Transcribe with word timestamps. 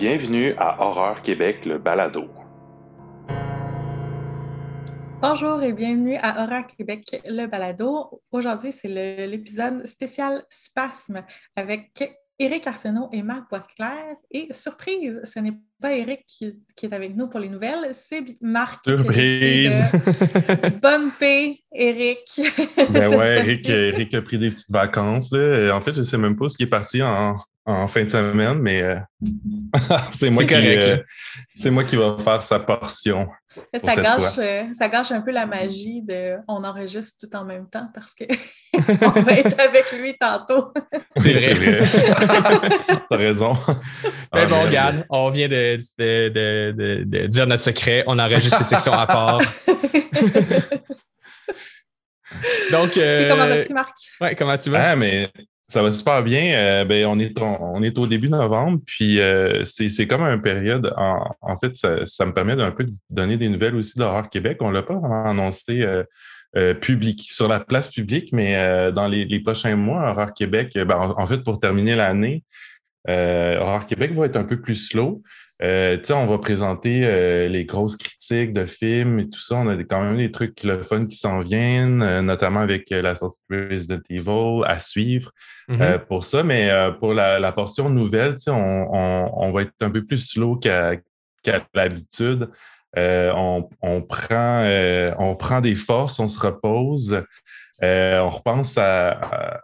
Bienvenue 0.00 0.54
à 0.56 0.80
Horreur 0.80 1.20
Québec, 1.20 1.66
le 1.66 1.76
balado. 1.76 2.24
Bonjour 5.20 5.62
et 5.62 5.74
bienvenue 5.74 6.16
à 6.16 6.42
Horreur 6.42 6.66
Québec, 6.66 7.20
le 7.28 7.44
balado. 7.44 8.22
Aujourd'hui, 8.32 8.72
c'est 8.72 8.88
l'épisode 9.26 9.86
spécial 9.86 10.42
Spasme 10.48 11.22
avec 11.54 12.02
Éric 12.38 12.66
Arsenault 12.66 13.10
et 13.12 13.22
Marc 13.22 13.50
Boisclair. 13.50 14.16
Et 14.30 14.48
surprise, 14.52 15.20
ce 15.22 15.38
n'est 15.38 15.58
pas 15.82 15.92
Éric 15.92 16.24
qui, 16.26 16.46
est 16.46 16.92
avec 16.94 17.14
nous 17.14 17.28
pour 17.28 17.40
les 17.40 17.50
nouvelles, 17.50 17.90
c'est 17.92 18.24
Marc. 18.40 18.82
Surprise! 18.86 19.82
Bumper 20.80 21.62
Éric. 21.74 22.40
ben 22.88 23.18
ouais, 23.18 23.60
Éric, 23.68 24.14
a 24.14 24.22
pris 24.22 24.38
des 24.38 24.50
petites 24.50 24.70
vacances. 24.70 25.34
En 25.34 25.80
fait, 25.82 25.92
je 25.92 26.00
ne 26.00 26.04
sais 26.06 26.16
même 26.16 26.36
pas 26.36 26.48
ce 26.48 26.56
qui 26.56 26.62
est 26.62 26.70
parti 26.70 27.02
en, 27.02 27.36
en 27.66 27.88
fin 27.88 28.04
de 28.04 28.08
semaine, 28.08 28.58
mais 28.58 28.82
euh, 28.82 28.96
c'est 30.12 30.30
moi, 30.30 30.44
qui, 30.44 30.54
euh, 30.54 30.98
c'est 31.54 31.70
moi 31.70 31.84
qui 31.84 31.96
va 31.96 32.16
faire 32.18 32.42
sa 32.42 32.58
portion. 32.60 33.28
Ça 33.74 33.96
gâche, 33.96 34.38
euh, 34.38 34.64
ça 34.72 34.88
gâche 34.88 35.10
un 35.10 35.20
peu 35.20 35.32
la 35.32 35.44
magie 35.44 36.02
de 36.02 36.36
on 36.46 36.62
enregistre 36.62 37.26
tout 37.26 37.36
en 37.36 37.44
même 37.44 37.68
temps 37.68 37.88
parce 37.92 38.14
qu'on 38.14 39.20
va 39.22 39.32
être 39.32 39.58
avec 39.60 39.90
lui 39.92 40.16
tantôt. 40.18 40.72
C'est 41.16 41.54
vrai. 41.54 41.80
T'as 43.10 43.16
raison. 43.16 43.56
Mais 44.34 44.46
bon, 44.46 44.62
regarde, 44.62 45.04
on 45.10 45.30
vient 45.30 45.48
de, 45.48 45.78
de, 45.98 47.02
de, 47.04 47.26
dire 47.26 47.46
notre 47.46 47.62
secret. 47.62 48.04
On 48.06 48.18
enregistre 48.18 48.58
ces 48.58 48.64
sections 48.64 48.92
à 48.92 49.06
part. 49.06 49.40
Donc, 52.70 52.92
comment 52.94 53.48
vas-tu, 53.48 53.74
Marc? 53.74 53.96
Ouais, 54.20 54.36
comment 54.36 54.56
tu 54.56 54.70
vas? 54.70 54.90
Ah, 54.92 54.96
mais 54.96 55.28
ça 55.70 55.82
va 55.82 55.92
super 55.92 56.22
bien. 56.22 56.52
Euh, 56.54 56.84
ben, 56.84 57.06
on, 57.06 57.18
est, 57.18 57.38
on, 57.40 57.82
est 57.82 57.96
au 57.96 58.06
début 58.06 58.28
novembre, 58.28 58.80
puis 58.84 59.20
euh, 59.20 59.64
c'est 59.64 60.06
comme 60.06 60.22
une 60.22 60.42
période. 60.42 60.92
En, 60.96 61.56
fait, 61.58 61.76
ça, 61.76 62.26
me 62.26 62.32
permet 62.32 62.56
d'un 62.56 62.72
peu 62.72 62.84
de 62.84 62.92
donner 63.08 63.36
des 63.36 63.48
nouvelles 63.48 63.76
aussi 63.76 63.96
d'Horreur 63.96 64.28
Québec. 64.28 64.58
On 64.60 64.70
ne 64.70 64.74
l'a 64.74 64.82
pas 64.82 64.94
vraiment 64.94 65.24
annoncé 65.24 65.86
euh, 66.56 66.74
public, 66.74 67.28
sur 67.30 67.46
la 67.46 67.60
place 67.60 67.88
publique, 67.88 68.32
mais 68.32 68.90
dans 68.92 69.06
les, 69.06 69.40
prochains 69.40 69.76
mois, 69.76 70.10
Horreur 70.10 70.34
Québec, 70.34 70.76
ben, 70.76 71.14
en, 71.16 71.26
fait, 71.26 71.38
pour 71.38 71.60
terminer 71.60 71.94
l'année, 71.94 72.42
Horreur 73.06 73.86
Québec 73.86 74.12
va 74.12 74.26
être 74.26 74.36
un 74.36 74.44
peu 74.44 74.60
plus 74.60 74.74
slow. 74.74 75.22
Euh, 75.62 75.98
on 76.10 76.26
va 76.26 76.38
présenter 76.38 77.04
euh, 77.04 77.48
les 77.48 77.66
grosses 77.66 77.96
critiques 77.96 78.54
de 78.54 78.64
films 78.64 79.18
et 79.18 79.28
tout 79.28 79.40
ça. 79.40 79.56
On 79.56 79.68
a 79.68 79.76
quand 79.84 80.00
même 80.02 80.16
des 80.16 80.30
trucs 80.30 80.62
le 80.62 80.82
fun 80.82 81.06
qui 81.06 81.16
s'en 81.16 81.40
viennent, 81.40 82.02
euh, 82.02 82.22
notamment 82.22 82.60
avec 82.60 82.88
la 82.90 83.14
sortie 83.14 83.40
de 83.50 83.68
Resident 83.70 84.00
Evil 84.08 84.62
à 84.64 84.78
suivre 84.78 85.32
mm-hmm. 85.68 85.98
pour 86.06 86.24
ça. 86.24 86.42
Mais 86.42 86.70
pour 86.98 87.12
la, 87.12 87.52
portion 87.52 87.90
nouvelle, 87.90 88.36
on, 88.46 89.30
on, 89.34 89.52
va 89.52 89.62
être 89.62 89.72
un 89.80 89.90
peu 89.90 90.04
plus 90.04 90.30
slow 90.30 90.56
qu'à 90.56 90.96
l'habitude. 91.74 92.48
On, 92.96 93.68
on, 93.82 94.02
prend, 94.02 94.64
on 95.18 95.36
prend 95.36 95.60
des 95.60 95.74
forces, 95.74 96.18
on 96.20 96.28
se 96.28 96.38
repose. 96.38 97.22
On 97.82 98.30
repense 98.30 98.76
à, 98.78 99.62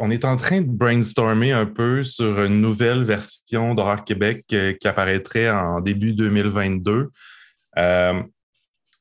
on 0.00 0.10
est 0.10 0.24
en 0.24 0.36
train 0.36 0.60
de 0.60 0.68
brainstormer 0.68 1.52
un 1.52 1.66
peu 1.66 2.02
sur 2.02 2.42
une 2.42 2.60
nouvelle 2.60 3.04
version 3.04 3.74
d'Horreur 3.74 4.04
Québec 4.04 4.44
euh, 4.52 4.72
qui 4.72 4.88
apparaîtrait 4.88 5.50
en 5.50 5.80
début 5.80 6.12
2022. 6.12 7.10
Euh, 7.78 8.22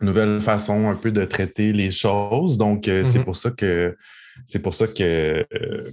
nouvelle 0.01 0.41
façon 0.41 0.89
un 0.89 0.95
peu 0.95 1.11
de 1.11 1.25
traiter 1.25 1.71
les 1.71 1.91
choses. 1.91 2.57
Donc, 2.57 2.87
euh, 2.87 3.05
c'est 3.05 3.19
mm-hmm. 3.19 3.23
pour 3.23 3.35
ça 3.35 3.51
que 3.51 3.95
c'est 4.45 4.59
pour 4.59 4.73
ça 4.73 4.85
que 4.87 5.45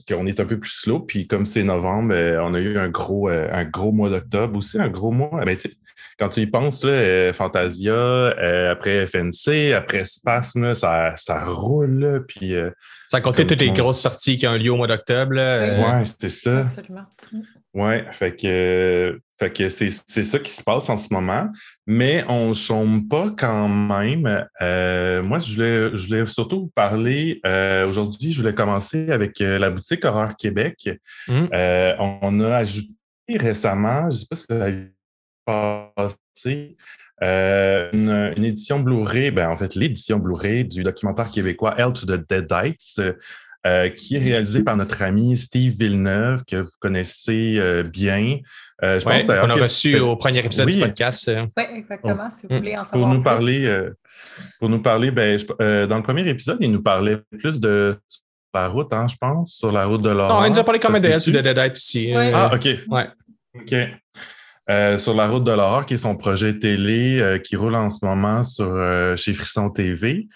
qu'on 0.08 0.26
est 0.26 0.40
un 0.40 0.44
peu 0.44 0.58
plus 0.58 0.72
slow. 0.72 1.00
Puis 1.00 1.28
comme 1.28 1.46
c'est 1.46 1.62
novembre, 1.62 2.14
on 2.42 2.54
a 2.54 2.60
eu 2.60 2.76
un 2.76 2.88
gros, 2.88 3.28
un 3.28 3.64
gros 3.64 3.92
mois 3.92 4.10
d'octobre 4.10 4.58
aussi, 4.58 4.80
un 4.80 4.88
gros 4.88 5.12
mois. 5.12 5.44
Ben, 5.44 5.56
quand 6.18 6.28
tu 6.28 6.40
y 6.40 6.46
penses, 6.46 6.84
là, 6.84 7.32
Fantasia, 7.32 8.28
après 8.70 9.06
FNC, 9.06 9.72
après 9.74 10.04
Spasme, 10.04 10.74
ça, 10.74 11.14
ça 11.16 11.44
roule. 11.44 12.24
puis, 12.28 12.54
ça 13.06 13.18
a 13.18 13.20
compté 13.20 13.46
toutes 13.46 13.60
les 13.60 13.70
grosses 13.70 14.00
sorties 14.00 14.36
qui 14.38 14.46
ont 14.46 14.54
eu 14.54 14.58
lieu 14.58 14.72
au 14.72 14.76
mois 14.76 14.86
d'octobre. 14.86 15.34
Ouais, 15.34 16.04
c'était 16.04 16.28
ça. 16.28 16.60
Absolument. 16.60 17.06
Ouais, 17.74 18.04
fait 18.10 18.36
que, 18.36 19.18
fait 19.38 19.50
que 19.50 19.68
c'est, 19.70 19.90
ça 19.90 20.38
qui 20.38 20.50
se 20.50 20.62
passe 20.62 20.90
en 20.90 20.98
ce 20.98 21.12
moment, 21.12 21.48
mais 21.86 22.22
on 22.28 22.50
ne 22.50 22.54
chôme 22.54 23.08
pas 23.08 23.32
quand 23.36 23.66
même. 23.66 24.46
Euh, 24.60 25.22
moi, 25.22 25.38
je 25.38 25.54
voulais, 25.54 25.96
je 25.96 26.06
voulais 26.06 26.26
surtout 26.26 26.60
vous 26.60 26.72
parler. 26.74 27.40
Euh, 27.46 27.88
aujourd'hui, 27.88 28.30
je 28.30 28.42
voulais 28.42 28.54
commencer 28.54 29.10
avec 29.10 29.40
euh, 29.40 29.58
la 29.58 29.70
boutique 29.70 30.04
Horreur 30.04 30.36
Québec. 30.36 30.90
Hum. 31.28 31.48
on 31.52 32.40
a 32.40 32.56
ajouté 32.56 32.92
récemment, 33.30 34.10
je 34.10 34.16
ne 34.16 34.20
sais 34.20 34.26
pas 34.28 34.36
si 34.36 34.46
vous 34.50 34.60
avez 34.60 34.92
passé, 35.46 36.76
une, 37.20 38.32
une, 38.36 38.44
édition 38.44 38.80
Blu-ray, 38.80 39.30
ben, 39.30 39.48
en 39.48 39.56
fait, 39.56 39.74
l'édition 39.74 40.18
Blu-ray 40.18 40.64
du 40.64 40.82
documentaire 40.82 41.30
québécois 41.30 41.74
Hell 41.78 41.92
to 41.92 42.06
the 42.06 42.28
Deadites, 42.28 43.00
euh, 43.64 43.90
qui 43.90 44.16
est 44.16 44.18
réalisé 44.18 44.64
par 44.64 44.76
notre 44.76 45.02
ami 45.02 45.38
Steve 45.38 45.74
Villeneuve, 45.78 46.42
que 46.44 46.56
vous 46.56 46.72
connaissez 46.80 47.58
euh, 47.58 47.84
bien. 47.84 48.38
Euh, 48.82 48.98
je 48.98 49.04
pense 49.04 49.22
qu'on 49.22 49.50
a 49.50 49.54
reçu 49.54 50.00
au 50.00 50.16
premier 50.16 50.40
épisode 50.40 50.68
du 50.68 50.80
podcast. 50.80 51.30
Oui, 51.56 51.62
exactement, 51.72 52.28
si 52.28 52.48
vous 52.48 52.56
voulez 52.56 52.76
en 52.76 52.82
savoir 52.82 53.08
pour 53.08 53.14
nous 53.14 53.22
Parler, 53.22 53.88
pour 54.58 54.68
nous 54.68 54.82
parler, 54.82 55.12
ben, 55.12 55.38
dans 55.86 55.96
le 55.96 56.02
premier 56.02 56.28
épisode, 56.28 56.58
il 56.60 56.72
nous 56.72 56.82
parlait 56.82 57.18
plus 57.38 57.60
de 57.60 57.96
la 58.52 58.66
route, 58.66 58.92
hein, 58.92 59.06
je 59.06 59.16
pense, 59.16 59.52
sur 59.52 59.70
la 59.70 59.86
route 59.86 60.02
de 60.02 60.10
l'or. 60.10 60.28
Non, 60.28 60.44
il 60.44 60.50
nous 60.50 60.58
a 60.58 60.64
parlé 60.64 60.80
quand 60.80 60.90
même 60.90 61.00
de 61.00 61.08
Hell 61.08 61.22
to 61.22 61.30
the 61.30 61.34
Deadites 61.34 61.76
aussi. 61.76 62.12
Ah, 62.12 62.50
OK. 62.52 62.68
Ouais. 62.88 63.06
OK. 63.54 63.74
Euh, 64.70 64.96
sur 64.98 65.14
la 65.14 65.26
route 65.26 65.42
de 65.42 65.50
l'horreur, 65.50 65.86
qui 65.86 65.94
est 65.94 65.98
son 65.98 66.16
projet 66.16 66.58
télé 66.58 67.18
euh, 67.20 67.38
qui 67.38 67.56
roule 67.56 67.74
en 67.74 67.90
ce 67.90 68.04
moment 68.04 68.44
sur 68.44 68.68
euh, 68.68 69.16
chez 69.16 69.34
Frisson 69.34 69.70
TV, 69.70 70.28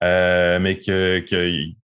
mais 0.00 0.78
que, 0.78 1.24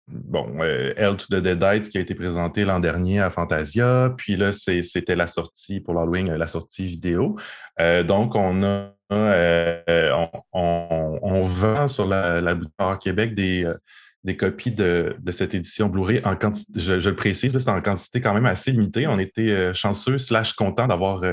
bon, 0.07 0.63
Hell 0.63 1.17
to 1.17 1.25
the 1.29 1.41
Deadites 1.41 1.89
qui 1.89 1.99
a 1.99 2.01
été 2.01 2.15
présenté 2.15 2.65
l'an 2.65 2.79
dernier 2.79 3.19
à 3.19 3.29
Fantasia, 3.29 4.11
puis 4.17 4.35
là 4.35 4.51
c'était 4.51 5.15
la 5.15 5.27
sortie 5.27 5.81
pour 5.81 5.93
l'Halloween, 5.93 6.33
la 6.33 6.47
sortie 6.47 6.87
vidéo. 6.87 7.37
donc 7.79 8.35
on 8.35 8.63
a 8.63 8.89
on, 10.53 11.41
vend 11.43 11.87
sur 11.87 12.07
la, 12.07 12.41
la 12.41 12.55
boutique 12.55 12.99
Québec 13.01 13.35
des 13.35 13.71
des 14.23 14.37
copies 14.37 14.71
de, 14.71 15.17
cette 15.31 15.53
édition 15.53 15.89
Blu-ray 15.89 16.21
en 16.23 16.37
quantité, 16.37 16.79
je, 16.79 17.09
le 17.09 17.15
précise, 17.15 17.57
c'est 17.57 17.69
en 17.69 17.81
quantité 17.81 18.21
quand 18.21 18.33
même 18.33 18.45
assez 18.45 18.71
limitée. 18.71 19.05
On 19.05 19.19
était 19.19 19.73
chanceux 19.73 20.17
slash 20.17 20.53
content 20.53 20.87
d'avoir 20.87 21.23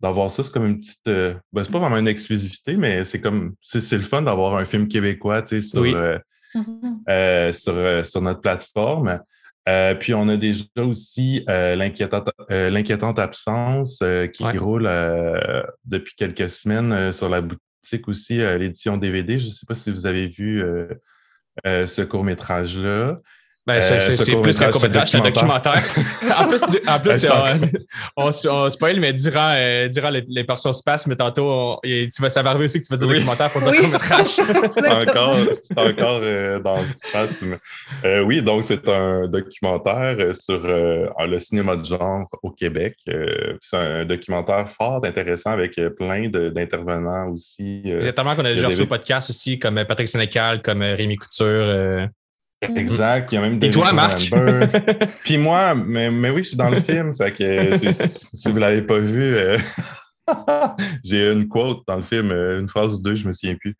d'avoir 0.00 0.30
ça, 0.30 0.42
c'est 0.42 0.52
comme 0.52 0.66
une 0.66 0.80
petite. 0.80 1.06
Euh, 1.08 1.34
ben, 1.52 1.64
c'est 1.64 1.70
pas 1.72 1.78
vraiment 1.78 1.98
une 1.98 2.08
exclusivité, 2.08 2.76
mais 2.76 3.04
c'est 3.04 3.20
comme. 3.20 3.54
C'est 3.62 3.92
le 3.92 4.02
fun 4.02 4.22
d'avoir 4.22 4.56
un 4.56 4.64
film 4.64 4.88
québécois 4.88 5.44
sur, 5.46 5.82
euh, 5.82 6.18
mm-hmm. 6.54 6.96
euh, 7.08 7.52
sur, 7.52 8.06
sur, 8.06 8.22
notre 8.22 8.40
plateforme. 8.40 9.20
puis 10.00 10.14
on 10.14 10.28
a 10.28 10.36
déjà 10.36 10.64
aussi 10.78 11.44
l'inquiétante 11.46 13.18
absence 13.18 14.02
qui 14.32 14.44
roule 14.58 14.90
depuis 15.84 16.14
quelques 16.16 16.48
semaines 16.48 17.12
sur 17.12 17.28
la 17.28 17.42
boutique 17.42 18.08
aussi, 18.08 18.36
l'édition 18.38 18.96
DVD. 18.96 19.38
Je 19.38 19.46
ne 19.46 19.50
sais 19.50 19.66
pas 19.66 19.74
si 19.74 19.90
vous 19.90 20.06
avez 20.06 20.28
vu 20.28 20.64
ce 21.66 22.02
court-métrage-là. 22.02 23.18
Ben, 23.66 23.82
c'est 23.82 24.34
euh, 24.34 24.40
plus 24.40 24.58
qu'un 24.58 24.70
court-métrage, 24.70 25.10
c'est 25.10 25.18
un 25.18 25.22
documentaire. 25.22 25.82
en 26.38 26.48
plus, 26.48 26.62
en 26.88 26.98
plus 26.98 27.26
on, 28.16 28.30
on, 28.48 28.70
spoil, 28.70 28.98
mais 29.00 29.12
durant, 29.12 29.52
euh, 29.54 29.86
durant 29.88 30.08
les, 30.08 30.24
les 30.28 30.44
portions 30.44 30.72
space, 30.72 31.06
mais 31.06 31.14
tantôt, 31.14 31.78
tu 31.84 32.08
vas, 32.20 32.30
ça 32.30 32.42
va 32.42 32.50
arriver 32.50 32.64
aussi 32.64 32.78
que 32.78 32.86
tu 32.86 32.90
vas 32.90 32.96
dire 32.96 33.06
documentaire 33.06 33.50
pour 33.50 33.60
dire 33.60 33.76
court-métrage. 33.76 34.28
c'est 34.72 34.88
encore, 34.88 35.36
encore 35.76 36.20
euh, 36.22 36.58
dans 36.58 36.76
le 36.76 36.86
space. 36.96 37.44
oui, 38.24 38.40
donc 38.40 38.64
c'est 38.64 38.88
un 38.88 39.28
documentaire 39.28 40.16
sur 40.34 40.62
le 40.62 41.38
cinéma 41.38 41.76
de 41.76 41.84
genre 41.84 42.26
au 42.42 42.50
Québec. 42.50 42.94
c'est 43.60 43.76
un 43.76 44.06
documentaire 44.06 44.70
fort, 44.70 45.04
intéressant, 45.04 45.50
avec 45.50 45.78
plein 45.98 46.30
d'intervenants 46.30 47.28
aussi. 47.28 47.82
Exactement, 47.84 48.34
qu'on 48.34 48.44
a 48.46 48.54
déjà 48.54 48.68
reçu 48.68 48.82
au 48.82 48.86
podcast 48.86 49.28
aussi, 49.28 49.58
comme 49.58 49.84
Patrick 49.84 50.08
Sénécal, 50.08 50.62
comme 50.62 50.80
Rémi 50.80 51.16
Couture. 51.16 52.08
Exact. 52.62 53.32
Il 53.32 53.34
y 53.36 53.38
a 53.38 53.40
même 53.40 53.58
Et 53.62 53.70
toi, 53.70 53.92
Marc? 53.92 54.30
Puis 55.24 55.38
moi, 55.38 55.74
mais, 55.74 56.10
mais 56.10 56.30
oui, 56.30 56.42
je 56.42 56.48
suis 56.48 56.56
dans 56.56 56.68
le 56.68 56.80
film. 56.80 57.14
Fait 57.14 57.32
que 57.32 57.76
si 57.78 58.48
vous 58.48 58.54
ne 58.54 58.60
l'avez 58.60 58.82
pas 58.82 58.98
vu, 58.98 59.34
euh, 59.34 59.58
j'ai 61.04 61.32
une 61.32 61.48
quote 61.48 61.82
dans 61.86 61.96
le 61.96 62.02
film, 62.02 62.30
euh, 62.30 62.60
une 62.60 62.68
phrase 62.68 62.98
ou 62.98 63.02
deux, 63.02 63.14
je 63.14 63.26
me 63.26 63.32
souviens 63.32 63.56
plus. 63.56 63.74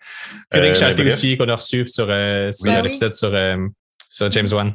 Frédéric 0.50 0.76
euh, 0.76 0.80
Chalté 0.80 1.08
aussi, 1.08 1.36
qu'on 1.36 1.48
a 1.48 1.56
reçu 1.56 1.86
sur, 1.86 2.06
sur 2.06 2.72
ah 2.72 2.82
l'épisode 2.82 3.12
sur, 3.12 3.36
sur, 4.08 4.30
James 4.30 4.48
Wan. 4.50 4.72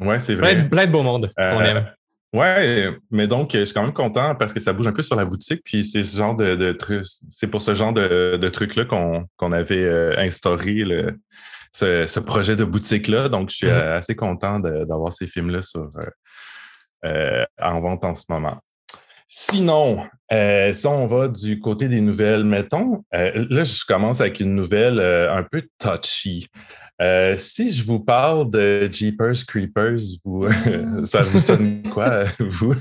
Ouais, 0.00 0.18
c'est 0.18 0.34
vrai. 0.34 0.56
Plein 0.68 0.86
de, 0.86 0.92
beau 0.92 1.02
monde 1.02 1.30
qu'on 1.36 1.60
aime. 1.60 1.86
Ouais, 2.32 2.96
mais 3.10 3.26
donc, 3.26 3.50
je 3.54 3.64
suis 3.64 3.74
quand 3.74 3.82
même 3.82 3.92
content 3.92 4.36
parce 4.36 4.52
que 4.52 4.60
ça 4.60 4.72
bouge 4.72 4.86
un 4.86 4.92
peu 4.92 5.02
sur 5.02 5.16
la 5.16 5.24
boutique. 5.24 5.62
Puis 5.64 5.84
c'est 5.84 6.02
ce 6.02 6.16
genre 6.16 6.34
de, 6.34 6.56
de 6.56 6.72
truc, 6.72 7.04
c'est 7.28 7.48
pour 7.48 7.62
ce 7.62 7.74
genre 7.74 7.92
de, 7.92 8.36
de 8.36 8.48
truc-là 8.48 8.84
qu'on 8.84 9.52
avait 9.52 10.16
instauré 10.18 10.74
le, 10.74 11.16
ce, 11.72 12.20
projet 12.20 12.56
de 12.56 12.64
boutique-là. 12.64 13.28
Donc, 13.28 13.50
je 13.50 13.56
suis 13.56 13.66
mm-hmm. 13.66 13.92
assez 13.92 14.16
content 14.16 14.60
d'avoir 14.60 15.12
ces 15.12 15.26
films-là 15.26 15.62
sur, 15.62 15.90
euh, 15.96 16.10
euh, 17.04 17.44
en 17.60 17.80
vente 17.80 18.04
en 18.04 18.14
ce 18.14 18.24
moment. 18.28 18.58
Sinon, 19.32 20.08
euh, 20.32 20.72
si 20.72 20.88
on 20.88 21.06
va 21.06 21.28
du 21.28 21.60
côté 21.60 21.86
des 21.86 22.00
nouvelles, 22.00 22.42
mettons, 22.42 23.04
euh, 23.14 23.46
là, 23.48 23.62
je 23.62 23.84
commence 23.84 24.20
avec 24.20 24.40
une 24.40 24.56
nouvelle 24.56 24.98
euh, 24.98 25.32
un 25.32 25.44
peu 25.44 25.62
touchy. 25.78 26.48
si 27.38 27.70
je 27.70 27.84
vous 27.84 28.00
parle 28.00 28.50
de 28.50 28.88
Jeepers 28.90 29.46
Creepers, 29.46 30.00
vous, 30.24 30.48
ça 31.04 31.20
vous 31.20 31.38
sonne 31.38 31.88
quoi, 31.90 32.24
vous? 32.40 32.74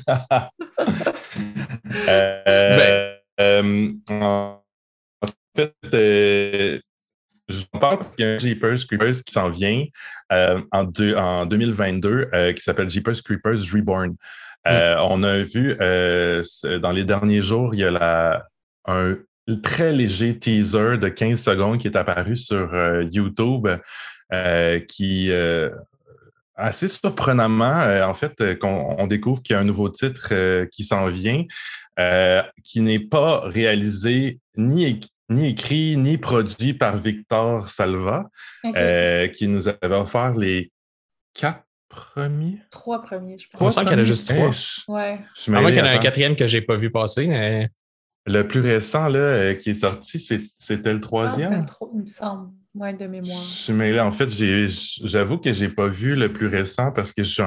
Ben. 3.37 3.99
en 4.09 4.59
fait, 5.55 6.81
je 7.49 7.59
vous 7.59 7.79
parle 7.79 7.99
parce 7.99 8.15
qu'il 8.15 8.25
y 8.25 8.27
a 8.27 8.35
un 8.35 8.39
Jeepers 8.39 8.77
Creepers 8.87 9.23
qui 9.25 9.33
s'en 9.33 9.49
vient 9.49 9.83
en, 10.31 10.87
en, 11.17 11.45
2022 11.45 12.29
qui 12.55 12.61
s'appelle 12.61 12.89
Jeepers 12.89 13.21
Creepers 13.23 13.59
Reborn. 13.73 14.15
Euh, 14.67 14.97
on 15.01 15.23
a 15.23 15.39
vu 15.39 15.75
euh, 15.79 16.43
dans 16.81 16.91
les 16.91 17.03
derniers 17.03 17.41
jours, 17.41 17.73
il 17.73 17.79
y 17.79 17.85
a 17.85 18.45
un 18.85 19.17
très 19.63 19.93
léger 19.93 20.37
teaser 20.37 20.97
de 20.97 21.07
15 21.07 21.41
secondes 21.41 21.79
qui 21.79 21.87
est 21.87 21.95
apparu 21.95 22.35
sur 22.35 22.73
euh, 22.73 23.03
YouTube 23.11 23.67
qui 24.87 25.31
assez 26.55 26.89
surprenamment, 26.89 28.03
en 28.03 28.13
fait, 28.13 28.59
qu'on 28.59 28.95
on 28.99 29.07
découvre 29.07 29.41
qu'il 29.41 29.53
y 29.53 29.57
a 29.57 29.61
un 29.61 29.63
nouveau 29.63 29.89
titre 29.89 30.65
qui 30.65 30.83
s'en 30.83 31.07
vient, 31.07 31.45
qui 32.63 32.81
n'est 32.81 32.99
pas 32.99 33.39
réalisé 33.45 34.39
ni, 34.55 34.99
ni 35.29 35.49
écrit 35.49 35.97
ni 35.97 36.17
produit 36.17 36.73
par 36.73 36.97
Victor 36.97 37.69
Salva, 37.69 38.29
qui 39.33 39.47
nous 39.47 39.67
avait 39.67 39.95
offert 39.95 40.33
les 40.33 40.71
quatre 41.33 41.63
premiers? 41.89 42.59
Trois 42.71 43.01
premiers, 43.01 43.37
je 43.37 43.47
pense. 43.49 43.61
On 43.61 43.69
sent 43.69 43.81
qu'il 43.81 43.91
y 43.91 43.95
en 43.95 43.99
a 43.99 44.03
juste 44.03 44.27
trois. 44.27 44.95
ouais. 44.95 45.19
Je 45.35 45.51
à 45.51 45.61
moins 45.61 45.71
qu'il 45.71 45.79
y 45.79 45.81
en 45.81 45.85
ait 45.85 45.95
un 45.95 45.99
quatrième 45.99 46.35
que 46.35 46.47
je 46.47 46.57
n'ai 46.57 46.63
pas 46.63 46.75
vu 46.75 46.91
passer, 46.91 47.27
mais. 47.27 47.67
Le 48.25 48.47
plus 48.47 48.59
récent 48.59 49.07
là, 49.07 49.17
euh, 49.19 49.53
qui 49.55 49.71
est 49.71 49.75
sorti, 49.75 50.19
c'était 50.19 50.93
le 50.93 50.99
troisième. 50.99 51.65
il 51.93 52.01
me 52.01 52.05
semble. 52.05 52.51
Ouais, 52.75 52.93
de 52.93 53.07
mémoire. 53.07 53.41
Je 53.41 53.73
suis 53.73 53.99
En 53.99 54.11
fait, 54.11 54.29
j'avoue 54.29 55.39
que 55.39 55.51
je 55.51 55.65
n'ai 55.65 55.71
pas 55.71 55.87
vu 55.87 56.15
le 56.15 56.29
plus 56.29 56.45
récent 56.45 56.91
parce 56.91 57.11
que 57.11 57.23
je 57.23 57.41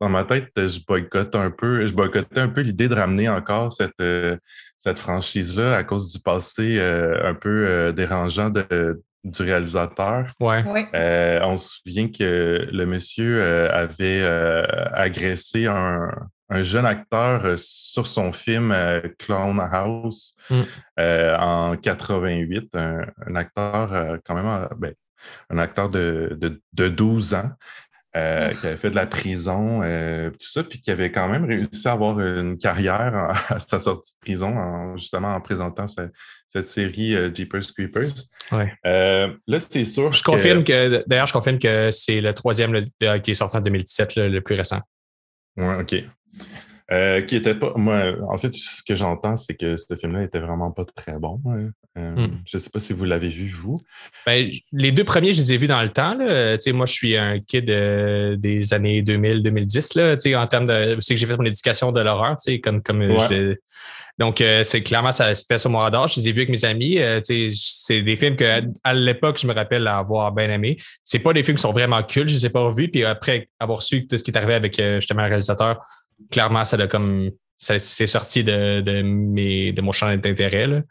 dans 0.00 0.08
ma 0.08 0.24
tête, 0.24 0.50
je 0.56 0.78
boycotte 0.86 1.34
un 1.34 1.50
peu. 1.50 1.86
Je 1.86 1.92
boycottais 1.92 2.40
un 2.40 2.48
peu 2.48 2.60
l'idée 2.60 2.88
de 2.88 2.94
ramener 2.94 3.28
encore 3.28 3.72
cette, 3.72 3.92
euh, 4.00 4.36
cette 4.80 4.98
franchise-là 4.98 5.76
à 5.76 5.84
cause 5.84 6.12
du 6.12 6.18
passé 6.18 6.78
euh, 6.78 7.28
un 7.28 7.34
peu 7.34 7.92
dérangeant 7.94 8.50
de, 8.50 9.00
du 9.24 9.42
réalisateur. 9.42 10.26
Ouais. 10.40 10.64
Euh, 10.94 11.40
on 11.42 11.56
se 11.56 11.78
souvient 11.78 12.08
que 12.08 12.68
le 12.70 12.86
monsieur 12.86 13.42
euh, 13.42 13.70
avait 13.72 14.20
euh, 14.22 14.64
agressé 14.92 15.66
un, 15.66 16.10
jeune 16.62 16.86
acteur 16.86 17.56
sur 17.58 18.08
son 18.08 18.32
film 18.32 18.74
Clown 19.20 19.60
House 19.60 20.34
mm. 20.50 20.62
en 21.38 21.76
88, 21.76 22.74
un, 22.74 23.36
acteur 23.36 24.18
quand 24.24 24.34
même, 24.34 24.68
ben, 24.76 24.92
un 25.48 25.58
acteur 25.58 25.88
de, 25.90 26.36
de, 26.40 26.60
de 26.72 26.88
12 26.88 27.34
ans. 27.34 27.50
Euh, 28.16 28.52
qui 28.54 28.66
avait 28.66 28.76
fait 28.76 28.90
de 28.90 28.96
la 28.96 29.06
prison, 29.06 29.82
euh, 29.84 30.30
tout 30.30 30.48
ça, 30.48 30.64
puis 30.64 30.80
qui 30.80 30.90
avait 30.90 31.12
quand 31.12 31.28
même 31.28 31.44
réussi 31.44 31.86
à 31.86 31.92
avoir 31.92 32.18
une 32.18 32.58
carrière 32.58 33.30
à 33.48 33.60
sa 33.60 33.78
sortie 33.78 34.14
de 34.14 34.18
prison, 34.18 34.96
justement 34.96 35.32
en 35.32 35.40
présentant 35.40 35.86
cette 35.86 36.66
série 36.66 37.14
euh, 37.14 37.32
Jeepers 37.32 37.72
Creepers. 37.72 38.14
Ouais. 38.50 38.74
là, 38.84 39.60
c'était 39.60 39.84
sûr. 39.84 40.12
Je 40.12 40.24
confirme 40.24 40.64
que, 40.64 41.04
d'ailleurs, 41.06 41.28
je 41.28 41.32
confirme 41.32 41.60
que 41.60 41.92
c'est 41.92 42.20
le 42.20 42.34
troisième 42.34 42.84
qui 43.22 43.30
est 43.30 43.34
sorti 43.34 43.56
en 43.56 43.60
2017, 43.60 44.16
le 44.16 44.40
plus 44.40 44.56
récent. 44.56 44.80
Oui, 45.56 45.74
OK. 45.80 45.94
Euh, 46.92 47.22
qui 47.22 47.36
était 47.36 47.54
pas. 47.54 47.72
Moi, 47.76 48.14
en 48.28 48.36
fait, 48.36 48.52
ce 48.52 48.82
que 48.82 48.96
j'entends, 48.96 49.36
c'est 49.36 49.54
que 49.54 49.76
ce 49.76 49.94
film-là 49.94 50.24
était 50.24 50.40
vraiment 50.40 50.72
pas 50.72 50.84
très 50.84 51.16
bon. 51.20 51.40
Euh, 51.96 52.16
hmm. 52.16 52.40
Je 52.44 52.58
sais 52.58 52.68
pas 52.68 52.80
si 52.80 52.92
vous 52.92 53.04
l'avez 53.04 53.28
vu, 53.28 53.48
vous. 53.48 53.80
Ben, 54.26 54.50
les 54.72 54.90
deux 54.90 55.04
premiers, 55.04 55.32
je 55.32 55.40
les 55.40 55.52
ai 55.52 55.56
vus 55.56 55.68
dans 55.68 55.82
le 55.82 55.90
temps. 55.90 56.14
Là. 56.14 56.56
moi, 56.72 56.86
je 56.86 56.92
suis 56.92 57.16
un 57.16 57.38
kid 57.38 57.70
euh, 57.70 58.34
des 58.34 58.74
années 58.74 59.02
2000-2010. 59.02 60.34
En 60.34 60.46
termes 60.48 60.66
de. 60.66 60.96
C'est 60.98 61.14
que 61.14 61.20
j'ai 61.20 61.26
fait 61.26 61.36
mon 61.36 61.44
éducation 61.44 61.92
de 61.92 62.00
l'horreur, 62.00 62.34
comme, 62.60 62.82
comme 62.82 63.06
Donc, 64.18 64.42
c'est 64.64 64.82
clairement, 64.82 65.12
ça 65.12 65.32
se 65.36 65.44
passe 65.46 65.60
sur 65.60 65.70
mon 65.70 65.78
radar. 65.78 66.08
Je 66.08 66.18
les 66.18 66.28
ai 66.28 66.32
vus 66.32 66.40
avec 66.40 66.50
mes 66.50 66.64
amis. 66.64 66.98
c'est 67.22 68.02
des 68.02 68.16
films 68.16 68.34
que, 68.34 68.62
à 68.82 68.94
l'époque, 68.94 69.38
je 69.40 69.46
me 69.46 69.52
rappelle 69.52 69.86
avoir 69.86 70.32
bien 70.32 70.50
aimé. 70.50 70.76
C'est 71.04 71.20
pas 71.20 71.32
des 71.32 71.44
films 71.44 71.56
qui 71.56 71.62
sont 71.62 71.72
vraiment 71.72 72.02
cultes, 72.02 72.30
je 72.30 72.34
les 72.34 72.46
ai 72.46 72.50
pas 72.50 72.62
revus. 72.62 72.88
Puis 72.88 73.04
après 73.04 73.48
avoir 73.60 73.80
su 73.80 74.08
tout 74.08 74.18
ce 74.18 74.24
qui 74.24 74.32
est 74.32 74.36
arrivé 74.36 74.54
avec 74.54 74.74
justement 74.76 75.22
le 75.22 75.28
réalisateur, 75.28 75.78
clairement, 76.30 76.64
ça 76.64 76.76
a 76.76 76.86
comme 76.86 77.30
c'est 77.56 78.06
sorti 78.06 78.42
de, 78.42 78.80
de, 78.80 79.02
mes, 79.02 79.72
de 79.72 79.82
mon 79.82 79.92
champ 79.92 80.14
d'intérêt. 80.16 80.82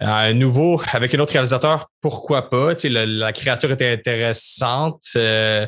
Un 0.00 0.34
nouveau, 0.34 0.82
avec 0.92 1.14
un 1.14 1.20
autre 1.20 1.32
réalisateur, 1.32 1.90
pourquoi 2.00 2.50
pas? 2.50 2.74
la, 2.84 3.32
créature 3.32 3.70
était 3.70 3.92
intéressante. 3.92 5.04
Euh, 5.16 5.66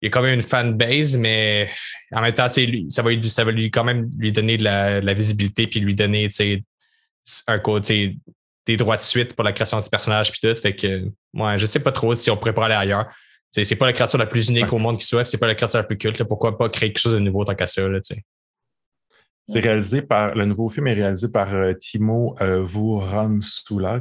il 0.00 0.06
y 0.06 0.08
a 0.08 0.10
quand 0.10 0.22
même 0.22 0.34
une 0.34 0.42
fanbase, 0.42 1.18
mais 1.18 1.70
en 2.12 2.22
même 2.22 2.32
temps, 2.32 2.48
ça 2.48 3.02
va, 3.02 3.10
ça 3.28 3.44
va 3.44 3.50
lui 3.50 3.70
quand 3.70 3.84
même 3.84 4.08
lui 4.18 4.30
donner 4.30 4.56
de 4.56 4.64
la, 4.64 5.14
visibilité 5.14 5.66
puis 5.66 5.80
lui 5.80 5.94
donner 5.94 6.28
un 7.48 7.58
côté 7.58 8.16
des 8.66 8.76
droits 8.76 8.96
de 8.96 9.02
suite 9.02 9.34
pour 9.34 9.44
la 9.44 9.52
création 9.52 9.78
de 9.78 9.82
ce 9.82 9.90
personnage 9.90 10.30
puis 10.30 10.40
tout. 10.40 10.60
Fait 10.60 10.74
que 10.74 11.10
moi, 11.32 11.56
je 11.56 11.66
sais 11.66 11.80
pas 11.80 11.92
trop 11.92 12.14
si 12.14 12.30
on 12.30 12.36
pourrait 12.36 12.54
pas 12.54 12.66
aller 12.66 12.74
ailleurs. 12.74 13.06
C'est 13.64 13.76
pas 13.76 13.86
la 13.86 13.92
créature 13.92 14.18
la 14.18 14.26
plus 14.26 14.48
unique 14.48 14.72
au 14.72 14.78
monde 14.78 14.98
qui 14.98 15.06
soit, 15.06 15.26
c'est 15.26 15.38
pas 15.38 15.46
la 15.46 15.54
créature 15.54 15.78
la 15.78 15.84
plus 15.84 15.98
culte. 15.98 16.22
pourquoi 16.24 16.58
pas 16.58 16.68
créer 16.68 16.90
quelque 16.90 17.00
chose 17.00 17.14
de 17.14 17.18
nouveau 17.18 17.44
tant 17.44 17.54
qu'à 17.54 17.66
ça? 17.66 17.82
c'est 19.48 19.60
réalisé 19.60 20.02
par, 20.02 20.34
le 20.34 20.44
nouveau 20.44 20.68
film 20.68 20.88
est 20.88 20.94
réalisé 20.94 21.28
par 21.28 21.54
euh, 21.54 21.72
Timo 21.74 22.36
euh, 22.40 22.66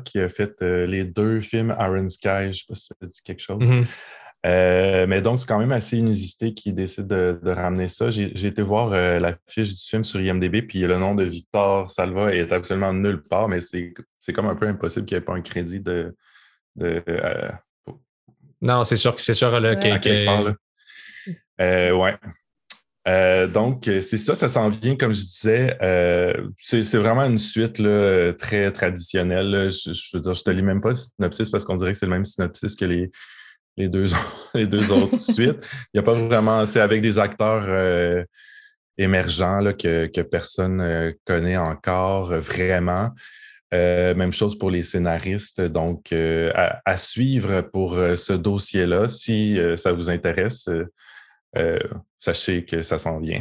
qui 0.03 0.19
a 0.19 0.27
fait 0.27 0.55
euh, 0.61 0.87
les 0.87 1.05
deux 1.05 1.39
films 1.39 1.75
Iron 1.79 2.09
Sky. 2.09 2.27
Je 2.27 2.47
ne 2.47 2.53
sais 2.53 2.65
pas 2.67 2.75
si 2.75 2.87
ça 2.87 2.95
dit 3.01 3.21
quelque 3.23 3.41
chose. 3.41 3.69
Mm-hmm. 3.69 3.85
Euh, 4.47 5.07
mais 5.07 5.21
donc, 5.21 5.39
c'est 5.39 5.47
quand 5.47 5.59
même 5.59 5.71
assez 5.71 5.97
inusité 5.97 6.53
qui 6.53 6.73
décide 6.73 7.07
de, 7.07 7.39
ramener 7.45 7.87
ça. 7.87 8.09
J'ai 8.09 8.45
été 8.45 8.61
voir 8.61 8.89
la 8.89 9.35
fiche 9.47 9.69
du 9.69 9.81
film 9.81 10.03
sur 10.03 10.19
IMDb, 10.19 10.61
puis 10.67 10.81
le 10.81 10.97
nom 10.97 11.15
de 11.15 11.23
Victor 11.23 11.89
Salva 11.89 12.33
est 12.33 12.51
absolument 12.51 12.93
nulle 12.93 13.23
part, 13.23 13.47
mais 13.47 13.59
c'est 13.61 13.93
comme 14.33 14.47
un 14.47 14.55
peu 14.55 14.67
impossible 14.67 15.05
qu'il 15.05 15.17
n'y 15.17 15.23
ait 15.23 15.25
pas 15.25 15.33
un 15.33 15.41
crédit 15.41 15.79
de, 15.79 16.15
non, 18.61 18.83
c'est 18.83 18.95
sûr 18.95 19.15
que 19.15 19.21
c'est 19.21 19.33
sûr 19.33 19.59
là, 19.59 19.73
ouais. 19.73 20.53
Euh, 21.61 21.91
ouais. 21.91 22.15
Euh, 23.07 23.47
donc, 23.47 23.83
c'est 23.85 24.17
ça, 24.17 24.35
ça 24.35 24.49
s'en 24.49 24.69
vient, 24.69 24.95
comme 24.95 25.13
je 25.13 25.21
disais. 25.21 25.77
Euh, 25.81 26.33
c'est 26.59 26.97
vraiment 26.97 27.23
une 27.23 27.39
suite 27.39 27.79
là, 27.79 28.33
très 28.33 28.71
traditionnelle. 28.71 29.69
Je, 29.69 29.91
veux 30.13 30.19
dire, 30.19 30.33
je 30.33 30.43
te 30.43 30.49
lis 30.49 30.63
même 30.63 30.81
pas 30.81 30.89
le 30.89 30.95
synopsis 30.95 31.49
parce 31.49 31.65
qu'on 31.65 31.75
dirait 31.75 31.91
que 31.93 31.97
c'est 31.97 32.07
le 32.07 32.11
même 32.11 32.25
synopsis 32.25 32.75
que 32.75 32.85
les, 32.85 33.11
les, 33.77 33.89
deux, 33.89 34.07
les 34.55 34.65
deux 34.65 34.91
autres 34.91 35.19
suites. 35.19 35.67
Il 35.93 35.95
n'y 35.95 35.99
a 35.99 36.03
pas 36.03 36.13
vraiment. 36.13 36.65
C'est 36.65 36.81
avec 36.81 37.01
des 37.01 37.19
acteurs 37.19 38.25
émergents 38.97 39.59
là, 39.59 39.73
que, 39.73 40.07
que 40.07 40.21
personne 40.21 41.13
connaît 41.25 41.57
encore 41.57 42.29
vraiment. 42.39 43.11
Euh, 43.73 44.13
même 44.13 44.31
chose 44.31 44.57
pour 44.57 44.69
les 44.69 44.83
scénaristes. 44.83 45.61
Donc, 45.61 46.11
euh, 46.11 46.51
à, 46.85 46.97
suivre 46.97 47.61
pour 47.61 47.95
euh, 47.95 48.15
ce 48.15 48.33
dossier-là. 48.33 49.07
Si 49.07 49.59
ça 49.75 49.91
vous 49.91 50.09
intéresse, 50.09 50.69
sachez 52.19 52.65
que 52.65 52.83
ça 52.83 52.97
s'en 52.97 53.19
vient. 53.19 53.39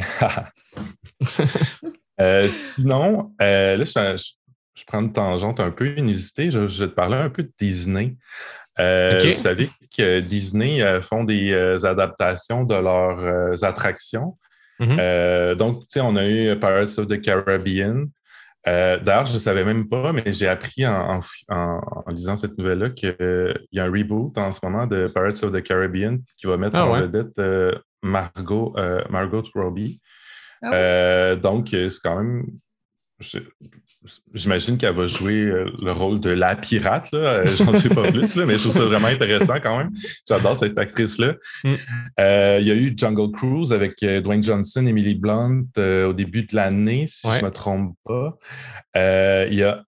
sinon, 2.49 3.33
là, 3.39 3.83
je, 3.85 4.83
prends 4.87 5.01
une 5.01 5.13
tangente 5.13 5.59
un 5.59 5.71
peu 5.71 5.97
inusitée. 5.97 6.49
Je, 6.49 6.59
vais 6.59 6.87
te 6.87 6.93
parler 6.93 7.17
un 7.17 7.29
peu 7.29 7.43
de 7.43 7.51
Disney. 7.59 8.15
Vous 8.77 9.33
savez 9.33 9.69
que 9.95 10.19
Disney 10.19 11.01
font 11.01 11.23
des 11.23 11.53
adaptations 11.85 12.63
de 12.63 12.75
leurs 12.75 13.63
attractions. 13.63 14.37
Mm-hmm. 14.79 15.55
donc, 15.55 15.81
tu 15.81 15.85
sais, 15.89 16.01
on 16.01 16.17
a 16.17 16.25
eu 16.27 16.59
Pirates 16.59 16.97
of 16.97 17.07
the 17.07 17.21
Caribbean, 17.21 18.07
euh, 18.67 18.99
d'ailleurs, 18.99 19.25
je 19.25 19.33
ne 19.33 19.39
savais 19.39 19.63
même 19.63 19.87
pas, 19.87 20.11
mais 20.11 20.33
j'ai 20.33 20.47
appris 20.47 20.85
en, 20.85 21.21
lisant 22.07 22.35
cette 22.35 22.57
nouvelle-là 22.57 22.89
qu'il 22.89 23.15
y 23.71 23.79
a 23.79 23.83
un 23.83 23.91
reboot 23.91 24.37
en 24.37 24.51
ce 24.51 24.59
moment 24.63 24.87
de 24.87 25.07
Pirates 25.07 25.43
of 25.43 25.51
the 25.51 25.61
Caribbean 25.61 26.17
qui 26.37 26.47
va 26.47 26.57
mettre 26.57 26.77
ah 26.77 26.87
en 26.87 26.99
vedette 26.99 27.37
euh, 27.39 27.73
Margot, 28.01 28.73
euh, 28.77 29.03
Margot 29.09 29.43
Robbie. 29.53 30.01
Ah 30.63 31.35
donc, 31.35 31.67
c'est 31.69 31.89
quand 32.03 32.17
même 32.17 32.45
J'imagine 34.33 34.77
qu'elle 34.77 34.93
va 34.93 35.07
jouer 35.07 35.43
euh, 35.43 35.71
le 35.81 35.91
rôle 35.93 36.19
de 36.19 36.29
la 36.29 36.55
pirate, 36.55 37.11
là. 37.13 37.19
Euh, 37.19 37.47
j'en 37.47 37.73
sais 37.73 37.89
pas 37.89 38.11
plus, 38.11 38.35
là, 38.35 38.45
mais 38.45 38.57
je 38.57 38.63
trouve 38.63 38.73
ça 38.73 38.85
vraiment 38.85 39.07
intéressant 39.07 39.55
quand 39.63 39.77
même. 39.77 39.91
J'adore 40.27 40.57
cette 40.57 40.77
actrice-là. 40.77 41.35
Mm. 41.63 41.73
Euh, 42.19 42.57
il 42.59 42.67
y 42.67 42.71
a 42.71 42.75
eu 42.75 42.93
Jungle 42.95 43.31
Cruise 43.31 43.71
avec 43.71 44.03
Dwayne 44.03 44.43
Johnson, 44.43 44.85
Emily 44.85 45.15
Blunt 45.15 45.65
au 45.77 46.13
début 46.13 46.43
de 46.43 46.55
l'année, 46.55 47.05
si 47.07 47.27
je 47.31 47.39
ne 47.39 47.45
me 47.45 47.51
trompe 47.51 47.95
pas. 48.03 48.37
il 49.49 49.55
y 49.55 49.63
a 49.63 49.85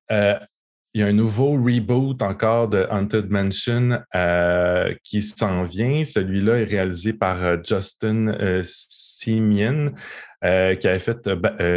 il 0.94 1.01
y 1.01 1.03
a 1.03 1.08
un 1.08 1.13
nouveau 1.13 1.51
reboot 1.51 2.22
encore 2.22 2.70
de 2.70 2.88
Haunted 2.89 3.29
Mansion 3.29 4.01
euh, 4.15 4.94
qui 5.03 5.22
s'en 5.22 5.63
vient. 5.63 6.03
Celui-là 6.03 6.60
est 6.60 6.63
réalisé 6.63 7.13
par 7.13 7.44
euh, 7.44 7.58
Justin 7.63 8.27
euh, 8.27 8.62
Simeon, 8.63 9.94
qui, 10.41 10.88
a 10.88 11.00
fait, 11.00 11.22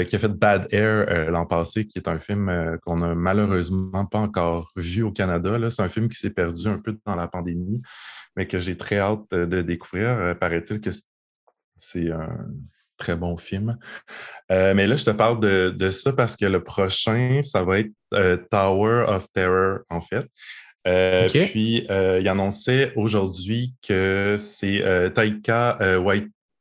qui 0.07 0.17
a 0.17 0.19
fait 0.19 0.29
Bad 0.29 0.69
Air 0.71 1.31
l'an 1.31 1.47
passé, 1.47 1.85
qui 1.87 1.99
est 1.99 2.09
un 2.09 2.19
film 2.19 2.79
qu'on 2.83 2.97
n'a 2.97 3.15
malheureusement 3.15 4.07
pas 4.07 4.19
encore 4.19 4.69
vu 4.77 5.03
au 5.03 5.11
Canada. 5.11 5.59
C'est 5.71 5.83
un 5.83 5.89
film 5.89 6.09
qui 6.09 6.19
s'est 6.19 6.31
perdu 6.31 6.69
un 6.69 6.79
peu 6.79 6.97
dans 7.07 7.15
la 7.15 7.27
pandémie, 7.27 7.81
mais 8.37 8.47
que 8.47 8.61
j'ai 8.61 8.77
très 8.77 8.99
hâte 8.99 9.31
de 9.33 9.63
découvrir. 9.63 10.37
Paraît-il 10.39 10.81
que 10.81 10.91
c'est 11.79 12.11
un 12.11 12.49
très 13.01 13.17
bon 13.17 13.37
film. 13.37 13.77
Euh, 14.53 14.75
mais 14.75 14.87
là, 14.87 14.95
je 14.95 15.05
te 15.05 15.11
parle 15.11 15.41
de, 15.41 15.91
ça 15.91 16.13
parce 16.13 16.37
que 16.37 16.47
le 16.47 16.63
prochain, 16.63 17.41
ça 17.43 17.65
va 17.65 17.81
être 17.81 17.91
euh, 18.15 18.37
Tower 18.51 19.07
of 19.09 19.27
Terror, 19.33 19.81
en 19.91 20.01
fait. 20.01 20.27
Euh, 20.87 21.27
puis, 21.29 21.87
il 21.89 22.29
annonçait 22.29 22.93
aujourd'hui 22.95 23.75
que 23.87 24.37
c'est 24.39 24.83
Taika 25.15 25.79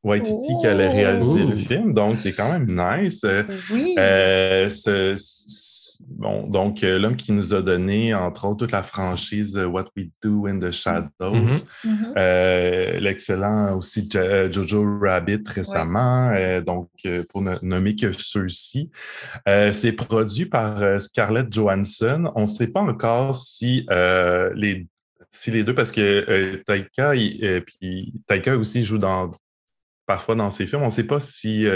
Waititi 0.02 0.58
qui 0.60 0.68
allait 0.68 0.90
réaliser 0.90 1.44
le 1.44 1.58
film. 1.58 1.94
Donc, 1.94 2.18
c'est 2.18 2.34
quand 2.34 2.52
même 2.52 2.68
nice. 2.68 3.26
Oui. 3.72 3.94
Ce, 3.98 5.16
bon, 6.08 6.48
donc, 6.48 6.84
euh, 6.84 6.98
l'homme 7.00 7.16
qui 7.16 7.32
nous 7.32 7.54
a 7.54 7.62
donné, 7.62 8.14
entre 8.14 8.46
autres, 8.46 8.60
toute 8.60 8.72
la 8.72 8.84
franchise 8.84 9.58
euh, 9.58 9.66
What 9.66 9.90
We 9.96 10.08
Do 10.24 10.48
in 10.48 10.60
the 10.60 10.72
Shadows, 10.72 11.10
mm-hmm. 11.20 11.66
Mm-hmm. 11.86 12.14
Euh, 12.18 13.00
l'excellent 13.00 13.78
aussi 13.78 14.10
Jojo 14.10 15.00
Rabbit 15.00 15.44
récemment, 15.48 16.32
donc 16.62 16.90
pour 17.30 17.42
ne 17.42 17.56
nommer 17.62 17.96
que 17.96 18.12
ceux-ci. 18.14 18.90
c'est 19.46 19.94
produit 19.94 20.46
par 20.46 21.02
Scarlett 21.02 21.52
Johansson. 21.52 22.32
On 22.36 22.42
ne 22.42 22.48
sait 22.48 22.68
pas 22.68 22.82
encore 22.82 23.36
si 23.36 23.88
les 24.56 24.88
si 25.32 25.52
les 25.52 25.64
deux, 25.64 25.76
parce 25.76 25.92
que 25.92 26.62
Taika, 26.66 27.12
puis 27.62 28.14
Taika 28.26 28.58
aussi 28.58 28.84
joue 28.84 28.98
dans, 28.98 29.32
parfois 30.08 30.36
dans 30.36 30.50
ses 30.50 30.66
films, 30.66 30.82
on 30.82 30.88
ne 30.88 30.92
sait 30.92 31.04
pas 31.04 31.20
si 31.20 31.68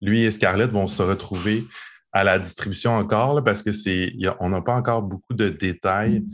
lui 0.00 0.24
et 0.24 0.30
Scarlett 0.30 0.70
vont 0.70 0.86
se 0.86 1.02
retrouver 1.02 1.64
à 2.12 2.24
la 2.24 2.38
distribution 2.38 2.92
encore, 2.92 3.42
parce 3.44 3.62
que 3.62 3.72
c'est, 3.72 4.12
on 4.40 4.48
n'a 4.48 4.62
pas 4.62 4.74
encore 4.74 5.02
beaucoup 5.02 5.34
de 5.34 5.48
détails 5.48 6.24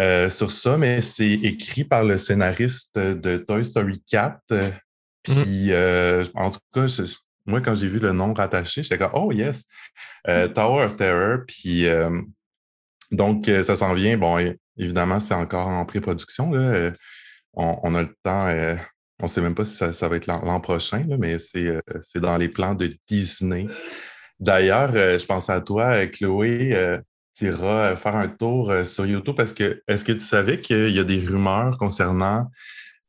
euh, 0.00 0.28
sur 0.28 0.50
ça, 0.50 0.76
mais 0.76 1.00
c'est 1.00 1.32
écrit 1.32 1.84
par 1.84 2.04
le 2.04 2.18
scénariste 2.18 2.98
de 2.98 3.38
Toy 3.38 3.64
Story 3.64 4.02
4. 4.06 4.40
Euh, 4.52 4.70
mm-hmm. 4.70 5.42
Puis, 5.42 5.72
euh, 5.72 6.24
en 6.34 6.50
tout 6.50 6.60
cas, 6.72 6.86
moi, 7.46 7.60
quand 7.62 7.74
j'ai 7.74 7.88
vu 7.88 7.98
le 7.98 8.12
nom 8.12 8.34
rattaché, 8.34 8.82
j'étais 8.82 8.98
comme, 8.98 9.12
oh 9.14 9.32
yes, 9.32 9.64
Tower 10.24 10.84
of 10.84 10.96
Terror. 10.96 11.38
Puis, 11.46 11.86
donc, 13.10 13.46
ça 13.46 13.76
s'en 13.76 13.94
vient. 13.94 14.18
Bon, 14.18 14.38
évidemment, 14.76 15.20
c'est 15.20 15.34
encore 15.34 15.68
en 15.68 15.86
pré-production. 15.86 16.50
On, 17.54 17.94
a 17.94 18.02
le 18.02 18.14
temps. 18.22 18.48
on 19.20 19.26
ne 19.26 19.28
sait 19.28 19.40
même 19.40 19.54
pas 19.54 19.64
si 19.64 19.76
ça, 19.76 20.08
va 20.08 20.16
être 20.16 20.26
l'an 20.26 20.60
prochain, 20.60 21.00
mais 21.18 21.38
c'est 21.38 22.20
dans 22.20 22.36
les 22.36 22.48
plans 22.48 22.74
de 22.74 22.92
Disney. 23.08 23.68
D'ailleurs, 24.38 24.90
euh, 24.94 25.18
je 25.18 25.26
pense 25.26 25.48
à 25.48 25.60
toi, 25.60 25.96
euh, 25.96 26.06
Chloé. 26.06 26.72
Euh, 26.74 26.98
tu 27.34 27.46
iras 27.46 27.96
faire 27.96 28.16
un 28.16 28.28
tour 28.28 28.72
sur 28.86 29.04
YouTube 29.04 29.34
parce 29.36 29.52
que 29.52 29.82
est-ce 29.88 30.06
que 30.06 30.12
tu 30.12 30.20
savais 30.20 30.58
qu'il 30.58 30.90
y 30.90 30.98
a 30.98 31.04
des 31.04 31.20
rumeurs 31.20 31.76
concernant 31.76 32.50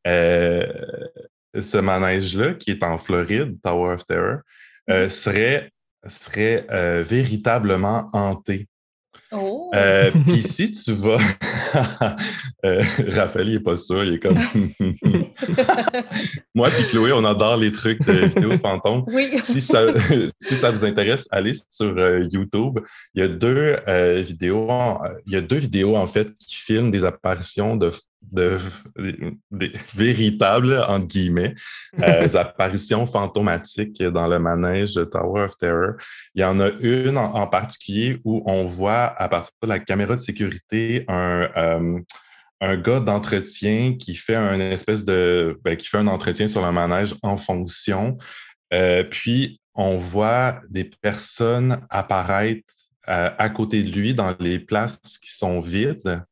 ce 0.06 1.78
manège-là 1.78 2.56
qui 2.56 2.72
est 2.72 2.84
en 2.84 2.98
Floride, 2.98 3.56
Tower 3.64 3.94
of 3.94 4.06
Terror, 4.06 4.40
mm-hmm. 4.90 5.08
serait, 5.08 5.72
serait 6.08 6.66
véritablement 7.04 8.10
hanté? 8.12 8.68
Oh. 9.32 9.72
Euh, 9.76 10.12
puis 10.28 10.42
si 10.42 10.72
tu 10.72 10.94
vas. 10.94 11.18
euh, 12.66 12.84
Raphaël, 13.10 13.50
il 13.50 13.54
n'est 13.56 13.60
pas 13.60 13.78
sûr, 13.78 14.04
il 14.04 14.16
est 14.16 14.20
comme. 14.20 14.38
Moi 16.56 16.70
puis 16.70 16.88
Chloé, 16.90 17.12
on 17.12 17.26
adore 17.26 17.58
les 17.58 17.72
trucs 17.72 18.02
de 18.06 18.28
vidéos 18.28 18.58
fantômes. 18.58 19.04
Oui. 19.08 19.30
si, 19.42 19.62
ça, 19.62 19.84
si 20.42 20.56
ça 20.56 20.72
vous 20.72 20.86
intéresse, 20.86 21.28
allez 21.32 21.54
sur 21.70 21.98
euh, 21.98 22.24
YouTube. 22.32 22.80
Il 23.14 23.22
y 23.22 23.26
a 23.26 23.28
deux 23.28 23.78
euh, 23.88 24.22
vidéos. 24.22 24.70
Il 25.26 25.34
y 25.34 25.36
a 25.36 25.42
deux 25.42 25.58
vidéos 25.58 25.96
en 25.96 26.08
fait 26.08 26.30
qui 26.38 26.56
filment 26.56 26.92
des 26.92 27.04
apparitions 27.04 27.76
de 27.76 27.92
de, 28.22 28.58
des 29.52 29.72
véritables, 29.96 30.84
entre 30.88 31.08
guillemets, 31.08 31.56
euh, 32.02 32.28
apparitions 32.36 33.06
fantomatiques 33.06 34.02
dans 34.04 34.28
le 34.28 34.40
manège 34.40 34.96
de 34.96 35.04
Tower 35.04 35.44
of 35.44 35.58
Terror. 35.58 35.94
Il 36.36 36.42
y 36.42 36.46
en 36.46 36.60
a 36.60 36.70
une 36.80 37.18
en, 37.18 37.48
particulier 37.48 38.20
où 38.24 38.44
on 38.46 38.66
voit 38.66 39.14
à 39.22 39.30
partir 39.30 39.54
de 39.62 39.68
la 39.68 39.80
caméra 39.80 40.16
de 40.16 40.22
sécurité 40.22 41.06
un, 41.08 41.50
euh, 41.56 42.00
un 42.60 42.78
gars 42.78 43.00
d'entretien 43.00 43.96
qui 43.98 44.16
fait 44.16 44.36
un 44.36 44.60
espèce 44.60 45.06
de 45.06 45.60
ben, 45.64 45.76
qui 45.76 45.88
fait 45.88 45.98
un 45.98 46.08
entretien 46.08 46.48
sur 46.48 46.66
le 46.66 46.72
manège 46.72 47.16
en 47.24 47.38
fonction. 47.38 48.18
Euh, 48.74 49.04
puis 49.04 49.62
on 49.76 49.98
voit 49.98 50.62
des 50.70 50.84
personnes 50.84 51.86
apparaître 51.90 52.64
à 53.10 53.48
côté 53.48 53.84
de 53.84 53.92
lui 53.92 54.14
dans 54.14 54.36
les 54.42 54.60
places 54.60 55.18
qui 55.22 55.32
sont 55.32 55.62
vides. 55.62 56.26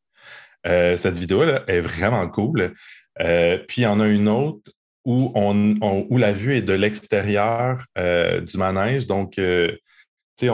Euh, 0.68 0.98
cette 0.98 1.18
vidéo-là 1.18 1.64
est 1.68 1.80
vraiment 1.80 2.28
cool. 2.28 2.74
Euh, 3.22 3.58
puis 3.68 3.82
il 3.82 3.84
y 3.84 3.88
en 3.88 4.00
a 4.00 4.08
une 4.08 4.28
autre 4.28 4.72
où, 5.06 5.32
on, 5.36 5.76
où 6.10 6.18
la 6.18 6.32
vue 6.32 6.58
est 6.58 6.64
de 6.64 6.74
l'extérieur 6.74 7.78
euh, 7.98 8.42
du 8.42 8.58
manège. 8.58 9.06
Donc, 9.06 9.34
tu 9.34 9.80
sais, 10.40 10.50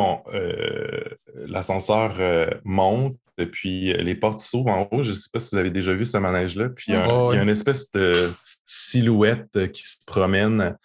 l'ascenseur 1.47 2.17
monte, 2.65 3.15
puis 3.53 3.93
les 3.93 4.13
portes 4.13 4.41
s'ouvrent 4.41 4.71
en 4.71 4.89
haut. 4.91 5.03
Je 5.03 5.11
ne 5.11 5.15
sais 5.15 5.29
pas 5.31 5.39
si 5.39 5.55
vous 5.55 5.59
avez 5.59 5.71
déjà 5.71 5.93
vu 5.93 6.05
ce 6.05 6.17
manège-là. 6.17 6.69
Puis 6.69 6.87
il 6.89 6.95
y, 6.95 6.97
a 6.97 7.41
une 7.41 7.49
espèce 7.49 7.89
de 7.93 8.31
silhouette 8.65 9.71
qui 9.71 9.87
se 9.87 9.97
promène, 10.05 10.75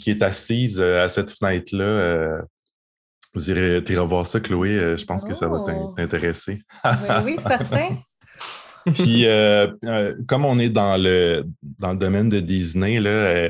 qui 0.00 0.10
est 0.10 0.22
assise 0.22 0.80
à 0.80 1.08
cette 1.08 1.30
fenêtre-là. 1.30 2.42
vous 3.32 3.50
irez, 3.50 3.80
voir 4.04 4.26
ça, 4.26 4.40
Chloé. 4.40 4.96
Je 4.98 5.04
pense 5.04 5.24
que 5.24 5.34
ça 5.34 5.46
va 5.46 5.58
oh. 5.64 5.94
t'intéresser. 5.96 6.62
oui, 7.24 7.36
certain. 7.46 7.96
Puis, 8.92 9.24
euh, 9.26 9.68
euh, 9.84 10.14
comme 10.26 10.44
on 10.44 10.58
est 10.58 10.68
dans 10.68 10.96
le, 10.96 11.44
dans 11.78 11.92
le 11.92 11.98
domaine 11.98 12.28
de 12.28 12.40
Disney, 12.40 13.00
là, 13.00 13.10
euh, 13.10 13.48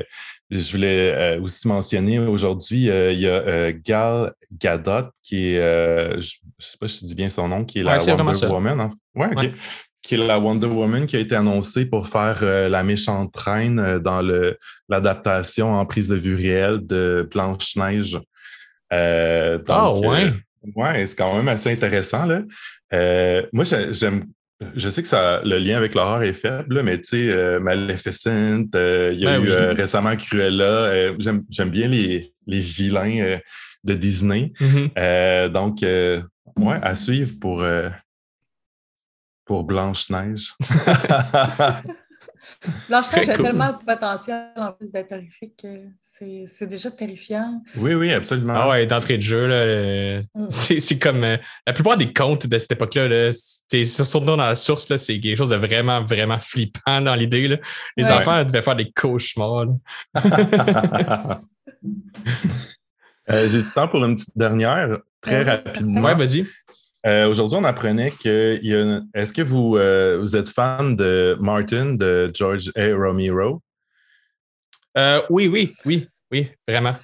je 0.49 0.71
voulais 0.71 1.37
aussi 1.39 1.67
mentionner 1.67 2.19
aujourd'hui, 2.19 2.85
il 2.85 3.19
y 3.19 3.27
a 3.27 3.71
Gal 3.71 4.33
Gadot, 4.51 5.09
qui 5.23 5.47
est, 5.47 5.55
je 5.57 6.17
ne 6.17 6.21
sais 6.59 6.77
pas 6.79 6.87
si 6.87 7.01
je 7.01 7.05
dis 7.07 7.15
bien 7.15 7.29
son 7.29 7.47
nom, 7.47 7.65
qui 7.65 7.79
est 7.79 7.83
la 7.83 7.97
Wonder 7.97 8.45
Woman. 8.45 8.79
Hein? 8.79 8.91
Ouais, 9.15 9.29
OK. 9.35 9.51
Qui 10.03 10.13
est 10.13 10.17
la 10.19 10.37
Wonder 10.37 10.67
Woman 10.67 11.07
qui 11.07 11.15
a 11.15 11.19
été 11.19 11.35
annoncée 11.35 11.87
pour 11.87 12.07
faire 12.07 12.43
la 12.43 12.83
méchante 12.83 13.35
reine 13.35 13.97
dans 13.97 14.21
l'adaptation 14.87 15.73
en 15.73 15.85
prise 15.87 16.09
de 16.09 16.15
vue 16.15 16.35
réelle 16.35 16.85
de 16.85 17.27
Blanche-Neige. 17.31 18.19
ah, 18.91 19.93
ouais. 19.95 20.31
ouais, 20.75 21.07
c'est 21.07 21.17
quand 21.17 21.35
même 21.35 21.47
assez 21.47 21.71
intéressant. 21.71 22.27
Là. 22.27 22.43
moi, 23.51 23.63
j'aime 23.63 24.25
je 24.75 24.89
sais 24.89 25.01
que 25.01 25.07
ça, 25.07 25.41
le 25.43 25.57
lien 25.57 25.77
avec 25.77 25.95
l'horreur 25.95 26.23
est 26.23 26.33
faible, 26.33 26.81
mais 26.83 26.97
tu 26.97 27.09
sais, 27.09 27.29
euh, 27.29 27.59
Maleficent, 27.59 28.69
euh, 28.75 29.11
il 29.13 29.19
y 29.19 29.27
a 29.27 29.37
ben 29.37 29.43
eu 29.43 29.49
euh, 29.49 29.73
récemment 29.73 30.15
Cruella. 30.15 31.13
J'aime 31.19 31.69
bien 31.69 31.87
les, 31.87 32.33
les 32.47 32.59
vilains 32.59 33.39
de 33.83 33.93
Disney. 33.93 34.53
Mm-hmm. 34.59 35.49
donc, 35.49 35.81
ouais, 35.81 36.79
à 36.81 36.95
suivre 36.95 37.33
pour, 37.39 37.65
pour 39.45 39.63
Blanche-Neige. 39.65 40.53
Blanche-Neige 42.87 43.29
a 43.29 43.37
tellement 43.37 43.71
de 43.71 43.83
potentiel 43.85 44.47
en 44.55 44.71
plus 44.71 44.91
d'être 44.91 45.11
horrifique 45.11 45.59
que 45.61 45.87
c'est 46.01 46.67
déjà 46.67 46.91
terrifiant. 46.91 47.61
Oui, 47.77 47.93
oui, 47.93 48.11
absolument. 48.13 48.53
Ah 48.55 48.69
ouais, 48.69 48.85
d'entrée 48.85 49.17
de 49.17 49.21
jeu, 49.21 49.47
là, 49.47 50.21
mm. 50.35 50.49
c'est 50.49 50.99
comme 50.99 51.23
euh, 51.23 51.37
la 51.65 51.73
plupart 51.73 51.97
des 51.97 52.11
contes 52.13 52.47
de 52.47 52.57
cette 52.57 52.71
époque-là, 52.71 53.31
surtout 53.31 54.25
dans 54.25 54.35
la 54.35 54.55
source, 54.55 54.95
c'est 54.95 55.19
quelque 55.19 55.37
chose 55.37 55.49
de 55.49 55.55
vraiment, 55.55 56.03
vraiment 56.03 56.39
flippant 56.39 57.01
dans 57.01 57.15
l'idée. 57.15 57.59
Les 57.97 58.11
enfants 58.11 58.43
devaient 58.43 58.61
faire 58.61 58.75
des 58.75 58.91
cauchemars. 58.91 59.67
Euh, 63.31 63.49
j'ai 63.49 63.63
du 63.63 63.71
temps 63.71 63.87
pour 63.87 64.05
une 64.05 64.15
petite 64.15 64.37
dernière, 64.37 64.99
très 65.19 65.41
rapidement. 65.41 66.01
Ouais, 66.01 66.13
vas-y. 66.13 66.45
Euh, 67.05 67.29
aujourd'hui, 67.29 67.57
on 67.57 67.63
apprenait 67.63 68.11
que. 68.11 68.59
Est-ce 69.13 69.33
que 69.33 69.41
vous, 69.41 69.77
euh, 69.77 70.17
vous 70.19 70.35
êtes 70.35 70.49
fan 70.49 70.95
de 70.95 71.37
Martin 71.39 71.95
de 71.95 72.31
George 72.33 72.71
A. 72.75 72.93
Romero? 72.95 73.61
Euh, 74.97 75.21
oui, 75.29 75.47
oui, 75.47 75.75
oui, 75.85 76.07
oui, 76.31 76.49
vraiment. 76.67 76.95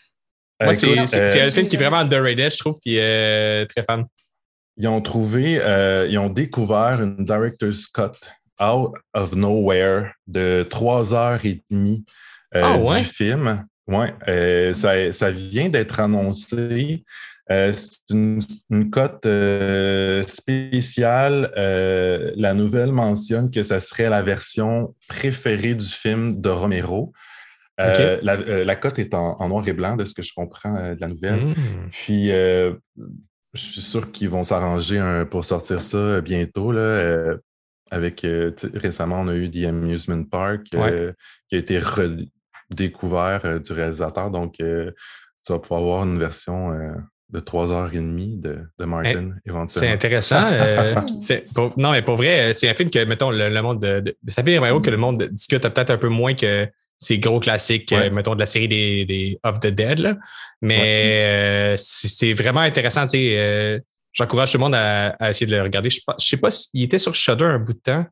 Moi, 0.61 0.73
c'est 0.73 1.41
un 1.41 1.51
film 1.51 1.67
qui 1.67 1.75
est 1.75 1.79
vraiment 1.79 1.97
underrated, 1.97 2.51
je 2.51 2.57
trouve, 2.57 2.79
qui 2.79 2.97
est 2.97 3.65
très 3.67 3.83
fan. 3.83 4.05
Ils 4.77 4.87
ont 4.87 5.01
trouvé, 5.01 5.59
ils 6.09 6.17
ont 6.17 6.29
découvert 6.29 7.01
une 7.01 7.25
director's 7.25 7.87
cut 7.87 8.17
out 8.59 8.93
of 9.13 9.35
nowhere 9.35 10.13
de 10.27 10.65
trois 10.69 11.13
heures 11.13 11.43
et 11.45 11.61
demie 11.69 12.05
ah, 12.53 12.77
du 12.77 13.03
film. 13.03 13.65
Ouais, 13.87 14.13
ça, 14.73 15.11
ça, 15.13 15.31
vient 15.31 15.69
d'être 15.69 15.99
annoncé 15.99 17.03
c'est 17.73 18.13
une, 18.13 18.89
cote 18.89 19.27
spéciale. 20.27 21.51
la 21.55 22.53
nouvelle 22.53 22.91
mentionne 22.91 23.51
que 23.51 23.63
ça 23.63 23.79
serait 23.79 24.09
la 24.09 24.21
version 24.21 24.95
préférée 25.07 25.75
du 25.75 25.85
film 25.85 26.41
de 26.41 26.49
Romero. 26.49 27.13
la, 27.77 28.75
cote 28.75 28.99
est 28.99 29.13
en, 29.13 29.47
noir 29.47 29.67
et 29.67 29.73
blanc, 29.73 29.95
de 29.95 30.05
ce 30.05 30.13
que 30.13 30.21
je 30.21 30.33
comprends 30.35 30.93
de 30.93 30.99
la 30.99 31.07
nouvelle. 31.07 31.47
Hmm. 31.47 31.89
Puis, 31.91 32.27
je 32.27 33.59
suis 33.59 33.81
sûr 33.81 34.11
qu'ils 34.11 34.29
vont 34.29 34.43
s'arranger 34.43 35.23
pour 35.29 35.45
sortir 35.45 35.81
ça 35.81 36.21
bientôt. 36.21 36.71
Là, 36.71 37.35
avec 37.89 38.25
récemment, 38.73 39.21
on 39.21 39.27
a 39.27 39.35
eu 39.35 39.51
The 39.51 39.65
Amusement 39.65 40.23
Park 40.23 40.63
qui 40.63 40.77
a 40.77 41.13
été 41.51 41.79
redécouvert 41.79 43.59
du 43.59 43.73
réalisateur. 43.73 44.31
Donc, 44.31 44.55
tu 44.57 45.53
vas 45.53 45.59
pouvoir 45.59 45.81
avoir 45.81 46.03
une 46.03 46.19
version 46.19 46.71
de 47.31 47.39
3h30 47.39 48.41
de, 48.41 48.59
de 48.77 48.85
Martin, 48.85 49.31
éventuellement. 49.45 49.67
C'est 49.67 49.89
intéressant. 49.89 50.41
non, 51.77 51.91
mais 51.91 52.01
pour 52.01 52.15
vrai, 52.15 52.53
c'est 52.53 52.69
un 52.69 52.73
film 52.73 52.89
que, 52.89 53.03
mettons, 53.05 53.31
le, 53.31 53.61
monde 53.61 53.79
de, 53.79 54.15
Ça 54.27 54.43
fait 54.43 54.57
vraiment 54.57 54.81
que 54.81 54.89
le 54.89 54.97
monde 54.97 55.23
discute 55.31 55.61
peut-être 55.61 55.91
un 55.91 55.97
peu 55.97 56.09
moins 56.09 56.33
que 56.33 56.67
ces 56.97 57.19
gros 57.19 57.39
classiques, 57.39 57.93
mettons, 58.11 58.35
de 58.35 58.39
la 58.39 58.45
série 58.45 58.67
des, 58.67 59.05
des 59.05 59.39
Of 59.43 59.59
the 59.59 59.67
Dead. 59.67 60.17
Mais 60.61 61.75
c'est 61.77 62.33
vraiment 62.33 62.61
intéressant. 62.61 63.05
Tu 63.07 63.17
sais, 63.17 63.83
J'encourage 64.13 64.51
tout 64.51 64.57
le 64.57 64.63
monde 64.63 64.75
à, 64.75 65.29
essayer 65.29 65.47
de 65.47 65.55
le 65.55 65.61
regarder. 65.61 65.89
Je 65.89 66.01
ne 66.07 66.13
sais 66.17 66.37
pas 66.37 66.51
s'il 66.51 66.83
était 66.83 66.99
sur 66.99 67.15
Shudder 67.15 67.45
un 67.45 67.59
bout 67.59 67.73
de 67.73 67.79
temps. 67.79 68.05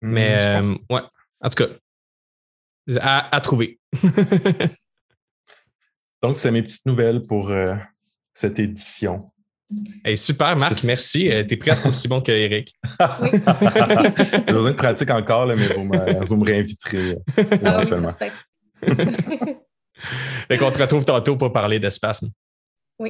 Hmm, 0.00 0.12
mais 0.12 0.60
ouais, 0.88 1.02
en 1.40 1.48
tout 1.50 1.64
cas, 1.64 1.68
à, 3.00 3.40
trouver. 3.40 3.78
Donc, 6.22 6.38
c'est 6.38 6.50
mes 6.50 6.62
petites 6.62 6.86
nouvelles 6.86 7.22
pour 7.22 7.50
euh, 7.50 7.74
cette 8.34 8.58
édition. 8.58 9.30
super, 10.16 10.56
Marc, 10.56 10.82
merci. 10.84 11.30
Euh, 11.30 11.44
tu 11.44 11.54
es 11.54 11.56
presque 11.56 11.86
aussi 11.86 12.08
bon 12.08 12.20
qu'Éric. 12.20 12.74
Oui. 13.20 13.30
J'ai 14.32 14.52
besoin 14.52 14.70
de 14.70 14.76
pratique 14.76 15.10
encore, 15.10 15.46
mais 15.46 15.68
vous 15.68 15.84
me, 15.84 16.24
vous 16.24 16.36
me 16.36 16.44
réinviterez 16.44 17.12
euh, 17.12 17.44
ah, 17.64 17.80
éventuellement. 17.80 18.14
Et 20.50 20.58
qu'on 20.58 20.70
te 20.70 20.82
retrouve 20.82 21.04
tantôt 21.04 21.36
pour 21.36 21.52
parler 21.52 21.78
d'espace. 21.78 22.24
Oui. 22.98 23.08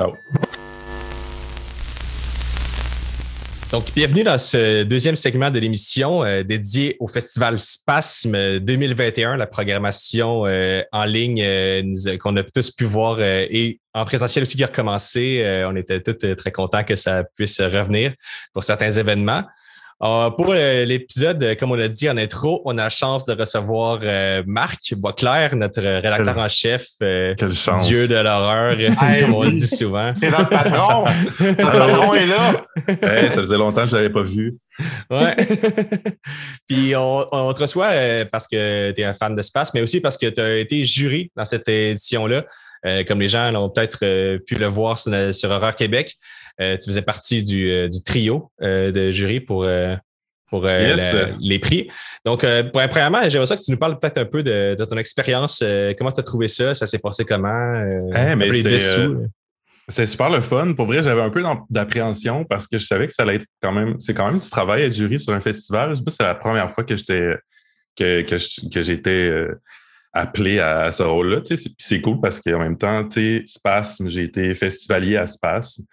Donc, 3.72 3.84
bienvenue 3.94 4.24
dans 4.24 4.38
ce 4.38 4.82
deuxième 4.82 5.14
segment 5.14 5.48
de 5.48 5.60
l'émission 5.60 6.24
euh, 6.24 6.42
dédié 6.42 6.96
au 6.98 7.06
Festival 7.06 7.60
Spasme 7.60 8.58
2021, 8.58 9.36
la 9.36 9.46
programmation 9.46 10.44
euh, 10.44 10.82
en 10.90 11.04
ligne 11.04 11.40
euh, 11.40 12.18
qu'on 12.18 12.36
a 12.36 12.42
tous 12.42 12.72
pu 12.72 12.82
voir 12.82 13.20
et 13.22 13.78
en 13.94 14.04
présentiel 14.04 14.42
aussi 14.42 14.56
qui 14.56 14.64
a 14.64 14.66
recommencé. 14.66 15.64
on 15.68 15.76
était 15.76 16.00
tous 16.00 16.34
très 16.34 16.50
contents 16.50 16.82
que 16.82 16.96
ça 16.96 17.22
puisse 17.36 17.60
revenir 17.60 18.12
pour 18.52 18.64
certains 18.64 18.90
événements. 18.90 19.44
Euh, 20.02 20.30
pour 20.30 20.46
euh, 20.48 20.86
l'épisode, 20.86 21.44
euh, 21.44 21.54
comme 21.54 21.72
on 21.72 21.74
l'a 21.74 21.88
dit 21.88 22.08
en 22.08 22.16
intro, 22.16 22.62
on 22.64 22.78
a 22.78 22.84
la 22.84 22.88
chance 22.88 23.26
de 23.26 23.34
recevoir 23.34 24.00
Marc 24.46 24.94
Boisclair, 24.94 25.54
notre 25.56 25.82
rédacteur 25.82 26.38
en 26.38 26.48
chef, 26.48 26.86
Dieu 27.00 28.08
de 28.08 28.14
l'horreur, 28.14 28.76
comme 29.20 29.34
on 29.34 29.42
le 29.42 29.52
dit 29.52 29.68
souvent. 29.68 30.12
C'est 30.16 30.30
notre 30.30 30.48
patron! 30.48 31.04
notre 31.40 31.56
patron 31.56 32.14
est 32.14 32.26
là! 32.26 32.66
ça 33.30 33.40
faisait 33.42 33.58
longtemps 33.58 33.82
que 33.82 33.90
je 33.90 33.96
ne 33.96 34.00
l'avais 34.00 34.12
pas 34.12 34.22
vu. 34.22 34.56
Ouais. 35.10 35.36
Puis 36.66 36.96
on, 36.96 37.26
on, 37.30 37.52
te 37.52 37.60
reçoit 37.60 37.90
parce 38.32 38.48
que 38.48 38.92
tu 38.92 39.02
es 39.02 39.04
un 39.04 39.12
fan 39.12 39.36
d'espace, 39.36 39.74
mais 39.74 39.82
aussi 39.82 40.00
parce 40.00 40.16
que 40.16 40.26
tu 40.26 40.40
as 40.40 40.56
été 40.56 40.82
jury 40.84 41.30
dans 41.36 41.44
cette 41.44 41.68
édition-là. 41.68 42.44
comme 43.06 43.20
les 43.20 43.28
gens 43.28 43.50
l'ont 43.50 43.68
peut-être 43.68 43.98
pu 44.46 44.54
le 44.54 44.66
voir 44.66 44.98
sur, 44.98 45.34
sur 45.34 45.50
Horreur 45.50 45.74
Québec. 45.74 46.16
Euh, 46.60 46.76
tu 46.76 46.86
faisais 46.86 47.02
partie 47.02 47.42
du, 47.42 47.70
euh, 47.70 47.88
trio 48.04 48.50
euh, 48.60 48.92
de 48.92 49.10
jury 49.10 49.40
pour, 49.40 49.66
pour 50.50 50.66
les 50.66 51.58
prix. 51.58 51.88
Donc, 52.24 52.44
premièrement, 52.72 53.20
j'aimerais 53.28 53.46
ça 53.46 53.56
que 53.56 53.62
tu 53.62 53.70
nous 53.70 53.78
parles 53.78 53.98
peut-être 53.98 54.18
un 54.18 54.24
peu 54.24 54.42
de, 54.42 54.76
ton 54.84 54.96
expérience. 54.96 55.62
comment 55.96 56.12
tu 56.12 56.20
as 56.20 56.24
trouvé 56.24 56.48
ça? 56.48 56.74
Ça 56.74 56.86
s'est 56.86 56.98
passé 56.98 57.24
comment? 57.24 57.82
Eh, 58.14 58.36
mais 58.36 58.50
c'est 59.88 60.06
super 60.06 60.30
le 60.30 60.40
fun. 60.40 60.72
Pour 60.74 60.86
vrai, 60.86 61.02
j'avais 61.02 61.22
un 61.22 61.30
peu 61.30 61.42
d'appréhension 61.68 62.44
parce 62.44 62.68
que 62.68 62.78
je 62.78 62.84
savais 62.84 63.08
que 63.08 63.12
ça 63.12 63.24
allait 63.24 63.36
être 63.36 63.46
quand 63.60 63.72
même. 63.72 63.96
C'est 63.98 64.14
quand 64.14 64.30
même 64.30 64.38
du 64.38 64.48
travail 64.48 64.84
à 64.84 64.90
jury 64.90 65.18
sur 65.18 65.32
un 65.32 65.40
festival. 65.40 65.90
Je 65.90 65.96
sais 65.96 66.04
pas 66.04 66.10
c'est 66.12 66.22
la 66.22 66.36
première 66.36 66.70
fois 66.70 66.84
que 66.84 66.96
j'étais 66.96 67.34
que, 67.96 68.22
que 68.22 68.82
j'étais 68.82 69.48
appelé 70.12 70.58
à, 70.58 70.90
ce 70.92 71.02
rôle-là. 71.02 71.42
C'est 71.78 72.00
cool 72.00 72.20
parce 72.20 72.40
qu'en 72.40 72.58
même 72.58 72.76
temps, 72.76 73.08
Spasme, 73.46 74.08
j'ai 74.08 74.24
été 74.24 74.54
festivalier 74.54 75.16
à 75.16 75.26
Spasme. 75.26 75.84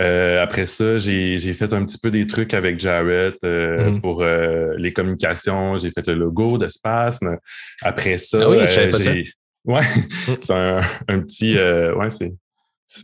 Euh, 0.00 0.42
après 0.42 0.66
ça, 0.66 0.98
j'ai 0.98 1.38
fait 1.38 1.72
un 1.72 1.84
petit 1.84 1.98
peu 1.98 2.10
des 2.10 2.26
trucs 2.26 2.54
avec 2.54 2.80
Jared 2.80 3.36
euh, 3.44 3.90
mm-hmm. 3.90 4.00
pour 4.00 4.22
euh, 4.22 4.74
les 4.76 4.92
communications. 4.92 5.78
J'ai 5.78 5.90
fait 5.90 6.06
le 6.06 6.14
logo 6.14 6.58
de 6.58 6.68
Spasme. 6.68 7.36
Après 7.82 8.18
ça, 8.18 8.38
ah 8.42 8.50
oui, 8.50 8.58
pas 8.58 8.98
ça. 8.98 9.12
Ouais, 9.66 9.82
mm. 9.82 10.34
c'est 10.42 10.52
un, 10.52 10.80
un, 11.08 11.20
petit. 11.22 11.56
ouais, 11.56 12.10
c'est. 12.10 12.32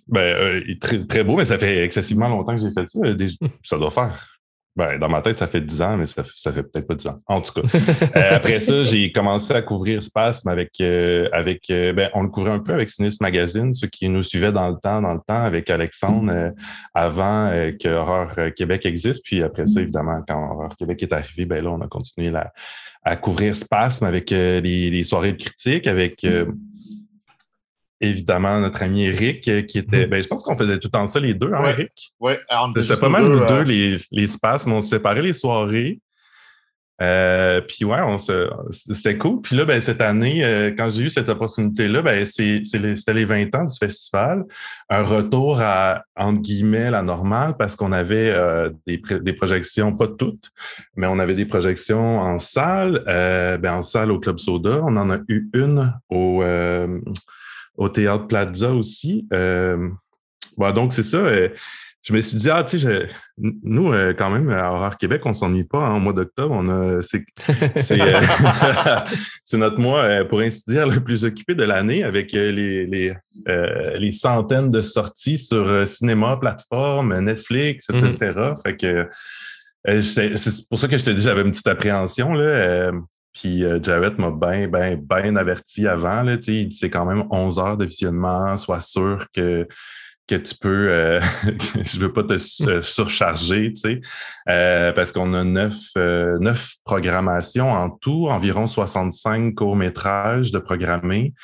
Ben, 0.07 0.63
très, 0.81 1.05
très 1.05 1.25
beau, 1.25 1.37
mais 1.37 1.45
ça 1.45 1.59
fait 1.59 1.85
excessivement 1.85 2.29
longtemps 2.29 2.55
que 2.55 2.63
j'ai 2.63 2.71
fait 2.71 2.89
ça. 2.89 3.01
Ça 3.65 3.79
doit 3.79 3.91
faire 3.91 4.42
ben, 4.75 4.99
dans 4.99 5.09
ma 5.09 5.21
tête, 5.21 5.39
ça 5.39 5.47
fait 5.47 5.61
10 5.61 5.83
ans, 5.83 5.97
mais 5.99 6.07
ça, 6.07 6.23
ça 6.25 6.51
fait 6.51 6.63
peut-être 6.63 6.87
pas 6.87 6.95
10 6.95 7.07
ans. 7.09 7.17
En 7.27 7.41
tout 7.41 7.53
cas. 7.53 7.63
Euh, 8.17 8.37
après 8.37 8.61
ça, 8.61 8.83
j'ai 8.83 9.11
commencé 9.11 9.53
à 9.55 9.63
couvrir 9.63 10.03
Spasme 10.03 10.49
avec, 10.49 10.73
euh, 10.81 11.29
avec 11.33 11.71
euh, 11.71 11.93
ben, 11.93 12.11
on 12.15 12.23
le 12.23 12.29
couvrait 12.29 12.51
un 12.51 12.59
peu 12.59 12.73
avec 12.73 12.91
Sinis 12.91 13.17
Magazine, 13.21 13.73
ceux 13.73 13.87
qui 13.87 14.09
nous 14.09 14.23
suivaient 14.23 14.53
dans 14.53 14.69
le 14.69 14.77
temps, 14.77 15.01
dans 15.01 15.15
le 15.15 15.21
temps, 15.27 15.43
avec 15.43 15.71
Alexandre, 15.71 16.53
avant 16.95 17.51
que 17.81 17.89
Horreur 17.89 18.55
Québec 18.55 18.85
existe. 18.87 19.23
Puis 19.25 19.43
après 19.43 19.67
ça, 19.67 19.81
évidemment, 19.81 20.21
quand 20.27 20.53
Horreur 20.53 20.77
Québec 20.77 21.03
est 21.03 21.13
arrivé, 21.13 21.47
ben 21.47 21.63
là, 21.65 21.71
on 21.71 21.81
a 21.81 21.87
continué 21.87 22.33
à 23.05 23.17
couvrir 23.17 23.57
Spasme 23.57 24.05
avec 24.05 24.31
les, 24.31 24.61
les, 24.61 25.05
soirées 25.05 25.33
de 25.33 25.43
critique, 25.43 25.87
avec 25.87 26.27
évidemment 28.03 28.61
notre 28.61 28.83
ami 28.83 29.05
Eric 29.05 29.49
euh, 29.49 29.63
qui 29.63 29.79
était. 29.79 30.05
Mhm. 30.05 30.11
Ben, 30.11 30.23
je 30.23 30.29
pense 30.29 30.43
qu'on 30.43 30.57
faisait 30.57 30.79
tout 30.79 30.89
le 30.89 30.91
temps 30.91 31.07
ça 31.07 31.21
les 31.21 31.35
deux, 31.35 31.53
hein, 31.55 31.65
Eric? 31.67 32.13
Oui, 32.21 32.33
C'était 32.81 33.01
pas 33.01 33.09
mal 33.09 33.25
nous 33.25 33.47
deux, 33.47 33.55
euh, 33.55 33.65
les, 33.65 33.97
les 34.11 34.27
spaces, 34.27 34.67
mais 34.67 34.75
on 34.75 34.83
se 34.83 34.91
séparait 34.91 35.23
les 35.23 35.33
soirées. 35.33 36.01
Euh, 37.01 37.61
puis 37.63 37.85
ouais, 37.85 37.99
on 38.05 38.19
se, 38.19 38.49
c'était 38.71 39.19
cool. 39.19 39.41
Puis 39.41 39.57
là, 39.57 39.65
ben, 39.65 39.81
cette 39.81 40.01
année, 40.01 40.73
quand 40.79 40.89
j'ai 40.89 41.05
eu 41.05 41.11
cette 41.11 41.29
opportunité-là, 41.29 42.01
ben, 42.01 42.25
c'est, 42.25 42.63
c'était 42.65 43.15
les 43.15 43.25
20 43.25 43.53
ans 43.57 43.65
du 43.65 43.77
festival. 43.77 44.45
Un 44.89 45.03
retour 45.03 45.61
à, 45.61 46.05
entre 46.15 46.41
guillemets, 46.41 46.91
la 46.93 47.03
normale 47.03 47.57
parce 47.59 47.75
qu'on 47.75 47.91
avait 47.91 48.33
des, 48.87 49.03
des, 49.21 49.33
projections, 49.33 49.97
pas 49.97 50.07
toutes, 50.07 50.51
mais 50.95 51.09
on 51.09 51.19
avait 51.19 51.35
des 51.35 51.47
projections 51.47 52.21
en 52.21 52.39
salle, 52.39 53.03
ben, 53.05 53.73
en 53.73 53.83
salle 53.83 54.13
au 54.13 54.21
Club 54.21 54.39
Soda. 54.39 54.83
On 54.85 54.97
en 54.97 55.11
a 55.11 55.19
eu 55.27 55.51
une 55.55 55.93
au 56.09 56.45
au 57.77 57.89
Théâtre 57.89 58.27
Plaza 58.27 58.73
aussi. 58.73 59.27
Euh, 59.33 59.89
donc, 60.75 60.93
c'est 60.93 61.03
ça. 61.03 61.19
Euh, 61.19 61.49
je 62.05 62.13
me 62.13 62.21
suis 62.21 62.37
dit, 62.37 62.51
ah, 62.51 62.65
tu 62.65 62.81
sais, 62.81 63.09
nous, 63.39 63.93
euh, 63.93 64.13
quand 64.13 64.29
même, 64.29 64.51
à 64.51 64.73
Horreur 64.73 64.99
Québec, 64.99 65.23
on 65.25 65.33
s'ennuie 65.33 65.63
pas 65.63 65.79
hein, 65.79 65.97
au 65.97 66.01
mois 66.01 66.13
d'octobre. 66.13 66.53
On 66.53 66.69
a, 66.69 67.01
c'est, 67.01 67.25
c'est, 67.77 67.99
notre 69.57 69.79
mois, 69.79 70.25
pour 70.25 70.41
ainsi 70.41 70.65
dire, 70.67 70.89
le 70.89 70.99
plus 70.99 71.25
occupé 71.25 71.55
de 71.55 71.63
l'année 71.63 72.03
avec 72.03 72.33
les, 72.33 72.87
les, 72.87 73.15
les 73.47 74.13
centaines 74.13 74.73
de 74.73 74.81
sorties 74.81 75.39
sur 75.39 75.87
cinéma, 75.87 76.37
plateforme, 76.39 77.17
Netflix, 77.21 77.89
etc. 77.89 78.17
Mm-hmm. 78.19 78.63
Fait 78.63 78.77
que 78.77 79.09
c'est 80.01 80.69
pour 80.69 80.81
ça 80.81 80.89
que 80.89 80.99
je 80.99 81.05
te 81.05 81.11
dis, 81.11 81.23
j'avais 81.23 81.43
une 81.43 81.53
petite 81.53 81.69
appréhension. 81.69 82.33
Là. 82.35 82.91
Puis 83.33 83.65
euh, 83.65 83.83
Jarrett 83.83 84.19
m'a 84.19 84.31
bien, 84.31 84.69
bien, 84.69 84.97
bien 84.97 85.37
averti 85.37 85.87
avant. 85.87 86.23
Là, 86.23 86.37
il 86.47 86.69
dit 86.69 86.77
c'est 86.77 86.91
quand 86.91 87.07
même 87.07 87.25
11 87.31 87.59
heures 87.59 87.77
de 87.77 87.85
visionnement, 87.85 88.57
sois 88.57 88.81
sûr 88.81 89.27
que, 89.35 89.67
que 90.29 90.35
tu 90.37 90.55
peux, 90.55 90.89
euh, 90.91 91.21
je 91.85 91.99
veux 91.99 92.13
pas 92.13 92.23
te 92.23 92.39
surcharger, 92.39 93.75
euh, 94.49 94.93
parce 94.93 95.13
qu'on 95.13 95.35
a 95.35 95.45
neuf, 95.45 95.77
euh, 95.97 96.39
neuf 96.39 96.77
programmations 96.85 97.71
en 97.71 97.91
tout, 97.91 98.29
environ 98.29 98.67
65 98.67 99.55
courts-métrages 99.55 100.53
de 100.53 100.59
programmés. 100.59 101.35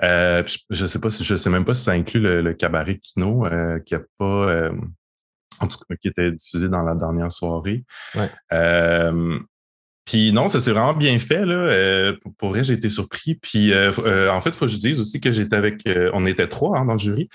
je 0.00 0.86
sais 0.86 0.98
pas 0.98 1.10
si, 1.10 1.24
je 1.24 1.36
sais 1.36 1.50
même 1.50 1.64
pas 1.64 1.74
si 1.74 1.84
ça 1.84 1.92
inclut 1.92 2.20
le, 2.20 2.54
cabaret 2.54 2.98
Kino, 2.98 3.46
qui 3.86 3.94
a 3.94 4.00
pas, 4.18 4.70
en 5.60 5.66
tout 5.68 5.78
cas, 5.88 5.94
qui 6.00 6.08
était 6.08 6.32
diffusé 6.32 6.68
dans 6.68 6.82
la 6.82 6.94
dernière 6.94 7.30
soirée. 7.30 7.84
Ouais. 8.14 8.30
Puis 10.04 10.32
non, 10.32 10.48
ça 10.48 10.60
s'est 10.60 10.70
vraiment 10.70 10.92
bien 10.92 11.18
fait. 11.18 11.46
Là. 11.46 11.54
Euh, 11.54 12.12
pour, 12.38 12.50
vrai, 12.50 12.62
j'ai 12.62 12.74
été 12.74 12.90
surpris. 12.90 13.36
Puis 13.36 13.72
euh, 13.72 13.90
euh, 14.04 14.28
en 14.30 14.40
fait, 14.42 14.50
il 14.50 14.56
faut 14.56 14.66
que 14.66 14.72
je 14.72 14.76
dise 14.76 15.00
aussi 15.00 15.18
que 15.18 15.32
j'étais 15.32 15.56
avec, 15.56 15.88
on 16.12 16.26
était 16.26 16.46
trois 16.46 16.78
hein, 16.78 16.84
dans 16.84 16.94
le 16.94 16.98
jury. 16.98 17.28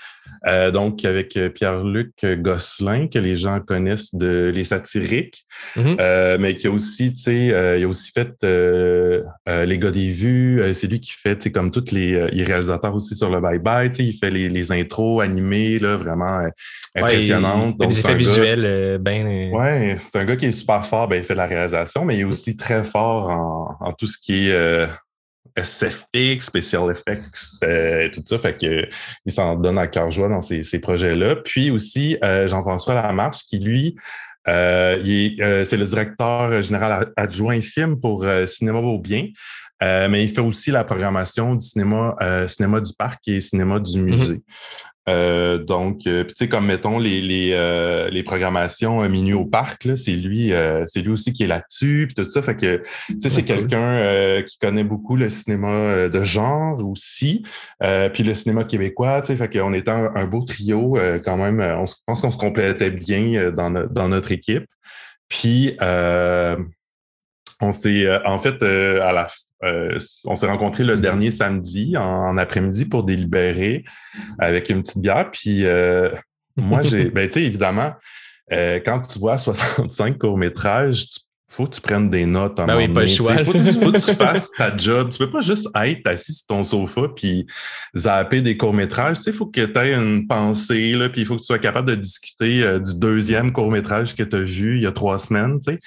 donc 0.72 1.04
avec 1.04 1.38
Pierre-Luc 1.54 2.24
Gosselin, 2.40 3.08
que 3.08 3.18
les 3.18 3.36
gens 3.36 3.60
connaissent 3.60 4.14
de 4.14 4.52
Les 4.54 4.64
Satiriques, 4.64 5.44
mm-hmm. 5.76 6.38
mais 6.38 6.54
qui 6.54 6.68
a 6.68 6.70
aussi, 6.70 7.12
tu 7.12 7.22
sais, 7.22 7.76
il 7.78 7.84
a 7.84 7.88
aussi 7.88 8.12
fait 8.12 8.30
Les 8.42 9.78
gars 9.78 9.90
des 9.90 10.12
vues. 10.12 10.62
c'est 10.74 10.86
lui 10.86 11.00
qui 11.00 11.12
fait, 11.12 11.36
tu 11.36 11.44
sais, 11.44 11.52
comme 11.52 11.72
tous 11.72 11.90
les, 11.90 12.30
réalisateurs 12.44 12.94
aussi 12.94 13.16
sur 13.16 13.30
le 13.30 13.40
Bye 13.40 13.58
Bye. 13.58 13.90
Tu 13.90 13.96
sais, 13.96 14.04
il 14.04 14.16
fait 14.16 14.30
les, 14.30 14.70
intros 14.70 15.22
animés, 15.22 15.80
là, 15.80 15.96
vraiment 15.96 16.48
impressionnantes. 16.94 17.76
Ouais, 17.80 17.88
des 17.88 17.98
effets 17.98 18.14
visuels, 18.14 18.98
ben. 19.00 19.50
Ouais, 19.52 19.96
c'est 19.98 20.20
un 20.20 20.24
gars 20.24 20.36
qui 20.36 20.46
est 20.46 20.52
super 20.52 20.86
fort. 20.86 21.08
Ben, 21.08 21.16
il 21.16 21.24
fait 21.24 21.34
de 21.34 21.38
la 21.38 21.46
réalisation, 21.46 22.04
mais 22.04 22.16
il 22.16 22.20
est 22.20 22.24
aussi 22.24 22.56
très 22.60 22.84
fort 22.84 23.76
en, 23.80 23.92
tout 23.94 24.06
ce 24.06 24.18
qui 24.18 24.48
est 24.48 24.52
euh, 24.52 24.86
SFX, 25.56 26.40
Special 26.40 26.90
Effects 26.92 27.64
euh, 27.64 28.06
et 28.06 28.10
tout 28.10 28.22
ça. 28.24 28.38
Fait 28.38 28.56
que 28.56 28.88
il 29.26 29.32
s'en 29.32 29.56
donne 29.56 29.78
à 29.78 29.88
cœur 29.88 30.10
joie 30.10 30.28
dans 30.28 30.42
ces, 30.42 30.78
projets-là. 30.78 31.36
Puis 31.36 31.70
aussi 31.70 32.16
euh, 32.22 32.46
Jean-François 32.46 32.94
Lamarche, 32.94 33.44
qui 33.46 33.58
lui, 33.58 33.96
c'est 34.46 34.52
le 34.52 35.84
directeur 35.84 36.62
général 36.62 37.12
adjoint 37.16 37.60
film 37.60 37.98
pour 37.98 38.24
Cinéma 38.46 38.80
Beaubien. 38.80 39.28
mais 39.80 40.24
il 40.24 40.30
fait 40.30 40.40
aussi 40.40 40.70
la 40.70 40.84
programmation 40.84 41.54
du 41.54 41.66
cinéma, 41.66 42.16
cinéma 42.46 42.80
du 42.80 42.92
parc 42.96 43.26
et 43.28 43.40
cinéma 43.40 43.80
du 43.80 43.98
mm-hmm. 43.98 44.02
musée. 44.02 44.42
Euh, 45.08 45.58
donc, 45.58 46.06
euh, 46.06 46.24
tu 46.24 46.34
sais, 46.36 46.48
comme 46.48 46.66
mettons 46.66 46.98
les, 46.98 47.20
les, 47.20 47.50
euh, 47.52 48.10
les 48.10 48.22
programmations 48.22 49.08
Minuit 49.08 49.32
au 49.32 49.46
parc, 49.46 49.88
c'est 49.96 50.12
lui, 50.12 50.52
c'est 50.86 51.00
lui 51.00 51.10
aussi 51.10 51.32
qui 51.32 51.44
est 51.44 51.46
là-dessus, 51.46 52.08
puis 52.08 52.22
tout 52.22 52.28
ça. 52.28 52.42
Fait 52.42 52.56
que, 52.56 52.76
tu 53.08 53.16
sais, 53.20 53.30
c'est 53.30 53.44
quelqu'un 53.44 54.42
qui 54.46 54.58
connaît 54.58 54.84
beaucoup 54.84 55.16
le 55.16 55.30
cinéma 55.30 56.08
de 56.08 56.22
genre 56.22 56.78
aussi, 56.86 57.44
puis 58.12 58.22
le 58.22 58.34
cinéma 58.34 58.64
québécois, 58.64 59.22
tu 59.22 59.28
sais, 59.28 59.36
fait 59.36 59.48
qu'on 59.48 59.72
était 59.72 59.90
un, 59.90 60.26
beau 60.26 60.44
trio 60.44 60.96
quand 61.24 61.36
même. 61.36 61.60
On 61.60 61.84
pense 62.06 62.20
qu'on 62.20 62.30
se 62.30 62.38
complétait 62.38 62.90
bien 62.90 63.50
dans, 63.50 63.70
dans 63.70 64.08
notre 64.08 64.32
équipe. 64.32 64.66
Puis, 65.28 65.76
on 65.80 67.72
s'est, 67.72 68.06
en 68.24 68.38
fait, 68.38 68.62
à 68.62 69.12
la 69.12 69.28
euh, 69.62 69.98
on 70.24 70.36
s'est 70.36 70.46
rencontrés 70.46 70.84
le 70.84 70.96
dernier 70.96 71.30
samedi 71.30 71.96
en, 71.96 72.36
après-midi 72.36 72.86
pour 72.86 73.04
délibérer 73.04 73.84
avec 74.38 74.70
une 74.70 74.82
petite 74.82 74.98
bière. 74.98 75.30
Puis 75.30 75.66
euh, 75.66 76.10
moi, 76.56 76.82
j'ai, 76.82 77.10
ben, 77.10 77.28
tu 77.28 77.40
sais, 77.40 77.44
évidemment, 77.44 77.92
euh, 78.52 78.80
quand 78.84 79.00
tu 79.00 79.18
vois 79.18 79.38
65 79.38 80.18
courts-métrages, 80.18 81.06
tu 81.08 81.20
faut 81.50 81.66
que 81.66 81.74
tu 81.74 81.80
prennes 81.80 82.08
des 82.08 82.26
notes. 82.26 82.56
Ben 82.58 82.76
oui, 82.76 82.86
pas 82.86 83.00
le 83.00 83.06
choix. 83.08 83.36
Faut, 83.38 83.52
faut, 83.52 83.90
que 83.90 83.98
tu 83.98 84.14
fasses 84.14 84.52
ta 84.56 84.74
job. 84.76 85.10
Tu 85.10 85.18
peux 85.18 85.30
pas 85.30 85.40
juste 85.40 85.68
être 85.82 86.06
assis 86.06 86.32
sur 86.32 86.46
ton 86.46 86.62
sofa 86.62 87.08
puis 87.14 87.44
zapper 87.96 88.40
des 88.40 88.56
courts-métrages. 88.56 89.16
Tu 89.16 89.24
sais, 89.24 89.30
il 89.32 89.36
faut 89.36 89.46
que 89.46 89.60
tu 89.66 89.78
aies 89.78 89.94
une 89.94 90.28
pensée, 90.28 90.92
là, 90.92 91.08
puis 91.08 91.22
il 91.22 91.26
faut 91.26 91.34
que 91.34 91.40
tu 91.40 91.46
sois 91.46 91.58
capable 91.58 91.90
de 91.90 91.96
discuter 91.96 92.62
euh, 92.62 92.78
du 92.78 92.94
deuxième 92.94 93.52
court-métrage 93.52 94.14
que 94.14 94.22
tu 94.22 94.36
as 94.36 94.40
vu 94.40 94.76
il 94.76 94.82
y 94.82 94.86
a 94.86 94.92
trois 94.92 95.18
semaines, 95.18 95.58
tu 95.58 95.72
sais, 95.72 95.80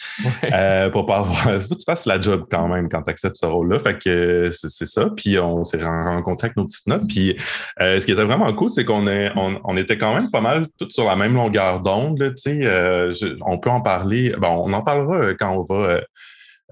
euh, 0.51 0.89
pour 0.89 1.05
pas 1.05 1.19
avoir... 1.19 1.43
faut 1.61 1.75
que 1.75 1.79
tu 1.79 1.85
fasses 1.85 2.05
la 2.05 2.19
job 2.19 2.45
quand 2.51 2.67
même 2.67 2.89
quand 2.89 3.01
tu 3.01 3.11
acceptes 3.11 3.37
ce 3.37 3.45
rôle-là. 3.45 3.79
Fait 3.79 3.97
que 3.97 4.49
c'est 4.51 4.85
ça. 4.85 5.11
Puis 5.15 5.39
on 5.39 5.63
s'est 5.63 5.81
rencontrés 5.81 6.47
avec 6.47 6.57
nos 6.57 6.65
petites 6.65 6.87
notes. 6.87 7.07
Puis 7.07 7.37
euh, 7.79 8.01
ce 8.01 8.05
qui 8.05 8.11
était 8.11 8.25
vraiment 8.25 8.51
cool, 8.51 8.69
c'est 8.69 8.83
qu'on 8.83 9.07
on, 9.07 9.61
on, 9.63 9.77
était 9.77 9.97
quand 9.97 10.13
même 10.13 10.29
pas 10.29 10.41
mal 10.41 10.67
toutes 10.77 10.91
sur 10.91 11.05
la 11.05 11.15
même 11.15 11.35
longueur 11.35 11.79
d'onde, 11.79 12.17
tu 12.19 12.33
sais. 12.35 12.59
Euh, 12.63 13.13
on 13.45 13.57
peut 13.57 13.69
en 13.69 13.79
parler... 13.79 14.35
Bon, 14.37 14.65
on 14.65 14.73
en 14.73 14.81
parlera 14.81 15.33
quand 15.35 15.52
on 15.59 15.63
va 15.63 15.75
euh, 15.75 16.01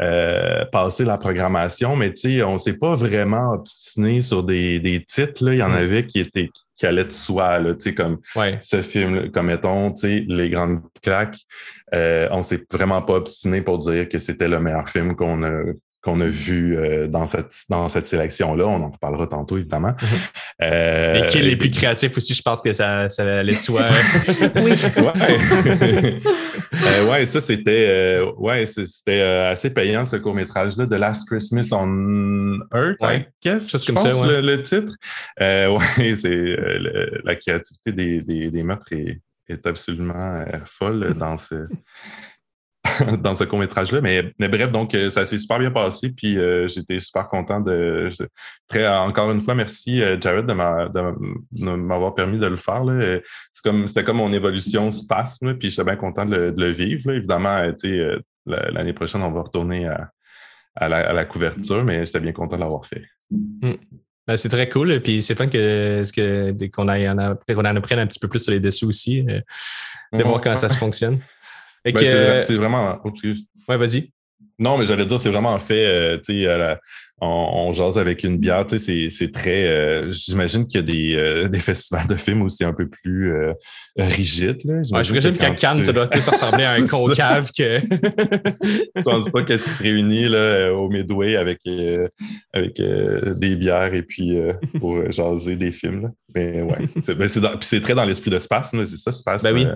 euh, 0.01 0.65
passer 0.71 1.05
la 1.05 1.17
programmation, 1.17 1.95
mais 1.95 2.11
tu 2.11 2.37
sais, 2.37 2.43
on 2.43 2.57
s'est 2.57 2.77
pas 2.77 2.95
vraiment 2.95 3.51
obstiné 3.51 4.21
sur 4.21 4.43
des, 4.43 5.03
titres. 5.07 5.45
Là. 5.45 5.53
Il 5.53 5.57
y 5.59 5.63
en 5.63 5.69
mm. 5.69 5.73
avait 5.73 6.05
qui 6.07 6.19
étaient 6.19 6.49
qui 6.75 6.87
allaient 6.87 7.05
de 7.05 7.11
soi, 7.11 7.59
là, 7.59 7.73
comme 7.95 8.17
ce 8.59 8.81
film, 8.81 9.29
comme 9.29 9.47
mettons, 9.47 9.93
Les 10.03 10.49
Grandes 10.49 10.81
Claques. 11.03 11.37
Euh, 11.93 12.27
on 12.31 12.41
s'est 12.41 12.63
vraiment 12.71 13.03
pas 13.03 13.15
obstiné 13.15 13.61
pour 13.61 13.77
dire 13.77 14.09
que 14.09 14.17
c'était 14.17 14.47
le 14.47 14.59
meilleur 14.59 14.89
film 14.89 15.15
qu'on 15.15 15.43
a 15.43 15.61
qu'on 16.01 16.19
a 16.19 16.25
vu 16.25 16.77
euh, 16.77 17.07
dans 17.07 17.27
cette, 17.27 17.53
dans 17.69 17.87
cette 17.87 18.07
sélection-là. 18.07 18.65
On 18.65 18.83
en 18.83 18.89
reparlera 18.89 19.27
tantôt, 19.27 19.57
évidemment. 19.57 19.93
Mhm. 20.01 20.07
Euh, 20.63 21.23
Et 21.23 21.27
qui 21.27 21.37
est 21.37 21.43
les 21.43 21.55
plus 21.55 21.69
créatifs 21.69 22.17
aussi, 22.17 22.33
je 22.33 22.41
pense 22.41 22.61
que 22.61 22.73
ça, 22.73 23.07
ça 23.09 23.39
allait 23.39 23.53
de 23.53 23.57
soi. 23.57 23.87
oui. 24.55 24.71
ouais. 24.97 26.19
euh, 26.87 27.09
ouais, 27.09 27.25
ça, 27.27 27.39
c'était 27.39 27.85
euh, 27.87 28.31
ouais, 28.37 28.65
c'était 28.65 29.21
assez 29.21 29.69
payant, 29.71 30.05
ce 30.05 30.15
court-métrage-là, 30.15 30.87
The 30.87 30.93
Last 30.93 31.27
Christmas 31.27 31.69
on 31.71 32.59
Earth, 32.73 32.97
ouais. 33.01 33.27
qu'est-ce 33.39 33.71
que 33.71 33.77
je 33.77 33.91
pense, 33.91 34.25
le, 34.25 34.41
le, 34.41 34.63
titre. 34.63 34.93
ouais, 35.39 36.15
c'est 36.15 36.55
la 37.23 37.35
créativité 37.35 37.91
des, 37.91 38.21
des, 38.21 38.49
des 38.49 38.63
meurtres 38.63 38.91
est, 38.93 39.19
est 39.47 39.67
absolument 39.67 40.45
folle 40.65 41.13
dans 41.15 41.37
ce 41.37 41.67
dans 43.19 43.35
ce 43.35 43.43
court-métrage-là. 43.43 44.01
Mais, 44.01 44.33
mais, 44.39 44.47
bref, 44.47 44.71
donc, 44.71 44.93
euh, 44.95 45.09
ça 45.09 45.25
s'est 45.25 45.37
super 45.37 45.59
bien 45.59 45.71
passé. 45.71 46.11
Puis 46.11 46.37
euh, 46.37 46.67
j'étais 46.67 46.99
super 46.99 47.27
content 47.27 47.59
de. 47.59 48.09
Très, 48.67 48.87
encore 48.87 49.31
une 49.31 49.41
fois, 49.41 49.55
merci, 49.55 50.01
euh, 50.01 50.19
Jared, 50.19 50.45
de 50.45 50.53
m'avoir 51.75 52.15
permis 52.15 52.39
de 52.39 52.47
le 52.47 52.55
faire. 52.55 52.83
C'est 53.53 53.63
comme, 53.63 53.87
c'était 53.87 54.03
comme 54.03 54.17
mon 54.17 54.33
évolution 54.33 54.91
spasme. 54.91 55.55
Puis 55.55 55.69
j'étais 55.69 55.83
bien 55.83 55.95
content 55.95 56.25
de 56.25 56.53
le, 56.55 56.71
vivre. 56.71 57.11
Évidemment, 57.11 57.61
l'année 58.45 58.93
prochaine, 58.93 59.21
on 59.21 59.31
va 59.31 59.41
retourner 59.41 59.87
à, 60.75 60.87
la, 60.87 61.25
couverture, 61.25 61.83
mais 61.83 62.05
j'étais 62.05 62.19
bien 62.19 62.31
content 62.31 62.55
de 62.55 62.61
l'avoir 62.61 62.85
fait. 62.85 63.03
Hmm. 63.29 63.73
Ben, 64.27 64.37
c'est 64.37 64.49
très 64.49 64.69
cool. 64.69 65.01
Puis 65.01 65.21
c'est 65.21 65.35
fun 65.35 65.47
que, 65.47 66.03
que, 66.15 66.67
qu'on 66.67 66.87
en, 66.87 67.17
en 67.17 67.75
apprenne 67.75 67.99
un 67.99 68.07
petit 68.07 68.19
peu 68.19 68.27
plus 68.27 68.39
sur 68.39 68.51
les 68.51 68.59
dessous 68.59 68.87
aussi, 68.87 69.23
de 69.23 69.43
mm-hmm. 70.13 70.23
voir 70.23 70.41
comment 70.41 70.55
ça 70.55 70.69
se 70.69 70.77
fonctionne. 70.77 71.19
Ben, 71.85 72.41
c'est 72.41 72.55
vraiment. 72.55 72.99
Oh, 73.03 73.11
ouais, 73.67 73.77
vas-y. 73.77 74.11
Non, 74.59 74.77
mais 74.77 74.85
j'allais 74.85 75.05
dire, 75.05 75.19
c'est 75.19 75.29
vraiment 75.29 75.57
fait, 75.59 75.85
euh, 75.85 76.17
tu 76.17 76.43
sais, 76.43 76.77
on, 77.21 77.67
on, 77.67 77.73
jase 77.73 77.99
avec 77.99 78.23
une 78.23 78.37
bière, 78.37 78.65
tu 78.65 78.79
sais, 78.79 79.09
c'est 79.11 79.31
très... 79.31 79.67
Euh, 79.67 80.11
j'imagine 80.11 80.65
qu'il 80.65 80.79
y 80.79 80.83
a 80.83 80.85
des, 80.85 81.15
euh, 81.15 81.47
des, 81.49 81.59
festivals 81.59 82.07
de 82.07 82.15
films 82.15 82.41
aussi 82.41 82.63
un 82.63 82.73
peu 82.73 82.89
plus 82.89 83.31
rigides, 83.97 84.63
là. 84.65 84.81
Ouais, 84.91 85.03
j'imagine 85.03 85.37
qu'à 85.37 85.51
Cannes, 85.51 85.83
ça 85.83 85.93
doit 85.93 86.07
plus 86.07 86.27
ressembler 86.27 86.63
à 86.63 86.71
un 86.71 86.85
concave 86.87 87.51
que... 87.55 87.79
Je 88.95 89.01
pense 89.03 89.29
pas 89.29 89.43
que 89.43 89.53
tu 89.53 89.59
te 89.63 89.83
réunis, 89.83 90.29
là, 90.29 90.73
au 90.73 90.89
Midway 90.89 91.35
avec, 91.35 91.59
avec 92.53 92.81
des 92.81 93.55
bières 93.55 93.93
et 93.93 94.01
puis 94.01 94.35
pour 94.79 95.11
jaser 95.11 95.55
des 95.55 95.71
films, 95.71 96.03
là. 96.03 96.09
Mais 96.33 96.61
ouais, 96.61 96.87
c'est 97.01 97.15
ben, 97.15 97.81
très 97.81 97.93
dans 97.93 98.05
l'esprit 98.05 98.31
de 98.31 98.39
Space, 98.39 98.71
c'est 98.71 98.85
ça, 98.85 99.11
Space. 99.11 99.43
Ben 99.43 99.53
oui. 99.53 99.67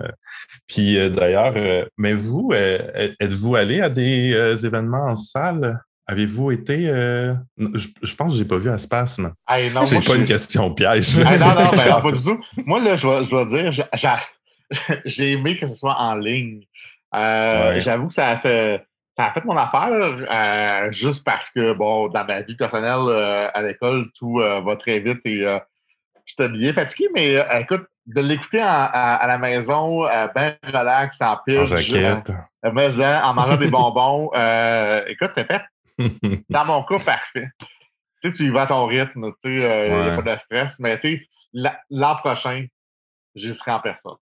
puis 0.66 0.94
d'ailleurs, 1.10 1.54
mais 1.98 2.14
vous, 2.14 2.50
êtes-vous 2.52 3.56
allé 3.56 3.80
à 3.82 3.90
des 3.90 4.34
événements 4.64 5.04
en 5.04 5.16
salle? 5.16 5.78
Avez-vous 6.08 6.52
été. 6.52 6.88
Euh, 6.88 7.34
je, 7.58 8.14
pense 8.14 8.32
que 8.32 8.38
je 8.38 8.42
n'ai 8.42 8.48
pas 8.48 8.58
vu 8.58 8.70
à 8.70 8.78
Spasme. 8.78 9.34
c'est 9.84 10.04
pas 10.06 10.14
une 10.14 10.24
question 10.24 10.72
piège. 10.72 11.16
non, 11.16 11.24
non, 11.24 11.70
ben, 11.76 12.00
pas 12.00 12.12
du 12.12 12.22
tout. 12.22 12.40
Moi, 12.64 12.80
là, 12.80 12.94
je 12.94 13.28
dois, 13.28 13.44
dire, 13.44 13.72
j'ai 15.04 15.32
aimé 15.32 15.56
que 15.56 15.66
ce 15.66 15.74
soit 15.74 15.96
en 15.98 16.14
ligne. 16.14 16.62
Euh, 17.14 17.80
j'avoue 17.80 18.08
que 18.08 18.14
ça 18.14 18.28
a 18.28 18.38
fait. 18.38 18.84
Ça 19.18 19.24
a 19.24 19.32
fait 19.32 19.44
mon 19.46 19.56
affaire 19.56 19.88
euh, 19.90 20.92
juste 20.92 21.24
parce 21.24 21.48
que, 21.48 21.72
bon, 21.72 22.08
dans 22.08 22.24
ma 22.24 22.42
vie 22.42 22.54
personnelle 22.54 23.50
à 23.54 23.62
l'école, 23.62 24.08
tout 24.16 24.36
va 24.36 24.76
très 24.76 25.00
vite 25.00 25.20
et 25.24 25.42
j'étais 26.26 26.50
bien 26.50 26.74
fatigué, 26.74 27.08
mais 27.14 27.42
écoute, 27.58 27.86
de 28.04 28.20
l'écouter 28.20 28.60
à, 28.60 29.24
la 29.26 29.38
maison, 29.38 30.02
bien 30.34 30.54
relax, 30.62 31.18
en 31.22 31.38
pile, 31.46 31.60
en, 31.60 32.72
en 32.72 33.34
mangeant 33.34 33.56
des 33.56 33.68
bonbons, 33.70 34.30
écoute, 35.08 35.30
c'est 35.34 35.46
fait. 35.46 35.62
Dans 36.48 36.64
mon 36.64 36.84
cas, 36.84 36.98
parfait. 36.98 37.48
Tu 38.22 38.30
sais, 38.30 38.36
tu 38.36 38.44
y 38.44 38.50
vas 38.50 38.62
à 38.62 38.66
ton 38.66 38.86
rythme, 38.86 39.32
tu 39.42 39.48
sais, 39.48 39.54
il 39.54 39.62
euh, 39.64 40.04
n'y 40.04 40.10
a 40.10 40.22
pas 40.22 40.34
de 40.34 40.38
stress, 40.38 40.78
mais 40.78 40.98
tu 40.98 41.28
sais, 41.54 41.72
l'an 41.90 42.16
prochain, 42.16 42.66
j'y 43.34 43.54
serai 43.54 43.72
en 43.72 43.80
personne. 43.80 44.16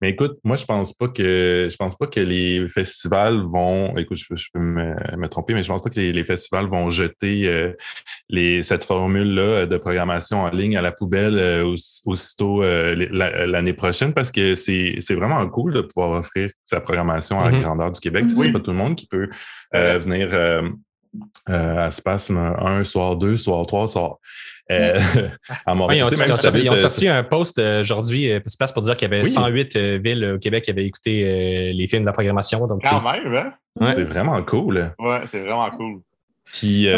Mais 0.00 0.10
écoute, 0.10 0.38
moi, 0.42 0.56
je 0.56 0.64
pense 0.64 0.92
pas 0.92 1.06
que 1.06 1.68
je 1.70 1.76
pense 1.76 1.96
pas 1.96 2.08
que 2.08 2.18
les 2.18 2.68
festivals 2.68 3.42
vont. 3.42 3.96
Écoute, 3.96 4.18
je, 4.18 4.46
peux 4.52 4.58
me, 4.58 5.28
tromper, 5.28 5.54
mais 5.54 5.62
je 5.62 5.68
pense 5.68 5.82
pas 5.82 5.90
que 5.90 6.00
les, 6.00 6.24
festivals 6.24 6.66
vont 6.66 6.90
jeter 6.90 7.46
euh, 7.46 7.72
les, 8.28 8.64
cette 8.64 8.82
formule-là 8.82 9.66
de 9.66 9.76
programmation 9.76 10.40
en 10.40 10.50
ligne 10.50 10.76
à 10.76 10.82
la 10.82 10.90
poubelle 10.90 11.38
euh, 11.38 11.76
aussitôt 12.06 12.62
l'année 12.62 13.72
prochaine 13.72 14.12
parce 14.12 14.32
que 14.32 14.56
c'est 14.56 15.14
vraiment 15.14 15.46
cool 15.48 15.72
de 15.72 15.82
pouvoir 15.82 16.18
offrir 16.18 16.50
sa 16.64 16.80
programmation 16.80 17.40
à 17.40 17.50
la 17.50 17.56
mm-hmm. 17.56 17.62
grandeur 17.62 17.92
du 17.92 18.00
Québec. 18.00 18.24
C'est 18.28 18.50
pas 18.50 18.60
tout 18.60 18.72
le 18.72 18.76
monde 18.76 18.96
qui 18.96 19.06
peut 19.06 19.28
venir 19.72 20.30
euh, 21.48 21.86
à 21.86 21.90
Spasme 21.90 22.36
un 22.36 22.84
soir 22.84 23.16
deux, 23.16 23.36
soir 23.36 23.66
trois, 23.66 23.88
soir. 23.88 24.16
Euh, 24.70 24.98
à 25.66 25.74
Montréal. 25.74 26.08
ils, 26.12 26.70
ont, 26.70 26.76
sorti, 26.76 27.08
un 27.08 27.24
post 27.24 27.58
aujourd'hui, 27.58 28.30
euh, 28.30 28.40
Space 28.46 28.72
pour 28.72 28.82
dire 28.82 28.96
qu'il 28.96 29.10
y 29.10 29.14
avait 29.14 29.24
108 29.24 29.76
villes 29.76 30.24
au 30.36 30.38
Québec 30.38 30.64
qui 30.64 30.70
avaient 30.70 30.84
écouté 30.84 31.72
les 31.72 31.86
films 31.86 32.02
de 32.02 32.06
la 32.06 32.12
programmation. 32.12 32.66
Donc, 32.66 32.82
Quand 32.88 33.02
même, 33.02 33.34
hein? 33.34 33.52
C'est 33.94 34.04
vraiment 34.04 34.42
cool. 34.42 34.92
Ouais, 34.98 35.20
c'est 35.30 35.40
vraiment 35.40 35.70
cool. 35.70 36.00
Puis. 36.44 36.88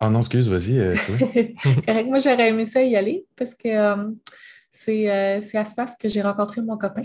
Ah 0.00 0.10
non, 0.10 0.20
excuse, 0.20 0.48
vas-y. 0.48 0.78
moi, 2.06 2.18
j'aurais 2.18 2.50
aimé 2.50 2.66
ça 2.66 2.80
y 2.82 2.94
aller 2.94 3.24
parce 3.36 3.54
que 3.54 3.68
c'est 4.70 5.08
à 5.08 5.64
Space 5.64 5.96
que 6.00 6.08
j'ai 6.08 6.22
rencontré 6.22 6.62
mon 6.62 6.78
copain. 6.78 7.02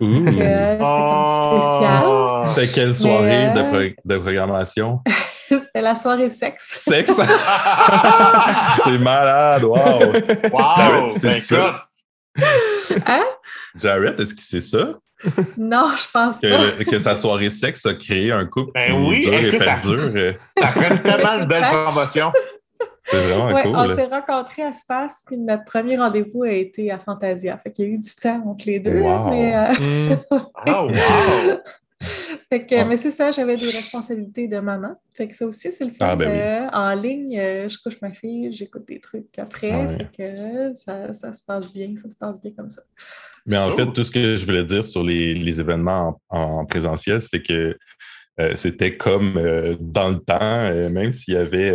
C'était 0.00 0.78
comme 0.78 1.24
spécial. 1.24 2.02
Oh! 2.06 2.44
C'était 2.48 2.68
quelle 2.68 2.94
soirée 2.94 3.50
de, 3.54 3.94
de, 4.04 4.18
programmation? 4.18 5.00
C'était 5.48 5.82
la 5.82 5.96
soirée 5.96 6.30
sexe. 6.30 6.80
Sexe? 6.84 7.12
c'est 8.84 8.98
malade, 8.98 9.64
wow! 9.64 9.76
Wow! 10.52 11.08
c'est 11.10 11.28
ben 11.28 11.36
ça? 11.36 11.86
Hein? 13.06 13.24
Jared, 13.74 14.18
est-ce 14.18 14.34
que 14.34 14.42
c'est 14.42 14.60
ça? 14.60 14.88
Non, 15.58 15.90
je 15.94 16.10
pense 16.10 16.40
que, 16.40 16.78
pas. 16.78 16.84
que 16.84 16.98
sa 16.98 17.14
soirée 17.14 17.50
sexe 17.50 17.84
a 17.84 17.92
créé 17.92 18.32
un 18.32 18.46
couple 18.46 18.72
ben 18.72 19.06
oui, 19.06 19.20
dur 19.20 19.34
et 19.34 19.58
perdure. 19.58 20.10
Ça, 20.56 20.64
ça 20.64 20.68
ferait 20.68 20.98
tellement 20.98 21.32
une 21.40 21.46
belle 21.46 21.64
promotion. 21.64 22.32
C'est 23.10 23.20
vraiment 23.20 23.62
cool. 23.62 23.76
On 23.76 23.94
s'est 23.94 24.06
rencontrés 24.06 24.62
à 24.62 24.72
Space, 24.72 25.22
puis 25.26 25.36
notre 25.36 25.64
premier 25.64 25.96
rendez-vous 25.98 26.44
a 26.44 26.52
été 26.52 26.90
à 26.90 26.98
Fantasia. 26.98 27.58
Fait 27.58 27.70
qu'il 27.70 27.84
y 27.84 27.88
a 27.88 27.90
eu 27.92 27.98
du 27.98 28.14
temps 28.14 28.42
entre 28.46 28.66
les 28.66 28.80
deux. 28.80 29.02
Mais, 29.30 29.56
euh... 29.56 30.16
oh, 30.30 30.38
wow! 30.66 31.58
fait 32.48 32.66
que, 32.66 32.84
Mais 32.84 32.96
c'est 32.96 33.10
ça, 33.10 33.30
j'avais 33.30 33.56
des 33.56 33.66
responsabilités 33.66 34.48
de 34.48 34.58
maman. 34.58 34.94
Fait 35.14 35.28
que 35.28 35.36
ça 35.36 35.46
aussi, 35.46 35.70
c'est 35.70 35.84
le 35.84 35.90
fait 35.90 35.96
ah, 36.00 36.16
ben 36.16 36.70
en 36.72 36.94
ligne, 36.94 37.38
euh, 37.38 37.68
je 37.68 37.78
couche 37.82 38.00
ma 38.00 38.12
fille, 38.12 38.50
j'écoute 38.52 38.86
des 38.86 39.00
trucs 39.00 39.38
après. 39.38 39.70
Ah 39.72 39.96
fait 39.96 40.08
que 40.16 40.74
ça, 40.76 41.12
ça, 41.12 41.32
se 41.32 41.42
passe 41.42 41.72
bien, 41.72 41.94
ça 41.96 42.08
se 42.08 42.16
passe 42.16 42.40
bien 42.40 42.52
comme 42.56 42.70
ça. 42.70 42.82
Mais 43.46 43.58
en 43.58 43.70
fait, 43.72 43.86
tout 43.92 44.04
ce 44.04 44.10
que 44.10 44.36
je 44.36 44.46
voulais 44.46 44.64
dire 44.64 44.84
sur 44.84 45.04
les, 45.04 45.34
les 45.34 45.60
événements 45.60 46.18
en, 46.28 46.38
en 46.38 46.66
présentiel, 46.66 47.20
c'est 47.20 47.42
que 47.42 47.76
euh, 48.38 48.52
c'était 48.54 48.96
comme 48.96 49.36
euh, 49.36 49.76
dans 49.80 50.08
le 50.08 50.18
temps, 50.18 50.38
euh, 50.40 50.88
même 50.88 51.12
s'il 51.12 51.34
y 51.34 51.36
avait 51.36 51.68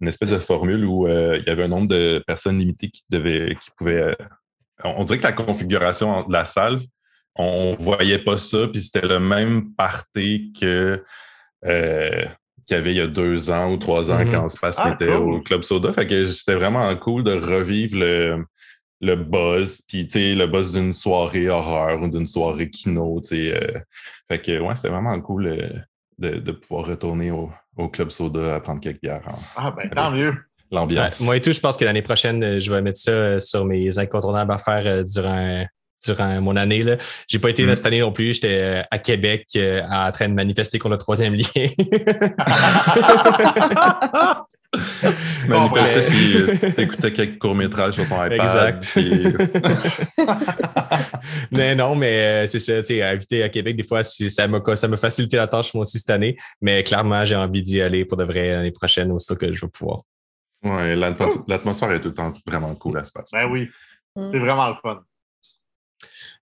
une 0.00 0.08
espèce 0.08 0.30
de 0.30 0.38
formule 0.38 0.84
où 0.84 1.06
il 1.08 1.44
y 1.46 1.50
avait 1.50 1.64
un 1.64 1.68
nombre 1.68 1.88
de 1.88 2.22
personnes 2.26 2.58
limitées 2.58 2.88
qui 2.88 3.02
devaient, 3.10 3.54
qui 3.60 3.70
pouvaient. 3.76 4.16
on 4.84 5.04
dirait 5.04 5.18
que 5.18 5.24
la 5.24 5.32
configuration 5.32 6.26
de 6.26 6.32
la 6.32 6.44
salle, 6.44 6.80
on 7.36 7.76
ne 7.78 7.82
voyait 7.82 8.18
pas 8.18 8.38
ça, 8.38 8.68
puis 8.68 8.80
c'était 8.80 9.06
le 9.06 9.20
même 9.20 9.72
party 9.74 10.52
que 10.58 11.02
qu'il 11.62 12.76
y 12.76 12.80
avait 12.80 12.92
il 12.92 12.98
y 12.98 13.00
a 13.00 13.08
deux 13.08 13.50
ans 13.50 13.72
ou 13.72 13.76
trois 13.76 14.10
ans 14.10 14.18
mm-hmm. 14.18 14.30
quand 14.30 14.48
se 14.48 14.58
ah, 14.62 14.90
était 14.94 15.12
au 15.12 15.40
Club 15.40 15.62
Soda. 15.62 15.92
Fait 15.92 16.06
que 16.06 16.24
c'était 16.24 16.54
vraiment 16.54 16.94
cool 16.96 17.24
de 17.24 17.32
revivre 17.32 17.98
le, 17.98 18.44
le 19.00 19.16
buzz, 19.16 19.82
puis 19.88 20.06
le 20.12 20.46
buzz 20.46 20.72
d'une 20.72 20.92
soirée 20.92 21.48
horreur 21.48 22.02
ou 22.02 22.10
d'une 22.10 22.26
soirée 22.26 22.70
kino. 22.70 23.20
Euh, 23.32 23.80
fait 24.28 24.40
que 24.40 24.60
ouais, 24.60 24.76
c'était 24.76 24.88
vraiment 24.88 25.18
cool 25.20 25.84
de, 26.18 26.52
pouvoir 26.52 26.86
retourner 26.86 27.30
au, 27.30 27.50
Club 27.92 28.10
Soda 28.10 28.56
à 28.56 28.60
prendre 28.60 28.80
quelques 28.80 29.00
bières. 29.00 29.22
ah, 29.56 29.74
ben 29.74 29.88
tant 29.88 30.10
mieux. 30.10 30.34
L'ambiance. 30.72 31.20
moi 31.20 31.36
et 31.36 31.40
tout, 31.40 31.52
je 31.52 31.58
pense 31.58 31.76
que 31.76 31.84
l'année 31.84 32.02
prochaine, 32.02 32.44
euh, 32.44 32.60
je 32.60 32.72
vais 32.72 32.80
mettre 32.80 32.98
ça 32.98 33.10
euh, 33.10 33.40
sur 33.40 33.64
mes 33.64 33.98
incontournables 33.98 34.52
à 34.52 34.58
faire 34.58 34.82
euh, 34.86 35.02
durant, 35.02 35.66
durant 36.04 36.40
mon 36.40 36.54
année. 36.54 36.84
Je 37.28 37.36
n'ai 37.36 37.40
pas 37.40 37.50
été 37.50 37.66
là 37.66 37.72
mm. 37.72 37.76
cette 37.76 37.86
année 37.86 38.00
non 38.00 38.12
plus. 38.12 38.34
J'étais 38.34 38.84
à 38.88 38.98
Québec 38.98 39.48
en 39.56 40.12
train 40.12 40.28
de 40.28 40.34
manifester 40.34 40.78
contre 40.78 40.92
le 40.92 40.98
troisième 40.98 41.34
lien. 41.34 41.44
tu 45.40 45.48
manifestais 45.48 46.66
et 46.66 46.72
t'écoutais 46.72 47.12
quelques 47.12 47.38
courts-métrages 47.38 47.94
sur 47.94 48.08
ton 48.08 48.24
iPad. 48.24 48.34
Exact. 48.34 48.96
mais 51.50 51.74
non, 51.74 51.96
mais 51.96 52.46
c'est 52.46 52.60
ça, 52.60 52.80
tu 52.80 52.86
sais, 52.86 53.02
habiter 53.02 53.42
à 53.42 53.48
Québec, 53.48 53.76
des 53.76 53.82
fois, 53.82 54.04
ça 54.04 54.46
m'a 54.46 54.60
ça 54.76 54.96
facilité 54.96 55.38
la 55.38 55.48
tâche 55.48 55.74
moi 55.74 55.82
aussi 55.82 55.98
cette 55.98 56.10
année. 56.10 56.36
Mais 56.60 56.84
clairement, 56.84 57.24
j'ai 57.24 57.34
envie 57.34 57.62
d'y 57.62 57.80
aller 57.80 58.04
pour 58.04 58.16
de 58.16 58.24
vrai 58.24 58.52
l'année 58.52 58.70
prochaine, 58.70 59.10
aussi 59.10 59.36
que 59.36 59.52
je 59.52 59.66
vais 59.66 59.70
pouvoir. 59.70 60.02
Oui, 60.62 60.94
l'atmosphère 61.48 61.90
est 61.92 62.00
tout 62.00 62.08
le 62.08 62.14
temps 62.14 62.32
vraiment 62.46 62.74
cool 62.76 62.98
à 62.98 63.04
se 63.04 63.12
passer. 63.12 63.36
Ben 63.36 63.50
oui, 63.50 63.68
c'est 64.14 64.38
vraiment 64.38 64.68
le 64.68 64.76
fun. 64.80 65.00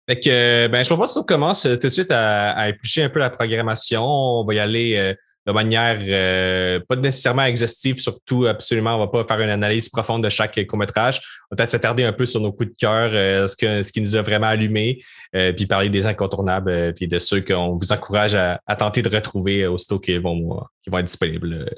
Fait 0.06 0.20
que, 0.20 0.66
ben, 0.68 0.82
je 0.82 0.88
propose 0.88 1.14
qu'on 1.14 1.22
commence 1.22 1.62
tout 1.62 1.76
de 1.76 1.88
suite 1.88 2.10
à, 2.10 2.50
à, 2.50 2.68
éplucher 2.68 3.04
un 3.04 3.10
peu 3.10 3.20
la 3.20 3.30
programmation. 3.30 4.04
On 4.04 4.44
va 4.44 4.54
y 4.54 4.58
aller 4.58 5.14
de 5.48 5.52
manière 5.54 5.98
euh, 6.02 6.78
pas 6.86 6.96
nécessairement 6.96 7.44
exhaustive, 7.44 7.98
surtout 7.98 8.44
absolument, 8.44 8.96
on 8.96 8.98
va 8.98 9.06
pas 9.06 9.24
faire 9.24 9.40
une 9.40 9.48
analyse 9.48 9.88
profonde 9.88 10.22
de 10.22 10.28
chaque 10.28 10.62
court-métrage. 10.66 11.22
On 11.50 11.54
va 11.54 11.56
peut-être 11.56 11.70
s'attarder 11.70 12.04
un 12.04 12.12
peu 12.12 12.26
sur 12.26 12.38
nos 12.42 12.52
coups 12.52 12.70
de 12.70 12.76
cœur, 12.76 13.10
euh, 13.14 13.48
ce, 13.48 13.56
que, 13.56 13.82
ce 13.82 13.90
qui 13.90 14.02
nous 14.02 14.14
a 14.14 14.20
vraiment 14.20 14.48
allumé, 14.48 15.02
euh, 15.34 15.54
puis 15.54 15.64
parler 15.64 15.88
des 15.88 16.06
incontournables, 16.06 16.92
puis 16.92 17.08
de 17.08 17.18
ceux 17.18 17.40
qu'on 17.40 17.76
vous 17.76 17.92
encourage 17.92 18.34
à, 18.34 18.60
tenter 18.76 19.00
de 19.00 19.08
retrouver 19.08 19.66
aussitôt 19.66 19.98
qu'ils 19.98 20.20
vont, 20.20 20.62
qui 20.84 20.90
vont 20.90 20.98
être 20.98 21.06
disponibles. 21.06 21.74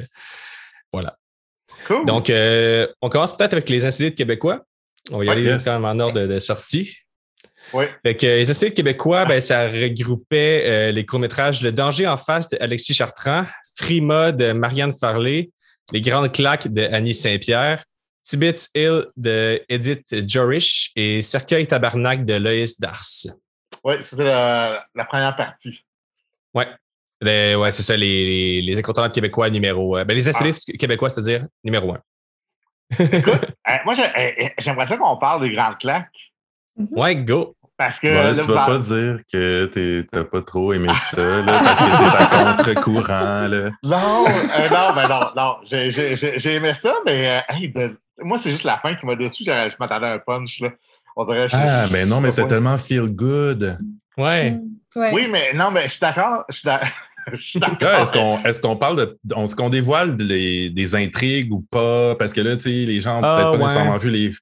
voilà. 0.92 1.16
Donc, 2.06 2.32
on 3.00 3.08
commence 3.08 3.36
peut-être 3.36 3.52
avec 3.52 3.68
les 3.68 3.84
insolites 3.84 4.16
québécois. 4.16 4.64
On 5.12 5.18
va 5.18 5.24
y 5.24 5.28
aller 5.30 5.56
quand 5.64 5.78
même 5.78 5.84
en 5.84 6.02
ordre 6.02 6.26
de 6.26 6.38
sortie. 6.40 6.96
Oui. 7.72 7.84
Fait 8.04 8.20
les 8.22 8.50
essais 8.50 8.70
québécois, 8.72 9.24
ben, 9.24 9.40
ça 9.40 9.68
regroupait 9.68 10.64
euh, 10.66 10.92
les 10.92 11.06
courts-métrages 11.06 11.62
Le 11.62 11.72
danger 11.72 12.06
en 12.06 12.16
face 12.16 12.48
d'Alexis 12.48 12.94
Chartrand, 12.94 13.46
Frima 13.76 14.32
de 14.32 14.52
Marianne 14.52 14.92
Farley, 14.92 15.50
Les 15.92 16.00
grandes 16.00 16.32
claques 16.32 16.68
de 16.68 16.82
Annie 16.82 17.14
Saint-Pierre, 17.14 17.84
Tibbetts 18.22 18.68
Hill 18.74 19.06
de 19.16 19.62
Edith 19.68 20.28
Jorish 20.28 20.90
et 20.96 21.22
Cercueil 21.22 21.66
Tabarnak 21.66 22.24
de 22.24 22.34
Loïs 22.34 22.78
Dars. 22.78 23.04
Oui, 23.84 23.94
c'est 24.02 24.24
la, 24.24 24.84
première 25.08 25.36
partie. 25.36 25.84
Oui. 26.54 26.64
Ouais, 27.22 27.70
c'est 27.70 27.82
ça, 27.82 27.96
les, 27.96 28.62
les, 28.62 28.78
incontournables 28.78 29.12
québécois 29.12 29.50
numéro 29.50 29.92
ben, 30.04 30.14
Les 30.14 30.28
essais 30.28 30.50
ah. 30.50 30.76
québécois, 30.78 31.10
c'est-à-dire 31.10 31.46
numéro 31.64 31.92
un. 31.92 32.00
Écoute, 32.98 33.44
euh, 33.68 33.76
moi, 33.84 33.94
j'aimerais 34.58 34.86
ça 34.86 34.96
qu'on 34.96 35.16
parle 35.16 35.42
des 35.42 35.52
grandes 35.52 35.78
claques. 35.78 36.32
Ouais, 36.90 37.16
go. 37.16 37.56
Parce 37.80 37.98
que. 37.98 38.38
tu 38.38 38.52
vas 38.52 38.66
pas 38.66 38.78
dire 38.78 39.20
que 39.32 39.64
tu 39.72 40.06
n'as 40.12 40.24
pas 40.24 40.42
trop 40.42 40.74
aimé 40.74 40.92
ça, 40.98 41.16
là, 41.40 41.62
parce 41.64 41.80
que 41.80 41.96
tu 41.96 42.02
es 42.02 42.14
à 42.14 42.54
contre-courant. 42.54 43.48
Non, 43.82 44.26
euh, 44.26 44.68
non, 44.70 44.94
ben 44.94 45.08
non, 45.08 45.20
non. 45.34 45.56
J'ai 45.64 46.54
aimé 46.56 46.74
ça, 46.74 46.92
mais 47.06 47.40
euh, 47.48 47.68
ben, 47.74 47.96
moi, 48.18 48.38
c'est 48.38 48.50
juste 48.50 48.64
la 48.64 48.76
fin 48.80 48.94
qui 48.96 49.06
m'a 49.06 49.14
déçu. 49.16 49.44
Je 49.46 49.74
m'attendais 49.80 50.08
à 50.08 50.12
un 50.12 50.18
punch. 50.18 50.60
Là. 50.60 50.68
On 51.16 51.24
dirait, 51.24 51.48
ah, 51.52 51.86
mais 51.90 52.04
non, 52.04 52.20
mais 52.20 52.32
c'est 52.32 52.46
tellement 52.46 52.76
feel 52.76 53.06
good. 53.06 53.78
Ouais. 54.18 54.58
Ouais. 54.94 55.10
Oui, 55.14 55.28
mais 55.30 55.54
non, 55.54 55.70
mais 55.70 55.84
je 55.84 55.92
suis 55.92 56.00
d'accord. 56.00 56.44
Je 56.50 56.56
suis 57.38 57.60
d'accord. 57.60 57.94
Est-ce 57.94 58.12
qu'on 58.12 58.44
est 58.44 58.60
qu'on 58.60 58.76
parle 58.76 58.96
de. 58.96 59.18
Est-ce 59.38 59.56
qu'on 59.56 59.70
dévoile 59.70 60.16
des 60.16 60.94
intrigues 60.94 61.50
ou 61.50 61.62
pas? 61.62 62.14
Parce 62.16 62.34
que 62.34 62.42
là, 62.42 62.56
tu 62.56 62.64
sais, 62.64 62.84
les 62.84 63.00
gens 63.00 63.22
n'ont 63.22 63.26
ah, 63.26 63.36
peut-être 63.38 63.52
pas 63.52 63.58
nécessairement 63.58 63.96
vu 63.96 64.10
les 64.10 64.34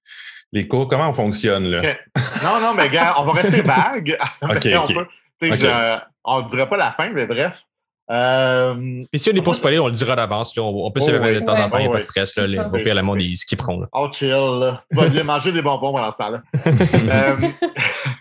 les 0.53 0.67
cours, 0.67 0.89
comment 0.89 1.11
on 1.11 1.13
fonctionne 1.13 1.65
là? 1.65 1.97
Non, 2.43 2.61
non, 2.61 2.75
mais 2.75 2.89
gars, 2.89 3.17
on 3.19 3.25
va 3.25 3.33
rester 3.33 3.63
vague. 3.63 4.19
OK, 4.43 4.69
on 6.25 6.43
ne 6.43 6.49
dirait 6.49 6.69
pas 6.69 6.77
la 6.77 6.93
fin, 6.93 7.11
mais 7.11 7.27
bref. 7.27 7.55
Euh, 8.11 9.05
Et 9.13 9.19
si 9.19 9.31
on 9.31 9.35
n'est 9.35 9.43
pas 9.43 9.53
spoilé, 9.53 9.79
on 9.79 9.87
le 9.87 9.93
dira 9.93 10.17
d'avance. 10.17 10.57
On, 10.57 10.63
on, 10.63 10.91
peut 10.91 11.01
se 11.01 11.11
oh, 11.11 11.19
de 11.19 11.41
temps 11.41 11.61
en 11.61 11.69
temps, 11.69 11.79
il 11.79 11.83
n'y 11.83 11.89
a 11.89 11.93
pas 11.93 11.99
de 11.99 12.03
stress. 12.03 12.37
Là, 12.37 12.47
les, 12.47 12.59
au 12.59 12.71
pire, 12.83 12.95
le 12.95 13.03
monde, 13.03 13.21
ils 13.21 13.37
skipperont. 13.37 13.81
Là. 13.81 13.87
Oh, 13.93 14.09
chill. 14.11 14.31
Là. 14.31 14.83
Tu 14.91 14.97
vas 14.97 15.25
manger 15.25 15.53
des 15.53 15.61
bonbons 15.61 15.93
pendant 15.93 16.11
ce 16.11 16.17
temps-là. 16.17 16.43
euh, 16.67 17.37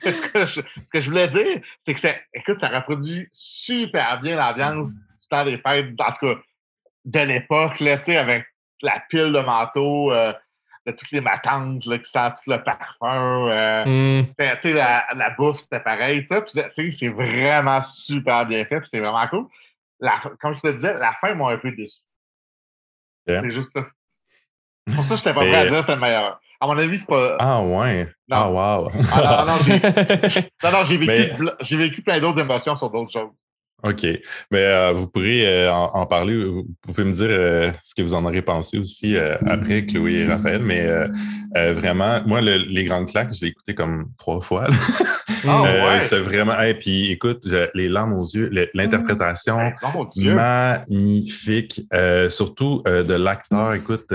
ce, 0.04 0.22
que 0.22 0.46
je, 0.46 0.62
ce, 0.62 0.92
que 0.92 1.00
je, 1.00 1.10
voulais 1.10 1.30
dire, 1.30 1.62
c'est 1.86 1.94
que 1.94 2.00
ça, 2.02 2.10
écoute, 2.34 2.60
ça 2.60 2.68
reproduit 2.68 3.30
super 3.32 4.20
bien 4.22 4.36
l'ambiance 4.36 4.94
du 4.94 5.28
temps 5.30 5.46
des 5.46 5.58
fêtes, 5.58 5.88
en 6.00 6.12
tout 6.12 6.36
cas, 6.36 6.42
de 7.06 7.20
l'époque, 7.22 7.82
avec 7.82 8.46
la 8.82 9.02
pile 9.10 9.32
de 9.32 9.40
manteaux. 9.40 10.12
Euh, 10.12 10.34
de 10.88 10.94
toutes 10.94 11.12
les 11.12 11.22
matantes 11.22 11.86
là, 11.86 11.98
qui 11.98 12.10
sentent 12.10 12.40
le 12.48 12.64
parfum. 12.64 13.50
Euh, 13.50 14.22
mm. 14.22 14.34
la, 14.74 15.06
la 15.16 15.30
bouffe, 15.32 15.60
c'était 15.60 15.82
pareil. 15.82 16.26
C'est 16.92 17.10
vraiment 17.10 17.82
super 17.82 18.46
bien 18.46 18.66
fait, 18.66 18.82
c'est 18.86 19.00
vraiment 19.00 19.28
cool. 19.28 19.46
La, 20.00 20.22
comme 20.40 20.56
je 20.56 20.62
te 20.62 20.72
disais, 20.74 20.94
la 20.94 21.14
fin 21.20 21.36
m'a 21.36 21.50
un 21.50 21.58
peu 21.58 21.72
déçu. 21.72 22.00
C'est 23.28 23.52
juste 23.52 23.72
ça. 23.76 23.86
Pour 24.96 25.04
ça, 25.04 25.16
je 25.16 25.20
n'étais 25.22 25.34
pas 25.34 25.42
prêt 25.42 25.56
à 25.56 25.64
dire 25.66 25.74
que 25.74 25.82
c'était 25.82 25.96
le 25.96 26.02
meilleur. 26.02 26.40
À 26.60 26.66
mon 26.66 26.78
avis, 26.78 26.98
c'est 26.98 27.08
pas. 27.08 27.36
Ah 27.40 27.62
ouais. 27.62 28.06
Non. 28.30 28.38
Ah 28.38 28.50
wow. 28.50 28.92
Ah, 29.14 29.46
non, 29.46 30.72
non, 30.72 30.84
j'ai 30.86 30.98
vécu, 30.98 31.78
vécu 31.78 32.02
plein 32.02 32.20
d'autres 32.20 32.40
émotions 32.40 32.76
sur 32.76 32.90
d'autres 32.90 33.12
choses. 33.12 33.32
OK. 33.84 34.06
Mais 34.52 34.64
euh, 34.64 34.92
vous 34.94 35.08
pourrez 35.08 35.46
euh, 35.46 35.72
en, 35.72 36.06
parler. 36.08 36.46
Vous 36.46 36.66
pouvez 36.82 37.04
me 37.04 37.14
dire 37.14 37.28
euh, 37.30 37.72
ce 37.84 37.94
que 37.94 38.02
vous 38.02 38.16
en 38.16 38.26
aurez 38.26 38.42
pensé 38.42 38.80
aussi 38.80 39.16
après, 39.46 39.86
Chloé 39.86 40.14
et 40.14 40.28
Raphaël. 40.28 40.62
Mais 40.64 40.88
Euh, 41.58 41.74
vraiment, 41.74 42.22
moi, 42.26 42.42
les 42.42 42.84
grandes 42.84 43.08
claques, 43.08 43.34
je 43.34 43.42
l'ai 43.42 43.48
écouté 43.52 43.74
comme 43.74 44.08
trois 44.18 44.42
fois. 44.42 44.68
Oh, 45.46 45.48
ouais. 45.64 46.02
C'est 46.02 46.20
vraiment. 46.20 46.60
Et 46.62 46.74
puis, 46.74 47.12
écoute, 47.12 47.46
les 47.74 47.90
larmes 47.90 48.14
aux 48.14 48.26
yeux, 48.26 48.50
l'interprétation 48.74 49.72
Mm. 50.16 50.34
magnifique, 50.34 51.82
surtout 52.30 52.84
de 52.86 53.14
l'acteur. 53.14 53.74
Écoute, 53.74 54.06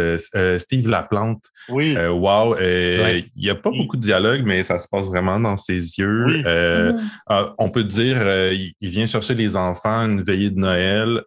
Steve 0.58 0.88
Laplante. 0.88 1.44
Oui. 1.68 1.96
wow. 1.96 2.56
Il 2.58 3.30
n'y 3.36 3.50
a 3.50 3.54
pas 3.54 3.70
beaucoup 3.70 3.96
de 3.96 4.02
dialogue, 4.02 4.42
mais 4.44 4.62
ça 4.62 4.78
se 4.78 4.88
passe 4.88 5.06
vraiment 5.06 5.38
dans 5.40 5.56
ses 5.56 5.98
yeux. 5.98 6.26
Mm-hmm. 6.26 7.00
Ah, 7.26 7.54
on 7.58 7.68
peut 7.70 7.84
dire, 7.84 8.18
il 8.52 8.88
vient 8.88 9.06
chercher 9.06 9.34
les 9.34 9.56
enfants 9.56 10.02
une 10.06 10.22
veillée 10.22 10.50
de 10.50 10.58
Noël 10.58 11.22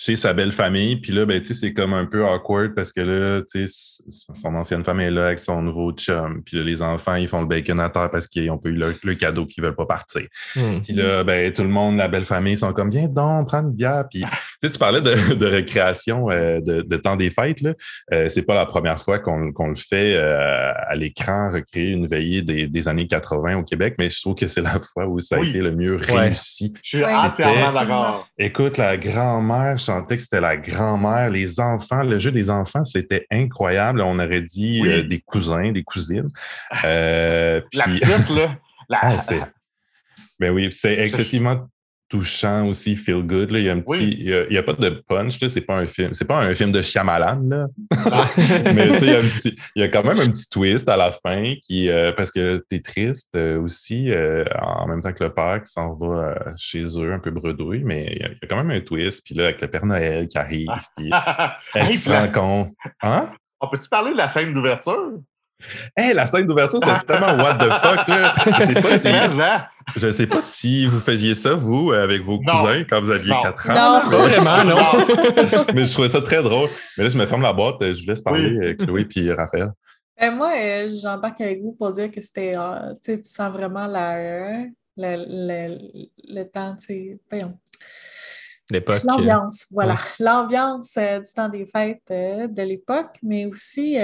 chez 0.00 0.16
sa 0.16 0.32
belle 0.32 0.52
famille. 0.52 0.96
Puis 0.96 1.12
là, 1.12 1.26
ben, 1.26 1.42
c'est 1.44 1.74
comme 1.74 1.92
un 1.92 2.06
peu 2.06 2.26
awkward 2.26 2.74
parce 2.74 2.90
que 2.90 3.02
là, 3.02 3.42
son 3.66 4.54
ancienne 4.54 4.82
femme 4.82 5.00
est 5.00 5.10
là 5.10 5.26
avec 5.26 5.38
son 5.38 5.60
nouveau 5.60 5.92
chum. 5.92 6.42
Puis 6.42 6.56
là, 6.56 6.64
les 6.64 6.80
enfants, 6.80 7.16
ils 7.16 7.28
font 7.28 7.42
le 7.42 7.46
baconateur 7.46 8.10
parce 8.10 8.26
qu'ils 8.26 8.50
ont 8.50 8.56
pas 8.56 8.70
eu 8.70 8.72
le, 8.72 9.14
cadeau 9.14 9.44
qu'ils 9.44 9.62
veulent 9.62 9.76
pas 9.76 9.84
partir. 9.84 10.22
Hmm. 10.56 10.80
Puis 10.82 10.94
là, 10.94 11.22
ben, 11.22 11.52
tout 11.52 11.62
le 11.62 11.68
monde, 11.68 11.98
la 11.98 12.08
belle 12.08 12.24
famille, 12.24 12.56
sont 12.56 12.72
comme, 12.72 12.88
viens 12.88 13.08
donc, 13.08 13.48
prends 13.48 13.60
une 13.60 13.72
bière. 13.72 14.06
Puis 14.10 14.24
tu 14.62 14.78
parlais 14.78 15.02
de, 15.02 15.44
récréation 15.44 16.30
euh, 16.30 16.60
de, 16.62 16.96
temps 16.96 17.16
des 17.16 17.28
fêtes. 17.28 17.60
Là. 17.60 17.74
Euh, 18.14 18.30
c'est 18.30 18.42
pas 18.42 18.54
la 18.54 18.64
première 18.64 19.02
fois 19.02 19.18
qu'on 19.18 19.68
le 19.68 19.76
fait 19.76 20.14
euh, 20.14 20.72
à 20.88 20.94
l'écran, 20.94 21.50
recréer 21.52 21.90
une 21.90 22.06
veillée 22.06 22.40
des, 22.40 22.88
années 22.88 23.06
80 23.06 23.58
au 23.58 23.64
Québec, 23.64 23.96
mais 23.98 24.08
je 24.08 24.18
trouve 24.18 24.34
que 24.34 24.48
c'est 24.48 24.62
la 24.62 24.80
fois 24.80 25.06
où 25.06 25.20
ça 25.20 25.36
a 25.36 25.40
été 25.40 25.58
le 25.58 25.72
mieux 25.72 25.96
réussi. 25.96 26.72
Je 26.82 26.96
suis 26.96 27.04
entièrement 27.04 27.72
d'accord. 27.72 28.28
Écoute, 28.38 28.78
la 28.78 28.96
grand-mère 28.96 29.78
que 30.08 30.18
c'était 30.18 30.40
la 30.40 30.56
grand-mère, 30.56 31.30
les 31.30 31.60
enfants. 31.60 32.02
Le 32.02 32.18
jeu 32.18 32.32
des 32.32 32.50
enfants, 32.50 32.84
c'était 32.84 33.26
incroyable. 33.30 34.00
On 34.00 34.18
aurait 34.18 34.42
dit 34.42 34.82
euh, 34.84 35.02
des 35.02 35.20
cousins, 35.20 35.72
des 35.72 35.82
cousines. 35.82 36.28
Euh, 36.84 37.60
la 37.72 37.84
petite, 37.84 38.30
là. 38.30 38.56
Ah, 38.92 39.16
ben 40.40 40.50
oui, 40.50 40.68
c'est 40.72 40.98
excessivement 40.98 41.68
touchant 42.10 42.66
aussi, 42.66 42.96
feel 42.96 43.22
good. 43.22 43.52
Là. 43.52 43.60
Il 43.60 43.64
y 43.64 43.70
a 43.70 43.72
un 43.72 43.80
petit, 43.80 44.16
il, 44.18 44.46
y 44.50 44.58
a, 44.58 44.62
pas 44.62 44.74
de 44.74 44.90
punch. 45.08 45.38
C'est 45.38 45.60
pas 45.60 45.76
un 45.76 45.86
film, 45.86 46.12
c'est 46.12 46.26
pas 46.26 46.38
un 46.38 46.54
film 46.54 46.72
de 46.72 46.82
Shyamalan 46.82 47.40
là. 47.48 47.66
Ah. 48.10 48.24
Mais 48.74 48.88
il 48.88 49.06
y, 49.06 49.14
a 49.14 49.20
il 49.76 49.80
y 49.80 49.82
a 49.82 49.88
quand 49.88 50.02
même 50.02 50.18
un 50.18 50.28
petit 50.30 50.50
twist 50.50 50.88
à 50.88 50.96
la 50.96 51.12
fin 51.12 51.54
qui, 51.62 51.88
euh, 51.88 52.12
parce 52.12 52.30
que 52.30 52.64
tu 52.68 52.76
es 52.76 52.80
triste 52.80 53.30
euh, 53.36 53.60
aussi 53.60 54.10
euh, 54.10 54.44
en 54.60 54.88
même 54.88 55.00
temps 55.00 55.12
que 55.12 55.24
le 55.24 55.32
père 55.32 55.62
qui 55.62 55.70
s'en 55.70 55.94
va 55.94 56.34
chez 56.56 56.84
eux 56.98 57.12
un 57.12 57.20
peu 57.20 57.30
bredouille, 57.30 57.84
mais 57.84 58.12
il 58.12 58.22
y, 58.22 58.24
a, 58.24 58.48
quand 58.48 58.56
même 58.56 58.70
un 58.72 58.80
twist. 58.80 59.24
Puis 59.24 59.36
là 59.36 59.44
avec 59.44 59.60
le 59.60 59.68
Père 59.68 59.86
Noël 59.86 60.26
qui 60.26 60.36
arrive, 60.36 60.68
puis 60.96 61.10
elle 61.74 61.96
se 61.96 62.10
rend 62.10 62.28
compte. 62.28 62.74
Hein? 63.02 63.30
On 63.60 63.68
peut-tu 63.68 63.88
parler 63.88 64.12
de 64.12 64.16
la 64.16 64.26
scène 64.26 64.52
d'ouverture? 64.52 65.20
Hey, 65.96 66.14
la 66.14 66.26
scène 66.26 66.46
d'ouverture, 66.46 66.80
c'est 66.82 67.06
tellement 67.06 67.42
what 67.42 67.54
the 67.54 67.70
fuck, 67.82 68.08
là. 68.08 68.34
Je 68.46 68.66
sais 68.66 68.80
pas 68.80 68.98
si. 68.98 69.08
Je 69.96 70.10
sais 70.10 70.26
pas 70.26 70.40
si 70.40 70.86
vous 70.86 71.00
faisiez 71.00 71.34
ça, 71.34 71.54
vous, 71.54 71.92
avec 71.92 72.22
vos 72.22 72.38
cousins, 72.38 72.84
quand 72.88 73.00
vous 73.00 73.10
aviez 73.10 73.34
4 73.42 73.70
ans. 73.70 73.74
Non, 73.74 74.18
vraiment, 74.18 74.64
non. 74.64 75.64
mais 75.74 75.84
je 75.84 75.92
trouvais 75.92 76.08
ça 76.08 76.20
très 76.20 76.42
drôle. 76.42 76.68
Mais 76.96 77.04
là, 77.04 77.10
je 77.10 77.18
me 77.18 77.26
ferme 77.26 77.42
la 77.42 77.52
boîte, 77.52 77.76
je 77.80 78.02
vous 78.02 78.08
laisse 78.08 78.22
parler, 78.22 78.52
euh, 78.52 78.74
Chloé 78.76 79.04
puis 79.04 79.32
Raphaël. 79.32 79.72
Ben, 80.18 80.34
moi, 80.34 80.52
euh, 80.56 80.90
j'embarque 81.02 81.40
avec 81.40 81.62
vous 81.62 81.72
pour 81.72 81.92
dire 81.92 82.10
que 82.10 82.20
c'était. 82.20 82.52
Euh, 82.56 82.94
tu 83.02 83.18
sens 83.22 83.52
vraiment 83.52 83.86
la, 83.86 84.64
le 84.96 86.42
temps, 86.44 86.76
tu 86.76 87.18
sais. 87.30 87.46
L'époque. 88.70 89.02
L'ambiance, 89.02 89.66
voilà. 89.72 89.96
L'ambiance 90.20 90.96
du 90.96 91.32
temps 91.34 91.48
des 91.48 91.66
fêtes 91.66 92.06
de 92.08 92.62
l'époque, 92.62 93.16
mais 93.22 93.46
aussi 93.46 93.96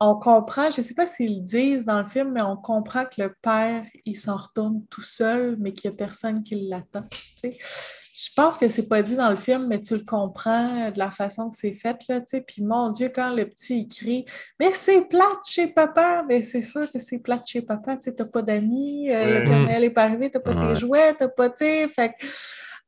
on 0.00 0.14
comprend, 0.14 0.70
je 0.70 0.80
ne 0.80 0.86
sais 0.86 0.94
pas 0.94 1.06
s'ils 1.06 1.40
le 1.40 1.44
disent 1.44 1.84
dans 1.84 2.00
le 2.00 2.08
film, 2.08 2.32
mais 2.32 2.42
on 2.42 2.56
comprend 2.56 3.04
que 3.04 3.20
le 3.20 3.34
père, 3.42 3.84
il 4.04 4.16
s'en 4.16 4.36
retourne 4.36 4.84
tout 4.90 5.02
seul, 5.02 5.56
mais 5.58 5.72
qu'il 5.72 5.90
n'y 5.90 5.94
a 5.94 5.96
personne 5.96 6.42
qui 6.42 6.68
l'attend. 6.68 7.04
Je 7.42 8.30
pense 8.34 8.58
que 8.58 8.68
c'est 8.68 8.88
pas 8.88 9.00
dit 9.02 9.14
dans 9.14 9.30
le 9.30 9.36
film, 9.36 9.68
mais 9.68 9.80
tu 9.80 9.94
le 9.94 10.04
comprends 10.04 10.90
de 10.90 10.98
la 10.98 11.10
façon 11.10 11.50
que 11.50 11.56
c'est 11.56 11.74
fait. 11.74 11.96
Là, 12.08 12.20
puis 12.46 12.62
mon 12.62 12.90
Dieu, 12.90 13.12
quand 13.14 13.32
le 13.32 13.48
petit 13.48 13.86
crie 13.86 14.24
Mais 14.58 14.72
c'est 14.72 15.08
plate 15.08 15.46
chez 15.46 15.68
papa! 15.68 16.24
Mais 16.28 16.42
c'est 16.42 16.62
sûr 16.62 16.90
que 16.90 16.98
c'est 16.98 17.20
plate 17.20 17.46
chez 17.46 17.62
papa. 17.62 17.96
Tu 17.96 18.10
n'as 18.10 18.24
pas 18.24 18.42
d'amis, 18.42 19.08
euh, 19.10 19.40
le 19.40 19.66
Père 19.66 19.80
n'est 19.80 19.90
pas 19.90 20.02
arrivé, 20.02 20.30
tu 20.30 20.38
n'as 20.38 20.42
pas 20.42 20.54
tes 20.54 20.80
jouets, 20.80 21.14
tu 21.14 21.22
n'as 21.22 21.28
pas. 21.28 21.48
Fait 21.56 22.14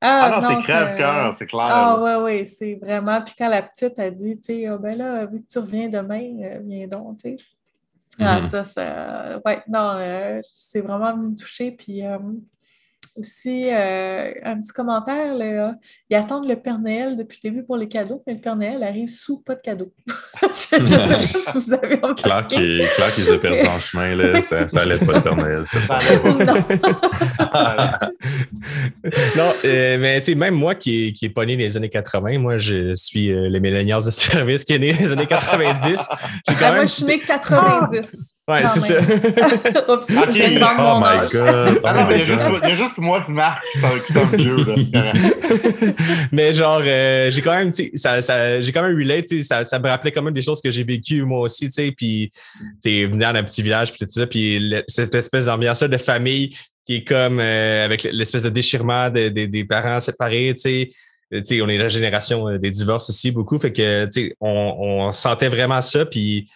ah, 0.02 0.32
ah, 0.32 0.40
non, 0.40 0.62
c'est 0.62 0.72
crève-cœur, 0.72 1.34
c'est 1.34 1.46
clair. 1.46 1.66
Ah, 1.68 1.98
oui, 2.00 2.12
oui, 2.22 2.46
c'est 2.46 2.76
vraiment. 2.76 3.20
Puis 3.22 3.34
quand 3.36 3.48
la 3.48 3.62
petite 3.62 3.98
a 3.98 4.10
dit, 4.10 4.40
tu 4.40 4.54
sais, 4.54 4.66
ah, 4.66 4.78
ben 4.78 4.96
là, 4.96 5.26
vu 5.26 5.42
que 5.42 5.46
tu 5.46 5.58
reviens 5.58 5.88
demain, 5.88 6.36
euh, 6.42 6.60
viens 6.62 6.86
donc, 6.86 7.18
tu 7.18 7.30
sais. 7.30 7.36
Ah, 8.18 8.40
mm-hmm. 8.40 8.48
ça, 8.48 8.64
ça. 8.64 9.40
Ouais, 9.44 9.62
non, 9.68 9.92
euh, 9.94 10.40
c'est 10.52 10.80
vraiment 10.80 11.14
venu 11.14 11.28
me 11.28 11.36
toucher. 11.36 11.72
Puis 11.72 12.04
euh, 12.04 12.18
aussi, 13.16 13.68
euh, 13.70 14.32
un 14.44 14.60
petit 14.60 14.72
commentaire, 14.72 15.34
là, 15.34 15.74
ils 16.08 16.16
attendent 16.16 16.48
le 16.48 16.56
Père 16.56 16.78
Noël 16.78 17.16
depuis 17.16 17.38
le 17.42 17.50
début 17.50 17.64
pour 17.64 17.76
les 17.76 17.88
cadeaux, 17.88 18.22
mais 18.26 18.34
le 18.34 18.40
Père 18.40 18.56
Noël 18.56 18.82
arrive 18.82 19.08
sous 19.08 19.42
pas 19.42 19.54
de 19.54 19.60
cadeaux. 19.60 19.92
je 20.42 20.80
ne 20.80 20.86
sais 20.86 20.96
pas 20.96 21.14
si 21.16 21.38
vous 21.54 21.74
avez 21.74 21.96
remarqué. 21.96 22.86
Claire 22.94 23.14
qu'ils 23.14 23.32
ont 23.32 23.38
perdu 23.38 23.66
en 23.66 23.78
chemin, 23.78 24.14
là, 24.14 24.40
ça, 24.42 24.68
ça 24.68 24.82
allait 24.82 24.98
pas 24.98 25.12
le 25.12 25.22
Père 25.22 25.36
Noël. 25.36 25.64
Ça, 25.66 25.78
non, 29.36 29.52
euh, 29.64 29.98
mais 29.98 30.20
tu 30.20 30.26
sais, 30.26 30.34
même 30.34 30.54
moi 30.54 30.74
qui, 30.74 31.12
qui 31.12 31.26
est 31.26 31.30
pas 31.30 31.44
né 31.44 31.56
dans 31.56 31.62
les 31.62 31.76
années 31.76 31.88
80, 31.88 32.38
moi 32.38 32.56
je 32.56 32.94
suis 32.94 33.32
euh, 33.32 33.48
les 33.48 33.60
millénials 33.60 34.04
de 34.04 34.10
service 34.10 34.64
qui 34.64 34.74
est 34.74 34.78
né 34.78 34.92
dans 34.92 35.00
les 35.00 35.12
années 35.12 35.26
90. 35.26 36.08
Ah, 36.10 36.72
moi, 36.72 36.82
je 36.82 36.90
suis 36.90 37.04
né 37.04 37.18
90. 37.18 38.34
Ouais, 38.48 38.66
c'est 38.66 38.80
ça. 38.80 38.94
Oups, 39.88 40.10
okay. 40.10 40.60
oh 40.60 40.98
my 40.98 41.30
god. 41.30 41.80
Ah 41.84 42.08
il 42.10 42.18
y, 42.18 42.22
a 42.22 42.74
juste 42.74 42.98
moi 43.00 43.24
et 43.28 43.32
Marc 43.32 43.64
qui. 44.06 44.92
Là. 44.92 45.12
mais 46.32 46.52
genre, 46.52 46.82
euh, 46.84 47.30
j'ai 47.30 47.42
quand 47.42 47.56
même, 47.56 47.72
ça, 47.94 48.22
ça, 48.22 48.60
j'ai 48.60 48.72
quand 48.72 48.82
même 48.82 48.96
relate, 48.96 49.28
ça, 49.42 49.64
ça 49.64 49.78
me 49.78 49.88
rappelait 49.88 50.12
quand 50.12 50.22
même 50.22 50.34
des 50.34 50.42
choses 50.42 50.60
que 50.60 50.70
j'ai 50.70 50.84
vécues 50.84 51.24
moi 51.24 51.40
aussi, 51.40 51.66
tu 51.66 51.72
sais, 51.72 51.92
puis 51.96 52.30
tu 52.82 53.06
venu 53.06 53.20
dans 53.20 53.34
un 53.34 53.42
petit 53.42 53.62
village, 53.62 53.92
puis 53.92 54.00
tout 54.00 54.10
ça, 54.10 54.26
puis 54.26 54.74
cette 54.88 55.14
espèce 55.14 55.46
d'ambiance 55.46 55.82
de 55.82 55.96
famille 55.96 56.56
qui 56.86 56.96
est 56.96 57.04
comme 57.04 57.40
euh, 57.40 57.84
avec 57.84 58.04
l'espèce 58.04 58.44
de 58.44 58.50
déchirement 58.50 59.10
des 59.10 59.64
parents 59.68 60.00
séparés, 60.00 60.54
tu 60.54 60.90
sais. 61.42 61.62
on 61.62 61.68
est 61.68 61.78
la 61.78 61.88
génération 61.88 62.48
euh, 62.48 62.58
des 62.58 62.70
divorces 62.70 63.10
aussi 63.10 63.30
beaucoup, 63.30 63.58
fait 63.58 63.72
que 63.72 64.08
on, 64.40 64.76
on 64.78 65.12
sentait 65.12 65.48
vraiment 65.48 65.80
ça, 65.80 66.06
puis 66.06 66.48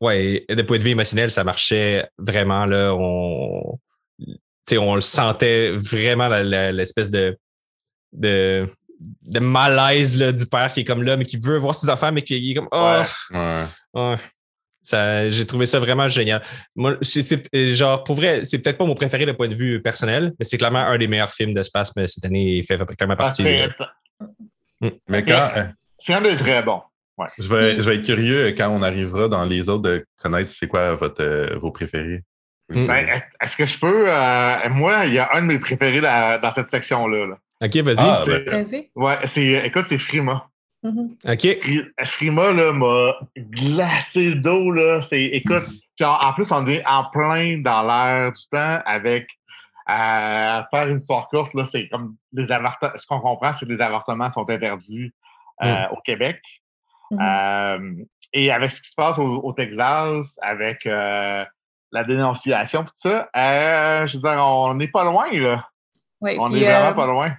ouais, 0.00 0.44
de 0.48 0.62
point 0.62 0.78
de 0.78 0.82
vue 0.82 0.90
émotionnel, 0.90 1.30
ça 1.30 1.44
marchait 1.44 2.06
vraiment. 2.18 2.66
Là, 2.66 2.94
on, 2.94 3.78
on 4.72 4.94
le 4.94 5.00
sentait 5.00 5.72
vraiment 5.72 6.28
l'espèce 6.28 7.10
de, 7.10 7.36
de, 8.12 8.68
de 9.22 9.38
malaise 9.40 10.18
là, 10.18 10.32
du 10.32 10.46
père 10.46 10.72
qui 10.72 10.80
est 10.80 10.84
comme 10.84 11.02
là, 11.02 11.16
mais 11.16 11.24
qui 11.24 11.38
veut 11.38 11.58
voir 11.58 11.74
ses 11.74 11.90
enfants, 11.90 12.12
mais 12.12 12.22
qui 12.22 12.50
est 12.50 12.54
comme 12.54 12.68
oh, 12.72 13.02
ouais. 13.94 14.16
Ça, 14.82 15.30
j'ai 15.30 15.46
trouvé 15.46 15.64
ça 15.64 15.78
vraiment 15.78 16.08
génial. 16.08 16.42
Moi, 16.76 16.98
c'est, 17.00 17.72
genre, 17.72 18.04
pour 18.04 18.16
vrai, 18.16 18.44
c'est 18.44 18.58
peut-être 18.58 18.76
pas 18.76 18.84
mon 18.84 18.94
préféré 18.94 19.24
de 19.24 19.32
point 19.32 19.48
de 19.48 19.54
vue 19.54 19.80
personnel, 19.80 20.34
mais 20.38 20.44
c'est 20.44 20.58
clairement 20.58 20.80
un 20.80 20.98
des 20.98 21.06
meilleurs 21.06 21.32
films 21.32 21.54
d'espace, 21.54 21.96
mais 21.96 22.06
cette 22.06 22.26
année, 22.26 22.58
il 22.58 22.64
fait 22.64 22.78
clairement 22.94 23.16
partie. 23.16 23.44
Mm. 24.80 24.90
Mais 25.08 25.24
quand. 25.24 25.50
C'est 25.98 26.12
un 26.12 26.20
des 26.20 26.36
très 26.36 26.62
bon. 26.62 26.82
Je, 27.38 27.48
vais, 27.48 27.76
je 27.76 27.82
vais 27.82 27.96
être 27.96 28.04
curieux 28.04 28.48
quand 28.48 28.68
on 28.68 28.82
arrivera 28.82 29.28
dans 29.28 29.44
les 29.44 29.70
autres 29.70 29.82
de 29.84 30.06
connaître 30.20 30.50
c'est 30.50 30.66
quoi 30.66 30.94
votre, 30.96 31.22
euh, 31.22 31.56
vos 31.56 31.70
préférés. 31.70 32.22
Mm. 32.70 32.86
Ben, 32.86 33.22
est-ce 33.40 33.56
que 33.56 33.66
je 33.66 33.78
peux? 33.78 34.06
Euh, 34.08 34.68
moi, 34.70 35.06
il 35.06 35.14
y 35.14 35.18
a 35.18 35.30
un 35.34 35.42
de 35.42 35.46
mes 35.46 35.58
préférés 35.58 36.00
dans 36.00 36.50
cette 36.52 36.70
section-là. 36.70 37.36
OK, 37.62 37.76
vas-y. 37.76 37.96
Ah, 37.98 38.22
ben. 38.26 38.66
Ouais, 38.94 39.18
c'est, 39.24 39.66
écoute, 39.66 39.84
c'est 39.86 39.98
Frima. 39.98 40.48
Mm-hmm. 40.82 41.32
OK. 41.32 42.06
Frima 42.06 42.52
là, 42.52 42.72
m'a 42.72 43.14
glacé 43.36 44.24
le 44.24 44.34
dos. 44.36 44.70
Là. 44.70 45.02
C'est, 45.02 45.24
écoute, 45.24 45.64
en 46.00 46.32
plus, 46.34 46.50
on 46.52 46.66
est 46.66 46.84
en 46.86 47.04
plein 47.04 47.58
dans 47.58 47.82
l'air 47.82 48.32
du 48.32 48.42
temps 48.50 48.80
avec 48.84 49.28
euh, 49.90 50.62
faire 50.70 50.88
une 50.88 50.98
histoire 50.98 51.28
courte. 51.28 51.54
Là, 51.54 51.66
c'est 51.70 51.88
comme 51.88 52.16
des 52.32 52.50
avortements. 52.50 52.92
Ce 52.96 53.06
qu'on 53.06 53.20
comprend, 53.20 53.54
c'est 53.54 53.66
que 53.66 53.72
les 53.72 53.80
avortements 53.80 54.30
sont 54.30 54.48
interdits 54.48 55.12
mm. 55.60 55.86
au 55.92 56.00
Québec. 56.04 56.40
Mm-hmm. 57.10 57.98
Euh, 58.00 58.04
et 58.34 58.50
avec 58.50 58.72
ce 58.72 58.82
qui 58.82 58.90
se 58.90 58.94
passe 58.96 59.16
au, 59.18 59.52
Texas, 59.52 60.38
avec 60.42 60.84
euh, 60.86 61.44
la 61.94 62.04
dénonciation, 62.04 62.84
tout 62.84 62.92
ça, 62.96 63.28
euh, 63.36 64.04
je 64.04 64.16
veux 64.16 64.22
dire, 64.22 64.36
on 64.38 64.74
n'est 64.74 64.88
pas 64.88 65.04
loin, 65.04 65.30
là. 65.32 65.68
Oui, 66.20 66.36
on 66.38 66.48
n'est 66.48 66.64
vraiment 66.64 66.94
pas 66.94 67.06
loin. 67.06 67.36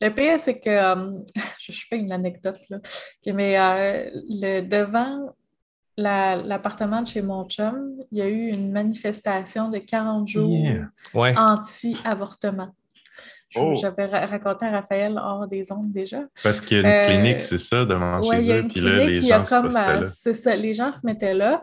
Le 0.00 0.08
pire, 0.10 0.38
c'est 0.38 0.60
que 0.60 0.70
je, 1.58 1.72
fais 1.88 1.96
une 1.96 2.12
anecdote, 2.12 2.60
là, 2.70 2.78
mais 3.26 3.58
le, 3.58 4.60
devant 4.60 5.34
l'appartement 5.96 7.02
de 7.02 7.08
chez 7.08 7.20
mon 7.20 7.46
chum, 7.46 7.96
il 8.12 8.18
y 8.18 8.22
a 8.22 8.28
eu 8.28 8.46
une 8.48 8.70
manifestation 8.70 9.68
de 9.68 9.78
40 9.78 10.28
jours 10.28 10.56
anti-avortement. 11.14 12.70
Oh. 13.56 13.74
J'avais 13.80 14.04
raconté 14.04 14.66
à 14.66 14.70
Raphaël 14.70 15.18
hors 15.20 15.48
des 15.48 15.72
ondes 15.72 15.90
déjà. 15.90 16.20
Parce 16.42 16.60
qu'il 16.60 16.80
y 16.80 16.86
a 16.86 17.02
une 17.02 17.22
clinique, 17.22 17.40
c'est 17.40 17.58
ça, 17.58 17.84
devant 17.84 18.22
chez 18.22 18.52
eux. 18.52 18.68
Puis 18.68 18.80
là, 18.80 19.04
les 19.04 19.20
gens 19.20 19.42
se 19.42 19.74
là. 19.74 20.04
C'est 20.04 20.34
ça, 20.34 20.54
les 20.54 20.72
gens 20.72 20.92
se 20.92 21.04
mettaient 21.04 21.34
là. 21.34 21.62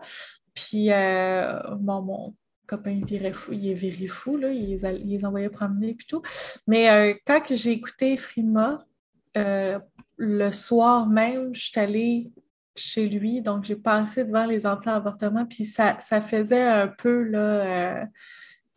Puis, 0.58 0.90
bon, 0.90 2.02
mon 2.02 2.36
copain, 2.66 2.92
il 2.92 3.06
virait 3.06 3.34
fou, 3.34 3.54
il 3.54 3.70
est 3.70 3.76
viré 3.76 4.08
fou, 4.08 4.38
là, 4.38 4.50
il, 4.50 4.78
les, 5.06 5.26
envoyait 5.26 5.50
promener 5.50 5.92
et 5.92 5.98
tout. 6.08 6.24
Mais 6.66 7.22
quand 7.26 7.42
j'ai 7.52 7.72
écouté 7.72 8.18
Frima, 8.18 8.84
le 9.36 10.52
soir 10.52 11.08
même, 11.08 11.54
je 11.54 11.62
suis 11.62 11.80
allée 11.80 12.32
chez 12.76 13.08
lui, 13.08 13.42
donc 13.42 13.66
j'ai 13.66 13.76
passé 13.76 14.24
devant 14.24 14.46
les 14.46 14.66
anti-avortements, 14.66 15.46
puis 15.46 15.66
ça, 15.66 15.98
ça, 16.00 16.22
faisait 16.22 16.64
un 16.64 16.88
peu 16.88 17.24
là, 17.24 18.06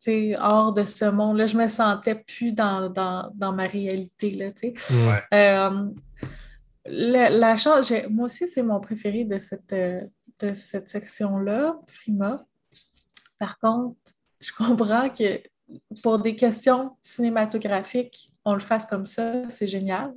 euh, 0.07 0.37
hors 0.39 0.72
de 0.72 0.85
ce 0.85 1.05
monde. 1.05 1.39
Là, 1.39 1.47
je 1.47 1.57
me 1.57 1.68
sentais 1.68 2.14
plus 2.14 2.53
dans, 2.53 2.89
dans, 2.89 3.53
ma 3.53 3.64
réalité. 3.64 4.33
Là, 4.33 4.51
euh, 5.35 5.89
la, 6.87 7.57
chose, 7.57 7.93
moi 8.09 8.24
aussi, 8.26 8.47
c'est 8.47 8.62
mon 8.62 8.81
préféré 8.81 9.24
de 9.24 9.39
cette, 9.39 9.74
de 10.41 10.55
cette 10.55 10.88
section-là, 10.88 11.78
Frima. 11.88 12.47
Par 13.38 13.59
contre, 13.59 13.97
je 14.41 14.53
comprends 14.53 15.09
que 15.09 15.41
pour 16.03 16.18
des 16.18 16.34
questions 16.34 16.97
cinématographiques, 17.01 18.32
on 18.45 18.55
le 18.55 18.61
fasse 18.61 18.86
comme 18.86 19.07
ça, 19.07 19.49
c'est 19.49 19.66
génial. 19.66 20.12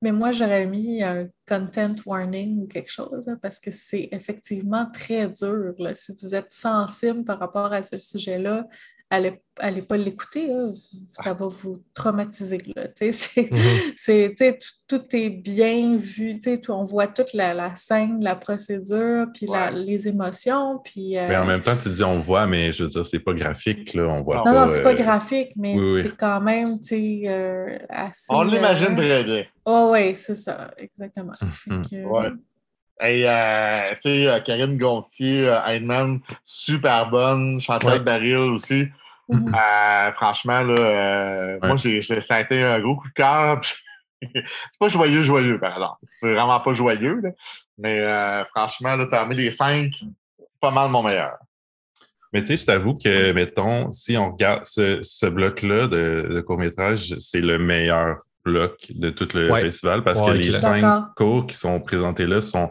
Mais 0.00 0.12
moi, 0.12 0.30
j'aurais 0.30 0.66
mis 0.66 1.02
un 1.02 1.28
content 1.46 1.96
warning 2.06 2.62
ou 2.62 2.66
quelque 2.68 2.90
chose, 2.90 3.28
hein, 3.28 3.38
parce 3.42 3.58
que 3.58 3.70
c'est 3.72 4.08
effectivement 4.12 4.88
très 4.90 5.28
dur. 5.28 5.74
Si 5.94 6.16
vous 6.20 6.34
êtes 6.34 6.52
sensible 6.52 7.24
par 7.24 7.40
rapport 7.40 7.72
à 7.72 7.82
ce 7.82 7.98
sujet-là, 7.98 8.64
allez, 9.10 9.82
pas 9.82 9.96
l'écouter, 9.96 10.50
ça 11.12 11.32
va 11.32 11.48
vous 11.48 11.82
traumatiser. 11.94 12.58
Mm-hmm. 12.98 14.58
tout, 14.88 15.16
est 15.16 15.30
bien 15.30 15.96
vu, 15.96 16.38
on 16.68 16.84
voit 16.84 17.06
toute 17.06 17.32
la, 17.32 17.74
scène, 17.74 18.22
la 18.22 18.34
procédure, 18.36 19.26
puis 19.32 19.46
les 19.72 20.08
émotions. 20.08 20.80
Puis, 20.84 21.12
Mais 21.12 21.36
en 21.36 21.42
euh, 21.42 21.46
même 21.46 21.60
temps, 21.60 21.76
tu 21.76 21.90
dis 21.90 22.04
on 22.04 22.18
voit, 22.18 22.46
mais 22.46 22.72
je 22.72 22.84
veux 22.84 22.88
dire, 22.88 23.06
c'est 23.06 23.20
pas 23.20 23.34
graphique, 23.34 23.94
là, 23.94 24.06
on 24.08 24.22
voit 24.22 24.42
non, 24.44 24.52
Non, 24.52 24.66
c'est 24.66 24.82
pas 24.82 24.92
euh, 24.92 24.96
graphique, 24.96 25.52
mais 25.56 25.76
c'est 26.02 26.16
quand 26.16 26.40
même 26.40 26.78
euh, 26.92 27.78
assez. 27.88 28.26
On 28.30 28.42
l'imagine 28.42 28.96
très 28.96 29.24
bien. 29.24 29.44
Oh, 29.64 29.90
oui, 29.92 30.14
c'est 30.14 30.36
ça, 30.36 30.70
exactement. 30.76 31.34
Mm-hmm. 31.66 32.38
Hey, 33.00 33.24
euh, 33.24 33.94
tu 34.02 34.10
sais, 34.10 34.26
euh, 34.26 34.40
Karine 34.40 34.76
Gontier, 34.76 35.46
euh, 35.46 35.64
Heinemann, 35.64 36.20
super 36.44 37.08
bonne. 37.10 37.60
Chantal 37.60 38.00
Baril 38.00 38.36
aussi. 38.36 38.88
Mhm. 39.28 39.54
Euh, 39.54 40.12
franchement, 40.14 40.62
là, 40.62 41.58
moi, 41.62 41.76
j'ai, 41.76 42.02
ça 42.02 42.36
a 42.36 42.40
été 42.40 42.62
un 42.62 42.80
gros 42.80 42.96
coup 42.96 43.08
de 43.08 43.12
cœur. 43.12 43.60
c'est 44.22 44.78
pas 44.80 44.88
joyeux, 44.88 45.22
joyeux, 45.22 45.60
par 45.60 45.74
exemple. 45.74 45.98
C'est 46.20 46.32
vraiment 46.32 46.58
pas 46.60 46.72
joyeux, 46.72 47.20
là. 47.22 47.30
Mais 47.76 48.44
franchement, 48.54 48.96
là, 48.96 49.06
parmi 49.06 49.36
les 49.36 49.50
cinq, 49.50 49.92
pas 50.60 50.70
mal 50.70 50.90
mon 50.90 51.02
meilleur. 51.02 51.36
Mais 52.32 52.40
tu 52.40 52.48
sais, 52.48 52.56
je 52.56 52.66
t'avoue 52.66 52.94
que, 52.94 53.32
mettons, 53.32 53.92
si 53.92 54.16
on 54.16 54.32
regarde 54.32 54.64
ce, 54.64 54.98
ce 55.02 55.26
bloc-là 55.26 55.86
de, 55.86 56.28
de 56.30 56.40
court-métrage, 56.40 57.14
c'est 57.18 57.40
le 57.40 57.58
meilleur 57.58 58.18
bloc 58.48 58.86
de 58.90 59.10
tout 59.10 59.28
le 59.34 59.54
festival 59.54 60.02
parce 60.02 60.20
que 60.20 60.30
les 60.30 60.52
cinq 60.52 61.14
cours 61.16 61.46
qui 61.46 61.54
sont 61.54 61.80
présentés 61.80 62.26
là 62.26 62.40
sont 62.40 62.68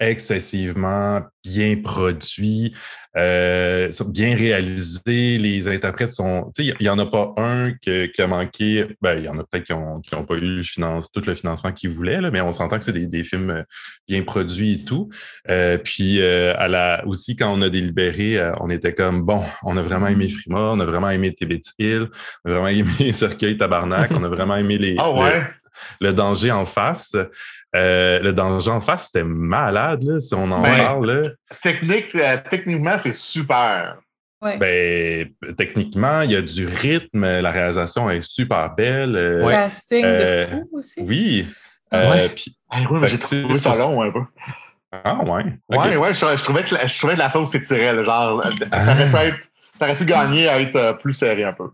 excessivement 0.00 1.22
bien 1.44 1.76
produits, 1.82 2.74
euh, 3.16 3.90
bien 4.08 4.36
réalisés. 4.36 5.38
Les 5.38 5.68
interprètes 5.68 6.12
sont. 6.12 6.52
Il 6.58 6.74
n'y 6.80 6.88
en 6.88 6.98
a 6.98 7.06
pas 7.06 7.34
un 7.36 7.72
qui 7.72 8.10
a 8.18 8.26
manqué. 8.26 8.86
Ben, 9.00 9.18
il 9.18 9.24
y 9.24 9.28
en 9.28 9.38
a 9.38 9.44
peut-être 9.44 9.64
qui 9.64 9.72
n'ont 9.72 10.24
pas 10.24 10.34
eu 10.36 10.62
finance, 10.62 11.10
tout 11.10 11.22
le 11.26 11.34
financement 11.34 11.72
qu'ils 11.72 11.90
voulaient, 11.90 12.20
là, 12.20 12.30
mais 12.30 12.40
on 12.40 12.52
s'entend 12.52 12.78
que 12.78 12.84
c'est 12.84 12.92
des, 12.92 13.24
films 13.24 13.50
euh, 13.50 13.62
bien 14.06 14.22
produits 14.22 14.74
et 14.74 14.84
tout. 14.84 15.08
Euh, 15.48 15.78
puis 15.78 16.22
à 16.22 16.68
la, 16.68 17.02
aussi, 17.06 17.36
quand 17.36 17.52
on 17.52 17.62
a 17.62 17.68
délibéré, 17.68 18.38
on 18.60 18.70
était 18.70 18.94
comme 18.94 19.22
bon, 19.22 19.42
on 19.62 19.76
a 19.76 19.82
vraiment 19.82 20.08
aimé 20.08 20.28
Frima, 20.28 20.60
on 20.72 20.80
a 20.80 20.84
vraiment 20.84 21.10
aimé 21.10 21.34
Tibet 21.34 21.60
Hill, 21.78 22.08
on 22.44 22.50
a 22.50 22.54
vraiment 22.54 22.68
aimé 23.00 23.12
Cercueil 23.12 23.56
Tabarnak, 23.56 24.10
on 24.12 24.22
a 24.22 24.28
vraiment 24.28 24.56
aimé 24.56 24.78
les. 24.78 24.96
Ah 24.98 25.12
ouais? 25.12 25.42
Le 26.00 26.12
danger 26.12 26.52
en 26.52 26.66
face. 26.66 27.16
Euh, 27.76 28.18
le 28.20 28.32
danger 28.32 28.70
en 28.70 28.80
face, 28.80 29.06
c'était 29.06 29.24
malade, 29.24 30.02
là, 30.02 30.18
si 30.18 30.34
on 30.34 30.50
en 30.50 30.62
ben, 30.62 30.78
parle. 30.78 31.36
Technique, 31.62 32.14
euh, 32.14 32.38
techniquement, 32.48 32.98
c'est 32.98 33.12
super. 33.12 33.96
Ben, 34.40 35.28
techniquement, 35.56 36.22
il 36.22 36.30
y 36.30 36.36
a 36.36 36.42
du 36.42 36.66
rythme, 36.66 37.40
la 37.40 37.50
réalisation 37.50 38.08
est 38.08 38.22
super 38.22 38.74
belle. 38.74 39.16
Euh, 39.16 39.44
ouais. 39.44 39.52
Casting 39.52 40.04
de 40.04 40.46
fou 40.50 40.68
aussi. 40.72 41.00
Oui. 41.00 41.46
ouais. 41.92 42.34
J'ai 43.06 43.18
trouvé 43.18 43.54
ça 43.54 43.74
long 43.74 44.00
un 44.02 44.12
peu. 44.12 44.20
Ah 45.04 45.22
ouais. 45.22 45.44
Ouais, 45.68 45.96
ouais, 45.96 46.14
je, 46.14 46.42
trouvais 46.42 46.64
que 46.64 46.74
la, 46.74 46.86
je 46.86 46.96
trouvais 46.96 47.14
que 47.14 47.18
la 47.18 47.28
sauce 47.28 47.50
s'étirait. 47.50 48.02
Genre, 48.02 48.42
ça, 48.42 48.92
aurait 48.92 49.10
pu 49.10 49.16
être, 49.16 49.48
ça 49.78 49.84
aurait 49.84 49.98
pu 49.98 50.06
gagner 50.06 50.48
à 50.48 50.60
être 50.60 50.98
plus 51.02 51.12
serré 51.12 51.44
un 51.44 51.52
peu. 51.52 51.68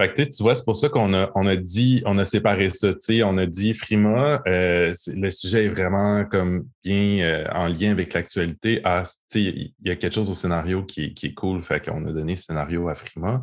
Fait 0.00 0.12
que, 0.12 0.22
tu 0.22 0.42
vois, 0.44 0.54
c'est 0.54 0.64
pour 0.64 0.76
ça 0.76 0.88
qu'on 0.88 1.12
a, 1.12 1.28
on 1.34 1.44
a 1.46 1.56
dit, 1.56 2.04
on 2.06 2.18
a 2.18 2.24
séparé 2.24 2.70
ça. 2.70 2.90
On 3.24 3.36
a 3.36 3.46
dit 3.46 3.74
Frima, 3.74 4.42
euh, 4.46 4.94
le 5.08 5.30
sujet 5.30 5.64
est 5.64 5.68
vraiment 5.70 6.24
comme 6.24 6.68
bien 6.84 7.24
euh, 7.24 7.44
en 7.52 7.66
lien 7.66 7.90
avec 7.90 8.14
l'actualité. 8.14 8.80
Ah, 8.84 9.02
il 9.34 9.72
y 9.82 9.90
a 9.90 9.96
quelque 9.96 10.14
chose 10.14 10.30
au 10.30 10.34
scénario 10.34 10.84
qui, 10.84 11.14
qui 11.14 11.26
est 11.26 11.34
cool. 11.34 11.62
Fait 11.64 11.84
qu'on 11.84 12.06
a 12.06 12.12
donné 12.12 12.36
scénario 12.36 12.88
à 12.88 12.94
Frima. 12.94 13.42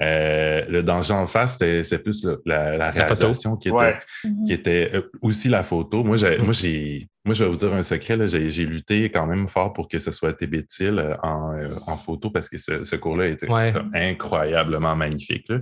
Euh, 0.00 0.64
le 0.68 0.82
danger 0.82 1.14
en 1.14 1.26
face, 1.26 1.56
c'est 1.58 1.98
plus 2.02 2.26
la, 2.44 2.76
la, 2.76 2.90
réalisation 2.90 3.56
qui 3.56 3.68
était, 3.68 3.98
qui 4.44 4.52
était 4.52 4.90
euh, 4.92 5.02
aussi 5.22 5.48
la 5.48 5.62
photo. 5.62 6.02
Moi, 6.02 6.16
j'ai, 6.16 6.38
moi, 6.38 6.52
j'ai, 6.52 7.06
moi, 7.24 7.32
je 7.32 7.44
vais 7.44 7.50
vous 7.50 7.56
dire 7.56 7.72
un 7.72 7.84
secret. 7.84 8.28
J'ai, 8.28 8.66
lutté 8.66 9.08
quand 9.10 9.26
même 9.26 9.46
fort 9.46 9.72
pour 9.72 9.86
que 9.86 10.00
ce 10.00 10.10
soit 10.10 10.32
Tébétil 10.32 10.98
euh, 10.98 11.14
en, 11.22 11.54
en 11.86 11.96
photo 11.96 12.30
parce 12.30 12.48
que 12.48 12.58
ce, 12.58 12.96
cours-là 12.96 13.28
était 13.28 13.46
incroyablement 13.94 14.96
magnifique. 14.96 15.46
Là, 15.48 15.58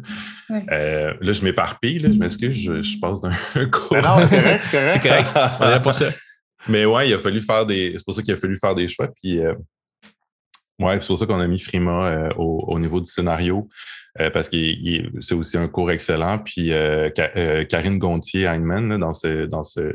là 0.48 1.32
je 1.32 1.44
m'éparpille. 1.44 2.00
je 2.10 2.18
m'excuse, 2.18 2.56
je, 2.56 3.00
passe 3.00 3.20
d'un 3.20 3.32
cours. 3.70 3.96
non, 3.96 4.16
c'est 4.24 4.40
correct, 4.40 4.64
c'est 4.88 5.02
correct. 5.02 5.92
ça. 5.92 6.08
Mais 6.68 6.86
ouais, 6.86 7.08
il 7.08 7.14
a 7.14 7.18
fallu 7.18 7.42
faire 7.42 7.66
des. 7.66 7.94
C'est 7.98 8.04
pour 8.04 8.14
ça 8.14 8.22
qu'il 8.22 8.32
a 8.32 8.36
fallu 8.36 8.56
faire 8.56 8.74
des 8.74 8.88
choix. 8.88 9.08
Puis 9.08 9.40
Ouais, 10.82 10.98
c'est 11.00 11.06
pour 11.06 11.18
ça 11.18 11.26
qu'on 11.26 11.40
a 11.40 11.46
mis 11.46 11.60
Frima 11.60 12.06
euh, 12.06 12.34
au, 12.36 12.78
niveau 12.78 13.00
du 13.00 13.06
scénario, 13.06 13.68
euh, 14.20 14.30
parce 14.30 14.48
que 14.48 14.56
c'est 15.20 15.34
aussi 15.34 15.56
un 15.56 15.68
cours 15.68 15.90
excellent. 15.90 16.38
Puis 16.38 16.72
euh, 16.72 17.10
Karine 17.68 17.98
Gontier 17.98 18.44
Heinemann, 18.44 18.98
dans 18.98 19.12
ce, 19.12 19.46
dans 19.46 19.62
ce, 19.62 19.92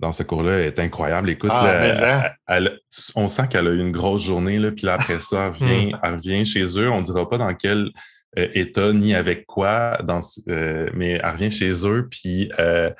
dans 0.00 0.12
ce 0.12 0.22
cours-là, 0.22 0.60
est 0.60 0.78
incroyable. 0.78 1.30
Écoute, 1.30 1.50
ah, 1.54 2.32
hein? 2.48 2.68
on 3.14 3.28
sent 3.28 3.48
qu'elle 3.50 3.68
a 3.68 3.70
eu 3.70 3.80
une 3.80 3.92
grosse 3.92 4.22
journée, 4.22 4.58
là, 4.58 4.72
puis 4.72 4.86
là, 4.86 4.94
après 4.94 5.20
ça, 5.20 5.46
elle 5.46 5.52
revient, 5.68 5.92
elle 6.02 6.14
revient 6.14 6.46
chez 6.46 6.64
eux. 6.78 6.90
On 6.90 7.00
ne 7.00 7.06
dira 7.06 7.28
pas 7.28 7.38
dans 7.38 7.54
quel 7.54 7.90
état 8.36 8.92
ni 8.92 9.14
avec 9.14 9.46
quoi, 9.46 9.98
dans, 10.02 10.20
mais 10.46 11.20
elle 11.22 11.30
revient 11.30 11.50
chez 11.50 11.86
eux, 11.86 12.08
puis 12.10 12.50
là, 12.58 12.94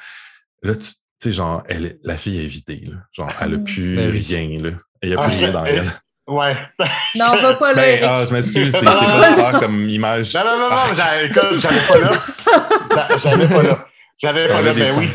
tu 1.22 1.30
sais, 1.30 1.36
genre, 1.36 1.62
elle, 1.68 1.98
la 2.02 2.16
fille 2.16 2.44
est 2.44 2.48
vidée. 2.48 2.82
Là. 2.84 2.96
Genre, 3.12 3.32
elle 3.40 3.52
n'a 3.52 3.58
mm. 3.58 3.64
plus 3.64 3.96
ben 3.96 4.10
rien. 4.10 4.60
Là. 4.60 4.70
Il 5.02 5.08
n'y 5.08 5.14
a 5.14 5.18
plus 5.18 5.32
ah, 5.32 5.36
rien 5.36 5.52
dans 5.52 5.64
elle. 5.64 5.92
Ouais. 6.26 6.56
Non, 7.16 7.26
on 7.32 7.42
va 7.42 7.54
pas 7.54 7.72
là. 7.72 7.82
Ben, 7.82 8.04
ah, 8.04 8.24
je 8.24 8.32
m'excuse, 8.32 8.72
c'est 8.76 8.84
pas 8.84 9.58
comme 9.58 9.88
image. 9.88 10.34
Non, 10.34 10.44
non, 10.44 10.58
non, 10.58 10.70
non, 10.70 10.76
ah. 10.78 10.94
j'avais 10.94 11.28
pas 11.28 11.50
là. 11.98 13.18
J'avais 13.22 13.48
pas 13.48 13.62
là. 13.62 13.86
J'avais 14.18 14.48
pas 14.48 14.62
là, 14.62 14.72
mais 14.74 14.90
oui. 14.92 15.10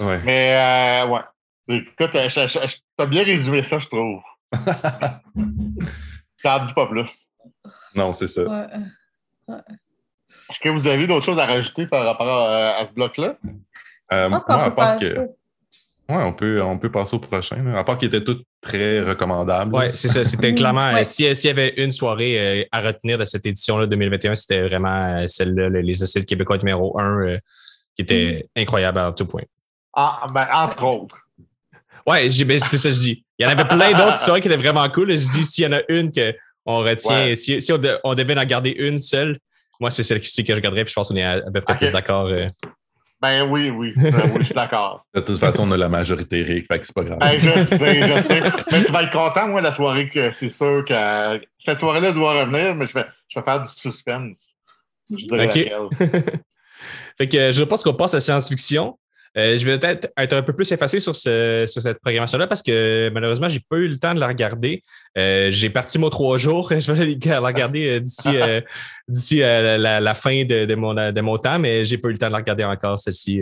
Ouais. 0.00 0.20
Mais, 0.24 1.02
euh, 1.04 1.06
ouais. 1.08 1.20
Écoute, 1.68 2.10
t'as 2.96 3.06
bien 3.06 3.24
résumé 3.24 3.62
ça, 3.62 3.78
je 3.78 3.86
trouve. 3.86 4.20
T'en 6.42 6.58
dis 6.60 6.74
pas 6.74 6.86
plus. 6.86 7.28
Non, 7.94 8.12
c'est 8.12 8.28
ça. 8.28 8.42
Ouais. 8.42 8.66
ouais. 9.48 9.56
Est-ce 10.50 10.60
que 10.60 10.68
vous 10.68 10.86
avez 10.86 11.06
d'autres 11.06 11.26
choses 11.26 11.38
à 11.38 11.46
rajouter 11.46 11.86
par 11.86 12.04
rapport 12.04 12.28
à, 12.28 12.84
ce 12.84 12.92
bloc-là? 12.92 13.36
Euh, 14.12 14.38
part 14.70 14.96
que. 14.98 15.28
Oui, 16.10 16.16
on 16.24 16.32
peut, 16.32 16.60
on 16.60 16.76
peut 16.76 16.90
passer 16.90 17.14
au 17.14 17.20
prochain. 17.20 17.64
À 17.76 17.84
part 17.84 17.96
qu'il 17.96 18.08
était 18.08 18.24
tout 18.24 18.42
très 18.60 19.00
recommandable. 19.00 19.72
Oui, 19.74 19.84
c'est 19.94 20.08
ça. 20.08 20.24
C'était 20.24 20.52
clairement, 20.56 20.84
euh, 20.84 21.04
s'il 21.04 21.26
y 21.26 21.48
avait 21.48 21.74
une 21.76 21.92
soirée 21.92 22.62
euh, 22.62 22.64
à 22.72 22.80
retenir 22.80 23.16
de 23.16 23.24
cette 23.24 23.46
édition-là 23.46 23.86
2021, 23.86 24.34
c'était 24.34 24.62
vraiment 24.62 25.18
euh, 25.18 25.28
celle-là, 25.28 25.68
les 25.68 26.02
essais 26.02 26.24
québécois 26.24 26.58
numéro 26.58 26.98
1, 26.98 27.36
qui 27.94 28.02
était 28.02 28.48
mm. 28.56 28.60
incroyable 28.62 28.98
à 28.98 29.12
tout 29.12 29.26
point. 29.26 29.44
Ah, 29.94 30.26
ben, 30.34 30.48
entre 30.52 30.82
autres. 30.84 31.16
Oui, 32.06 32.44
ben, 32.44 32.58
c'est 32.58 32.76
ça 32.76 32.88
que 32.88 32.94
je 32.94 33.00
dis. 33.00 33.24
Il 33.38 33.44
y 33.44 33.46
en 33.46 33.50
avait 33.50 33.64
plein 33.64 33.92
d'autres 33.92 34.18
soirées 34.18 34.40
qui 34.40 34.48
étaient 34.48 34.56
vraiment 34.56 34.88
cool. 34.88 35.12
Je 35.12 35.14
dis, 35.14 35.44
s'il 35.44 35.64
y 35.64 35.66
en 35.68 35.72
a 35.72 35.80
une 35.88 36.10
qu'on 36.10 36.82
retient, 36.82 37.36
si, 37.36 37.60
on, 38.02 38.14
devait 38.14 38.38
en 38.38 38.44
garder 38.44 38.70
une 38.70 38.98
seule, 38.98 39.38
moi, 39.78 39.92
c'est 39.92 40.02
celle 40.02 40.20
que 40.20 40.26
je 40.26 40.60
garderais, 40.60 40.84
puis 40.84 40.90
je 40.90 40.94
pense 40.94 41.08
qu'on 41.08 41.16
est 41.16 41.24
à, 41.24 41.40
peu 41.52 41.60
près 41.60 41.76
tous 41.76 41.92
d'accord. 41.92 42.28
Ben 43.20 43.50
oui, 43.50 43.70
oui. 43.70 43.92
Ben 43.96 44.30
oui, 44.32 44.38
je 44.40 44.44
suis 44.44 44.54
d'accord. 44.54 45.04
De 45.14 45.20
toute 45.20 45.38
façon, 45.38 45.68
on 45.68 45.72
a 45.72 45.76
la 45.76 45.88
majorité 45.88 46.42
Rick, 46.42 46.66
fait 46.66 46.80
que 46.80 46.86
c'est 46.86 46.94
pas 46.94 47.04
grave. 47.04 47.18
Ben, 47.18 47.28
je 47.28 47.64
sais, 47.64 48.08
je 48.08 48.22
sais. 48.22 48.40
Mais 48.72 48.84
tu 48.84 48.92
vas 48.92 49.02
être 49.02 49.12
content, 49.12 49.48
moi, 49.48 49.60
la 49.60 49.72
soirée 49.72 50.08
que 50.08 50.32
c'est 50.32 50.48
sûr 50.48 50.84
que 50.86 51.40
cette 51.58 51.80
soirée-là 51.80 52.12
doit 52.12 52.40
revenir, 52.40 52.74
mais 52.74 52.86
je 52.86 52.94
vais, 52.94 53.04
je 53.28 53.38
vais 53.38 53.44
faire 53.44 53.62
du 53.62 53.70
suspense. 53.70 54.46
OK. 55.10 55.28
fait 57.18 57.28
que 57.28 57.50
je 57.50 57.64
pense 57.64 57.82
qu'on 57.82 57.94
passe 57.94 58.14
à 58.14 58.20
science-fiction. 58.20 58.96
Euh, 59.38 59.56
je 59.56 59.64
vais 59.64 59.78
peut-être 59.78 60.08
être 60.16 60.32
un 60.32 60.42
peu 60.42 60.52
plus 60.52 60.70
effacé 60.72 60.98
sur, 60.98 61.14
cette 61.14 62.00
programmation-là 62.00 62.48
parce 62.48 62.62
que 62.62 63.10
malheureusement, 63.14 63.48
je 63.48 63.54
n'ai 63.54 63.64
pas 63.68 63.76
eu 63.76 63.86
le 63.86 63.96
temps 63.96 64.14
de 64.14 64.20
la 64.20 64.26
regarder. 64.26 64.82
Euh, 65.16 65.50
j'ai 65.50 65.70
parti 65.70 65.98
mon 65.98 66.10
trois 66.10 66.36
jours. 66.36 66.72
Je 66.80 66.92
vais 66.92 67.16
la 67.24 67.40
regarder 67.40 68.00
euh, 68.00 68.62
d'ici 69.08 69.38
la, 69.38 70.14
fin 70.14 70.44
de, 70.44 70.74
mon, 70.74 70.94
de 70.94 71.20
mon 71.20 71.36
temps, 71.36 71.58
mais 71.58 71.84
je 71.84 71.94
n'ai 71.94 72.00
pas 72.00 72.08
eu 72.08 72.12
le 72.12 72.18
temps 72.18 72.26
de 72.26 72.32
la 72.32 72.38
regarder 72.38 72.64
encore, 72.64 72.98
celle-ci. 72.98 73.40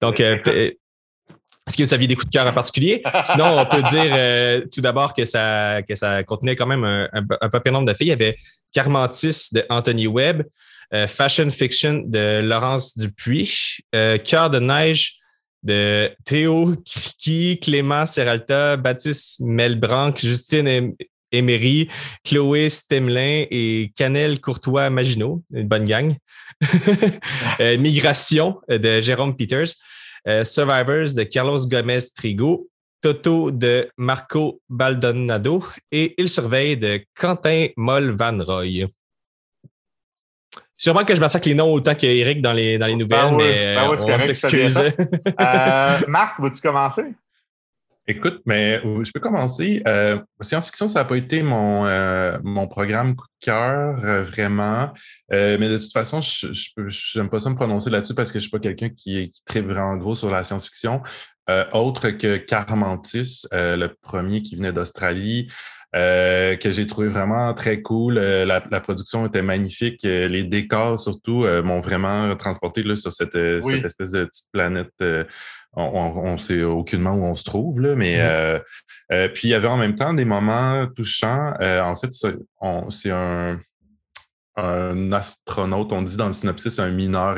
Donc, 0.00 0.20
est-ce 0.20 1.76
que 1.76 1.82
vous 1.82 1.94
aviez 1.94 2.08
des 2.08 2.14
coups 2.14 2.28
de 2.28 2.32
cœur 2.32 2.46
en 2.46 2.52
particulier? 2.52 3.02
Sinon, 3.24 3.58
on 3.58 3.66
peut 3.66 3.82
dire 3.82 4.62
tout 4.72 4.80
d'abord 4.80 5.12
que 5.12 5.24
ça, 5.24 5.82
que 5.86 5.94
ça 5.94 6.22
contenait 6.24 6.56
quand 6.56 6.66
même 6.66 6.84
un, 6.84 7.08
un, 7.12 7.48
papier 7.50 7.72
nombre 7.72 7.86
de 7.86 7.94
filles. 7.94 8.08
Il 8.08 8.10
y 8.10 8.12
avait 8.12 8.36
Carmentis 8.72 9.48
de 9.52 9.64
Anthony 9.68 10.06
Webb, 10.06 10.44
euh, 10.92 11.06
Fashion 11.06 11.50
Fiction 11.50 12.02
de 12.04 12.40
Laurence 12.42 12.96
Dupuis, 12.98 13.78
euh, 13.94 14.18
Cœur 14.18 14.50
de 14.50 14.58
neige 14.58 15.16
de 15.62 16.10
Théo 16.24 16.74
Kriki, 16.84 17.60
Clément 17.60 18.06
Serralta, 18.06 18.76
Baptiste 18.76 19.40
Melbranc, 19.40 20.16
Justine 20.16 20.94
Emery, 21.30 21.88
Chloé 22.24 22.68
Stemelin 22.68 23.44
et 23.50 23.92
Canel 23.94 24.40
Courtois 24.40 24.90
Maginot, 24.90 25.42
une 25.52 25.68
bonne 25.68 25.84
gang. 25.84 26.16
Euh, 27.60 27.76
Migration 27.78 28.60
de 28.68 29.00
Jérôme 29.00 29.36
Peters, 29.36 29.74
Survivors 30.44 31.14
de 31.14 31.24
Carlos 31.24 31.66
Gomez 31.66 32.00
Trigo, 32.14 32.70
Toto 33.00 33.50
de 33.50 33.88
Marco 33.96 34.60
Baldonado 34.68 35.64
et 35.90 36.14
Il 36.18 36.28
surveille 36.28 36.76
de 36.76 37.00
Quentin 37.14 37.68
Moll 37.76 38.10
Van 38.10 38.38
Roy. 38.44 38.86
Sûrement 40.80 41.04
que 41.04 41.14
je 41.14 41.20
massacre 41.20 41.46
les 41.46 41.54
noms 41.54 41.74
autant 41.74 41.94
qu'Éric 41.94 42.40
dans 42.40 42.54
les, 42.54 42.78
dans 42.78 42.86
les 42.86 42.96
nouvelles, 42.96 43.32
ben 43.32 43.36
mais 43.36 43.74
ben 43.74 44.14
on 44.16 44.20
s'excuse. 44.20 44.78
euh, 45.40 45.98
Marc, 46.08 46.40
veux-tu 46.40 46.62
commencer? 46.62 47.02
Écoute, 48.06 48.40
mais 48.46 48.80
je 48.82 49.12
peux 49.12 49.20
commencer. 49.20 49.82
Euh, 49.86 50.18
science-fiction, 50.40 50.88
ça 50.88 51.00
n'a 51.00 51.04
pas 51.04 51.18
été 51.18 51.42
mon, 51.42 51.84
euh, 51.84 52.38
mon 52.42 52.66
programme 52.66 53.14
coup 53.14 53.26
de 53.26 53.44
cœur, 53.44 54.02
euh, 54.02 54.24
vraiment. 54.24 54.94
mais 55.30 55.68
de 55.68 55.76
toute 55.76 55.92
façon, 55.92 56.22
je 56.22 57.18
n'aime 57.18 57.28
pas 57.28 57.40
ça 57.40 57.50
me 57.50 57.56
prononcer 57.56 57.90
là-dessus 57.90 58.14
parce 58.14 58.32
que 58.32 58.38
je 58.38 58.46
ne 58.46 58.48
suis 58.48 58.50
pas 58.50 58.58
quelqu'un 58.58 58.88
qui, 58.88 59.28
qui 59.28 59.44
tripe 59.44 59.66
vraiment 59.66 59.96
gros 59.98 60.14
sur 60.14 60.30
la 60.30 60.42
science-fiction. 60.42 61.02
autre 61.74 62.08
que 62.08 62.38
Carmentis, 62.38 63.42
le 63.52 63.88
premier 64.00 64.40
qui 64.40 64.56
venait 64.56 64.72
d'Australie. 64.72 65.48
Euh, 65.96 66.54
que 66.54 66.70
j'ai 66.70 66.86
trouvé 66.86 67.08
vraiment 67.08 67.52
très 67.52 67.82
cool. 67.82 68.16
Euh, 68.16 68.44
la, 68.44 68.60
production 68.80 69.26
était 69.26 69.42
magnifique. 69.42 70.04
Euh, 70.04 70.28
les 70.28 70.44
décors, 70.44 71.00
surtout, 71.00 71.46
m'ont 71.64 71.80
vraiment 71.80 72.34
transporté 72.36 72.82
là, 72.82 72.94
sur 72.96 73.12
cette, 73.12 73.32
cette, 73.32 73.84
espèce 73.84 74.12
de 74.12 74.24
petite 74.24 74.52
planète. 74.52 74.92
on 75.74 76.32
ne 76.32 76.38
sait 76.38 76.62
aucunement 76.62 77.14
où 77.14 77.24
on 77.24 77.34
se 77.34 77.44
trouve, 77.44 77.80
là, 77.80 77.96
mais 77.96 78.18
mm-hmm. 78.18 79.32
puis 79.32 79.48
il 79.48 79.50
y 79.50 79.54
avait 79.54 79.68
en 79.68 79.76
même 79.76 79.96
temps 79.96 80.14
des 80.14 80.24
moments 80.24 80.86
touchants. 80.94 81.54
en 81.60 81.96
fait, 81.96 82.12
c'est 82.12 83.10
un, 83.10 83.60
un 84.56 85.12
astronaute, 85.12 85.92
on 85.92 86.02
dit 86.02 86.16
dans 86.16 86.28
le 86.28 86.32
synopsis, 86.32 86.78
un 86.78 86.90
mineur 86.90 87.36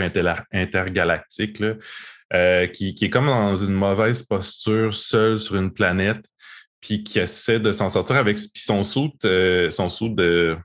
intergalactique, 0.52 1.58
là, 1.58 2.66
qui, 2.68 2.94
qui, 2.94 3.04
est 3.06 3.10
comme 3.10 3.26
dans 3.26 3.56
une 3.56 3.74
mauvaise 3.74 4.22
posture, 4.22 4.92
seul 4.92 5.38
sur 5.38 5.56
une 5.56 5.72
planète, 5.72 6.26
puis 6.82 7.02
qui 7.04 7.20
essaie 7.20 7.60
de 7.60 7.72
s'en 7.72 7.88
sortir 7.88 8.16
avec 8.16 8.38
son 8.54 8.82
saut, 8.82 9.12
euh, 9.24 9.70
son 9.70 9.88
saut 9.88 10.08
de, 10.08 10.58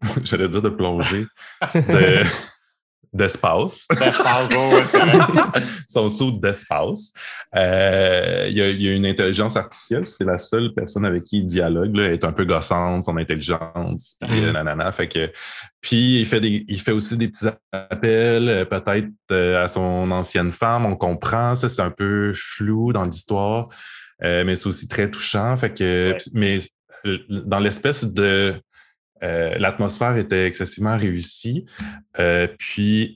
j'allais 0.22 0.48
dire 0.48 0.62
de 0.62 0.70
plongée, 0.70 1.26
d'espace. 3.12 3.88
D'espace, 3.98 4.48
Son 5.88 6.10
saut 6.10 6.30
d'espace. 6.30 7.12
Euh, 7.56 8.46
il, 8.48 8.56
y 8.56 8.88
a, 8.88 8.94
une 8.94 9.06
intelligence 9.06 9.56
artificielle, 9.56 10.06
c'est 10.06 10.26
la 10.26 10.38
seule 10.38 10.74
personne 10.74 11.06
avec 11.06 11.24
qui 11.24 11.38
il 11.38 11.46
dialogue. 11.46 11.96
Là, 11.96 12.04
elle 12.04 12.12
est 12.12 12.24
un 12.24 12.32
peu 12.32 12.44
gossante, 12.44 13.04
son 13.04 13.16
intelligence, 13.16 14.18
puis 14.20 14.42
mm. 14.42 14.52
nanana. 14.52 14.92
Fait 14.92 15.08
que, 15.08 15.32
puis 15.80 16.20
il 16.20 16.26
fait, 16.26 16.40
des, 16.40 16.66
il 16.68 16.80
fait 16.80 16.92
aussi 16.92 17.16
des 17.16 17.28
petits 17.28 17.46
appels, 17.72 18.68
peut-être 18.68 19.08
à 19.32 19.66
son 19.66 20.10
ancienne 20.12 20.52
femme, 20.52 20.86
on 20.86 20.94
comprend, 20.94 21.54
ça 21.54 21.68
c'est 21.68 21.82
un 21.82 21.90
peu 21.90 22.32
flou 22.34 22.92
dans 22.92 23.04
l'histoire. 23.04 23.70
Euh, 24.24 24.44
mais 24.44 24.56
c'est 24.56 24.66
aussi 24.66 24.88
très 24.88 25.10
touchant. 25.10 25.56
Fait 25.56 25.72
que, 25.72 26.16
mais 26.34 26.58
dans 27.28 27.60
l'espèce 27.60 28.04
de 28.04 28.54
euh, 29.22 29.58
l'atmosphère 29.58 30.16
était 30.16 30.46
excessivement 30.46 30.96
réussie. 30.96 31.66
Euh, 32.18 32.48
puis, 32.58 33.14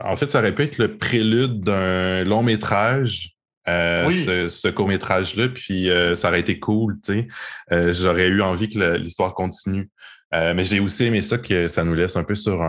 en 0.00 0.16
fait, 0.16 0.30
ça 0.30 0.40
aurait 0.40 0.54
pu 0.54 0.62
être 0.62 0.78
le 0.78 0.96
prélude 0.96 1.60
d'un 1.60 2.24
long 2.24 2.42
métrage. 2.42 3.34
ce, 3.66 4.68
court 4.70 4.88
métrage-là, 4.88 5.48
puis 5.48 5.88
ça 6.14 6.28
aurait 6.28 6.40
été 6.40 6.58
cool, 6.58 6.98
tu 7.04 7.28
sais. 7.70 7.92
J'aurais 7.92 8.28
eu 8.28 8.42
envie 8.42 8.68
que 8.68 8.96
l'histoire 8.96 9.34
continue. 9.34 9.90
mais 10.32 10.64
j'ai 10.64 10.80
aussi 10.80 11.04
aimé 11.04 11.22
ça 11.22 11.38
que 11.38 11.68
ça 11.68 11.84
nous 11.84 11.94
laisse 11.94 12.16
un 12.16 12.24
peu 12.24 12.34
sur 12.34 12.60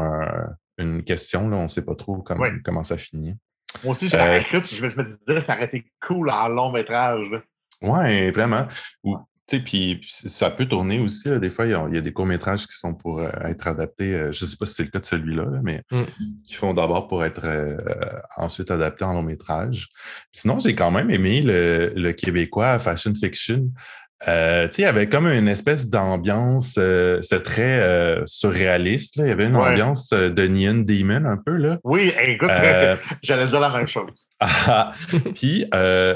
une 0.78 1.04
question. 1.04 1.50
Là. 1.50 1.58
On 1.58 1.64
ne 1.64 1.68
sait 1.68 1.86
pas 1.86 1.96
trop 1.96 2.24
comment 2.64 2.84
ça 2.84 2.98
finit. 2.98 3.36
Moi 3.84 3.94
aussi, 3.94 4.06
euh, 4.14 4.40
je, 4.42 4.56
me 4.86 5.18
disais, 5.26 5.42
ça 5.42 5.56
aurait 5.56 5.66
été 5.66 5.86
cool 6.06 6.30
en 6.30 6.48
long 6.48 6.72
métrage. 6.72 7.28
Oui, 7.82 8.32
vraiment. 8.32 8.68
puis 9.48 10.02
ça 10.10 10.52
peut 10.52 10.66
tourner 10.66 11.00
aussi. 11.00 11.30
des 11.40 11.50
fois, 11.50 11.66
il 11.66 11.72
y, 11.72 11.98
a, 11.98 12.02
des 12.02 12.12
courts-métrages 12.12 12.68
qui 12.68 12.78
sont 12.78 12.94
pour 12.94 13.20
euh, 13.20 13.30
être 13.46 13.68
adaptés. 13.68 14.14
Euh, 14.14 14.32
je 14.32 14.46
ne 14.46 14.50
sais 14.50 14.58
pas 14.58 14.66
si 14.66 14.76
c'est 14.76 14.84
le 14.84 14.90
cas 14.90 15.00
de 15.00 15.06
celui-là, 15.06 15.46
mais 15.64 15.84
mm. 15.92 16.04
qui 16.44 16.54
font 16.56 16.74
d'abord 16.74 17.08
pour 17.08 17.24
être 17.24 17.48
ensuite 18.38 18.72
adaptés 18.72 19.06
en 19.06 19.14
long-métrage. 19.14 19.88
Sinon, 20.32 20.60
j'ai 20.60 20.76
quand 20.76 20.92
même 20.92 21.10
aimé 21.10 21.42
le, 21.42 21.94
le 21.96 22.12
québécois 22.14 22.80
Fashion 22.80 23.14
Fiction. 23.16 23.72
Euh, 24.28 24.68
il 24.78 24.82
y 24.82 24.86
avait 24.86 25.08
comme 25.08 25.28
une 25.28 25.48
espèce 25.48 25.90
d'ambiance, 25.90 26.76
euh, 26.78 27.22
c'est 27.22 27.42
très 27.42 27.80
euh, 27.80 28.22
surréaliste. 28.26 29.16
Là. 29.16 29.26
Il 29.26 29.30
y 29.30 29.32
avait 29.32 29.46
une 29.46 29.56
ambiance 29.56 30.10
de 30.10 30.48
Neon 30.48 30.84
Demon 30.86 31.26
un 31.26 31.38
peu. 31.38 31.56
Là. 31.56 31.78
Oui, 31.86 32.12
écoute, 32.22 32.50
j'allais 33.24 33.48
dire 33.48 33.60
la 33.62 33.70
même 33.70 33.88
chose. 33.88 34.12
Ah, 34.42 34.92
puis 35.36 35.66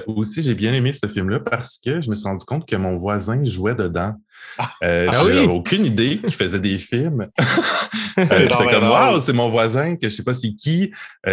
aussi, 0.07 0.41
j'ai 0.41 0.55
bien 0.55 0.73
aimé 0.73 0.91
ce 0.91 1.07
film-là 1.07 1.39
parce 1.39 1.77
que 1.77 2.01
je 2.01 2.09
me 2.09 2.15
suis 2.15 2.27
rendu 2.27 2.45
compte 2.45 2.67
que 2.67 2.75
mon 2.75 2.97
voisin 2.97 3.41
jouait 3.43 3.75
dedans. 3.75 4.13
Ah, 4.57 4.71
ah 4.81 5.13
J'avais 5.13 5.45
aucune 5.45 5.85
idée 5.85 6.17
qu'il 6.17 6.33
faisait 6.33 6.59
des 6.59 6.79
films. 6.79 7.29
J'étais 8.17 8.69
comme, 8.69 8.89
waouh, 8.89 9.21
c'est 9.21 9.33
mon 9.33 9.47
voisin 9.47 9.95
que 9.95 10.09
je 10.09 10.13
sais 10.13 10.23
pas 10.23 10.33
c'est 10.33 10.53
qui, 10.53 10.91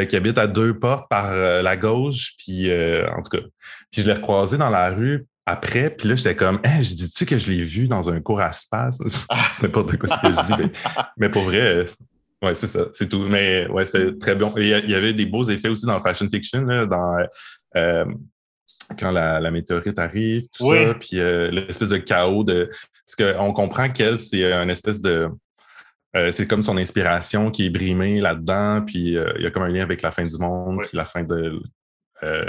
qui 0.09 0.16
habite 0.16 0.39
à 0.39 0.47
deux 0.47 0.79
portes 0.79 1.09
par 1.11 1.33
la 1.33 1.77
gauche. 1.77 2.35
Puis, 2.39 2.71
en 2.73 3.23
tout 3.23 3.37
cas, 3.37 3.45
puis 3.91 4.03
je 4.03 4.07
l'ai 4.07 4.12
recroisé 4.12 4.57
dans 4.57 4.71
la 4.71 4.91
rue 4.91 5.27
après, 5.51 5.90
puis 5.90 6.09
là, 6.09 6.14
j'étais 6.14 6.36
comme, 6.36 6.61
hey, 6.64 6.84
je 6.84 6.94
dis-tu 6.94 7.26
que 7.26 7.36
je 7.38 7.51
l'ai 7.51 7.62
vu 7.62 7.88
dans 7.88 8.09
un 8.11 8.20
cours 8.20 8.40
à 8.40 8.53
space? 8.53 8.98
N'importe 9.62 9.96
quoi 9.96 10.09
ce 10.09 10.20
que 10.20 10.32
je 10.32 10.57
dis. 10.57 10.72
Mais, 11.16 11.28
pour 11.28 11.42
vrai, 11.42 11.86
ouais, 12.42 12.55
c'est 12.55 12.66
ça, 12.66 12.86
c'est 12.92 13.09
tout. 13.09 13.26
Mais 13.28 13.66
ouais, 13.68 13.84
c'était 13.84 14.16
très 14.16 14.36
bon. 14.36 14.53
Il 14.57 14.68
y 14.68 14.94
avait 14.94 15.12
des 15.12 15.26
beaux 15.26 15.44
effets 15.44 15.68
aussi 15.68 15.86
dans 15.86 16.01
Fashion 16.01 16.28
Fiction, 16.28 16.62
là, 16.62 16.86
dans 16.86 17.18
euh, 17.76 18.05
quand 18.98 19.11
la, 19.11 19.51
météorite 19.51 19.98
arrive, 19.98 20.44
tout 20.57 20.72
ça, 20.72 20.94
puis 20.94 21.20
euh, 21.20 21.51
l'espèce 21.51 21.88
de 21.88 21.98
chaos 21.98 22.44
de. 22.44 22.70
Parce 23.07 23.36
qu'on 23.36 23.53
comprend 23.53 23.88
qu'elle, 23.88 24.18
c'est 24.18 24.53
une 24.53 24.70
espèce 24.70 25.01
de. 25.01 25.28
Euh, 26.16 26.32
c'est 26.32 26.46
comme 26.46 26.62
son 26.62 26.76
inspiration 26.76 27.51
qui 27.51 27.66
est 27.66 27.70
brimée 27.70 28.20
là-dedans, 28.20 28.82
puis 28.84 29.16
il 29.16 29.42
y 29.42 29.46
a 29.46 29.51
comme 29.51 29.62
un 29.62 29.68
lien 29.68 29.82
avec 29.82 30.03
la 30.03 30.11
fin 30.11 30.24
du 30.24 30.38
monde, 30.38 30.80
puis 30.82 30.96
la 30.96 31.05
fin 31.05 31.22
de 31.22 31.61
euh, 32.23 32.45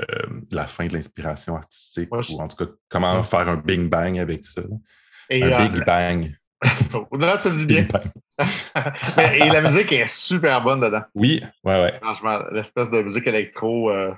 la 0.51 0.67
fin 0.67 0.87
de 0.87 0.93
l'inspiration 0.93 1.55
artistique, 1.55 2.09
ou 2.11 2.41
en 2.41 2.47
tout 2.47 2.57
cas, 2.57 2.71
comment 2.89 3.23
faire 3.23 3.47
un 3.47 3.55
Big 3.55 3.89
Bang 3.89 4.19
avec 4.19 4.43
ça. 4.43 4.61
un 5.31 5.41
euh, 5.41 5.57
Big 5.57 5.85
Bang. 5.85 6.35
Là, 7.17 7.39
tu 7.41 7.49
dis 7.51 7.65
bien. 7.65 7.87
et 9.17 9.49
la 9.49 9.61
musique 9.61 9.91
est 9.91 10.05
super 10.05 10.61
bonne 10.61 10.81
dedans. 10.81 11.01
Oui, 11.15 11.41
ouais, 11.63 11.81
ouais. 11.81 11.93
Franchement, 12.01 12.39
l'espèce 12.51 12.89
de 12.89 13.01
musique 13.01 13.25
électro. 13.27 13.89
Euh, 13.89 14.11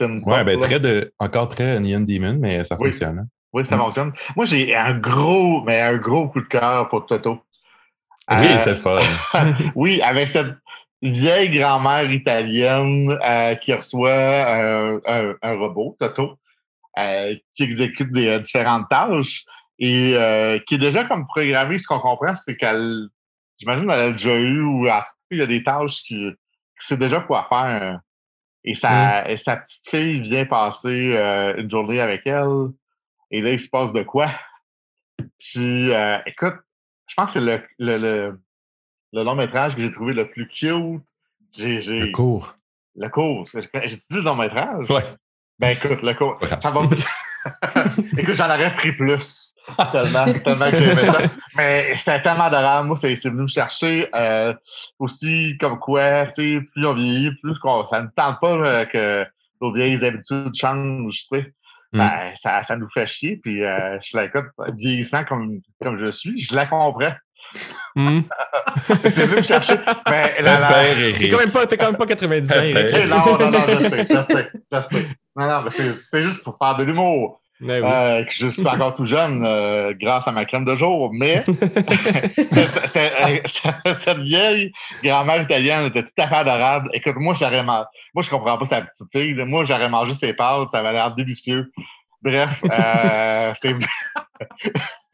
ouais, 0.00 0.44
ben, 0.44 0.58
très 0.60 0.80
de, 0.80 1.12
encore 1.18 1.48
très 1.48 1.78
Neon 1.80 2.00
Demon, 2.00 2.38
mais 2.40 2.64
ça 2.64 2.76
fonctionne. 2.76 3.18
Hein. 3.18 3.26
Oui, 3.52 3.64
ça 3.64 3.76
mm. 3.76 3.80
fonctionne. 3.80 4.12
Moi, 4.36 4.44
j'ai 4.44 4.74
un 4.74 4.94
gros, 4.98 5.62
mais 5.64 5.80
un 5.80 5.96
gros 5.96 6.28
coup 6.28 6.40
de 6.40 6.46
cœur 6.46 6.88
pour 6.88 7.06
Toto. 7.06 7.40
Oui, 8.30 8.46
c'est 8.60 8.74
fun. 8.74 9.00
oui, 9.74 10.02
avec 10.02 10.28
cette, 10.28 10.54
vieille 11.02 11.50
grand-mère 11.50 12.10
italienne 12.10 13.16
euh, 13.24 13.54
qui 13.56 13.72
reçoit 13.72 14.10
euh, 14.10 15.34
un, 15.42 15.54
robot, 15.54 15.96
Toto, 16.00 16.38
euh, 16.98 17.36
qui 17.54 17.62
exécute 17.62 18.12
des 18.12 18.40
différentes 18.40 18.88
tâches 18.88 19.44
et 19.78 20.14
qui 20.66 20.74
est 20.74 20.78
déjà 20.78 21.04
comme 21.04 21.26
programmé. 21.26 21.78
Ce 21.78 21.86
qu'on 21.86 22.00
comprend, 22.00 22.34
c'est 22.44 22.56
qu'elle, 22.56 23.08
j'imagine, 23.58 23.86
qu'elle 23.86 24.00
a 24.00 24.12
déjà 24.12 24.34
eu 24.34 24.60
ou 24.60 24.88
il 25.30 25.38
y 25.38 25.42
a 25.42 25.46
des 25.46 25.62
tâches 25.62 26.02
qui, 26.02 26.30
sait 26.80 26.96
déjà 26.96 27.20
quoi 27.20 27.46
faire. 27.48 28.00
Et 28.64 28.74
sa, 28.74 29.22
mm. 29.22 29.30
et 29.30 29.36
sa 29.36 29.56
petite 29.56 29.88
fille 29.88 30.20
vient 30.20 30.46
passer 30.46 31.16
une 31.58 31.70
journée 31.70 32.00
avec 32.00 32.22
elle. 32.26 32.70
Et 33.30 33.40
là, 33.40 33.52
il 33.52 33.60
se 33.60 33.68
passe 33.68 33.92
de 33.92 34.02
quoi? 34.02 34.30
Puis, 35.38 35.90
écoute, 36.26 36.56
je 37.06 37.14
pense 37.16 37.26
que 37.26 37.32
c'est 37.32 37.40
le, 37.40 37.62
le, 37.78 37.98
le, 37.98 38.40
long 39.12 39.34
métrage 39.34 39.74
que 39.74 39.82
j'ai 39.82 39.92
trouvé 39.92 40.14
le 40.14 40.28
plus 40.28 40.48
cute. 40.48 41.02
J'ai, 41.56 41.80
le 41.80 42.12
cours. 42.12 42.54
Le 42.96 43.08
cours. 43.08 43.48
J'ai 43.52 43.96
dit 43.96 44.02
le 44.10 44.20
long 44.20 44.36
métrage? 44.36 44.90
Ouais. 44.90 45.04
Ben 45.58 45.70
écoute, 45.70 46.02
le 46.02 46.14
cours. 46.14 46.38
Ça 46.62 46.70
va... 46.70 46.82
écoute, 48.16 48.34
j'en 48.34 48.46
aurais 48.46 48.74
pris 48.74 48.92
plus. 48.92 49.54
tellement, 49.92 50.32
tellement 50.32 50.70
que 50.70 50.96
ça. 50.96 51.18
Mais 51.56 51.96
c'était 51.96 52.22
tellement 52.22 52.44
adorable. 52.44 52.88
Moi, 52.88 52.96
c'est, 52.96 53.14
venu 53.24 53.42
me 53.42 53.48
chercher. 53.48 54.08
Euh, 54.14 54.54
aussi, 54.98 55.56
comme 55.58 55.78
quoi, 55.78 56.26
tu 56.26 56.58
sais, 56.58 56.60
plus 56.72 56.86
on 56.86 56.94
vieillit, 56.94 57.32
plus 57.42 57.54
ça 57.88 58.02
ne 58.02 58.08
tente 58.14 58.40
pas 58.40 58.52
euh, 58.52 58.84
que 58.86 59.26
nos 59.60 59.72
vieilles 59.72 60.04
habitudes 60.04 60.54
changent, 60.54 61.26
tu 61.30 61.38
sais. 61.38 61.52
Mm. 61.92 61.98
Ben, 61.98 62.32
ça, 62.36 62.62
ça 62.62 62.76
nous 62.76 62.88
fait 62.90 63.06
chier. 63.06 63.36
Puis 63.36 63.64
euh, 63.64 63.98
je 64.00 64.16
l'écoute, 64.16 64.46
vieillissant 64.76 65.24
comme, 65.24 65.60
comme 65.82 65.98
je 65.98 66.10
suis, 66.10 66.40
je 66.40 66.54
la 66.54 66.66
comprends. 66.66 67.14
Mm. 67.94 68.20
c'est 69.02 69.26
venu 69.26 69.36
me 69.38 69.42
chercher. 69.42 69.74
Mais 70.08 70.40
la, 70.40 70.60
la... 70.60 70.68
T'es 71.18 71.28
quand, 71.30 71.38
même 71.38 71.50
pas, 71.50 71.66
quand 71.66 71.86
même 71.86 71.96
pas 71.96 72.06
90 72.06 72.52
ans. 72.52 72.56
non, 73.08 73.38
non, 73.38 73.50
non, 73.50 73.58
je 73.66 73.88
sais, 73.88 74.06
je 74.08 74.22
sais, 74.22 74.50
je 74.72 74.80
sais. 74.80 75.06
Non, 75.36 75.46
non, 75.46 75.62
mais 75.62 75.70
c'est 76.10 76.22
juste 76.22 76.42
pour 76.44 76.56
faire 76.58 76.76
de 76.76 76.84
l'humour. 76.84 77.40
Oui. 77.60 77.70
Euh, 77.72 78.24
que 78.24 78.32
je 78.32 78.50
suis 78.50 78.66
encore 78.66 78.94
tout 78.94 79.04
jeune 79.04 79.44
euh, 79.44 79.92
grâce 80.00 80.28
à 80.28 80.32
ma 80.32 80.44
crème 80.44 80.64
de 80.64 80.76
jour, 80.76 81.10
mais 81.12 81.42
cette 83.94 84.18
vieille 84.18 84.70
grand-mère 85.02 85.42
italienne 85.42 85.86
était 85.86 86.04
tout 86.04 86.12
à 86.18 86.28
fait 86.28 86.36
adorable. 86.36 86.88
Écoute, 86.92 87.16
moi, 87.16 87.34
j'aurais 87.34 87.64
mangé. 87.64 87.86
Moi, 88.14 88.22
je 88.22 88.30
comprends 88.30 88.58
pas 88.58 88.66
sa 88.66 88.82
petite 88.82 89.08
fille. 89.10 89.34
Moi, 89.34 89.64
j'aurais 89.64 89.88
mangé 89.88 90.14
ses 90.14 90.34
pâtes, 90.34 90.70
ça 90.70 90.78
avait 90.78 90.92
l'air 90.92 91.12
délicieux. 91.16 91.72
Bref, 92.22 92.62
euh, 92.64 93.52
c'est. 93.60 93.74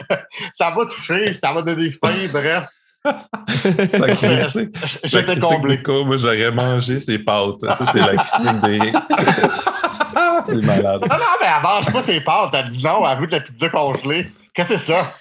ça 0.53 0.71
va 0.71 0.87
toucher, 0.87 1.33
ça 1.33 1.53
va 1.53 1.63
donner 1.63 1.91
faim, 1.93 2.13
bref. 2.33 2.67
Ça 3.05 4.15
critique. 4.15 4.77
J'étais 5.05 5.39
comblé. 5.39 5.83
moi, 5.87 6.17
j'aurais 6.17 6.51
mangé 6.51 6.99
ses 6.99 7.19
pâtes. 7.19 7.61
Ça, 7.61 7.85
c'est 7.87 8.01
la 8.01 8.17
critique 8.17 8.61
d'Éric. 8.63 8.97
c'est 10.47 10.63
malade. 10.63 11.01
Non, 11.03 11.17
non, 11.17 11.35
mais 11.41 11.47
elle 11.55 11.63
mange 11.63 11.93
pas 11.93 12.03
ses 12.03 12.21
pâtes. 12.21 12.51
T'as 12.53 12.63
dit 12.63 12.83
non, 12.83 13.07
elle 13.07 13.19
veut 13.19 13.27
de 13.27 13.33
la 13.33 13.41
pizza 13.41 13.69
congelée. 13.69 14.27
Qu'est-ce 14.55 14.75
que 14.75 14.77
c'est 14.79 14.93
ça? 14.93 15.13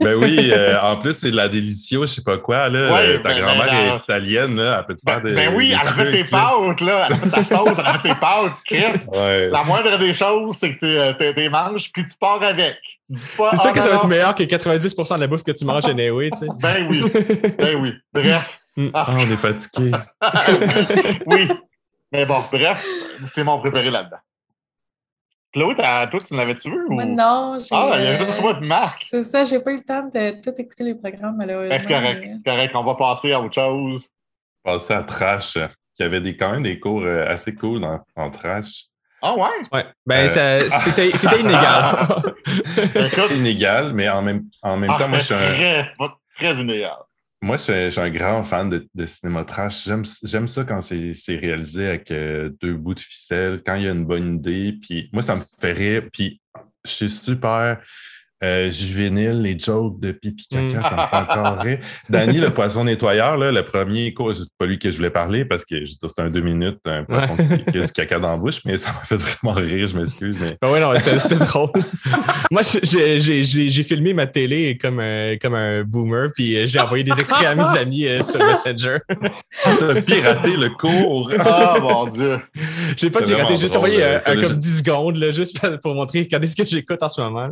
Ben 0.00 0.14
oui, 0.14 0.50
euh, 0.52 0.80
en 0.80 0.96
plus, 0.96 1.14
c'est 1.14 1.30
de 1.30 1.36
la 1.36 1.48
délicieuse, 1.48 2.10
je 2.10 2.14
sais 2.16 2.22
pas 2.22 2.38
quoi. 2.38 2.68
Là. 2.68 2.78
Euh, 2.78 3.18
ta 3.18 3.30
ben, 3.30 3.40
grand-mère 3.40 3.70
ben, 3.70 3.94
est 3.94 3.98
italienne, 3.98 4.56
là, 4.56 4.78
elle 4.78 4.86
peut 4.86 4.94
te 4.94 5.02
faire 5.02 5.20
ben, 5.20 5.30
des. 5.30 5.34
Ben 5.34 5.54
oui, 5.54 5.74
elle 5.74 5.88
fait 5.88 6.10
ses 6.10 6.24
pâtes, 6.24 6.80
là. 6.80 7.08
Elle 7.10 7.16
fait 7.16 7.28
sa 7.28 7.44
sauce, 7.44 7.70
elle 7.78 7.86
a 7.86 7.98
fait 7.98 8.08
ses 8.08 8.14
pâtes. 8.14 8.52
Chris, 8.66 9.06
la 9.50 9.62
moindre 9.64 9.98
des 9.98 10.14
choses, 10.14 10.56
c'est 10.56 10.76
que 10.76 11.12
tu 11.12 11.34
les 11.40 11.48
manges 11.48 11.90
puis 11.92 12.04
tu 12.04 12.16
pars 12.18 12.42
avec. 12.42 12.76
C'est 13.08 13.56
sûr 13.56 13.72
que 13.72 13.80
ça 13.80 13.88
va 13.88 13.96
être 13.96 14.06
meilleur 14.06 14.34
que 14.34 14.42
90% 14.42 15.16
de 15.16 15.20
la 15.20 15.26
bouffe 15.26 15.44
que 15.44 15.52
tu 15.52 15.64
manges 15.64 15.86
anyway, 15.86 16.30
tu 16.30 16.38
sais. 16.38 16.46
Ben 16.60 16.86
oui, 16.88 17.02
ben 17.58 17.76
oui. 17.80 17.92
Bref. 18.12 18.60
Mm. 18.76 18.88
Ah, 18.92 19.06
on 19.10 19.30
est 19.30 19.36
fatigué. 19.36 19.92
oui. 21.26 21.48
Mais 22.10 22.26
bon, 22.26 22.38
bref, 22.50 22.84
c'est 23.26 23.44
mon 23.44 23.58
préféré 23.60 23.90
là-dedans. 23.90 24.16
Claude, 25.54 25.76
toi, 25.76 26.20
tu 26.26 26.34
l'avais-tu 26.34 26.68
vu? 26.68 26.84
Ou... 26.88 27.00
non, 27.04 27.58
j'ai. 27.60 27.68
Ah, 27.70 27.92
il 27.94 28.02
y 28.02 28.06
a 28.08 28.18
juste 28.18 28.42
moi 28.42 28.54
de 28.54 28.66
Marc. 28.66 29.04
C'est 29.08 29.22
ça, 29.22 29.44
j'ai 29.44 29.60
pas 29.60 29.70
eu 29.70 29.76
le 29.76 29.84
temps 29.84 30.02
de 30.02 30.42
tout 30.42 30.50
écouter 30.60 30.82
les 30.82 30.96
programmes, 30.96 31.36
malheureusement. 31.36 31.76
C'est 31.78 31.88
correct, 31.88 32.28
c'est 32.38 32.50
correct. 32.50 32.74
On 32.74 32.82
va 32.82 32.96
passer 32.96 33.32
à 33.32 33.40
autre 33.40 33.54
chose. 33.54 34.08
Passer 34.64 34.94
à 34.94 35.04
Trash, 35.04 35.56
qui 35.94 36.02
avait 36.02 36.20
des, 36.20 36.36
quand 36.36 36.50
même 36.50 36.62
des 36.62 36.80
cours 36.80 37.02
euh, 37.02 37.28
assez 37.28 37.54
cool 37.54 37.84
en, 37.84 38.00
en 38.16 38.30
Trash. 38.30 38.86
Ah 39.22 39.34
ouais? 39.36 39.48
Ouais. 39.72 39.86
Ben, 40.04 40.28
euh... 40.36 40.68
c'était 40.68 41.08
inégal. 41.40 42.08
c'était 42.74 43.36
inégal, 43.36 43.92
mais 43.94 44.08
en 44.08 44.22
même, 44.22 44.42
en 44.60 44.76
même 44.76 44.90
ah, 44.92 44.98
temps, 44.98 45.08
moi, 45.08 45.18
je 45.18 45.24
suis 45.24 45.34
un. 45.34 45.38
Très, 45.38 45.92
très 46.36 46.54
inégal. 46.56 46.96
Moi, 47.44 47.58
je 47.58 47.90
suis 47.90 48.00
un 48.00 48.08
grand 48.08 48.42
fan 48.42 48.70
de, 48.70 48.88
de 48.94 49.04
cinéma 49.04 49.44
trash. 49.44 49.86
J'aime 50.22 50.48
ça 50.48 50.64
quand 50.64 50.80
c'est 50.80 51.12
réalisé 51.36 51.88
avec 51.88 52.10
euh, 52.10 52.48
deux 52.62 52.72
bouts 52.72 52.94
de 52.94 53.00
ficelle, 53.00 53.62
quand 53.62 53.74
il 53.74 53.82
y 53.82 53.86
a 53.86 53.90
une 53.90 54.06
bonne 54.06 54.36
idée. 54.36 54.78
Puis 54.80 55.10
moi, 55.12 55.22
ça 55.22 55.36
me 55.36 55.42
fait 55.60 55.72
rire. 55.72 56.08
Puis 56.10 56.40
je 56.86 56.90
suis 56.90 57.10
super 57.10 57.82
euh, 58.44 58.70
juvénile, 58.70 59.42
les 59.42 59.58
jokes 59.58 59.98
de 60.00 60.12
pipi 60.12 60.46
caca, 60.48 60.82
ça 60.82 60.96
me 60.96 61.06
fait 61.06 61.16
encore 61.16 61.58
rire. 61.58 61.78
Danny, 62.10 62.38
le 62.38 62.52
poisson 62.52 62.84
nettoyeur, 62.84 63.36
là, 63.36 63.50
le 63.50 63.64
premier 63.64 64.12
cours, 64.12 64.34
c'est 64.34 64.44
pas 64.58 64.66
lui 64.66 64.78
que 64.78 64.90
je 64.90 64.96
voulais 64.96 65.10
parler 65.10 65.44
parce 65.44 65.64
que 65.64 65.84
c'était 65.84 66.22
un 66.22 66.30
deux 66.30 66.40
minutes, 66.40 66.78
un 66.84 67.04
poisson 67.04 67.36
qui, 67.36 67.78
a 67.78 67.86
du 67.86 67.92
caca 67.92 68.18
dans 68.18 68.32
la 68.32 68.36
bouche, 68.36 68.60
mais 68.64 68.76
ça 68.78 68.90
m'a 68.92 69.00
fait 69.00 69.16
vraiment 69.16 69.52
rire, 69.52 69.86
je 69.86 69.96
m'excuse. 69.96 70.38
Mais... 70.40 70.56
Ben 70.60 70.68
oui, 70.72 70.80
non, 70.80 70.92
c'était 70.96 71.44
drôle. 71.44 71.70
Moi, 72.50 72.62
j'ai 72.82 73.82
filmé 73.82 74.14
ma 74.14 74.26
télé 74.26 74.76
comme 74.78 75.00
un, 75.00 75.36
comme 75.40 75.54
un 75.54 75.82
boomer, 75.82 76.30
puis 76.34 76.56
euh, 76.56 76.66
j'ai 76.66 76.80
envoyé 76.80 77.04
des 77.04 77.18
extraits 77.18 77.46
à 77.46 77.54
mes 77.54 77.78
amis 77.78 78.06
euh, 78.06 78.22
sur 78.22 78.44
Messenger. 78.44 78.98
T'as 79.64 80.02
piraté 80.02 80.56
le 80.56 80.70
cours. 80.70 81.30
Oh 81.34 81.80
mon 81.80 82.06
Dieu. 82.08 82.40
J'ai 82.96 83.10
pas 83.10 83.22
piraté, 83.22 83.54
j'ai 83.56 83.62
juste 83.62 83.76
envoyé 83.76 84.02
un, 84.04 84.18
comme 84.18 84.58
10 84.58 84.78
secondes, 84.78 85.16
là, 85.16 85.30
juste 85.30 85.60
pour 85.80 85.94
montrer, 85.94 86.20
regardez 86.20 86.48
ce 86.48 86.56
que 86.56 86.66
j'écoute 86.66 87.02
en 87.02 87.08
ce 87.08 87.20
moment. 87.20 87.50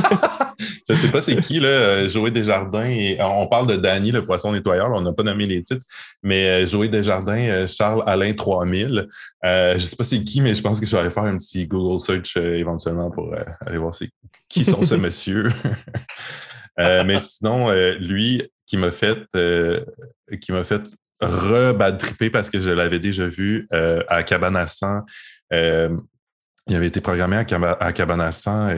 je 0.88 0.94
sais 0.94 1.10
pas 1.10 1.20
c'est 1.20 1.40
qui, 1.40 1.60
là, 1.60 1.68
euh, 1.68 2.08
Joey 2.08 2.30
Desjardins. 2.30 2.84
Et, 2.84 3.18
on 3.20 3.46
parle 3.46 3.66
de 3.66 3.76
Danny, 3.76 4.10
le 4.10 4.24
poisson 4.24 4.52
nettoyeur. 4.52 4.90
On 4.92 5.00
n'a 5.00 5.12
pas 5.12 5.22
nommé 5.22 5.46
les 5.46 5.62
titres, 5.62 5.84
mais 6.22 6.46
euh, 6.46 6.66
Joey 6.66 6.88
Desjardins, 6.88 7.38
euh, 7.38 7.66
Charles 7.66 8.02
Alain 8.06 8.32
3000. 8.32 9.08
Euh, 9.44 9.74
je 9.74 9.78
sais 9.78 9.96
pas 9.96 10.04
c'est 10.04 10.22
qui, 10.22 10.40
mais 10.40 10.54
je 10.54 10.62
pense 10.62 10.80
que 10.80 10.86
je 10.86 10.92
vais 10.92 11.02
aller 11.02 11.10
faire 11.10 11.24
un 11.24 11.36
petit 11.36 11.66
Google 11.66 12.00
search 12.00 12.36
éventuellement 12.36 13.10
pour 13.10 13.34
aller 13.66 13.78
voir 13.78 13.94
qui 14.48 14.64
sont 14.64 14.82
ce 14.82 14.94
monsieur. 14.96 15.48
mais 16.78 17.18
sinon, 17.18 17.72
lui 17.98 18.42
qui 18.66 18.76
m'a 18.76 18.90
fait, 18.90 19.18
qui 20.40 20.52
m'a 20.52 20.64
fait 20.64 20.82
re 21.20 21.96
triper 21.98 22.30
parce 22.30 22.48
que 22.48 22.60
je 22.60 22.70
l'avais 22.70 22.98
déjà 22.98 23.26
vu 23.26 23.68
à 23.70 24.22
Cabane 24.22 24.56
à 24.56 24.66
100. 24.66 25.00
il 25.50 26.76
avait 26.76 26.86
été 26.86 27.00
programmé 27.00 27.36
à, 27.36 28.32
100 28.32 28.68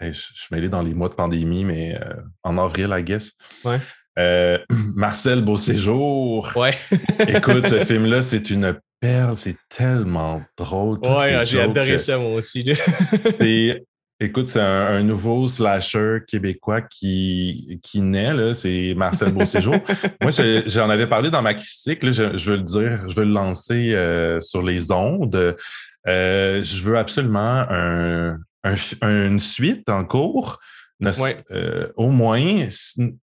je, 0.00 0.12
suis 0.12 0.48
mêlé 0.50 0.68
dans 0.68 0.82
les 0.82 0.94
mois 0.94 1.08
de 1.08 1.14
pandémie, 1.14 1.64
mais 1.64 1.96
euh, 1.96 2.14
en 2.42 2.58
avril, 2.58 2.94
I 2.96 3.02
guess. 3.02 3.32
Ouais. 3.64 3.78
Euh, 4.18 4.58
Marcel 4.94 5.42
Beauséjour. 5.42 6.50
Ouais. 6.56 6.76
Écoute, 7.28 7.66
ce 7.66 7.84
film-là, 7.84 8.22
c'est 8.22 8.50
une 8.50 8.78
perle. 9.00 9.36
C'est 9.36 9.56
tellement 9.68 10.42
drôle. 10.56 10.98
Ouais, 11.00 11.44
j'ai 11.44 11.60
adoré 11.60 11.98
ça, 11.98 12.18
moi 12.18 12.34
aussi. 12.34 12.64
c'est. 12.74 13.84
Écoute, 14.18 14.48
c'est 14.48 14.62
un, 14.62 15.02
nouveau 15.02 15.46
slasher 15.46 16.20
québécois 16.26 16.80
qui, 16.80 17.78
qui 17.82 18.00
naît, 18.00 18.54
c'est 18.54 18.94
Marcel 18.96 19.30
Beauséjour. 19.30 19.76
Moi, 20.22 20.30
j'en 20.64 20.88
avais 20.88 21.06
parlé 21.06 21.30
dans 21.30 21.42
ma 21.42 21.52
critique, 21.52 22.10
je, 22.10 22.50
veux 22.50 22.56
le 22.56 22.62
dire, 22.62 23.06
je 23.10 23.14
veux 23.14 23.26
le 23.26 23.32
lancer 23.32 23.92
euh, 23.92 24.40
sur 24.40 24.62
les 24.62 24.90
ondes. 24.90 25.54
je 26.06 26.82
veux 26.82 26.96
absolument 26.96 27.66
un, 27.68 28.38
une 29.02 29.40
suite 29.40 29.88
en 29.88 30.04
cours. 30.04 30.58
Euh, 31.04 31.88
au 31.96 32.10
moins, 32.10 32.68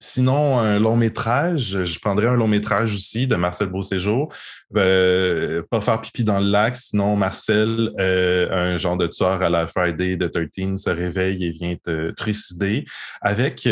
sinon 0.00 0.58
un 0.58 0.78
long 0.78 0.96
métrage, 0.96 1.84
je 1.84 1.98
prendrais 2.00 2.26
un 2.26 2.34
long 2.34 2.48
métrage 2.48 2.94
aussi 2.94 3.26
de 3.26 3.36
Marcel 3.36 3.68
Beauséjour. 3.68 4.32
Euh, 4.76 5.62
pas 5.70 5.80
faire 5.80 6.00
pipi 6.00 6.24
dans 6.24 6.38
le 6.38 6.50
lac, 6.50 6.76
sinon 6.76 7.16
Marcel, 7.16 7.92
euh, 7.98 8.48
un 8.50 8.78
genre 8.78 8.96
de 8.96 9.06
tueur 9.06 9.42
à 9.42 9.50
la 9.50 9.66
Friday 9.66 10.16
de 10.16 10.28
13, 10.28 10.82
se 10.82 10.90
réveille 10.90 11.44
et 11.44 11.50
vient 11.50 11.76
te 11.76 12.10
trucider 12.12 12.86
avec 13.20 13.68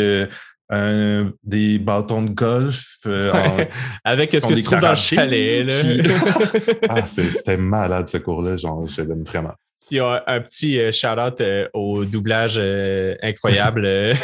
des 0.69 1.79
bâtons 1.79 2.21
de 2.21 2.29
golf. 2.29 2.99
avec 4.03 4.31
ce 4.31 4.47
que 4.47 4.53
tu 4.53 4.63
trouves 4.63 4.79
dans 4.79 4.91
le 4.91 4.95
chalet. 4.95 5.67
ah, 6.89 7.01
c'était 7.07 7.57
malade 7.57 8.07
ce 8.07 8.17
cours-là, 8.17 8.57
genre, 8.57 8.85
je 8.85 9.01
l'aime 9.01 9.23
vraiment. 9.23 9.55
Il 9.89 9.97
y 9.97 9.99
a 9.99 10.23
un 10.27 10.41
petit 10.41 10.79
euh, 10.79 10.91
shout-out 10.91 11.39
euh, 11.39 11.69
au 11.73 12.03
doublage 12.03 12.55
euh, 12.57 13.15
incroyable. 13.21 13.85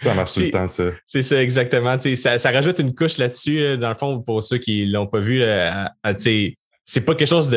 ça 0.00 0.14
marche 0.14 0.34
tout 0.34 0.40
le 0.40 0.50
temps, 0.50 0.68
ça. 0.68 0.84
C'est 1.06 1.22
ça, 1.22 1.42
exactement. 1.42 1.98
Ça, 1.98 2.38
ça, 2.38 2.50
rajoute 2.50 2.78
une 2.80 2.94
couche 2.94 3.16
là-dessus, 3.16 3.78
dans 3.78 3.88
le 3.88 3.94
fond, 3.94 4.20
pour 4.20 4.42
ceux 4.42 4.58
qui 4.58 4.86
ne 4.86 4.92
l'ont 4.92 5.06
pas 5.06 5.20
vu. 5.20 5.42
c'est 6.18 7.04
pas 7.06 7.14
quelque 7.14 7.28
chose 7.28 7.50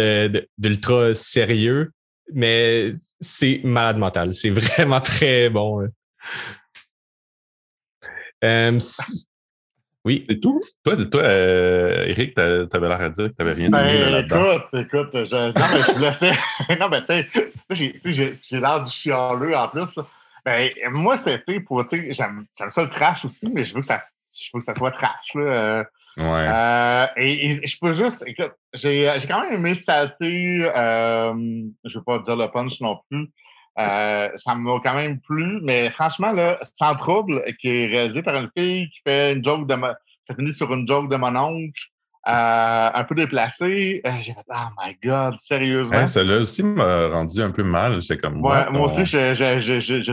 d'ultra 0.58 1.14
sérieux, 1.14 1.92
mais 2.34 2.94
c'est 3.20 3.60
malade 3.64 3.98
mental. 3.98 4.34
C'est 4.34 4.50
vraiment 4.52 5.02
très 5.02 5.50
bon. 5.50 5.86
Oui. 10.08 10.26
C'est 10.30 10.40
tout? 10.40 10.62
Toi, 10.86 10.96
toi 11.06 11.22
euh, 11.22 12.06
Eric, 12.06 12.34
t'avais 12.34 12.88
l'air 12.88 13.02
à 13.02 13.10
dire 13.10 13.26
que 13.26 13.34
t'avais 13.34 13.52
rien 13.52 13.70
ben, 13.70 14.10
là-dedans. 14.10 14.54
Écoute, 14.54 14.74
écoute, 14.74 15.10
je, 15.14 15.48
non, 15.48 15.66
mais 15.74 15.94
je 15.94 16.02
laissais. 16.02 16.32
non, 16.80 16.88
mais 16.88 17.04
tu 17.04 17.14
sais, 17.76 18.40
j'ai 18.42 18.60
l'air 18.60 18.82
du 18.84 18.90
chialeux 18.90 19.54
en 19.54 19.68
plus. 19.68 20.00
Ben, 20.46 20.72
moi, 20.92 21.18
c'était 21.18 21.60
pour, 21.60 21.86
tu 21.90 22.00
sais, 22.00 22.14
j'aime 22.14 22.46
ça 22.70 22.82
le 22.84 22.90
trash 22.90 23.26
aussi, 23.26 23.52
mais 23.54 23.66
je 23.66 23.74
veux 23.74 23.82
que 23.82 23.86
ça, 23.86 24.00
je 24.34 24.50
veux 24.54 24.62
que 24.62 24.66
ça 24.66 24.76
soit 24.76 24.92
trash, 24.92 25.34
là. 25.36 25.42
Euh, 25.42 25.84
ouais. 26.16 26.26
Euh, 26.26 27.08
et, 27.18 27.68
je 27.68 27.78
peux 27.78 27.92
juste, 27.92 28.24
écoute, 28.26 28.54
j'ai 28.74 29.12
quand 29.28 29.42
même 29.42 29.56
aimé 29.56 29.76
Saleté, 29.76 30.72
euh, 30.74 31.34
je 31.84 31.98
veux 31.98 32.04
pas 32.06 32.20
dire 32.20 32.38
le 32.38 32.50
punch 32.50 32.80
non 32.80 32.98
plus. 33.10 33.28
Euh, 33.80 34.30
ça 34.36 34.56
m'a 34.56 34.80
quand 34.84 34.96
même 34.96 35.20
plu, 35.20 35.60
mais 35.62 35.92
franchement, 35.92 36.32
là, 36.32 36.58
Sans 36.62 36.96
Trouble, 36.96 37.44
qui 37.62 37.68
est 37.68 37.88
réalisé 37.88 38.24
par 38.24 38.36
une 38.36 38.50
fille 38.58 38.90
qui 38.90 39.00
fait 39.06 39.34
une 39.34 39.44
joke 39.44 39.68
de... 39.68 39.76
Ça 40.28 40.36
finit 40.36 40.54
sur 40.54 40.74
une 40.74 40.88
joke 40.88 41.10
de 41.10 41.16
mon 41.16 41.36
oncle. 41.36 41.80
Euh, 42.28 42.90
un 42.94 43.04
peu 43.06 43.16
déplacé. 43.16 44.02
Euh, 44.06 44.12
j'ai 44.20 44.34
fait 44.34 44.44
Oh 44.50 44.68
my 44.78 44.98
God, 45.02 45.36
sérieusement. 45.40 45.96
Hein, 45.96 46.08
Celle-là 46.08 46.40
aussi 46.40 46.62
m'a 46.62 47.08
rendu 47.08 47.42
un 47.42 47.52
peu 47.52 47.64
mal. 47.64 48.00
Comme, 48.22 48.40
moi 48.40 48.68
aussi, 48.82 49.06
j'étais 49.06 49.34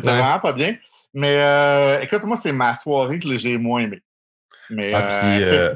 vraiment 0.00 0.38
pas 0.38 0.52
bien. 0.52 0.76
Mais 1.12 1.42
euh, 1.42 2.00
écoute, 2.02 2.22
moi, 2.22 2.36
c'est 2.36 2.52
ma 2.52 2.76
soirée 2.76 3.18
que 3.18 3.36
j'ai 3.36 3.58
moins 3.58 3.80
aimé. 3.80 4.00
Mais 4.70 4.92
ah, 4.94 5.74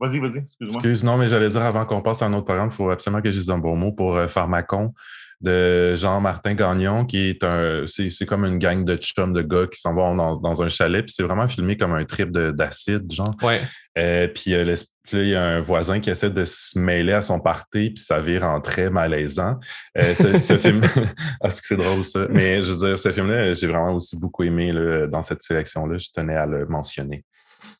Vas-y, 0.00 0.18
vas-y, 0.18 0.38
excuse-moi. 0.38 0.76
Excuse, 0.76 1.04
non, 1.04 1.18
mais 1.18 1.28
j'allais 1.28 1.50
dire 1.50 1.62
avant 1.62 1.84
qu'on 1.84 2.00
passe 2.00 2.22
à 2.22 2.26
un 2.26 2.32
autre 2.32 2.46
programme, 2.46 2.70
il 2.72 2.74
faut 2.74 2.90
absolument 2.90 3.20
que 3.20 3.30
je 3.30 3.36
dise 3.38 3.50
un 3.50 3.58
bon 3.58 3.76
mot 3.76 3.92
pour 3.92 4.18
Pharmacon 4.28 4.94
de 5.40 5.96
Jean-Martin 5.96 6.54
Gagnon, 6.54 7.04
qui 7.04 7.28
est 7.28 7.44
un. 7.44 7.84
C'est 7.86 8.26
comme 8.26 8.44
une 8.44 8.58
gang 8.58 8.84
de 8.84 8.96
chums 8.96 9.32
de 9.32 9.42
gars 9.42 9.66
qui 9.66 9.80
s'en 9.80 9.94
vont 9.94 10.14
dans, 10.14 10.62
un 10.62 10.68
chalet, 10.68 11.04
puis 11.04 11.14
c'est 11.16 11.22
vraiment 11.22 11.48
filmé 11.48 11.76
comme 11.76 11.92
un 11.92 12.04
trip 12.04 12.30
d'acide, 12.30 13.10
genre. 13.10 13.34
Ouais. 13.42 13.60
Euh, 13.98 14.28
puis 14.28 14.54
euh, 14.54 14.76
il 15.12 15.28
y 15.28 15.34
a 15.34 15.42
un 15.42 15.60
voisin 15.60 16.00
qui 16.00 16.10
essaie 16.10 16.30
de 16.30 16.44
se 16.44 16.78
mêler 16.78 17.12
à 17.12 17.22
son 17.22 17.40
party, 17.40 17.90
puis 17.90 18.04
ça 18.04 18.20
vire 18.20 18.44
en 18.44 18.60
très 18.60 18.90
malaisant. 18.90 19.58
Euh, 19.96 20.14
ce, 20.14 20.56
film. 20.58 20.82
ah, 21.42 21.48
que 21.48 21.54
c'est 21.54 21.76
drôle, 21.76 22.04
ça. 22.04 22.26
Mais 22.28 22.62
je 22.62 22.72
veux 22.72 22.88
dire, 22.88 22.98
ce 22.98 23.10
film-là, 23.10 23.52
j'ai 23.54 23.66
vraiment 23.66 23.94
aussi 23.94 24.18
beaucoup 24.18 24.44
aimé 24.44 24.72
là, 24.72 25.06
dans 25.06 25.22
cette 25.22 25.42
sélection-là. 25.42 25.98
Je 25.98 26.08
tenais 26.14 26.36
à 26.36 26.46
le 26.46 26.66
mentionner. 26.66 27.24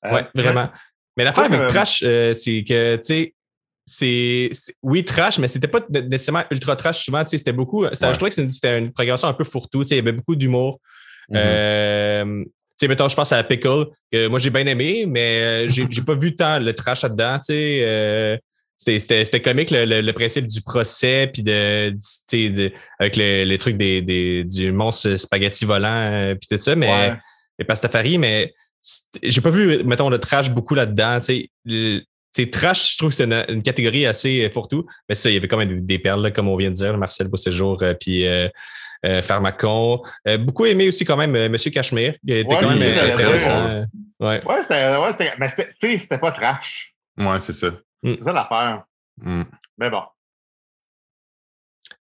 Ouais, 0.03 0.27
vraiment. 0.35 0.71
Mais 1.17 1.25
l'affaire 1.25 1.45
avec 1.45 1.67
Trash, 1.67 1.99
c'est 1.99 2.65
que, 2.67 2.97
tu 2.97 3.03
sais, 3.03 3.35
c'est 3.93 4.51
oui 4.83 5.05
trash 5.05 5.41
mais 5.41 5.49
c'était 5.49 5.67
pas 5.67 5.81
nécessairement 5.91 6.45
ultra 6.53 6.77
trash 6.77 7.05
souvent 7.05 7.25
c'était 7.25 7.53
beaucoup 7.53 7.85
je 7.85 8.13
trouvais 8.13 8.31
que 8.31 8.51
c'était 8.51 8.79
une, 8.79 8.93
progression 8.93 9.27
un 9.27 9.33
peu 9.33 9.43
fourre-tout 9.43 9.83
il 9.83 9.97
y 9.97 9.99
avait 9.99 10.13
beaucoup 10.13 10.37
d'humour 10.37 10.79
mm-hmm. 11.29 11.37
euh, 11.37 12.45
tu 12.45 12.51
sais 12.77 12.87
mettons 12.87 13.09
je 13.09 13.17
pense 13.17 13.33
à 13.33 13.43
Pickle 13.43 13.87
que 14.13 14.29
moi 14.29 14.39
j'ai 14.39 14.51
bien 14.51 14.65
aimé 14.67 15.07
mais 15.09 15.67
euh, 15.67 15.69
j'ai 15.69 16.03
pas 16.03 16.15
vu 16.15 16.37
tant 16.37 16.61
le 16.61 16.73
trash 16.73 17.03
là-dedans 17.03 17.39
tu 17.41 17.47
sais 17.47 17.81
euh, 17.83 18.37
c'était 18.77 19.43
comique 19.43 19.73
le, 19.73 20.13
principe 20.13 20.47
du 20.47 20.63
procès 20.63 21.29
puis 21.33 21.43
de, 21.43 21.91
de, 21.91 22.73
avec 23.01 23.17
les, 23.17 23.59
trucs 23.59 23.77
des, 23.77 24.03
des, 24.03 24.45
du 24.45 24.71
monstre 24.71 25.17
spaghetti 25.17 25.65
volant 25.65 26.33
puis 26.41 26.47
tout 26.49 26.63
ça 26.63 26.77
mais 26.77 27.17
ouais. 27.59 27.65
Pastafari 27.65 28.19
mais 28.19 28.55
j'ai 29.21 29.41
pas 29.41 29.51
vu 29.51 29.83
mettons 29.83 30.11
le 30.11 30.19
trash 30.19 30.49
beaucoup 30.51 30.77
là-dedans 30.77 31.19
tu 31.19 31.51
sais 31.67 32.05
c'est 32.33 32.51
trash, 32.51 32.93
je 32.93 32.99
trouve 32.99 33.11
que 33.11 33.17
c'est 33.17 33.25
une, 33.25 33.63
catégorie 33.63 34.07
assez 34.07 34.45
euh, 34.45 34.51
fourre-tout. 34.51 34.87
Mais 35.09 35.15
ça, 35.15 35.31
il 35.31 35.35
y 35.35 35.37
avait 35.37 35.49
quand 35.49 35.57
même 35.57 35.85
des 35.85 35.99
perles, 35.99 36.33
comme 36.33 36.49
on 36.49 36.57
vient 36.57 36.71
de 36.71 36.75
dire, 36.75 36.97
Marcel 36.97 37.29
Beauséjour, 37.29 37.83
euh, 37.83 37.95
puis 37.95 38.27
euh, 38.27 38.49
euh 39.05 39.23
Pharmacon. 39.23 40.03
beaucoup 40.41 40.67
aimé 40.67 40.89
aussi 40.89 41.05
quand 41.05 41.17
même 41.17 41.49
Monsieur 41.49 41.71
Cachemire. 41.71 42.15
Il 42.23 42.35
était 42.35 42.57
quand 42.57 42.75
même 42.75 43.11
intéressant. 43.13 43.85
Ouais, 44.21 44.45
ouais 44.45 44.63
c'était, 44.63 44.97
ouais, 44.97 45.35
mais 45.39 45.49
c'était, 45.49 45.99
c'était 45.99 46.19
pas 46.19 46.33
trash. 46.33 46.95
Ouais, 47.17 47.41
c'est 47.41 47.55
ça. 47.55 47.69
Mm. 48.03 48.15
C'est 48.19 48.25
ça 48.25 48.33
l'affaire. 48.33 48.85
Mm. 49.17 49.45
Mais 49.79 49.91
bon. 49.91 50.03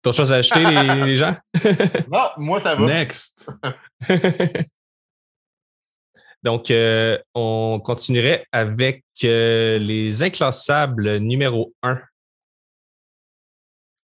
T'as 0.02 0.10
autre 0.10 0.16
chose 0.16 0.32
à 0.32 0.36
acheter, 0.36 0.64
les, 0.64 1.04
les 1.06 1.16
gens? 1.16 1.36
non, 2.10 2.30
moi, 2.38 2.60
ça 2.60 2.74
va. 2.74 2.86
Next. 2.86 3.50
Donc, 6.46 6.70
euh, 6.70 7.18
on 7.34 7.80
continuerait 7.84 8.46
avec 8.52 9.02
euh, 9.24 9.80
les 9.80 10.22
inclassables 10.22 11.16
numéro 11.16 11.74
1. 11.82 12.00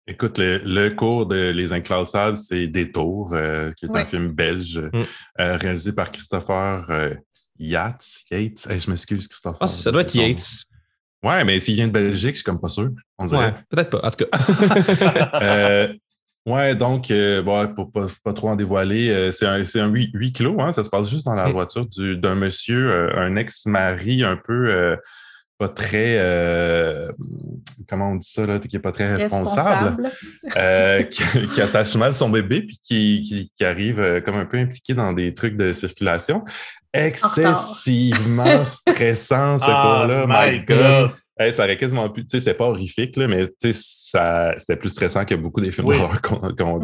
Écoute, 0.07 0.37
le, 0.39 0.89
cours 0.91 1.25
de 1.25 1.49
Les 1.49 1.73
Inclassables, 1.73 2.37
c'est 2.37 2.67
Détour, 2.67 3.33
euh, 3.33 3.73
qui 3.73 3.85
est 3.85 3.93
un 3.93 4.05
film 4.05 4.29
belge 4.29 4.77
mm. 4.77 5.03
réalisé 5.37 5.91
par 5.91 6.09
Christopher 6.09 7.17
Yates. 7.59 8.21
Yates? 8.31 8.65
je 8.79 8.89
m'excuse, 8.89 9.27
Christopher. 9.27 9.57
Ah, 9.59 9.67
ça 9.67 9.91
doit 9.91 10.03
être 10.03 10.15
Yates. 10.15 10.67
Ouais, 11.23 11.43
mais 11.43 11.59
s'il 11.59 11.75
vient 11.75 11.87
de 11.87 11.91
Belgique, 11.91 12.31
je 12.31 12.35
suis 12.37 12.43
comme 12.45 12.61
pas 12.61 12.69
sûr. 12.69 12.91
On 13.17 13.25
dirait. 13.25 13.55
peut-être 13.67 13.89
pas, 13.89 14.07
en 14.07 14.09
tout 14.09 14.23
cas. 14.23 15.93
Ouais, 16.47 16.75
donc, 16.75 17.11
euh, 17.11 17.43
bon, 17.43 17.67
pour 17.67 17.91
pas, 17.91 18.07
pas 18.23 18.33
trop 18.33 18.49
en 18.49 18.55
dévoiler, 18.55 19.09
euh, 19.09 19.31
c'est 19.31 19.45
un, 19.45 19.61
un 19.61 19.87
huis, 19.87 20.33
clos, 20.33 20.59
hein, 20.59 20.71
ça 20.73 20.83
se 20.83 20.89
passe 20.89 21.09
juste 21.09 21.25
dans 21.25 21.35
la 21.35 21.49
voiture 21.49 21.85
d'un 21.97 22.33
monsieur, 22.33 22.89
euh, 22.89 23.15
un 23.15 23.35
ex-mari 23.35 24.23
un 24.23 24.37
peu 24.37 24.97
pas 25.59 25.69
très, 25.69 26.17
comment 27.87 28.13
on 28.13 28.15
dit 28.15 28.27
ça, 28.27 28.47
là, 28.47 28.57
qui 28.57 28.75
est 28.75 28.79
pas 28.79 28.91
très 28.91 29.13
responsable, 29.13 30.09
qui, 31.11 31.23
qui, 31.53 31.61
attache 31.61 31.95
mal 31.95 32.15
son 32.15 32.29
bébé, 32.29 32.63
puis 32.63 32.79
qui, 32.81 33.51
qui, 33.55 33.63
arrive 33.63 34.23
comme 34.25 34.35
un 34.35 34.45
peu 34.45 34.57
impliqué 34.57 34.95
dans 34.95 35.13
des 35.13 35.35
trucs 35.35 35.57
de 35.57 35.73
circulation. 35.73 36.43
Excessivement 36.91 38.65
stressant, 38.65 39.59
ce 39.59 39.65
oh 39.69 40.07
là 40.07 40.25
my 40.27 40.65
God 40.65 41.11
ça 41.51 41.63
aurait 41.63 41.77
quasiment 41.77 42.09
pu, 42.09 42.25
tu 42.25 42.37
sais, 42.37 42.43
c'est 42.43 42.53
pas 42.53 42.65
horrifique, 42.65 43.15
là, 43.15 43.27
mais 43.27 43.47
c'était 43.59 44.75
plus 44.75 44.89
stressant 44.89 45.25
que 45.25 45.35
beaucoup 45.35 45.61
des 45.61 45.71
films 45.71 45.87
d'horreur 45.87 46.21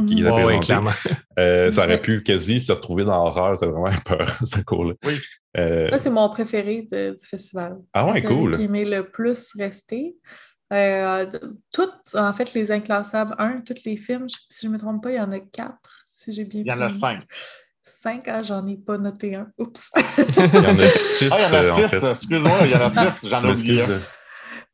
qu'ils 0.05 0.27
avaient 0.27 0.45
oui, 0.45 0.59
clairement. 0.59 0.91
Euh, 1.37 1.71
ça 1.71 1.85
aurait 1.85 2.01
pu 2.01 2.23
quasi 2.23 2.59
se 2.59 2.71
retrouver 2.71 3.05
dans 3.05 3.23
l'horreur, 3.23 3.55
c'est 3.57 3.67
vraiment 3.67 3.95
peur, 4.05 4.37
ce 4.43 4.61
cours-là. 4.61 4.93
Oui. 5.05 5.19
Euh, 5.57 5.89
c'est 5.97 6.09
mon 6.09 6.29
préféré 6.29 6.87
du 6.91 7.27
festival. 7.29 7.77
Ah 7.93 8.11
ouais, 8.11 8.21
cool. 8.23 8.57
qui 8.57 8.67
m'est 8.67 8.85
le 8.85 9.09
plus 9.09 9.51
resté. 9.57 10.15
Euh, 10.73 11.25
toutes, 11.71 12.15
en 12.15 12.33
fait, 12.33 12.53
les 12.53 12.71
inclassables, 12.71 13.35
un, 13.37 13.61
tous 13.61 13.75
les 13.85 13.97
films, 13.97 14.27
si 14.49 14.63
je 14.63 14.67
ne 14.67 14.73
me 14.73 14.79
trompe 14.79 15.03
pas, 15.03 15.11
il 15.11 15.17
y 15.17 15.19
en 15.19 15.31
a 15.31 15.39
quatre, 15.39 16.03
si 16.05 16.33
j'ai 16.33 16.43
bien 16.43 16.61
Il 16.61 16.67
y 16.67 16.71
en 16.71 16.81
a 16.81 16.89
cinq. 16.89 17.21
Cinq, 17.81 18.27
ah, 18.27 18.43
j'en 18.43 18.67
ai 18.67 18.75
pas 18.75 18.97
noté 18.97 19.35
un. 19.35 19.49
Oups. 19.57 19.91
il 19.95 20.53
y 20.53 20.57
en 20.57 20.79
a 20.79 20.89
six. 20.89 21.29
Ah, 21.31 21.61
il 21.61 21.67
y 21.67 21.71
en 21.71 21.83
a 21.83 21.87
six, 21.87 22.03
excuse-moi, 22.03 22.51
il 22.63 22.71
y 22.71 22.75
en 22.75 22.81
a 22.81 23.11
six, 23.11 23.29
j'en 23.29 23.47
ai 23.47 23.51
oublié. 23.51 23.83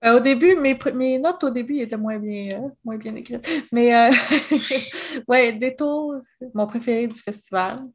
Euh, 0.03 0.17
au 0.17 0.19
début, 0.19 0.55
mes, 0.55 0.77
mes, 0.93 1.17
notes 1.17 1.43
au 1.43 1.49
début 1.49 1.77
étaient 1.77 1.97
moins 1.97 2.19
bien, 2.19 2.61
euh, 2.61 2.69
moins 2.83 2.97
bien 2.97 3.15
écrites. 3.15 3.47
Mais 3.71 3.95
euh, 3.95 4.11
ouais, 5.27 5.53
Détour, 5.53 6.15
mon 6.53 6.67
préféré 6.67 7.07
du 7.07 7.19
festival, 7.19 7.85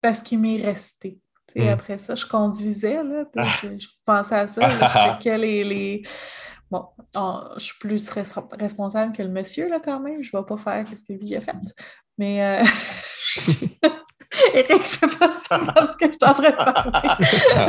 parce 0.00 0.22
qu'il 0.22 0.38
m'est 0.38 0.62
resté. 0.62 1.18
Hmm. 1.56 1.68
Après 1.68 1.98
ça, 1.98 2.14
je 2.14 2.24
conduisais, 2.24 3.02
là, 3.02 3.24
ah. 3.36 3.56
je, 3.62 3.86
pensais 4.04 4.36
à 4.36 4.46
ça, 4.46 4.68
je 4.68 4.76
checkais 5.18 5.38
les, 5.38 5.64
les... 5.64 6.02
Bon, 6.70 6.86
je 7.56 7.64
suis 7.64 7.78
plus 7.78 8.10
responsable 8.10 9.12
que 9.12 9.22
le 9.22 9.28
monsieur, 9.28 9.68
là, 9.68 9.80
quand 9.84 10.00
même. 10.00 10.22
Je 10.22 10.30
ne 10.32 10.40
vais 10.40 10.46
pas 10.46 10.56
faire 10.56 10.86
ce 10.88 11.02
que 11.02 11.12
lui 11.12 11.36
a 11.36 11.40
fait. 11.42 11.52
Mais 12.16 12.36
Eric 14.54 14.70
ne 14.70 14.78
fait 14.78 15.18
pas 15.18 15.32
ça 15.32 15.58
que 16.00 16.10
je 16.10 16.16
t'en 16.16 16.32
parler. 16.32 16.54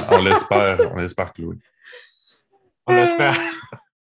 on 0.09 0.23
l'espère, 0.23 0.79
on 0.93 0.97
l'espère, 0.97 1.33
Chloé. 1.33 1.57
On 2.87 2.95
espère. 2.95 3.39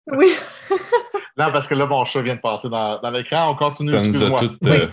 Oui. 0.08 0.34
non, 1.38 1.52
parce 1.52 1.68
que 1.68 1.76
là, 1.76 1.86
mon 1.86 2.06
chat 2.06 2.22
vient 2.22 2.36
de 2.36 2.42
passer 2.42 2.70
dans, 2.70 3.00
dans 3.00 3.10
l'écran. 3.12 3.52
On 3.52 3.56
continue. 3.56 3.92
Ça 3.92 4.02
nous 4.02 4.24
a 4.24 4.40
tout 4.40 4.58
euh... 4.66 4.88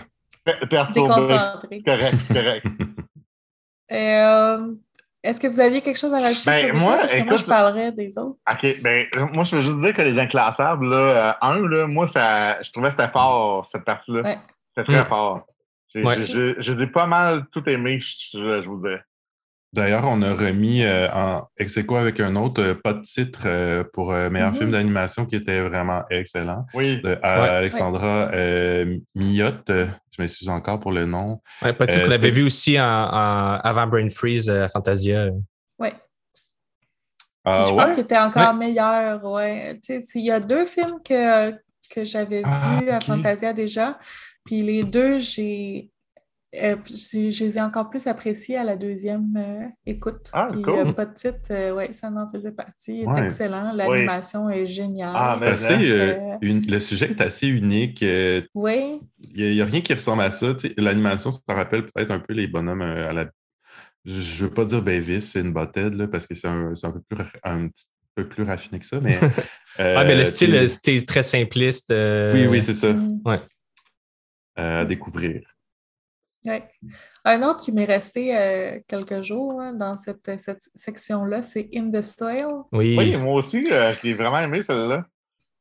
perturbé. 0.69 1.81
Correct, 1.83 2.15
correct. 2.27 2.65
euh, 3.91 4.73
Est-ce 5.23 5.39
que 5.39 5.47
vous 5.47 5.59
aviez 5.59 5.81
quelque 5.81 5.99
chose 5.99 6.13
à 6.13 6.19
rajouter 6.19 6.51
ben, 6.51 6.65
sur 6.67 6.75
moi, 6.75 6.97
parce 6.97 7.13
que 7.13 7.23
moi, 7.23 7.35
je 7.35 7.45
parlerais 7.45 7.91
des 7.91 8.17
autres. 8.17 8.37
OK. 8.49 8.81
Ben, 8.81 9.07
moi, 9.33 9.43
je 9.43 9.55
veux 9.55 9.61
juste 9.61 9.79
dire 9.79 9.93
que 9.93 10.01
les 10.01 10.19
inclassables, 10.19 10.87
là, 10.87 10.97
euh, 10.97 11.33
un, 11.41 11.67
là, 11.67 11.87
moi, 11.87 12.07
ça, 12.07 12.61
je 12.61 12.71
trouvais 12.71 12.89
que 12.89 12.95
c'était 12.95 13.11
fort, 13.11 13.65
cette 13.65 13.83
partie-là. 13.83 14.21
Ouais. 14.21 14.37
C'était 14.75 14.91
très 14.91 15.03
mm. 15.03 15.07
fort. 15.07 15.45
Je 15.95 16.71
les 16.71 16.83
ai 16.83 16.87
pas 16.87 17.07
mal 17.07 17.47
tout 17.51 17.67
aimé, 17.67 17.99
je, 17.99 18.61
je 18.61 18.67
vous 18.67 18.79
dirais. 18.79 19.01
D'ailleurs, 19.71 20.05
on 20.07 20.21
a 20.23 20.33
remis 20.33 20.83
euh, 20.83 21.07
en 21.11 21.47
ex 21.57 21.77
avec 21.77 22.19
un 22.19 22.35
autre 22.35 22.61
euh, 22.63 22.73
pas 22.73 22.93
de 22.93 23.01
titre 23.01 23.41
euh, 23.45 23.83
pour 23.93 24.11
meilleur 24.11 24.55
film 24.55 24.69
mm-hmm. 24.69 24.71
d'animation 24.71 25.25
qui 25.27 25.35
était 25.35 25.61
vraiment 25.61 26.03
excellent. 26.09 26.65
Oui. 26.73 26.99
De, 27.01 27.19
Alexandra 27.21 28.31
Millotte. 29.13 29.67
je 29.67 30.21
m'excuse 30.21 30.49
encore 30.49 30.79
pour 30.79 30.91
le 30.91 31.05
nom. 31.05 31.39
Oui, 31.61 31.73
pas 31.73 31.85
de 31.85 31.91
titre. 31.91 32.05
on 32.07 32.09
l'avait 32.09 32.31
vu 32.31 32.43
aussi 32.43 32.79
en, 32.79 32.83
avant 32.83 33.85
Brain 33.85 34.09
Freeze 34.09 34.49
à 34.49 34.67
Fantasia. 34.69 35.27
Oui. 35.77 35.89
Ah, 37.45 37.65
je 37.69 37.73
pense 37.73 37.91
qu'il 37.91 38.03
était 38.03 38.17
encore 38.17 38.53
meilleur. 38.55 39.23
Ouais. 39.23 39.79
Il 39.87 40.21
y 40.21 40.31
a 40.31 40.39
deux 40.39 40.65
films 40.65 40.99
que, 41.07 41.51
que 41.91 42.03
j'avais 42.03 42.41
ah, 42.43 42.79
vus 42.81 42.89
à 42.89 42.99
Fantasia 42.99 43.53
déjà. 43.53 43.99
Puis 44.45 44.63
les 44.63 44.83
deux, 44.83 45.19
j'ai 45.19 45.91
euh, 46.55 46.75
je 46.87 47.43
les 47.43 47.57
ai 47.57 47.61
encore 47.61 47.91
plus 47.91 48.07
appréciés 48.07 48.57
à 48.57 48.63
la 48.63 48.75
deuxième 48.75 49.35
euh, 49.37 49.67
écoute. 49.85 50.31
Ah, 50.33 50.47
Puis, 50.51 50.63
cool. 50.63 50.95
pas 50.95 51.05
de 51.05 51.13
titre, 51.13 51.73
ouais, 51.75 51.93
ça 51.93 52.09
en 52.09 52.31
faisait 52.31 52.51
partie. 52.51 53.03
Il 53.03 53.17
est 53.17 53.25
excellent. 53.25 53.71
L'animation 53.71 54.49
est 54.49 54.65
géniale. 54.65 55.13
Ah, 55.13 55.35
c'est 55.37 55.47
assez, 55.47 55.91
euh, 55.91 56.37
le 56.41 56.79
sujet 56.79 57.11
est 57.11 57.21
assez 57.21 57.47
unique. 57.47 58.03
oui. 58.55 58.99
Il 59.35 59.51
n'y 59.51 59.61
a, 59.61 59.65
rien 59.65 59.81
qui 59.81 59.93
ressemble 59.93 60.23
à 60.23 60.31
ça. 60.31 60.55
L'animation, 60.77 61.31
ça 61.31 61.41
rappelle 61.49 61.85
peut-être 61.85 62.09
un 62.09 62.19
peu 62.19 62.33
les 62.33 62.47
bonhommes 62.47 62.81
à 62.81 63.13
la. 63.13 63.29
Je 64.05 64.43
ne 64.43 64.47
veux 64.47 64.53
pas 64.53 64.65
dire 64.65 64.81
Bevis, 64.81 65.21
c'est 65.21 65.41
une 65.41 65.51
bottette, 65.51 65.93
là, 65.93 66.07
parce 66.07 66.25
que 66.25 66.33
c'est 66.33 66.47
un, 66.47 66.71
un, 66.71 66.91
peu 66.91 67.01
plus, 67.01 67.25
un 67.43 67.67
petit 67.67 67.85
peu 68.15 68.27
plus 68.27 68.43
raffiné 68.43 68.79
que 68.79 68.85
ça. 68.85 68.99
Mais, 69.03 69.19
ah, 69.77 70.03
mais 70.03 70.15
le 70.15 70.25
style, 70.25 70.55
est 70.55 71.07
très 71.07 71.21
simpliste. 71.21 71.93
Oui, 72.33 72.47
oui, 72.47 72.63
c'est 72.63 72.73
ça. 72.73 72.91
Mm. 72.91 73.21
Ouais. 73.23 73.39
À 74.55 74.85
découvrir. 74.85 75.41
Oui. 76.45 76.61
Un 77.25 77.43
autre 77.43 77.61
qui 77.61 77.71
m'est 77.71 77.85
resté 77.85 78.35
euh, 78.37 78.79
quelques 78.87 79.21
jours 79.21 79.59
hein, 79.59 79.73
dans 79.73 79.95
cette, 79.95 80.31
section-là, 80.75 81.41
c'est 81.41 81.69
In 81.75 81.91
the 81.91 82.01
Soil. 82.01 82.63
Oui, 82.71 83.17
moi 83.17 83.33
aussi, 83.33 83.71
euh, 83.71 83.93
je 83.93 84.01
l'ai 84.03 84.13
vraiment 84.13 84.39
aimé, 84.39 84.61
celle-là. 84.61 85.05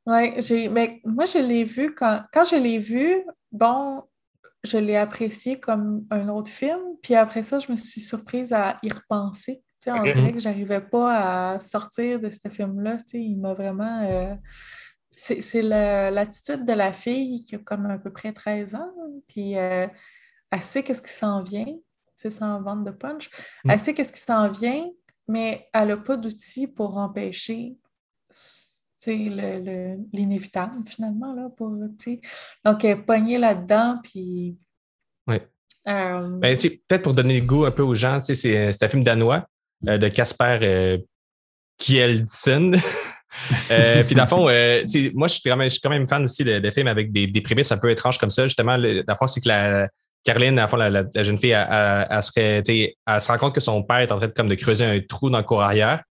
Oui, 0.07 0.68
mais 0.70 1.01
moi, 1.05 1.24
je 1.24 1.39
l'ai 1.39 1.64
vu 1.64 1.95
quand, 1.95 2.22
quand 2.33 2.45
je 2.45 2.57
l'ai 2.57 2.79
vu, 2.79 3.22
bon, 3.53 4.03
je 4.64 4.79
l'ai 4.79 4.97
apprécié 4.97 5.61
comme 5.61 6.07
un 6.11 6.29
autre 6.29 6.51
film, 6.51 6.81
puis 7.03 7.14
après 7.14 7.43
ça, 7.43 7.59
je 7.59 7.70
me 7.70 7.76
suis 7.76 8.01
surprise 8.01 8.53
à 8.53 8.79
y 8.83 8.91
repenser. 8.91 9.62
On 9.87 10.03
dirait 10.03 10.33
que 10.33 10.41
j'arrivais 10.41 10.81
pas 10.81 11.55
à 11.55 11.61
sortir 11.61 12.20
de 12.20 12.29
ce 12.31 12.49
film-là. 12.49 12.99
Il 13.14 13.37
m'a 13.37 13.55
vraiment. 13.55 14.03
Euh, 14.03 14.35
c'est 15.16 15.62
l'attitude 15.62 16.64
de 16.64 16.72
la 16.72 16.93
fille 16.93 17.43
qui 17.43 17.57
a 17.57 17.59
comme 17.59 17.87
à 17.87 17.99
peu 17.99 18.12
près 18.12 18.33
13 18.33 18.74
ans, 18.74 18.93
puis 19.26 19.57
euh, 19.57 19.87
elle 20.51 20.63
sait 20.63 20.83
qu'est-ce 20.83 21.03
qui 21.03 21.13
s'en 21.13 21.43
vient, 21.43 21.75
sans 22.17 22.61
vendre 22.61 22.85
de 22.85 22.91
punch. 22.91 23.31
Mm. 23.65 23.71
Elle 23.71 23.81
sait 23.81 23.95
qu'est-ce 23.95 24.13
qui 24.13 24.21
s'en 24.21 24.51
vient, 24.51 24.89
mais 25.29 25.69
elle 25.73 25.89
n'a 25.89 25.97
pas 25.97 26.17
d'outils 26.17 26.67
pour 26.67 26.97
empêcher 26.97 27.77
l'inévitable, 29.07 30.83
finalement. 30.87 31.35
Là, 31.35 31.49
pour, 31.57 31.71
donc, 31.71 32.85
elle 32.85 32.91
est 32.91 32.97
pognée 32.97 33.39
là-dedans, 33.39 34.01
puis. 34.03 34.59
Oui. 35.27 35.37
Euh, 35.87 36.39
ben, 36.39 36.57
peut-être 36.57 37.03
pour 37.03 37.15
donner 37.15 37.41
le 37.41 37.47
goût 37.47 37.65
un 37.65 37.71
peu 37.71 37.83
aux 37.83 37.95
gens, 37.95 38.21
c'est 38.21 38.83
un 38.83 38.89
film 38.89 39.05
danois 39.05 39.47
euh, 39.87 39.97
de 39.97 40.09
Casper 40.09 40.59
euh, 40.63 40.99
Kjeldsen. 41.81 42.77
euh, 43.71 44.03
puis 44.05 44.15
dans 44.15 44.25
le 44.25 44.29
fond, 44.29 44.49
euh, 44.49 44.83
moi, 45.15 45.29
je 45.29 45.35
suis, 45.35 45.43
quand 45.49 45.57
même, 45.57 45.71
je 45.71 45.75
suis 45.75 45.81
quand 45.81 45.91
même 45.91 46.09
fan 46.09 46.25
aussi 46.25 46.45
de, 46.45 46.71
films 46.71 46.89
avec 46.89 47.13
des, 47.13 47.27
des, 47.27 47.41
prémices 47.41 47.73
un 47.73 47.79
peu 47.79 47.91
étranges 47.91 48.19
comme 48.19 48.31
ça. 48.31 48.47
Justement, 48.47 48.77
le, 48.77 49.03
dans 49.03 49.15
le 49.15 49.17
fond, 49.17 49.27
c'est 49.27 49.41
que 49.41 49.49
la 49.49 49.89
Caroline, 50.25 50.61
le 50.61 50.66
fond, 50.66 50.77
la, 50.77 51.05
jeune 51.23 51.39
fille, 51.39 51.51
elle, 51.51 52.23
serait, 52.23 52.62
elle 52.66 53.21
se 53.21 53.29
rend 53.29 53.39
compte 53.39 53.55
que 53.55 53.61
son 53.61 53.83
père 53.83 53.99
est 53.99 54.12
en 54.12 54.19
train 54.19 54.27
de, 54.27 54.33
comme, 54.33 54.49
de 54.49 54.55
creuser 54.55 54.85
un 54.85 55.01
trou 55.01 55.31
dans 55.31 55.39
le 55.39 55.45
cour 55.45 55.62
arrière. 55.62 56.03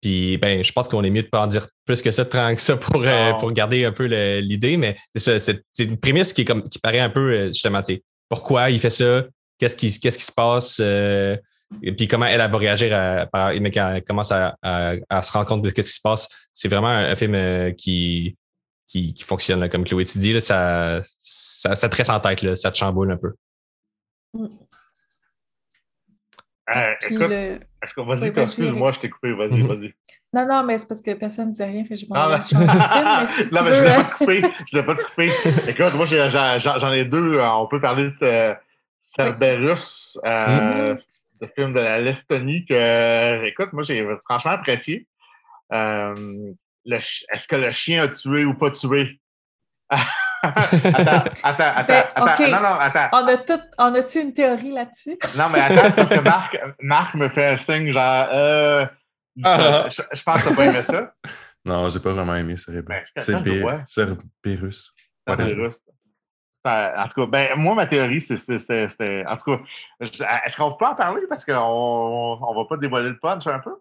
Puis, 0.00 0.36
ben, 0.38 0.62
je 0.62 0.72
pense 0.72 0.88
qu'on 0.88 1.02
est 1.04 1.10
mieux 1.10 1.22
de 1.22 1.28
pas 1.28 1.42
en 1.42 1.46
dire 1.46 1.66
plus 1.84 2.02
que 2.02 2.10
ça, 2.10 2.24
que 2.24 2.60
ça 2.60 2.76
pour, 2.76 3.02
euh, 3.02 3.32
pour 3.34 3.52
garder 3.52 3.84
un 3.84 3.92
peu 3.92 4.04
l'idée. 4.38 4.76
Mais 4.76 4.96
c'est 5.14 5.62
une 5.78 5.98
prémisse 5.98 6.32
qui, 6.32 6.42
est 6.42 6.44
comme, 6.44 6.68
qui 6.68 6.78
paraît 6.78 7.00
un 7.00 7.10
peu, 7.10 7.46
justement, 7.48 7.82
pourquoi 8.28 8.70
il 8.70 8.80
fait 8.80 8.90
ça, 8.90 9.24
qu'est-ce 9.58 9.76
qui, 9.76 9.98
qu'est-ce 9.98 10.18
qui 10.18 10.24
se 10.24 10.32
passe. 10.32 10.80
Et 11.82 11.92
puis 11.92 12.06
comment 12.08 12.26
elle, 12.26 12.38
va 12.38 12.58
réagir 12.58 12.96
à, 12.96 13.52
mais 13.58 13.70
quand 13.70 13.92
elle 13.94 14.02
commence 14.02 14.32
à, 14.32 14.54
se 15.22 15.32
rendre 15.32 15.46
compte 15.46 15.62
de 15.62 15.68
ce 15.68 15.74
qui 15.74 15.82
se 15.82 16.00
passe. 16.00 16.28
C'est 16.52 16.68
vraiment 16.68 16.88
un, 16.88 17.16
film 17.16 17.34
euh, 17.34 17.72
qui, 17.72 18.36
qui, 18.88 19.14
fonctionne. 19.24 19.68
Comme 19.68 19.84
Chloé 19.84 20.04
tu 20.04 20.18
dis, 20.18 20.40
ça, 20.40 21.00
ça, 21.04 21.74
ça, 21.74 21.88
te 21.88 21.96
reste 21.96 22.10
en 22.10 22.20
tête, 22.20 22.42
là, 22.42 22.56
ça 22.56 22.70
te 22.70 22.78
chamboule 22.78 23.12
un 23.12 23.16
peu. 23.16 23.32
Euh, 26.74 26.94
écoute, 27.08 27.30
est-ce 27.30 27.94
qu'on 27.94 28.04
va 28.04 28.16
dire 28.16 28.36
excuse-moi, 28.36 28.92
je 28.92 29.00
t'ai 29.00 29.10
coupé, 29.10 29.32
vas-y, 29.32 29.50
mm-hmm. 29.50 29.66
vas-y. 29.66 29.94
Non, 30.32 30.46
non, 30.46 30.64
mais 30.64 30.78
c'est 30.78 30.88
parce 30.88 31.00
que 31.00 31.14
personne 31.14 31.46
ne 31.46 31.50
disait 31.52 31.66
rien, 31.66 31.84
fait 31.84 31.96
je 31.96 32.06
m'en 32.06 32.16
ah, 32.16 32.42
Non, 33.52 33.62
mais 33.62 33.74
je 33.74 33.80
ne 33.80 33.88
l'ai 33.88 33.94
pas 33.94 34.04
coupé, 34.04 34.42
je 34.70 34.76
l'ai 34.76 34.82
pas 34.82 34.96
coupé. 34.96 35.30
Écoute, 35.68 35.94
moi, 35.94 36.06
j'en 36.06 36.92
ai, 36.92 37.04
deux, 37.04 37.40
on 37.40 37.66
peut 37.68 37.80
parler 37.80 38.10
de 38.20 38.54
Cerberus, 39.00 40.18
euh, 40.24 40.94
mm-hmm 40.94 41.02
de 41.40 41.46
film 41.54 41.72
de 41.72 41.80
la 41.80 42.00
Lestonie 42.00 42.64
que, 42.64 43.44
écoute, 43.44 43.72
moi, 43.72 43.82
j'ai 43.82 44.06
franchement 44.24 44.52
apprécié. 44.52 45.06
Euh, 45.72 46.14
est-ce 46.92 47.48
que 47.48 47.56
le 47.56 47.70
chien 47.70 48.04
a 48.04 48.08
tué 48.08 48.44
ou 48.44 48.54
pas 48.54 48.70
tué? 48.70 49.20
attends, 49.90 51.30
attends, 51.42 51.72
attends, 51.76 52.24
ben, 52.24 52.50
Non, 52.50 52.60
non, 52.60 52.78
attends. 52.80 53.08
On 53.12 53.26
a 53.26 53.36
tout, 53.38 53.60
on 53.78 53.94
a-tu 53.94 54.20
une 54.20 54.32
théorie 54.34 54.72
là-dessus? 54.72 55.18
non, 55.36 55.48
mais 55.48 55.60
attends, 55.60 55.90
c'est 55.90 55.96
parce 55.96 56.10
que 56.10 56.20
Marc, 56.20 56.58
Marc 56.80 57.14
me 57.14 57.28
fait 57.28 57.46
un 57.46 57.56
signe 57.56 57.92
genre, 57.92 58.28
euh, 58.32 58.86
ah. 59.44 59.88
je, 59.88 60.22
pense 60.22 60.42
que 60.42 60.48
t'as 60.48 60.56
pas 60.56 60.64
aimé 60.66 60.82
ça. 60.82 61.12
Non, 61.64 61.90
j'ai 61.90 62.00
pas 62.00 62.12
vraiment 62.12 62.34
aimé 62.34 62.56
Cerberus. 62.56 63.12
Ben, 63.14 63.22
Cerberus. 63.84 63.84
Cerberus. 63.86 64.92
En 66.64 67.08
tout 67.08 67.20
cas, 67.20 67.26
ben, 67.26 67.56
moi, 67.56 67.74
ma 67.74 67.86
théorie, 67.86 68.20
c'était. 68.20 69.24
En 69.26 69.36
tout 69.36 69.56
cas, 69.56 69.62
est-ce 70.00 70.56
qu'on 70.56 70.72
peut 70.72 70.86
en 70.86 70.94
parler? 70.94 71.22
Parce 71.28 71.44
qu'on 71.44 72.38
ne 72.40 72.56
va 72.56 72.64
pas 72.68 72.76
dévoiler 72.76 73.10
le 73.10 73.18
punch 73.18 73.46
un 73.46 73.60
peu? 73.60 73.74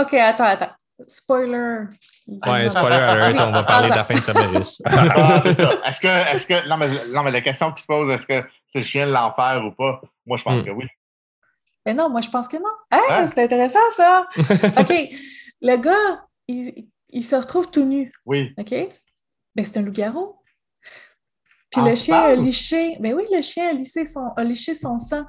OK, 0.00 0.14
attends, 0.14 0.44
attends. 0.44 0.72
Spoiler. 1.06 1.84
Ouais, 2.28 2.70
spoiler 2.70 2.96
alert, 2.96 3.40
on 3.40 3.50
va 3.50 3.62
parler 3.64 3.90
de 3.90 3.94
la 3.94 4.04
fin 4.04 4.14
de 4.14 4.20
Cerberus. 4.20 4.82
ah, 4.86 5.42
est-ce 5.86 6.00
que, 6.00 6.06
est 6.06 6.46
que 6.46 6.68
non 6.68 6.76
mais, 6.76 6.88
non, 7.08 7.22
mais 7.22 7.30
la 7.30 7.40
question 7.40 7.72
qui 7.72 7.82
se 7.82 7.86
pose, 7.86 8.10
est-ce 8.10 8.26
que 8.26 8.46
c'est 8.68 8.78
le 8.78 8.84
chien 8.84 9.06
de 9.06 9.12
l'enfer 9.12 9.62
ou 9.64 9.72
pas? 9.72 10.00
Moi, 10.26 10.36
je 10.36 10.44
pense 10.44 10.60
hmm. 10.60 10.64
que 10.64 10.70
oui. 10.70 10.86
Mais 11.84 11.94
non, 11.94 12.08
moi, 12.08 12.20
je 12.20 12.30
pense 12.30 12.46
que 12.46 12.56
non. 12.56 12.70
Hein? 12.90 13.26
C'est 13.26 13.44
intéressant, 13.44 13.78
ça. 13.96 14.26
OK. 14.78 14.92
Le 15.60 15.76
gars, 15.76 16.26
il, 16.46 16.88
il, 17.08 17.24
se 17.24 17.34
retrouve 17.34 17.70
tout 17.70 17.84
nu. 17.84 18.12
Oui. 18.24 18.54
OK? 18.56 18.72
Ben, 19.54 19.64
c'est 19.64 19.78
un 19.78 19.82
loup-garou. 19.82 20.36
Puis 21.70 21.80
le 21.80 21.96
chien 21.96 22.20
a 22.20 22.34
liché, 22.34 22.96
ben 23.00 23.14
oui, 23.14 23.24
le 23.32 23.40
chien 23.40 23.70
a 23.70 23.72
liché 23.72 24.04
son, 24.04 24.28
a 24.36 24.44
liché 24.44 24.74
son 24.74 24.98
sang. 24.98 25.24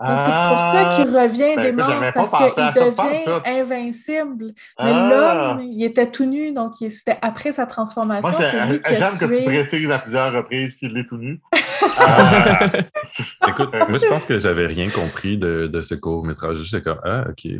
Donc, 0.00 0.18
c'est 0.18 0.26
pour 0.26 0.60
ça 0.60 0.90
ah! 0.90 0.96
qu'il 0.96 1.16
revient 1.16 1.54
ben, 1.54 1.62
des 1.62 1.72
morts, 1.72 2.02
parce 2.14 2.30
qu'il 2.32 2.82
devient 2.82 3.40
invincible. 3.46 4.46
Mais 4.82 4.92
ah! 4.92 5.08
l'homme, 5.08 5.60
il 5.60 5.84
était 5.84 6.10
tout 6.10 6.24
nu, 6.24 6.52
donc 6.52 6.74
c'était 6.78 7.18
après 7.22 7.52
sa 7.52 7.66
transformation. 7.66 8.36
J'aime 8.40 8.80
que 8.80 9.36
tu 9.38 9.44
précises 9.44 9.90
à 9.90 10.00
plusieurs 10.00 10.32
reprises 10.32 10.74
qu'il 10.74 10.98
est 10.98 11.06
tout 11.06 11.16
nu. 11.16 11.40
Ah! 12.00 12.58
Écoute, 13.48 13.72
moi, 13.88 13.98
je 13.98 14.08
pense 14.08 14.26
que 14.26 14.36
j'avais 14.38 14.66
rien 14.66 14.90
compris 14.90 15.38
de, 15.38 15.68
de 15.68 15.80
ce 15.80 15.94
court-métrage. 15.94 16.58
J'étais 16.62 16.82
comme, 16.82 17.00
ah, 17.04 17.24
OK, 17.28 17.52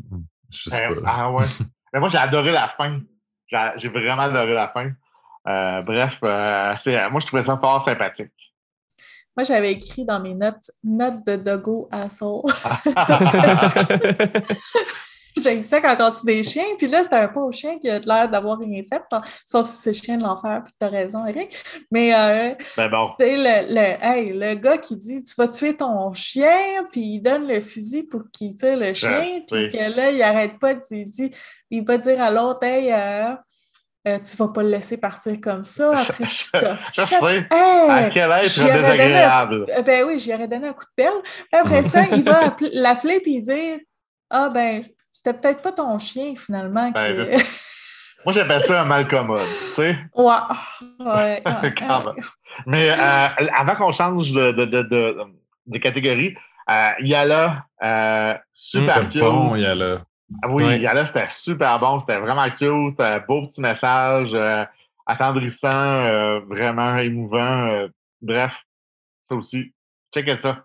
je 0.50 0.70
sais 0.70 0.88
ben, 0.88 1.02
pas. 1.02 1.12
Ah 1.16 1.30
ouais. 1.30 1.44
Mais 1.92 2.00
moi, 2.00 2.08
j'ai 2.08 2.18
adoré 2.18 2.50
la 2.50 2.68
fin. 2.68 3.00
J'ai 3.76 3.88
vraiment 3.88 4.22
adoré 4.22 4.54
la 4.54 4.68
fin. 4.68 4.90
Euh, 5.46 5.82
bref, 5.82 6.18
euh, 6.24 6.74
moi, 7.10 7.20
je 7.20 7.26
trouvais 7.26 7.42
ça 7.42 7.56
fort 7.58 7.80
sympathique. 7.80 8.53
Moi, 9.36 9.44
j'avais 9.44 9.72
écrit 9.72 10.04
dans 10.04 10.20
mes 10.20 10.34
notes 10.34 10.70
notes 10.82 11.26
de 11.26 11.36
Dogo 11.36 11.88
Asshole. 11.90 12.42
J'ai 15.42 15.64
ça 15.64 15.80
quand 15.80 15.96
on 15.98 16.10
tue 16.12 16.26
des 16.26 16.42
chiens. 16.42 16.64
Puis 16.78 16.86
là, 16.86 17.02
c'était 17.02 17.16
un 17.16 17.28
pauvre 17.28 17.52
chien 17.52 17.78
qui 17.78 17.90
a 17.90 17.98
l'air 17.98 18.28
d'avoir 18.30 18.58
rien 18.58 18.82
fait, 18.88 19.02
sauf 19.44 19.68
si 19.68 19.76
c'est 19.76 19.90
le 19.90 19.96
chien 19.96 20.16
de 20.16 20.22
l'enfer. 20.22 20.62
Puis 20.64 20.74
t'as 20.78 20.88
raison, 20.88 21.26
Eric. 21.26 21.56
Mais 21.90 22.14
euh, 22.14 22.54
ben 22.76 22.88
bon. 22.88 23.10
le, 23.18 23.66
le, 23.68 24.38
le 24.38 24.54
gars 24.54 24.78
qui 24.78 24.96
dit 24.96 25.24
Tu 25.24 25.34
vas 25.36 25.48
tuer 25.48 25.76
ton 25.76 26.12
chien, 26.12 26.84
puis 26.92 27.00
il 27.00 27.20
donne 27.20 27.48
le 27.48 27.60
fusil 27.60 28.04
pour 28.04 28.22
qu'il 28.32 28.54
tire 28.54 28.76
le 28.76 28.94
chien. 28.94 29.24
Puis 29.50 29.70
que 29.72 29.96
là, 29.96 30.10
il 30.10 30.22
arrête 30.22 30.58
pas. 30.58 30.74
Il 30.90 31.04
dit 31.04 31.32
Il 31.70 31.84
va 31.84 31.98
dire 31.98 32.22
à 32.22 32.30
l'autre 32.30 32.62
Hey, 32.62 32.92
euh, 32.92 33.34
euh, 34.06 34.18
tu 34.18 34.36
vas 34.36 34.48
pas 34.48 34.62
le 34.62 34.68
laisser 34.68 34.98
partir 34.98 35.40
comme 35.40 35.64
ça 35.64 35.92
après 35.96 36.26
je, 36.26 36.44
je 36.94 37.04
sais. 37.06 37.46
à 37.50 38.10
quel 38.10 38.30
être 38.30 38.72
désagréable. 38.72 39.64
Un, 39.74 39.80
ben 39.80 40.04
oui, 40.04 40.18
j'y 40.18 40.34
aurais 40.34 40.46
donné 40.46 40.68
un 40.68 40.72
coup 40.74 40.84
de 40.84 41.02
pelle. 41.02 41.22
Après 41.52 41.82
ça, 41.84 42.04
il 42.12 42.22
va 42.22 42.54
l'appeler 42.72 43.22
et 43.24 43.40
dire 43.40 43.78
Ah 44.28 44.50
ben, 44.50 44.84
c'était 45.10 45.32
peut-être 45.32 45.62
pas 45.62 45.72
ton 45.72 45.98
chien 45.98 46.34
finalement. 46.36 46.90
Ben, 46.90 47.14
Moi, 48.26 48.32
j'appelle 48.32 48.62
ça 48.62 48.82
un 48.82 48.84
malcommode, 48.84 49.40
tu 49.68 49.74
sais. 49.74 49.98
Ouais. 50.14 50.34
ouais, 51.00 51.42
Mais 52.66 52.90
euh, 52.90 53.28
avant 53.54 53.74
qu'on 53.76 53.92
change 53.92 54.32
de, 54.32 54.52
de, 54.52 54.64
de, 54.64 55.16
de 55.66 55.78
catégorie, 55.78 56.34
euh, 56.70 56.90
il 57.00 57.08
y 57.08 57.14
a 57.14 57.24
là, 57.24 57.66
super 58.54 59.04
mmh, 59.04 59.18
Bon, 59.18 59.56
il 59.56 59.62
y 59.62 59.66
a 59.66 59.74
là. 59.74 59.96
Ah 60.42 60.48
oui, 60.48 60.64
ouais. 60.64 61.06
c'était 61.06 61.28
super 61.30 61.78
bon, 61.78 62.00
c'était 62.00 62.18
vraiment 62.18 62.48
cute, 62.50 62.98
un 62.98 63.20
beau 63.20 63.46
petit 63.46 63.60
message, 63.60 64.30
euh, 64.32 64.64
attendrissant, 65.06 65.68
euh, 65.68 66.40
vraiment 66.40 66.96
émouvant. 66.98 67.68
Euh, 67.68 67.88
bref, 68.22 68.52
ça 69.28 69.34
aussi. 69.34 69.72
Checkez 70.14 70.36
ça. 70.36 70.64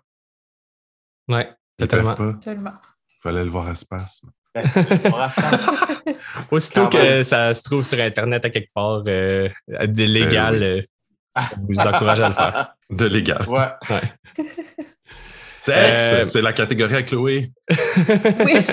Ouais, 1.28 1.50
totalement. 1.76 2.34
Tellement. 2.34 2.74
Fallait 3.22 3.44
le 3.44 3.50
voir 3.50 3.68
à 3.68 3.74
spasme. 3.74 4.30
Ben, 4.54 4.64
Aussitôt 6.50 6.88
que 6.88 7.22
ça 7.22 7.54
se 7.54 7.62
trouve 7.62 7.84
sur 7.84 8.00
Internet 8.00 8.44
à 8.44 8.50
quelque 8.50 8.72
part, 8.74 9.02
de 9.02 9.52
légal, 9.68 10.86
ah. 11.34 11.50
vous 11.68 11.78
encourage 11.78 12.20
à 12.20 12.28
le 12.28 12.34
faire. 12.34 12.74
De 12.90 13.04
légal. 13.04 13.48
Ouais. 13.48 13.68
ouais. 13.88 14.46
C'est 15.60 16.24
c'est 16.24 16.42
la 16.42 16.52
catégorie 16.52 16.96
à 16.96 17.02
Chloé. 17.04 17.52
oui. 17.70 18.66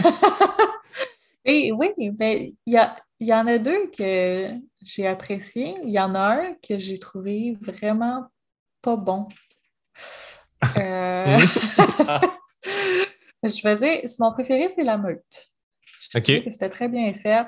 Et 1.49 1.71
oui, 1.71 1.87
ben, 2.11 2.51
il 2.65 2.89
y, 3.21 3.33
en 3.33 3.47
a 3.47 3.57
deux 3.57 3.89
que 3.97 4.49
j'ai 4.83 5.07
appréciés. 5.07 5.75
Il 5.83 5.91
y 5.91 5.99
en 5.99 6.13
a 6.13 6.19
un 6.19 6.53
que 6.55 6.77
j'ai 6.77 6.99
trouvé 6.99 7.57
vraiment 7.61 8.27
pas 8.81 8.97
bon. 8.97 9.29
Euh, 10.77 11.39
je 13.43 13.63
vais 13.63 13.75
dire, 13.77 14.09
mon 14.19 14.33
préféré, 14.33 14.67
c'est 14.69 14.83
La 14.83 14.97
Meute. 14.97 15.49
Je 16.11 16.19
que 16.19 16.49
c'était 16.49 16.69
très 16.69 16.89
bien 16.89 17.13
fait. 17.13 17.47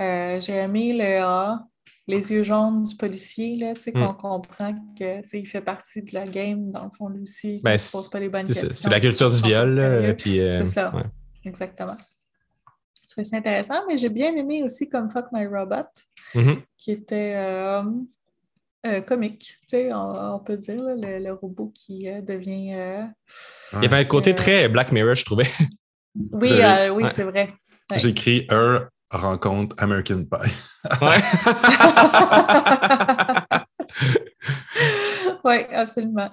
Euh, 0.00 0.40
j'ai 0.40 0.54
aimé 0.54 0.92
le 0.92 1.22
A. 1.22 1.64
les 2.08 2.32
yeux 2.32 2.42
jaunes 2.42 2.82
du 2.82 2.96
policier, 2.96 3.56
là, 3.56 3.74
mm. 3.74 3.92
qu'on 3.92 4.14
comprend 4.14 4.70
qu'il 4.96 5.46
fait 5.46 5.60
partie 5.60 6.02
de 6.02 6.14
la 6.14 6.24
game, 6.24 6.72
dans 6.72 6.84
le 6.84 6.90
fond, 6.90 7.08
lui 7.08 7.22
aussi. 7.22 7.60
Ben, 7.62 7.78
pose 7.92 8.10
pas 8.10 8.18
les 8.18 8.28
bonnes 8.28 8.46
questions. 8.46 8.70
C'est 8.74 8.90
la 8.90 9.00
culture 9.00 9.30
du 9.30 9.40
viol. 9.40 9.78
Euh, 9.78 10.14
c'est 10.18 10.66
ça, 10.66 10.92
exactement. 11.44 11.96
C'est 13.22 13.36
intéressant, 13.36 13.86
mais 13.86 13.96
j'ai 13.96 14.08
bien 14.08 14.34
aimé 14.34 14.62
aussi 14.62 14.88
comme 14.88 15.10
Fuck 15.10 15.26
My 15.32 15.46
Robot, 15.46 15.88
mm-hmm. 16.34 16.56
qui 16.76 16.90
était 16.90 17.34
euh, 17.36 17.82
euh, 18.86 19.00
comique, 19.02 19.56
tu 19.68 19.76
sais, 19.76 19.92
on, 19.92 20.40
peut 20.40 20.56
dire, 20.56 20.76
le, 20.78 21.32
robot 21.32 21.72
qui 21.74 22.10
devient. 22.22 22.74
Il 23.72 23.82
y 23.82 23.86
avait 23.86 23.98
un 23.98 24.04
côté 24.04 24.34
très 24.34 24.68
Black 24.68 24.92
Mirror, 24.92 25.14
je 25.14 25.24
trouvais. 25.24 25.48
Oui, 26.30 26.48
oui, 26.92 27.04
c'est 27.12 27.24
vrai. 27.24 27.48
J'écris 27.96 28.46
un 28.48 28.88
rencontre 29.10 29.74
American 29.78 30.24
Pie. 30.24 30.52
ouais. 31.02 31.22
oui, 35.44 35.64
absolument. 35.72 36.30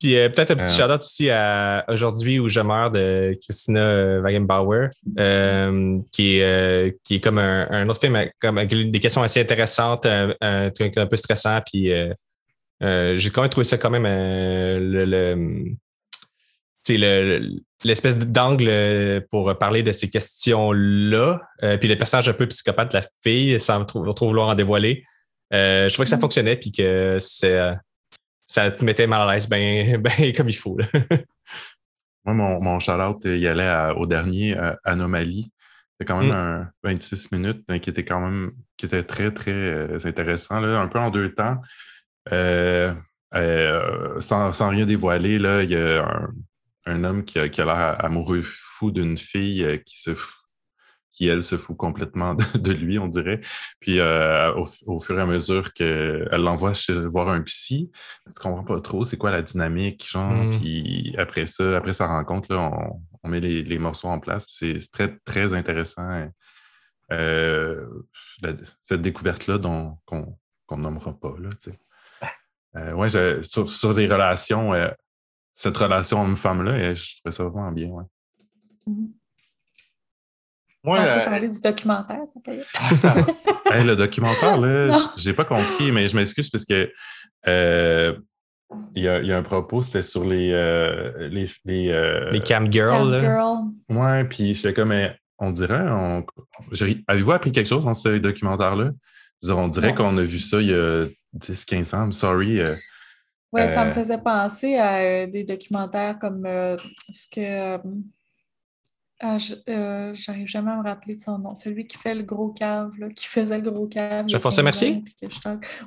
Puis 0.00 0.16
euh, 0.16 0.28
peut-être 0.28 0.50
un 0.50 0.56
petit 0.56 0.74
shout-out 0.76 1.00
aussi 1.00 1.30
à 1.30 1.84
Aujourd'hui 1.88 2.38
où 2.38 2.48
je 2.48 2.60
meurs 2.60 2.90
de 2.90 3.36
Christina 3.42 4.20
Wagenbauer, 4.20 4.90
euh, 5.18 5.98
qui, 6.12 6.38
est, 6.40 6.98
qui 7.02 7.16
est 7.16 7.20
comme 7.20 7.38
un, 7.38 7.88
autre 7.88 8.00
film 8.00 8.18
comme, 8.40 8.58
avec 8.58 8.90
des 8.90 8.98
questions 8.98 9.22
assez 9.22 9.40
intéressantes, 9.40 10.06
un, 10.06 10.70
truc 10.70 10.96
un 10.98 11.06
peu 11.06 11.16
stressant. 11.16 11.60
Puis 11.64 11.90
j'ai 12.80 13.30
quand 13.30 13.42
même 13.42 13.50
trouvé 13.50 13.64
ça 13.64 13.78
quand 13.78 13.90
même 13.90 14.06
le 14.06 15.76
l'espèce 17.84 18.18
d'angle 18.18 19.26
pour 19.30 19.56
parler 19.58 19.82
de 19.82 19.92
ces 19.92 20.08
questions-là. 20.08 21.40
Euh, 21.62 21.76
puis 21.76 21.88
le 21.88 21.96
personnage 21.96 22.28
un 22.28 22.32
peu 22.32 22.46
psychopathe 22.46 22.92
de 22.92 22.98
la 22.98 23.04
fille, 23.22 23.58
sans 23.58 23.84
trop, 23.84 24.02
vouloir 24.26 24.48
en 24.48 24.54
dévoiler. 24.54 25.04
Euh, 25.52 25.88
je 25.88 25.94
trouvais 25.94 26.04
que 26.04 26.10
ça 26.10 26.16
mm. 26.16 26.20
fonctionnait 26.20 26.56
puis 26.56 26.72
que 26.72 27.18
ça 28.46 28.70
te 28.70 28.84
mettait 28.84 29.06
mal 29.06 29.28
à 29.28 29.34
l'aise 29.34 29.48
bien 29.48 29.98
ben, 30.00 30.32
comme 30.36 30.48
il 30.48 30.56
faut. 30.56 30.76
Moi, 32.24 32.34
mon, 32.34 32.60
mon 32.60 32.80
shout-out, 32.80 33.18
il 33.24 33.46
allait 33.46 33.92
au 33.96 34.06
dernier 34.06 34.56
Anomalie. 34.84 35.52
C'était 35.92 36.12
quand 36.12 36.20
même 36.20 36.30
mm. 36.30 36.32
un 36.32 36.70
26 36.82 37.32
minutes, 37.32 37.64
mais 37.68 37.80
qui 37.80 37.90
était 37.90 38.04
quand 38.04 38.20
même 38.20 38.52
qui 38.76 38.86
était 38.86 39.02
très, 39.02 39.30
très 39.30 39.52
euh, 39.52 39.98
intéressant. 40.04 40.60
Là, 40.60 40.80
un 40.80 40.88
peu 40.88 40.98
en 40.98 41.10
deux 41.10 41.32
temps. 41.32 41.60
sans, 44.20 44.52
sans, 44.52 44.68
rien 44.68 44.86
dévoiler, 44.86 45.38
là, 45.38 45.62
il 45.62 45.70
y 45.70 45.76
a 45.76 46.04
un, 46.04 46.28
un 46.86 47.04
homme 47.04 47.24
qui 47.24 47.38
a, 47.38 47.46
l'air 47.46 48.04
amoureux 48.04 48.42
fou 48.44 48.90
d'une 48.90 49.18
fille 49.18 49.64
euh, 49.64 49.76
qui 49.78 50.00
se 50.00 50.12
qui, 51.16 51.28
elle, 51.28 51.42
se 51.42 51.56
fout 51.56 51.76
complètement 51.76 52.34
de, 52.54 52.72
lui, 52.72 52.98
on 52.98 53.08
dirait. 53.08 53.40
Puis 53.80 53.98
euh, 54.00 54.52
au, 54.86 55.00
fur 55.00 55.18
et 55.18 55.22
à 55.22 55.26
mesure 55.26 55.72
qu'elle 55.72 56.28
l'envoie 56.30 56.74
chez 56.74 56.92
voir 56.92 57.28
un 57.28 57.40
psy, 57.42 57.90
tu 58.26 58.40
comprends 58.40 58.64
pas 58.64 58.80
trop 58.80 59.04
c'est 59.04 59.16
quoi 59.16 59.30
la 59.30 59.42
dynamique, 59.42 60.08
genre. 60.08 60.32
Mm. 60.32 60.50
Puis 60.50 61.14
après 61.18 61.46
ça, 61.46 61.76
après 61.76 61.94
sa 61.94 62.06
rencontre, 62.06 62.54
là, 62.54 62.70
on, 63.22 63.28
met 63.28 63.40
les, 63.40 63.78
morceaux 63.78 64.08
en 64.08 64.20
place. 64.20 64.46
C'est 64.48 64.78
très, 64.92 65.16
très 65.24 65.54
intéressant. 65.54 66.28
Euh, 67.12 67.86
cette 68.82 69.02
découverte-là 69.02 69.58
qu'on 70.04 70.36
ne 70.70 70.82
nommera 70.82 71.18
pas. 71.18 71.34
Là, 71.38 72.94
ouais, 72.94 73.08
sur, 73.42 73.68
sur, 73.68 73.94
des 73.94 74.06
relations 74.06 74.72
cette 75.54 75.76
relation 75.78 76.22
homme-femme-là, 76.22 76.94
je 76.94 77.16
trouvais 77.16 77.32
ça 77.32 77.44
vraiment 77.44 77.72
bien, 77.72 77.88
ouais. 77.88 78.04
On 80.86 80.94
peut 80.94 81.02
euh, 81.02 81.24
parler 81.24 81.48
du 81.48 81.60
documentaire. 81.60 82.22
le 82.46 83.94
documentaire, 83.96 84.58
là, 84.58 84.98
j'ai 85.16 85.32
pas 85.32 85.44
compris, 85.44 85.92
mais 85.92 86.08
je 86.08 86.16
m'excuse 86.16 86.48
parce 86.50 86.64
que 86.64 86.90
euh, 87.46 88.14
il, 88.94 89.02
y 89.02 89.08
a, 89.08 89.36
un 89.36 89.42
propos, 89.42 89.82
c'était 89.82 90.02
sur 90.02 90.24
les 90.24 90.52
euh, 90.52 91.28
les, 91.28 91.48
les, 91.64 92.40
cam 92.40 92.70
girls. 92.70 93.20
Cam 93.20 93.72
Ouais, 93.88 94.24
puis 94.24 94.54
c'est 94.54 94.72
comme 94.74 94.94
on 95.38 95.52
dirait, 95.52 95.84
on, 95.88 96.24
avez-vous 97.08 97.32
appris 97.32 97.52
quelque 97.52 97.68
chose 97.68 97.84
dans 97.84 97.94
ce 97.94 98.18
documentaire-là? 98.18 98.90
On 99.48 99.68
dirait 99.68 99.94
qu'on 99.94 100.16
a 100.16 100.22
vu 100.22 100.38
ça 100.38 100.60
il 100.60 100.68
y 100.68 100.74
a 100.74 101.04
10-15 101.36 101.94
ans. 101.94 102.04
I'm 102.04 102.12
sorry. 102.12 102.62
Oui, 103.52 103.68
ça 103.68 103.84
me 103.84 103.90
faisait 103.92 104.18
penser 104.18 104.74
à 104.76 104.98
euh, 104.98 105.26
des 105.26 105.44
documentaires 105.44 106.18
comme 106.18 106.44
euh, 106.46 106.76
ce 107.10 107.26
que. 107.28 107.78
Ah, 109.18 109.38
j'arrive 109.38 110.46
jamais 110.46 110.72
à 110.72 110.76
me 110.76 110.82
rappeler 110.82 111.16
de 111.16 111.20
son 111.20 111.38
nom. 111.38 111.54
Celui 111.54 111.86
qui 111.86 111.96
fait 111.96 112.14
le 112.14 112.22
gros 112.22 112.50
cave, 112.50 112.92
qui 113.14 113.26
faisait 113.26 113.58
le 113.58 113.70
gros 113.70 113.86
cave. 113.86 114.28
Jean-François 114.28 114.62
Mercier? 114.62 115.02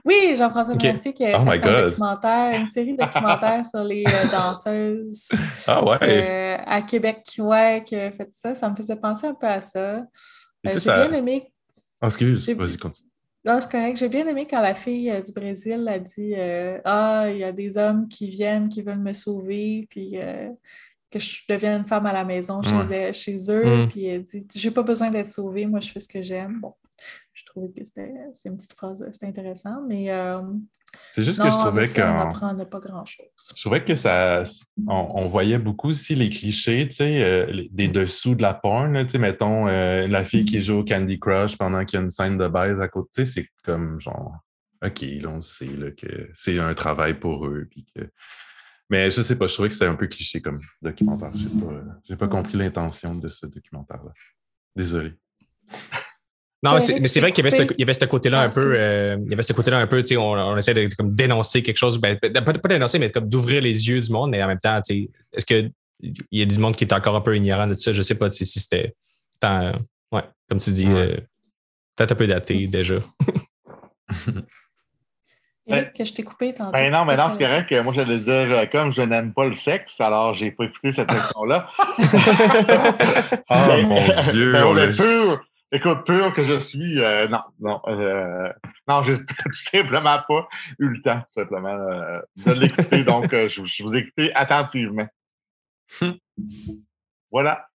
Oui, 0.03 0.35
Jean-François 0.35 0.75
Mercier 0.75 1.13
qui 1.13 1.25
a 1.25 1.39
oh 1.39 1.45
fait 1.45 1.63
un 1.63 1.85
documentaire, 1.89 2.59
une 2.59 2.67
série 2.67 2.93
de 2.93 3.03
documentaires 3.03 3.63
sur 3.63 3.83
les 3.83 4.03
danseuses 4.31 5.29
ah 5.67 5.83
ouais. 5.83 6.59
à 6.65 6.81
Québec. 6.81 7.23
Ouais, 7.37 7.83
qui 7.85 7.95
a 7.95 8.11
fait 8.11 8.29
ça. 8.33 8.55
Ça 8.55 8.69
me 8.69 8.75
faisait 8.75 8.95
penser 8.95 9.27
un 9.27 9.35
peu 9.35 9.47
à 9.47 9.61
ça. 9.61 10.03
J'ai 10.63 10.79
bien 10.79 11.13
aimé. 11.13 11.51
Ah, 12.01 12.07
excuse, 12.07 12.49
vas-y, 12.49 12.77
continue. 12.77 13.09
Non, 13.45 13.59
c'est 13.61 13.71
correct. 13.71 13.97
J'ai 13.97 14.09
bien 14.09 14.27
aimé 14.27 14.45
quand 14.49 14.61
la 14.61 14.75
fille 14.75 15.09
euh, 15.09 15.21
du 15.21 15.31
Brésil 15.31 15.87
a 15.87 15.97
dit 15.97 16.33
euh, 16.35 16.79
Ah, 16.83 17.27
il 17.29 17.37
y 17.37 17.43
a 17.43 17.53
des 17.53 17.77
hommes 17.77 18.07
qui 18.07 18.29
viennent, 18.29 18.67
qui 18.67 18.81
veulent 18.81 18.99
me 18.99 19.13
sauver, 19.13 19.87
puis 19.89 20.19
euh, 20.19 20.49
que 21.11 21.19
je 21.19 21.41
devienne 21.49 21.85
femme 21.85 22.05
à 22.05 22.13
la 22.13 22.23
maison 22.23 22.61
chez, 22.61 23.13
chez 23.13 23.51
eux. 23.51 23.85
Mm. 23.85 23.89
Puis 23.89 24.05
elle 24.05 24.23
dit 24.23 24.47
J'ai 24.55 24.71
pas 24.71 24.83
besoin 24.83 25.09
d'être 25.09 25.29
sauvée, 25.29 25.65
moi 25.65 25.79
je 25.79 25.91
fais 25.91 25.99
ce 25.99 26.07
que 26.07 26.21
j'aime. 26.21 26.59
Bon, 26.61 26.75
je 27.33 27.45
trouvais 27.45 27.69
que 27.69 27.83
c'était 27.83 28.11
une 28.45 28.57
petite 28.57 28.73
phrase, 28.73 29.05
c'était 29.11 29.27
intéressant, 29.27 29.81
mais 29.87 30.09
c'est 31.11 31.23
juste 31.23 31.41
que 31.41 31.49
je 31.49 31.55
trouvais 31.55 31.87
que. 31.87 32.01
On 32.01 32.65
pas 32.65 32.79
grand-chose. 32.79 33.25
Je 33.55 33.61
trouvais 33.61 33.83
que 33.83 33.95
ça. 33.95 34.43
On, 34.87 35.27
voyait 35.27 35.59
beaucoup 35.59 35.89
aussi 35.89 36.15
les 36.15 36.29
clichés, 36.29 36.87
tu 36.87 36.95
sais, 36.95 37.23
euh, 37.23 37.63
des 37.71 37.87
dessous 37.87 38.35
de 38.35 38.41
la 38.41 38.53
porn, 38.53 39.05
tu 39.05 39.11
sais, 39.11 39.17
mettons 39.17 39.67
euh, 39.67 40.07
la 40.07 40.23
fille 40.25 40.45
qui 40.45 40.61
joue 40.61 40.79
au 40.79 40.83
Candy 40.83 41.19
Crush 41.19 41.57
pendant 41.57 41.83
qu'il 41.85 41.99
y 41.99 42.01
a 42.01 42.05
une 42.05 42.11
scène 42.11 42.37
de 42.37 42.47
baise 42.47 42.79
à 42.81 42.87
côté, 42.87 43.25
c'est 43.25 43.47
comme 43.63 43.99
genre. 43.99 44.33
OK, 44.83 45.01
là, 45.01 45.29
on 45.29 45.41
sait 45.41 45.65
là, 45.65 45.91
que 45.91 46.29
c'est 46.33 46.57
un 46.57 46.73
travail 46.73 47.19
pour 47.19 47.45
eux. 47.45 47.67
Puis 47.69 47.85
que... 47.93 48.09
Mais 48.89 49.11
je 49.11 49.21
sais 49.21 49.35
pas, 49.35 49.47
je 49.47 49.53
trouvais 49.53 49.69
que 49.69 49.75
c'était 49.75 49.85
un 49.85 49.95
peu 49.95 50.07
cliché 50.07 50.41
comme 50.41 50.59
documentaire. 50.81 51.31
Je 51.35 51.43
n'ai 51.43 52.17
pas, 52.17 52.27
pas 52.27 52.27
compris 52.27 52.57
l'intention 52.57 53.13
de 53.15 53.27
ce 53.27 53.45
documentaire-là. 53.45 54.11
Désolé. 54.75 55.13
Non, 56.61 56.73
mais 56.73 56.81
c'est 56.81 57.21
vrai 57.21 57.31
qu'il 57.31 57.45
y 57.45 57.47
avait 57.83 57.93
ce, 57.93 58.03
côté-là 58.03 58.41
un 58.41 58.49
peu, 58.49 58.75
euh, 58.77 59.17
il 59.23 59.29
y 59.29 59.33
avait 59.33 59.43
ce 59.43 59.53
côté-là 59.53 59.79
un 59.79 59.87
peu, 59.87 60.03
tu 60.03 60.15
sais, 60.15 60.17
on, 60.17 60.57
essaie 60.57 60.73
de 60.73 60.93
comme, 60.93 61.09
dénoncer 61.09 61.63
quelque 61.63 61.77
chose, 61.77 61.97
ben, 61.99 62.17
pas, 62.19 62.53
dénoncer, 62.67 62.99
mais 62.99 63.09
comme 63.11 63.29
d'ouvrir 63.29 63.61
les 63.61 63.87
yeux 63.87 64.01
du 64.01 64.11
monde, 64.11 64.31
mais 64.31 64.43
en 64.43 64.47
même 64.47 64.59
temps, 64.59 64.81
tu 64.81 64.93
sais, 64.93 65.09
est-ce 65.31 65.45
qu'il 65.45 65.71
y 66.31 66.41
a 66.41 66.45
du 66.45 66.59
monde 66.59 66.75
qui 66.75 66.83
est 66.83 66.91
encore 66.91 67.15
un 67.15 67.21
peu 67.21 67.33
ignorant 67.37 67.65
de 67.65 67.75
ça? 67.75 67.93
Je 67.93 68.01
sais 68.01 68.15
pas 68.15 68.29
si 68.33 68.45
c'était 68.45 68.93
tant, 69.39 69.71
ouais, 70.11 70.23
comme 70.49 70.59
tu 70.59 70.71
dis, 70.71 70.85
euh, 70.85 71.15
peut-être 71.95 72.11
un 72.11 72.15
peu 72.15 72.27
daté 72.27 72.67
déjà. 72.67 72.95
que 75.69 76.05
je 76.05 76.13
t'ai 76.13 76.23
coupé 76.23 76.53
tantôt. 76.53 76.71
Ben 76.71 76.91
non, 76.91 77.05
mais 77.05 77.15
non, 77.15 77.29
c'est 77.31 77.39
correct. 77.39 77.71
Moi, 77.83 77.93
j'allais 77.93 78.17
dire, 78.17 78.33
euh, 78.33 78.65
comme 78.65 78.91
je 78.91 79.01
n'aime 79.01 79.33
pas 79.33 79.45
le 79.45 79.53
sexe, 79.53 80.01
alors 80.01 80.33
j'ai 80.33 80.51
pas 80.51 80.65
écouté 80.65 80.91
cette 80.91 81.11
section-là. 81.11 81.69
oh 83.49 83.81
mon 83.83 84.07
Dieu! 84.31 84.55
on 84.65 84.77
est 84.77 84.95
pur, 84.95 85.41
Écoute, 85.71 86.03
pur 86.03 86.33
que 86.33 86.43
je 86.43 86.59
suis, 86.59 86.99
euh, 86.99 87.27
non, 87.27 87.41
non, 87.59 87.79
euh, 87.87 88.51
non, 88.87 89.03
j'ai 89.03 89.17
tout 89.25 89.53
simplement 89.53 90.17
pas 90.27 90.47
eu 90.79 90.87
le 90.87 91.01
temps, 91.03 91.19
tout 91.19 91.41
simplement, 91.41 91.75
euh, 91.75 92.19
de 92.37 92.51
l'écouter. 92.53 93.03
donc, 93.03 93.29
je, 93.31 93.83
vous 93.83 93.95
ai 93.95 93.99
écouté 93.99 94.33
attentivement. 94.33 95.07
voilà. 97.31 97.67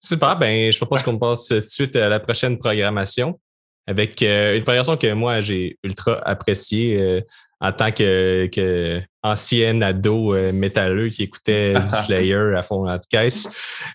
Super, 0.00 0.36
ben, 0.36 0.72
je 0.72 0.78
propose 0.78 1.02
qu'on 1.04 1.18
passe 1.18 1.46
tout 1.46 1.54
de 1.54 1.60
suite 1.60 1.94
à 1.94 2.08
la 2.08 2.18
prochaine 2.18 2.58
programmation 2.58 3.38
avec 3.88 4.20
une 4.20 4.62
programmation 4.62 4.96
que 4.96 5.12
moi, 5.12 5.40
j'ai 5.40 5.78
ultra 5.82 6.20
appréciée 6.28 7.24
en 7.60 7.72
tant 7.72 7.90
que, 7.90 9.00
ado 9.82 10.52
métalleux 10.52 11.08
qui 11.08 11.22
écoutait 11.22 11.74
du 11.80 11.88
Slayer 11.88 12.54
à 12.56 12.62
fond 12.62 12.84
de 12.84 13.00
caisse. 13.08 13.48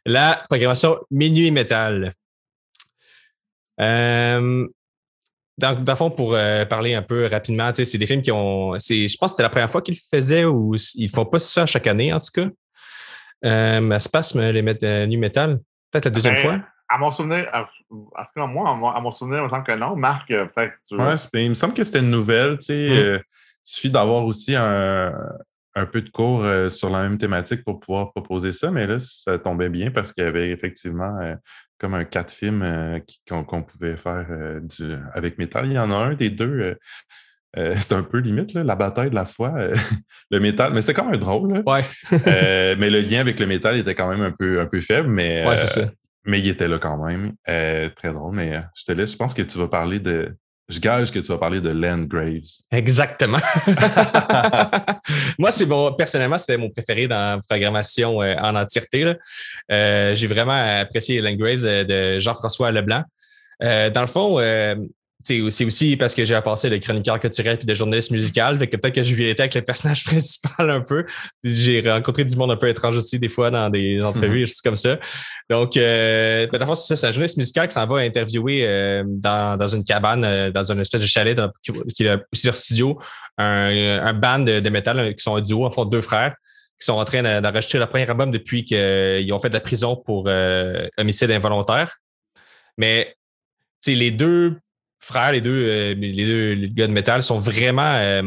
La 0.05 0.43
programmation 0.49 0.97
Minuit 1.11 1.51
Métal. 1.51 2.13
Euh, 3.79 4.67
dans, 5.57 5.73
dans 5.75 5.95
fond, 5.95 6.09
pour 6.09 6.33
euh, 6.33 6.65
parler 6.65 6.93
un 6.93 7.01
peu 7.01 7.27
rapidement, 7.27 7.71
c'est 7.73 7.97
des 7.97 8.07
films 8.07 8.21
qui 8.21 8.31
ont. 8.31 8.75
Je 8.75 9.17
pense 9.17 9.31
que 9.31 9.33
c'était 9.33 9.43
la 9.43 9.49
première 9.49 9.69
fois 9.69 9.81
qu'ils 9.81 9.95
le 9.95 10.17
faisaient 10.17 10.45
ou 10.45 10.75
ils 10.95 11.05
ne 11.05 11.09
font 11.11 11.25
pas 11.25 11.39
ça 11.39 11.65
chaque 11.65 11.87
année, 11.87 12.11
en 12.11 12.19
tout 12.19 12.31
cas. 12.33 12.47
Euh, 13.45 13.99
Spasme, 13.99 14.51
les 14.51 14.61
met, 14.61 15.07
nu 15.07 15.17
metal, 15.17 15.59
peut-être 15.91 16.05
la 16.05 16.11
deuxième 16.11 16.35
ben, 16.35 16.41
fois. 16.41 16.59
À 16.93 16.99
mon 16.99 17.11
souvenir, 17.11 17.49
en 17.51 17.63
tout 17.63 18.11
cas, 18.35 18.45
moi, 18.45 18.93
à 18.95 18.99
mon 19.01 19.11
souvenir, 19.11 19.39
il 19.39 19.43
me 19.45 19.49
semble 19.49 19.63
que 19.63 19.71
non. 19.71 19.95
Marc, 19.95 20.29
euh, 20.29 20.45
peut-être. 20.45 20.73
Ouais, 20.91 21.15
il 21.41 21.49
me 21.49 21.55
semble 21.55 21.73
que 21.73 21.83
c'était 21.83 22.01
une 22.01 22.11
nouvelle. 22.11 22.59
Tu 22.59 22.65
sais, 22.65 22.89
mm. 22.89 23.15
il 23.15 23.21
suffit 23.63 23.89
d'avoir 23.89 24.23
aussi 24.25 24.55
un, 24.55 25.11
un 25.73 25.85
peu 25.87 26.03
de 26.03 26.09
cours 26.11 26.45
sur 26.69 26.91
la 26.91 27.01
même 27.01 27.17
thématique 27.17 27.63
pour 27.63 27.79
pouvoir 27.79 28.11
proposer 28.11 28.51
ça, 28.51 28.69
mais 28.69 28.85
là, 28.85 28.99
ça 28.99 29.39
tombait 29.39 29.69
bien 29.69 29.89
parce 29.89 30.13
qu'il 30.13 30.23
y 30.23 30.27
avait 30.27 30.51
effectivement 30.51 31.17
comme 31.79 31.95
un 31.95 32.03
quatre 32.03 32.31
films 32.31 33.01
qu'on 33.27 33.63
pouvait 33.63 33.97
faire 33.97 34.27
du, 34.61 34.95
avec 35.15 35.39
métal. 35.39 35.65
Il 35.65 35.73
y 35.73 35.79
en 35.79 35.89
a 35.89 35.95
un 35.95 36.13
des 36.13 36.29
deux. 36.29 36.77
c'est 37.55 37.93
un 37.93 38.03
peu 38.03 38.19
limite, 38.19 38.53
la 38.53 38.75
bataille 38.75 39.09
de 39.09 39.15
la 39.15 39.25
foi, 39.25 39.51
le 40.31 40.39
métal, 40.39 40.73
mais 40.73 40.81
c'était 40.81 40.93
quand 40.93 41.09
même 41.09 41.19
drôle. 41.19 41.63
Ouais. 41.65 41.83
mais 42.11 42.91
le 42.91 42.99
lien 42.99 43.21
avec 43.21 43.39
le 43.39 43.47
métal 43.47 43.77
était 43.77 43.95
quand 43.95 44.09
même 44.09 44.21
un 44.21 44.31
peu, 44.31 44.61
un 44.61 44.67
peu 44.67 44.79
faible, 44.79 45.09
mais, 45.09 45.43
ouais, 45.47 45.57
ça. 45.57 45.89
Mais 46.25 46.39
il 46.39 46.47
était 46.47 46.67
là 46.67 46.79
quand 46.79 46.97
même. 46.97 47.33
très 47.45 48.13
drôle, 48.13 48.35
mais 48.35 48.61
je 48.75 48.83
te 48.85 48.91
laisse, 48.91 49.11
je 49.11 49.17
pense 49.17 49.33
que 49.33 49.41
tu 49.41 49.57
vas 49.57 49.67
parler 49.67 49.99
de, 49.99 50.35
je 50.69 50.79
gage 50.79 51.11
que 51.11 51.19
tu 51.19 51.27
vas 51.27 51.37
parler 51.37 51.59
de 51.59 51.69
Len 51.69 52.05
Graves. 52.05 52.61
Exactement. 52.71 53.39
Moi, 55.37 55.51
c'est 55.51 55.65
bon. 55.65 55.93
Personnellement, 55.93 56.37
c'était 56.37 56.57
mon 56.57 56.69
préféré 56.69 57.07
dans 57.07 57.35
la 57.35 57.41
programmation 57.47 58.21
euh, 58.21 58.35
en 58.37 58.55
entièreté. 58.55 59.13
Euh, 59.71 60.15
j'ai 60.15 60.27
vraiment 60.27 60.79
apprécié 60.81 61.19
Len 61.21 61.35
Graves 61.35 61.65
euh, 61.65 61.83
de 61.83 62.19
Jean-François 62.19 62.71
Leblanc. 62.71 63.03
dans 63.59 64.01
le 64.01 64.07
fond, 64.07 64.39
c'est 65.23 65.65
aussi 65.65 65.95
parce 65.95 66.13
que 66.13 66.25
j'ai 66.25 66.39
passé 66.41 66.69
de 66.69 66.77
chroniqueur 66.77 67.19
culturel 67.19 67.57
et 67.61 67.65
de 67.65 67.73
journaliste 67.73 68.11
musical. 68.11 68.57
Fait 68.59 68.67
que 68.67 68.77
peut-être 68.77 68.95
que 68.95 69.03
je 69.03 69.15
lui 69.15 69.29
étais 69.29 69.43
avec 69.43 69.55
le 69.55 69.61
personnage 69.61 70.03
principal 70.05 70.69
un 70.69 70.81
peu. 70.81 71.05
J'ai 71.43 71.81
rencontré 71.89 72.25
du 72.25 72.35
monde 72.35 72.51
un 72.51 72.57
peu 72.57 72.67
étrange 72.67 72.97
aussi 72.97 73.19
des 73.19 73.29
fois 73.29 73.49
dans 73.49 73.69
des 73.69 74.03
entrevues 74.03 74.41
et 74.41 74.45
choses 74.45 74.61
comme 74.61 74.75
ça. 74.75 74.99
Donc, 75.49 75.77
euh, 75.77 76.47
ben, 76.47 76.59
c'est 76.75 76.75
ça, 76.75 76.95
c'est 76.95 77.07
un 77.07 77.11
journaliste 77.11 77.37
musical 77.37 77.67
qui 77.67 77.73
s'en 77.73 77.87
va 77.87 77.97
interviewer 77.97 78.65
euh, 78.65 79.03
dans, 79.07 79.57
dans, 79.57 79.67
une 79.67 79.83
cabane, 79.83 80.23
euh, 80.25 80.51
dans 80.51 80.69
une 80.71 80.79
espèce 80.79 81.01
de 81.01 81.07
chalet 81.07 81.35
dans, 81.35 81.51
qui, 81.61 82.07
a 82.07 82.19
aussi 82.31 82.45
leur 82.45 82.55
studio, 82.55 82.99
un, 83.37 83.99
un 84.03 84.13
band 84.13 84.39
de, 84.39 84.59
de 84.59 84.69
métal 84.69 85.15
qui 85.15 85.23
sont 85.23 85.35
un 85.35 85.41
duo, 85.41 85.65
en 85.65 85.71
fond, 85.71 85.85
deux 85.85 86.01
frères 86.01 86.35
qui 86.79 86.85
sont 86.87 86.93
en 86.93 87.05
train 87.05 87.39
d'enregistrer 87.39 87.79
leur 87.79 87.87
premier 87.87 88.09
album 88.09 88.31
depuis 88.31 88.65
qu'ils 88.65 89.31
ont 89.31 89.39
fait 89.39 89.47
de 89.47 89.53
la 89.53 89.61
prison 89.61 89.95
pour 89.95 90.27
homicide 90.97 91.31
involontaire. 91.31 91.97
Mais 92.77 93.15
les 93.91 94.11
deux 94.11 94.57
frères, 95.03 95.33
les 95.33 95.41
deux, 95.41 95.65
euh, 95.67 95.93
les 95.93 96.25
deux 96.25 96.67
gars 96.67 96.87
de 96.87 96.93
métal, 96.93 97.21
sont 97.23 97.39
vraiment 97.39 97.95
euh, 97.95 98.23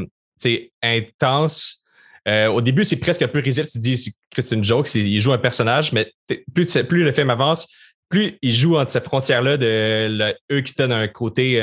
intenses. 0.82 1.82
Euh, 2.28 2.48
au 2.48 2.60
début, 2.60 2.84
c'est 2.84 2.96
presque 2.96 3.22
un 3.22 3.28
peu 3.28 3.40
risible. 3.40 3.68
Tu 3.68 3.78
dis 3.78 4.12
que 4.34 4.42
c'est 4.42 4.54
une 4.54 4.64
joke, 4.64 4.92
il 4.94 5.20
joue 5.20 5.32
un 5.32 5.38
personnage, 5.38 5.92
mais 5.92 6.12
plus, 6.54 6.66
plus 6.82 7.04
le 7.04 7.12
film 7.12 7.30
avance, 7.30 7.68
plus 8.08 8.32
il 8.42 8.54
joue 8.54 8.76
entre 8.76 8.90
cette 8.90 9.04
frontière-là 9.04 9.56
de 9.56 10.34
eux 10.52 10.60
qui 10.60 10.72
se 10.72 10.78
donnent 10.78 10.92
un 10.92 11.08
côté 11.08 11.60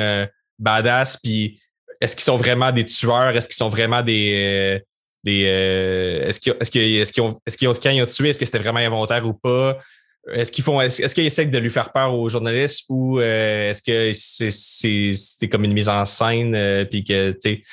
badass, 0.57 1.17
puis 1.17 1.59
est-ce 2.01 2.15
qu'ils 2.15 2.23
sont 2.23 2.37
vraiment 2.37 2.71
des 2.71 2.85
tueurs? 2.85 3.35
Est-ce 3.35 3.47
qu'ils 3.47 3.57
sont 3.57 3.69
vraiment 3.69 4.01
des. 4.01 4.81
des 5.23 5.41
est-ce 6.27 6.39
qu'ils 6.39 6.81
est 6.81 7.01
est 7.01 7.19
ont, 7.19 7.39
est 7.45 7.57
qu'ils 7.57 7.67
ont, 7.67 7.73
quand 7.73 7.89
ils 7.89 8.01
ont 8.01 8.05
tué, 8.05 8.29
est-ce 8.29 8.39
que 8.39 8.45
c'était 8.45 8.59
vraiment 8.59 8.79
involontaire 8.79 9.25
ou 9.27 9.33
pas? 9.33 9.77
Est-ce 10.31 10.51
qu'ils 10.51 10.63
font, 10.63 10.79
est-ce, 10.79 11.13
qu'ils 11.13 11.25
essaient 11.25 11.45
de 11.45 11.57
lui 11.57 11.69
faire 11.69 11.91
peur 11.91 12.13
aux 12.13 12.29
journalistes 12.29 12.85
ou 12.89 13.19
euh, 13.19 13.71
est-ce 13.71 13.83
que 13.83 14.11
c'est, 14.13 15.47
comme 15.49 15.65
une 15.65 15.73
mise 15.73 15.89
en 15.89 16.05
scène 16.05 16.55
euh, 16.55 16.85
puis 16.85 17.03
que 17.03 17.31
tu 17.31 17.37
sais 17.41 17.63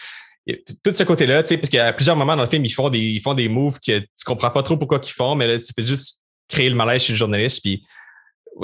tout 0.83 0.93
ce 0.93 1.05
côté-là, 1.05 1.43
tu 1.43 1.51
sais, 1.51 1.59
parce 1.59 1.71
qu'à 1.71 1.93
plusieurs 1.93 2.17
moments 2.17 2.37
dans 2.37 2.43
le 2.43 2.49
film, 2.49 2.65
ils 2.65 2.73
font 2.73 2.91
des, 2.91 2.99
ils 2.99 3.21
font 3.21 3.35
des 3.35 3.49
moves 3.49 3.79
que 3.79 3.99
tu 3.99 4.25
comprends 4.25 4.51
pas 4.51 4.63
trop 4.63 4.77
pourquoi 4.77 5.01
ils 5.03 5.13
font, 5.13 5.35
mais 5.35 5.47
là, 5.47 5.59
tu 5.59 5.73
fais 5.75 5.83
juste 5.83 6.21
créer 6.49 6.69
le 6.69 6.75
malaise 6.75 7.03
chez 7.03 7.13
le 7.13 7.19
journaliste. 7.19 7.63
Puis 7.63 7.85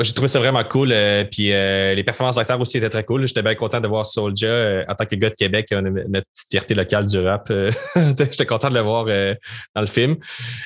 j'ai 0.01 0.13
trouvé 0.13 0.29
ça 0.29 0.39
vraiment 0.39 0.65
cool. 0.65 0.91
Euh, 0.93 1.25
puis 1.25 1.49
les 1.49 2.03
performances 2.05 2.37
d'acteurs 2.37 2.61
aussi 2.61 2.79
étaient 2.79 2.89
très 2.89 3.05
cool. 3.05 3.27
J'étais 3.27 3.43
bien 3.43 3.55
content 3.55 3.81
de 3.81 3.89
voir 3.89 4.07
Soulja 4.07 4.85
en 4.89 4.95
tant 4.95 5.05
que 5.05 5.15
gars 5.17 5.31
de 5.31 5.35
Québec, 5.35 5.71
notre 5.73 6.27
petite 6.33 6.51
fierté 6.51 6.75
locale 6.75 7.07
du 7.07 7.19
rap. 7.19 7.51
J'étais 7.97 8.47
content 8.47 8.69
de 8.69 8.75
le 8.75 8.81
voir 8.81 9.07
dans 9.07 9.81
le 9.81 9.87
film. 9.87 10.17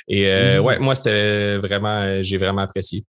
Et 0.08 0.24
mm-hmm. 0.24 0.58
ouais, 0.60 0.78
moi, 0.78 0.94
c'était 0.94 1.56
vraiment, 1.58 2.22
j'ai 2.22 2.38
vraiment 2.38 2.62
apprécié. 2.62 3.04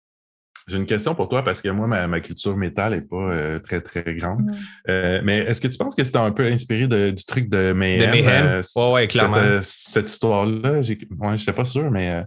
J'ai 0.69 0.77
une 0.77 0.85
question 0.85 1.15
pour 1.15 1.27
toi 1.27 1.43
parce 1.43 1.61
que 1.61 1.69
moi, 1.69 1.87
ma, 1.87 2.19
culture 2.19 2.55
métal 2.55 2.93
n'est 2.93 3.07
pas 3.07 3.15
euh, 3.15 3.59
très, 3.59 3.81
très 3.81 4.03
grande. 4.15 4.51
Euh, 4.87 5.19
mais 5.23 5.39
est-ce 5.39 5.59
que 5.61 5.67
tu 5.67 5.77
penses 5.77 5.95
que 5.95 6.03
c'était 6.03 6.19
un 6.19 6.31
peu 6.31 6.45
inspiré 6.45 6.87
du 6.87 7.25
truc 7.25 7.49
de 7.49 7.73
Mayhem? 7.73 8.01
De 8.01 8.05
Mayhem. 8.05 8.61
Euh, 8.77 8.91
ouais, 8.91 9.07
clairement. 9.07 9.59
Cette, 9.63 10.09
histoire-là, 10.09 10.81
je 10.83 10.93
ne 10.93 11.37
sais 11.37 11.53
pas 11.53 11.65
sûr, 11.65 11.89
mais. 11.89 12.23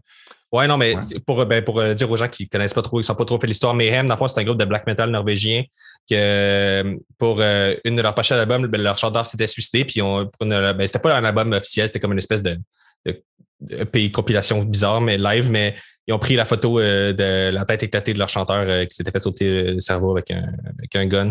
Ouais, 0.53 0.67
non, 0.67 0.77
mais 0.77 0.95
pour, 1.27 1.47
ben, 1.47 1.65
pour 1.65 1.83
dire 1.95 2.11
aux 2.11 2.17
gens 2.17 2.29
qui 2.29 2.45
ne 2.45 2.49
connaissent 2.49 2.75
pas 2.75 2.83
trop, 2.83 2.99
qui 2.99 3.05
ne 3.05 3.07
sont 3.07 3.15
pas 3.15 3.25
trop 3.25 3.41
fait 3.41 3.47
l'histoire, 3.47 3.73
Mayhem, 3.73 4.07
dans 4.07 4.15
le 4.15 4.19
fond, 4.19 4.29
c'est 4.29 4.39
un 4.39 4.45
groupe 4.45 4.59
de 4.59 4.67
black 4.67 4.87
metal 4.87 5.11
norvégien 5.11 5.65
que 6.09 6.99
pour 7.17 7.41
une 7.41 7.97
de 7.97 8.03
leurs 8.03 8.13
prochaines 8.13 8.39
albums, 8.39 8.67
ben, 8.67 8.83
leur 8.83 8.99
chanteur 8.99 9.25
s'était 9.25 9.47
suicidé, 9.47 9.87
puis 9.87 10.03
on, 10.03 10.31
ben, 10.41 10.87
c'était 10.87 10.99
pas 10.99 11.17
un 11.17 11.25
album 11.25 11.53
officiel, 11.53 11.89
c'était 11.89 12.01
comme 12.01 12.13
une 12.13 12.19
espèce 12.19 12.43
de, 12.43 12.59
de 13.07 13.85
pays 13.85 14.13
compilation 14.13 14.63
bizarre, 14.63 15.01
mais 15.01 15.17
live, 15.17 15.51
mais 15.51 15.75
ils 16.07 16.15
ont 16.15 16.19
pris 16.19 16.35
la 16.35 16.45
photo 16.45 16.81
euh, 16.81 17.13
de 17.13 17.51
la 17.55 17.65
tête 17.65 17.85
éclatée 17.85 18.13
de 18.13 18.19
leur 18.19 18.29
chanteur 18.29 18.65
euh, 18.67 18.85
qui 18.85 18.95
s'était 18.95 19.11
fait 19.11 19.21
sauter 19.21 19.63
le 19.63 19.81
cerveau 19.81 20.13
avec 20.13 20.31
un, 20.31 20.45
avec 20.79 20.97
un 20.97 21.07
gun. 21.07 21.31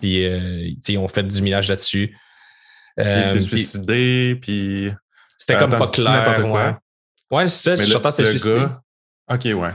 Puis 0.00 0.26
euh, 0.26 0.68
ils 0.88 0.98
ont 0.98 1.08
fait 1.08 1.22
du 1.22 1.42
millage 1.42 1.68
là-dessus. 1.68 2.16
il 2.98 3.24
s'est 3.24 3.40
suicidé, 3.40 4.38
puis. 4.40 4.90
C'était 5.38 5.56
comme 5.56 5.70
pas 5.70 5.88
clair. 5.88 6.78
Ouais, 7.30 7.48
c'est 7.48 7.76
ça, 7.76 7.82
le 7.82 7.88
chanteur 7.88 8.12
s'est 8.12 8.26
suicidé. 8.26 8.66
OK, 9.30 9.44
ouais. 9.44 9.72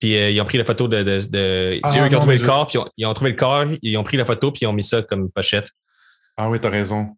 Puis 0.00 0.14
ils 0.14 0.40
ont 0.40 0.44
pris 0.44 0.58
la 0.58 0.64
photo 0.64 0.88
de. 0.88 1.02
de, 1.02 1.20
de 1.28 1.80
ah, 1.82 1.88
eux 1.88 2.08
qui 2.08 2.16
ont 2.16 2.20
trouvé 2.20 2.36
le 2.36 2.46
corps, 2.46 2.66
puis 2.66 2.78
ils 2.96 3.06
ont, 3.06 3.14
trouvé 3.14 3.30
le 3.30 3.36
corps, 3.36 3.66
ils 3.82 3.96
ont 3.96 4.04
pris 4.04 4.16
la 4.16 4.24
photo, 4.24 4.50
puis 4.50 4.60
ils 4.62 4.66
ont 4.66 4.72
mis 4.72 4.82
ça 4.82 5.02
comme 5.02 5.30
pochette. 5.30 5.68
Ah 6.36 6.48
oui, 6.48 6.58
t'as 6.58 6.70
raison. 6.70 7.16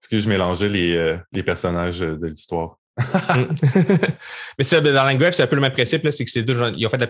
Parce 0.00 0.10
que 0.10 0.18
je 0.18 0.28
mélangeais 0.28 0.68
les, 0.68 1.18
les 1.32 1.42
personnages 1.42 2.00
de 2.00 2.26
l'histoire. 2.26 2.78
mais 4.58 4.64
ça, 4.64 4.80
dans 4.80 5.04
Langrave, 5.04 5.32
c'est 5.32 5.42
un 5.42 5.46
peu 5.46 5.56
le 5.56 5.62
même 5.62 5.72
principe. 5.72 6.08
C'est 6.10 6.24
que 6.24 6.30
c'est 6.30 6.44
ils 6.76 6.86
ont 6.86 6.90
fait 6.90 6.98
la, 6.98 7.08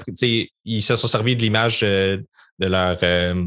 ils 0.65 0.83
se 0.83 0.97
sont 0.97 1.07
servis 1.07 1.37
de 1.37 1.43
l'image 1.43 1.81
euh, 1.83 2.19
de 2.59 2.67
leur 2.67 2.99
euh, 3.03 3.45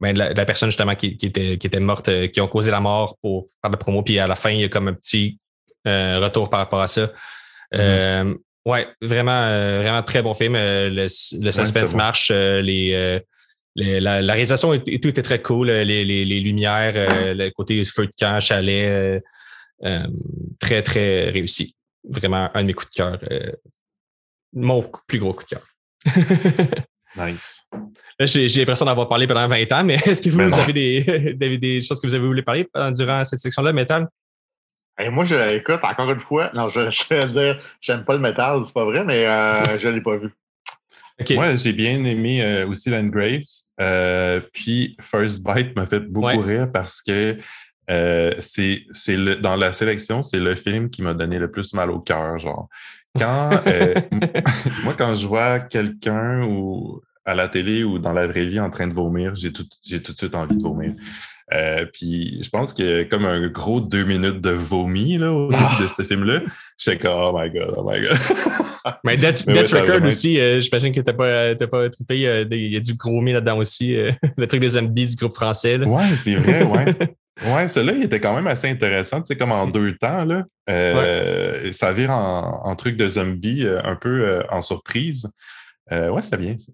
ben, 0.00 0.16
la, 0.16 0.44
personne 0.44 0.68
justement 0.68 0.94
qui, 0.94 1.18
était, 1.22 1.56
qui 1.56 1.66
était 1.66 1.80
morte, 1.80 2.08
euh, 2.08 2.26
qui 2.26 2.40
ont 2.40 2.48
causé 2.48 2.70
la 2.70 2.80
mort 2.80 3.16
pour 3.22 3.46
faire 3.62 3.70
la 3.70 3.76
promo. 3.76 4.02
Puis 4.02 4.18
à 4.18 4.26
la 4.26 4.36
fin, 4.36 4.50
il 4.50 4.60
y 4.60 4.64
a 4.64 4.68
comme 4.68 4.88
un 4.88 4.94
petit 4.94 5.38
retour 5.84 6.50
par 6.50 6.60
rapport 6.60 6.80
à 6.80 6.86
ça. 6.86 7.10
Mm-hmm. 7.74 8.36
ouais, 8.66 8.88
vraiment, 9.00 9.48
vraiment 9.80 10.02
très 10.02 10.22
bon 10.22 10.34
film. 10.34 10.54
le, 10.54 11.08
suspense 11.08 11.94
marche. 11.94 12.30
les, 12.30 13.20
la, 13.74 14.20
réalisation 14.20 14.74
et 14.74 15.00
tout 15.00 15.08
était 15.08 15.22
très 15.22 15.40
cool. 15.40 15.70
Les, 15.70 16.04
les 16.04 16.40
lumières, 16.40 16.94
le 17.34 17.50
côté 17.50 17.84
feu 17.84 18.06
de 18.06 18.12
camp, 18.18 18.40
chalet 18.40 19.22
euh, 19.84 20.06
très, 20.60 20.82
très 20.82 21.30
réussi. 21.30 21.74
Vraiment 22.08 22.50
un 22.54 22.62
de 22.62 22.66
mes 22.68 22.74
coups 22.74 22.90
de 22.90 22.94
cœur. 22.94 23.18
Euh, 23.30 23.52
mon 24.52 24.88
plus 25.06 25.18
gros 25.18 25.32
coup 25.32 25.44
de 25.44 25.48
cœur. 25.48 25.66
nice. 27.16 27.62
J'ai 28.20 28.60
l'impression 28.60 28.86
d'avoir 28.86 29.08
parlé 29.08 29.26
pendant 29.26 29.48
20 29.48 29.72
ans, 29.72 29.84
mais 29.84 29.94
est-ce 30.06 30.22
que 30.22 30.30
vous, 30.30 30.38
ben 30.38 30.52
avez 30.52 30.72
des, 31.34 31.58
des, 31.58 31.82
choses 31.82 32.00
que 32.00 32.06
vous 32.06 32.14
avez 32.14 32.26
voulu 32.26 32.42
parler 32.42 32.68
durant 32.92 33.24
cette 33.24 33.40
section-là, 33.40 33.72
métal? 33.72 34.08
Moi, 35.10 35.24
je, 35.24 35.56
écoute, 35.56 35.80
encore 35.82 36.10
une 36.10 36.20
fois, 36.20 36.50
non, 36.54 36.68
je, 36.68 36.80
vais 37.10 37.26
dire, 37.26 37.60
j'aime 37.80 38.04
pas 38.04 38.14
le 38.14 38.20
métal, 38.20 38.62
c'est 38.64 38.74
pas 38.74 38.84
vrai, 38.84 39.04
mais 39.04 39.26
euh, 39.26 39.78
je 39.78 39.88
l'ai 39.88 40.00
pas 40.00 40.16
vu. 40.16 40.30
Moi, 41.30 41.54
j'ai 41.54 41.72
bien 41.72 42.02
aimé 42.04 42.64
aussi 42.64 42.90
Land 42.90 43.06
Graves. 43.06 44.42
puis 44.52 44.96
First 45.00 45.44
Bite 45.44 45.76
m'a 45.76 45.86
fait 45.86 46.00
beaucoup 46.00 46.40
rire 46.40 46.68
parce 46.72 47.00
que 47.02 47.38
euh, 47.90 48.32
c'est 48.40 48.86
dans 49.40 49.56
la 49.56 49.72
sélection, 49.72 50.22
c'est 50.22 50.38
le 50.38 50.54
film 50.54 50.88
qui 50.88 51.02
m'a 51.02 51.14
donné 51.14 51.38
le 51.38 51.50
plus 51.50 51.74
mal 51.74 51.90
au 51.90 52.00
cœur. 52.00 52.38
Genre, 52.38 52.68
quand 53.18 53.50
euh, 53.66 53.94
moi, 54.84 54.94
quand 54.96 55.14
je 55.16 55.26
vois 55.26 55.60
quelqu'un 55.60 56.44
ou 56.44 57.02
à 57.24 57.34
la 57.34 57.48
télé 57.48 57.84
ou 57.84 57.98
dans 57.98 58.12
la 58.12 58.26
vraie 58.26 58.46
vie 58.46 58.60
en 58.60 58.70
train 58.70 58.86
de 58.86 58.94
vomir, 58.94 59.34
j'ai 59.34 59.52
tout, 59.52 59.66
j'ai 59.84 60.02
tout 60.02 60.12
de 60.12 60.18
suite 60.18 60.34
envie 60.34 60.56
de 60.56 60.62
vomir. 60.62 60.94
Euh, 61.52 61.84
puis 61.92 62.40
je 62.42 62.48
pense 62.48 62.72
que 62.72 63.02
comme 63.04 63.24
un 63.24 63.48
gros 63.48 63.80
deux 63.80 64.04
minutes 64.04 64.40
de 64.40 64.50
vomi 64.50 65.18
là, 65.18 65.32
au 65.32 65.50
début 65.50 65.82
de 65.82 65.88
ce 65.88 66.02
film-là, 66.02 66.40
j'étais 66.78 66.98
comme 66.98 67.14
Oh 67.14 67.38
my 67.38 67.50
god, 67.50 67.74
oh 67.76 67.88
my 67.88 68.00
god. 68.00 68.18
Mais 69.04 69.16
Death, 69.16 69.44
Record 69.46 70.04
aussi, 70.06 70.38
j'imagine 70.60 70.94
que 70.94 71.00
t'as 71.00 71.12
pas, 71.12 71.54
t'as 71.54 71.66
pas 71.66 71.90
trippé. 71.90 72.46
Il 72.50 72.72
y 72.72 72.76
a 72.76 72.80
du 72.80 72.94
gros 72.94 73.20
mi 73.20 73.32
là-dedans 73.32 73.58
aussi. 73.58 73.94
le 74.36 74.46
truc 74.46 74.60
des 74.60 74.70
zombies 74.70 75.06
du 75.06 75.16
groupe 75.16 75.34
français. 75.34 75.78
Là. 75.78 75.86
Ouais, 75.86 76.16
c'est 76.16 76.34
vrai, 76.34 76.62
ouais. 76.62 76.96
Ouais, 77.44 77.66
celui-là, 77.66 77.94
il 77.94 78.02
était 78.04 78.20
quand 78.20 78.34
même 78.34 78.46
assez 78.46 78.68
intéressant, 78.68 79.20
tu 79.20 79.28
sais, 79.28 79.36
comme 79.36 79.52
en 79.52 79.66
deux 79.66 79.96
temps, 79.96 80.24
là. 80.24 80.44
Euh, 80.70 81.72
ça 81.72 81.92
vire 81.92 82.10
en, 82.10 82.74
truc 82.76 82.96
de 82.96 83.08
zombie, 83.08 83.64
euh, 83.64 83.80
un 83.82 83.96
peu 83.96 84.28
euh, 84.28 84.42
en 84.50 84.62
surprise. 84.62 85.30
ouais, 85.90 86.22
c'était 86.22 86.36
bien, 86.36 86.56
ça. 86.58 86.72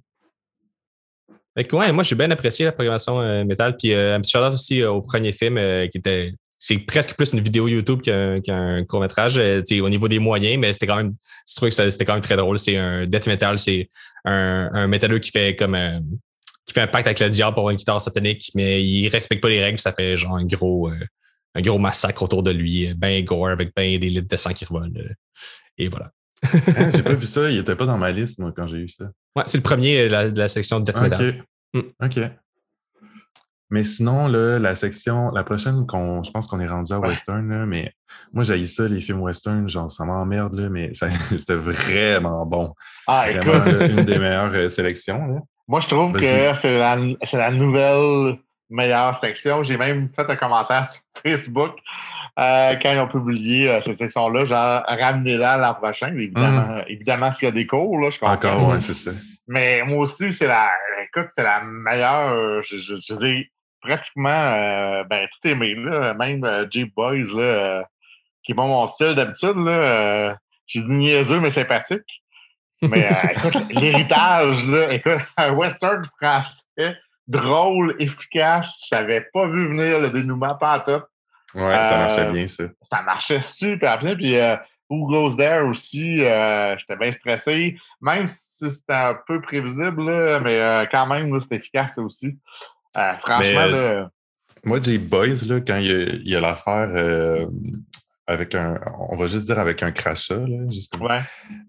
Ouais, 1.73 1.93
moi, 1.93 2.05
j'ai 2.05 2.15
bien 2.15 2.31
apprécié 2.31 2.67
la 2.67 2.73
programmation 2.73 3.45
métal. 3.45 3.77
Puis, 3.77 3.95
un 3.95 4.21
petit 4.21 4.37
aussi 4.37 4.85
au 4.85 5.03
premier 5.03 5.33
film 5.33 5.57
qui 5.91 5.99
était. 5.99 6.35
C'est 6.61 6.79
presque 6.79 7.15
plus 7.15 7.33
une 7.35 7.41
vidéo 7.41 7.69
YouTube 7.69 8.01
qu'un 8.01 8.85
court-métrage, 8.85 9.39
au 9.39 9.89
niveau 9.89 10.09
des 10.09 10.19
moyens, 10.19 10.59
mais 10.59 10.73
c'était 10.73 10.89
quand 10.89 10.97
même. 10.97 11.15
Je 11.49 11.55
trouve 11.55 11.69
que 11.69 11.75
c'était 11.75 12.05
quand 12.05 12.15
même 12.15 12.23
très 12.23 12.37
drôle. 12.37 12.59
C'est 12.59 12.77
un 12.77 13.07
death 13.07 13.29
metal, 13.29 13.59
c'est 13.61 13.89
un, 14.25 14.69
un 14.73 14.87
métalleux 14.89 15.21
qui 15.21 15.31
fait 15.31 15.55
comme 15.55 15.77
qui 16.69 16.75
fait 16.75 16.83
un 16.83 16.87
pacte 16.87 17.07
avec 17.07 17.19
le 17.19 17.31
diable 17.31 17.55
pour 17.55 17.71
une 17.71 17.77
guitare 17.77 18.01
satanique, 18.01 18.51
mais 18.55 18.85
il 18.85 19.09
respecte 19.09 19.43
pas 19.43 19.49
les 19.49 19.65
règles, 19.65 19.81
ça 19.81 19.93
fait 19.93 20.19
genre 20.19 20.37
un 20.37 20.45
gros, 20.45 20.91
euh, 20.91 21.07
un 21.55 21.63
gros 21.63 21.79
massacre 21.79 22.23
autour 22.23 22.43
de 22.43 22.51
lui, 22.51 22.93
ben 22.95 23.25
gore, 23.25 23.49
avec 23.49 23.73
ben 23.75 23.99
des 23.99 24.11
litres 24.11 24.29
de 24.29 24.37
sang 24.37 24.53
qui 24.53 24.67
revolent. 24.67 25.17
Et 25.79 25.89
voilà. 25.89 26.13
Hein, 26.45 26.91
j'ai 26.95 27.03
pas 27.03 27.15
vu 27.15 27.27
ça, 27.27 27.51
il 27.51 27.59
était 27.59 27.77
pas 27.77 27.87
dans 27.87 27.99
ma 27.99 28.13
liste, 28.13 28.39
moi, 28.39 28.53
quand 28.55 28.67
j'ai 28.67 28.79
eu 28.79 28.89
ça. 28.89 29.07
Ouais, 29.37 29.43
c'est 29.47 29.59
le 29.59 29.63
premier 29.63 30.09
de 30.09 30.39
la, 30.39 30.49
section 30.49 30.81
de 30.81 30.85
Death 30.85 31.01
Metal. 31.01 31.45
OK. 31.75 31.83
Mm. 31.83 32.05
OK. 32.05 32.31
Mais 33.71 33.85
sinon, 33.85 34.29
là, 34.29 34.59
la 34.59 34.75
section, 34.75 35.31
la 35.31 35.45
prochaine, 35.45 35.87
qu'on, 35.87 36.23
je 36.23 36.31
pense 36.31 36.47
qu'on 36.47 36.59
est 36.59 36.67
rendu 36.67 36.93
à 36.93 37.01
western, 37.01 37.47
là, 37.51 37.67
mais 37.67 37.93
moi, 38.33 38.43
j'ai 38.43 38.65
ça, 38.65 38.89
les 38.89 39.03
films 39.03 39.21
western, 39.21 39.69
genre, 39.69 39.93
ça 39.93 40.07
m'emmerde, 40.07 40.59
là, 40.59 40.71
mais 40.71 40.93
c'était 41.31 41.55
vraiment 41.55 42.47
bon. 42.47 42.73
Ah, 43.07 43.27
vraiment, 43.31 43.67
une 43.87 44.05
des 44.05 44.19
meilleures 44.19 44.55
euh, 44.55 44.69
sélections. 44.71 45.27
Là. 45.27 45.41
Moi, 45.67 45.81
je 45.81 45.89
trouve 45.89 46.13
que 46.15 46.21
c'est 46.21 46.79
la, 46.79 46.97
la, 46.97 47.51
nouvelle 47.51 48.39
meilleure 48.71 49.15
section. 49.17 49.63
J'ai 49.63 49.77
même 49.77 50.09
fait 50.17 50.29
un 50.29 50.37
commentaire 50.37 50.89
sur 50.91 51.01
Facebook 51.23 51.73
euh, 52.39 52.77
quand 52.81 52.93
ils 52.93 52.99
ont 53.01 53.09
publié 53.09 53.69
euh, 53.69 53.81
cette 53.81 53.99
section-là, 53.99 54.45
genre, 54.45 54.83
ramenez-la 54.87 55.57
l'an 55.57 55.75
prochain. 55.75 56.15
Évidemment, 56.15 56.77
mmh. 56.77 56.85
évidemment 56.89 57.33
s'il 57.33 57.47
y 57.47 57.49
a 57.49 57.53
des 57.53 57.67
cours, 57.67 57.99
là, 57.99 58.11
je 58.11 58.19
comprends. 58.19 58.35
Encore, 58.35 58.69
oui, 58.69 58.81
c'est 58.81 58.95
ça. 58.95 59.11
Mais 59.49 59.83
moi 59.83 59.99
aussi, 59.99 60.33
c'est 60.33 60.47
la, 60.47 60.71
écoute, 61.03 61.29
c'est 61.33 61.43
la 61.43 61.63
meilleure, 61.65 62.63
je, 62.63 62.77
je, 62.77 62.95
je 62.97 63.15
dis, 63.15 63.47
pratiquement, 63.81 64.29
euh, 64.29 65.05
ben, 65.05 65.27
tout 65.27 65.49
aimé, 65.49 65.75
là. 65.75 66.15
Même 66.15 66.47
Jeep 66.71 66.95
Boys, 66.95 67.35
là, 67.35 67.85
qui 68.45 68.53
est 68.53 68.55
bon 68.55 68.69
mon 68.69 68.87
style 68.87 69.15
d'habitude, 69.15 69.57
là. 69.57 70.37
J'ai 70.67 70.83
dit 70.83 70.93
niaiseux, 70.93 71.41
mais 71.41 71.51
sympathique. 71.51 72.23
Mais 72.83 73.11
écoute, 73.37 73.57
l'héritage, 73.71 74.65
là, 74.67 74.93
écoute, 74.93 75.19
un 75.37 75.53
western 75.55 76.05
français, 76.21 76.97
drôle, 77.27 77.97
efficace. 77.99 78.79
Je 78.89 78.95
n'avais 78.95 79.23
pas 79.33 79.47
vu 79.47 79.69
venir 79.69 79.99
le 79.99 80.11
dénouement 80.11 80.55
pas 80.55 80.75
à 80.75 80.81
top. 80.81 81.09
Ouais, 81.55 81.85
ça 81.85 81.97
marchait 81.97 82.31
bien, 82.33 82.47
ça. 82.47 82.65
Ça 82.83 83.03
marchait 83.03 83.41
super 83.41 83.99
bien. 83.99 84.15
Puis 84.15 84.37
Who 84.91 85.07
Goes 85.07 85.37
There 85.37 85.67
aussi, 85.67 86.19
j'étais 86.19 86.97
bien 86.99 87.13
stressé. 87.13 87.77
Même 88.01 88.29
si 88.29 88.71
c'était 88.71 88.93
un 88.93 89.17
peu 89.27 89.41
prévisible, 89.41 90.11
là, 90.11 90.41
mais 90.41 90.87
quand 90.91 91.07
même, 91.07 91.39
c'était 91.41 91.57
efficace 91.57 91.99
aussi. 91.99 92.37
franchement, 92.95 93.67
là, 93.67 94.11
Moi, 94.65 94.81
J 94.83 94.99
Boys, 94.99 95.47
là, 95.47 95.61
quand 95.61 95.79
il 95.79 96.29
y 96.29 96.37
a, 96.37 96.41
l'affaire 96.41 96.91
avec 98.29 98.55
un, 98.55 98.79
on 99.09 99.17
va 99.17 99.27
juste 99.27 99.47
dire 99.47 99.59
avec 99.59 99.83
un 99.83 99.91
crachat, 99.91 100.37
là, 100.37 100.59
ouais. 101.01 101.21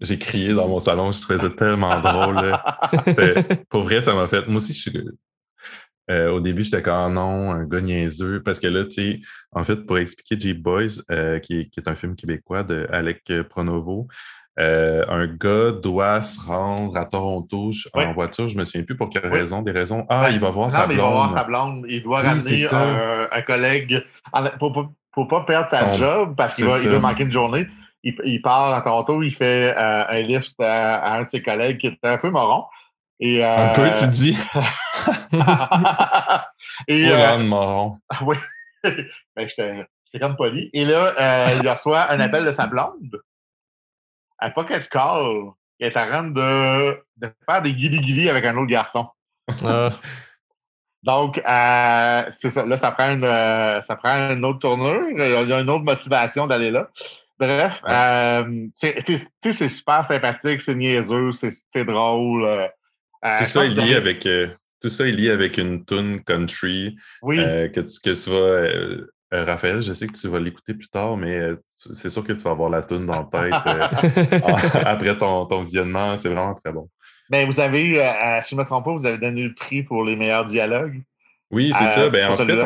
j'ai 0.02 0.18
crié 0.18 0.52
dans 0.52 0.68
mon 0.68 0.78
salon, 0.78 1.10
je 1.10 1.22
trouvais 1.22 1.38
ça 1.38 1.48
tellement 1.48 1.98
drôle. 2.00 2.54
pour 3.70 3.84
vrai, 3.84 4.02
ça 4.02 4.14
m'a 4.14 4.28
fait. 4.28 4.46
Moi 4.46 4.58
aussi, 4.58 4.74
je 4.74 4.90
suis. 4.90 5.08
Euh, 6.10 6.30
au 6.32 6.40
début, 6.40 6.64
j'étais 6.64 6.82
comme 6.82 6.94
ah 6.94 7.08
non, 7.08 7.52
un 7.52 7.64
gars 7.64 7.80
niaiseux. 7.80 8.42
Parce 8.42 8.58
que 8.58 8.66
là, 8.66 8.84
tu 8.84 8.90
sais, 8.90 9.20
en 9.52 9.64
fait, 9.64 9.86
pour 9.86 9.98
expliquer 9.98 10.38
Jeep 10.38 10.62
Boys, 10.62 11.02
euh, 11.10 11.38
qui, 11.38 11.70
est 11.76 11.88
un 11.88 11.94
film 11.94 12.16
québécois 12.16 12.64
de 12.64 12.86
Alec 12.90 13.32
Pronovo, 13.48 14.08
euh, 14.58 15.04
un 15.08 15.26
gars 15.26 15.72
doit 15.72 16.20
se 16.22 16.40
rendre 16.40 16.96
à 16.96 17.06
Toronto 17.06 17.70
en 17.94 18.12
voiture, 18.12 18.48
je 18.48 18.58
me 18.58 18.64
souviens 18.64 18.82
plus 18.82 18.96
pour 18.96 19.08
quelle 19.08 19.26
raison, 19.26 19.62
des 19.62 19.70
raisons. 19.70 20.04
Ah, 20.08 20.28
il 20.30 20.40
va 20.40 20.50
voir 20.50 20.70
sa 20.70 20.86
blonde. 20.86 20.98
Il 20.98 21.00
va 21.00 21.10
voir 21.10 21.32
sa 21.32 21.44
blonde. 21.44 21.86
Il 21.88 22.02
doit 22.02 22.22
ramener 22.22 22.66
un, 23.30 23.42
collègue 23.42 24.04
pour, 24.58 24.92
pour 25.12 25.28
pas 25.28 25.40
perdre 25.42 25.68
sa 25.68 25.92
job 25.92 26.34
parce 26.36 26.56
qu'il 26.56 26.66
va, 26.66 26.98
manquer 26.98 27.22
une 27.24 27.32
journée. 27.32 27.66
Il, 28.02 28.40
part 28.42 28.74
à 28.74 28.80
Toronto, 28.80 29.22
il 29.22 29.34
fait 29.34 29.74
euh, 29.76 30.04
un 30.08 30.20
lift 30.22 30.54
à, 30.58 31.14
un 31.14 31.24
de 31.24 31.30
ses 31.30 31.42
collègues 31.42 31.78
qui 31.78 31.86
était 31.88 32.08
un 32.08 32.18
peu 32.18 32.30
moron. 32.30 32.64
Et, 33.20 33.44
euh, 33.44 33.56
un 33.56 33.68
peu, 33.74 33.92
tu 33.94 34.06
dis? 34.08 34.36
et, 36.88 37.10
euh, 37.10 37.38
oui. 38.22 38.36
ben, 38.82 39.46
J'étais 39.46 39.86
comme 40.18 40.36
poli. 40.36 40.70
Et 40.72 40.84
là, 40.84 41.14
euh, 41.18 41.60
il 41.62 41.68
reçoit 41.68 42.10
un 42.10 42.18
appel 42.20 42.44
de 42.44 42.52
sa 42.52 42.66
blonde. 42.66 43.20
À 44.38 44.50
Pocket 44.50 44.88
Call. 44.88 45.50
Il 45.78 45.86
est 45.86 45.96
en 45.96 46.06
train 46.06 46.24
de, 46.24 46.92
de 47.16 47.32
faire 47.46 47.62
des 47.62 47.74
guili-guili 47.74 48.28
avec 48.28 48.44
un 48.44 48.56
autre 48.56 48.70
garçon. 48.70 49.08
Ah. 49.64 49.90
Donc, 51.02 51.38
euh, 51.38 52.30
c'est 52.34 52.50
ça. 52.50 52.66
Là, 52.66 52.76
ça 52.76 52.90
prend 52.92 53.10
une, 53.10 53.24
euh, 53.24 53.80
ça 53.80 53.96
prend 53.96 54.32
une 54.32 54.44
autre 54.44 54.58
tournure. 54.58 55.08
Il 55.10 55.48
y 55.48 55.52
a 55.52 55.60
une 55.60 55.70
autre 55.70 55.84
motivation 55.84 56.46
d'aller 56.46 56.70
là. 56.70 56.88
Bref, 57.38 57.80
euh, 57.88 58.66
c'est 58.74 59.68
super 59.68 60.04
sympathique, 60.04 60.60
c'est 60.60 60.74
niaiseux, 60.74 61.30
c'est 61.32 61.84
drôle. 61.86 62.44
Euh, 62.44 62.68
tout 63.22 63.44
ça 63.44 63.64
est 63.64 63.68
lié 63.68 63.94
avec 63.94 64.28
tout 64.80 64.88
ça 64.88 65.06
est 65.06 65.12
lié 65.12 65.30
avec 65.30 65.58
une 65.58 65.84
tune 65.84 66.22
country 66.24 66.96
oui. 67.22 67.36
que, 67.36 67.80
tu, 67.80 68.00
que 68.00 68.24
tu 68.24 68.30
vas 68.30 69.44
Raphaël, 69.44 69.80
je 69.80 69.92
sais 69.92 70.06
que 70.08 70.16
tu 70.16 70.26
vas 70.26 70.40
l'écouter 70.40 70.74
plus 70.74 70.88
tard, 70.88 71.16
mais 71.16 71.50
c'est 71.76 72.10
sûr 72.10 72.24
que 72.24 72.32
tu 72.32 72.40
vas 72.40 72.50
avoir 72.50 72.70
la 72.70 72.82
tune 72.82 73.06
dans 73.06 73.28
la 73.30 73.50
tête 73.50 74.42
après 74.86 75.16
ton, 75.16 75.46
ton 75.46 75.60
visionnement. 75.60 76.16
C'est 76.18 76.28
vraiment 76.28 76.54
très 76.54 76.72
bon. 76.72 76.88
Ben, 77.30 77.46
vous 77.46 77.60
avez, 77.60 78.04
euh, 78.04 78.40
si 78.42 78.50
je 78.50 78.56
ne 78.56 78.60
me 78.60 78.66
trompe 78.66 78.84
pas, 78.84 78.92
vous 78.92 79.06
avez 79.06 79.18
donné 79.18 79.44
le 79.44 79.54
prix 79.54 79.84
pour 79.84 80.04
les 80.04 80.16
meilleurs 80.16 80.46
dialogues. 80.46 81.00
Oui, 81.52 81.72
c'est 81.78 81.86
ça. 81.86 82.02
Euh, 82.02 82.10
ben, 82.10 82.28
en 82.28 82.34
fait, 82.34 82.58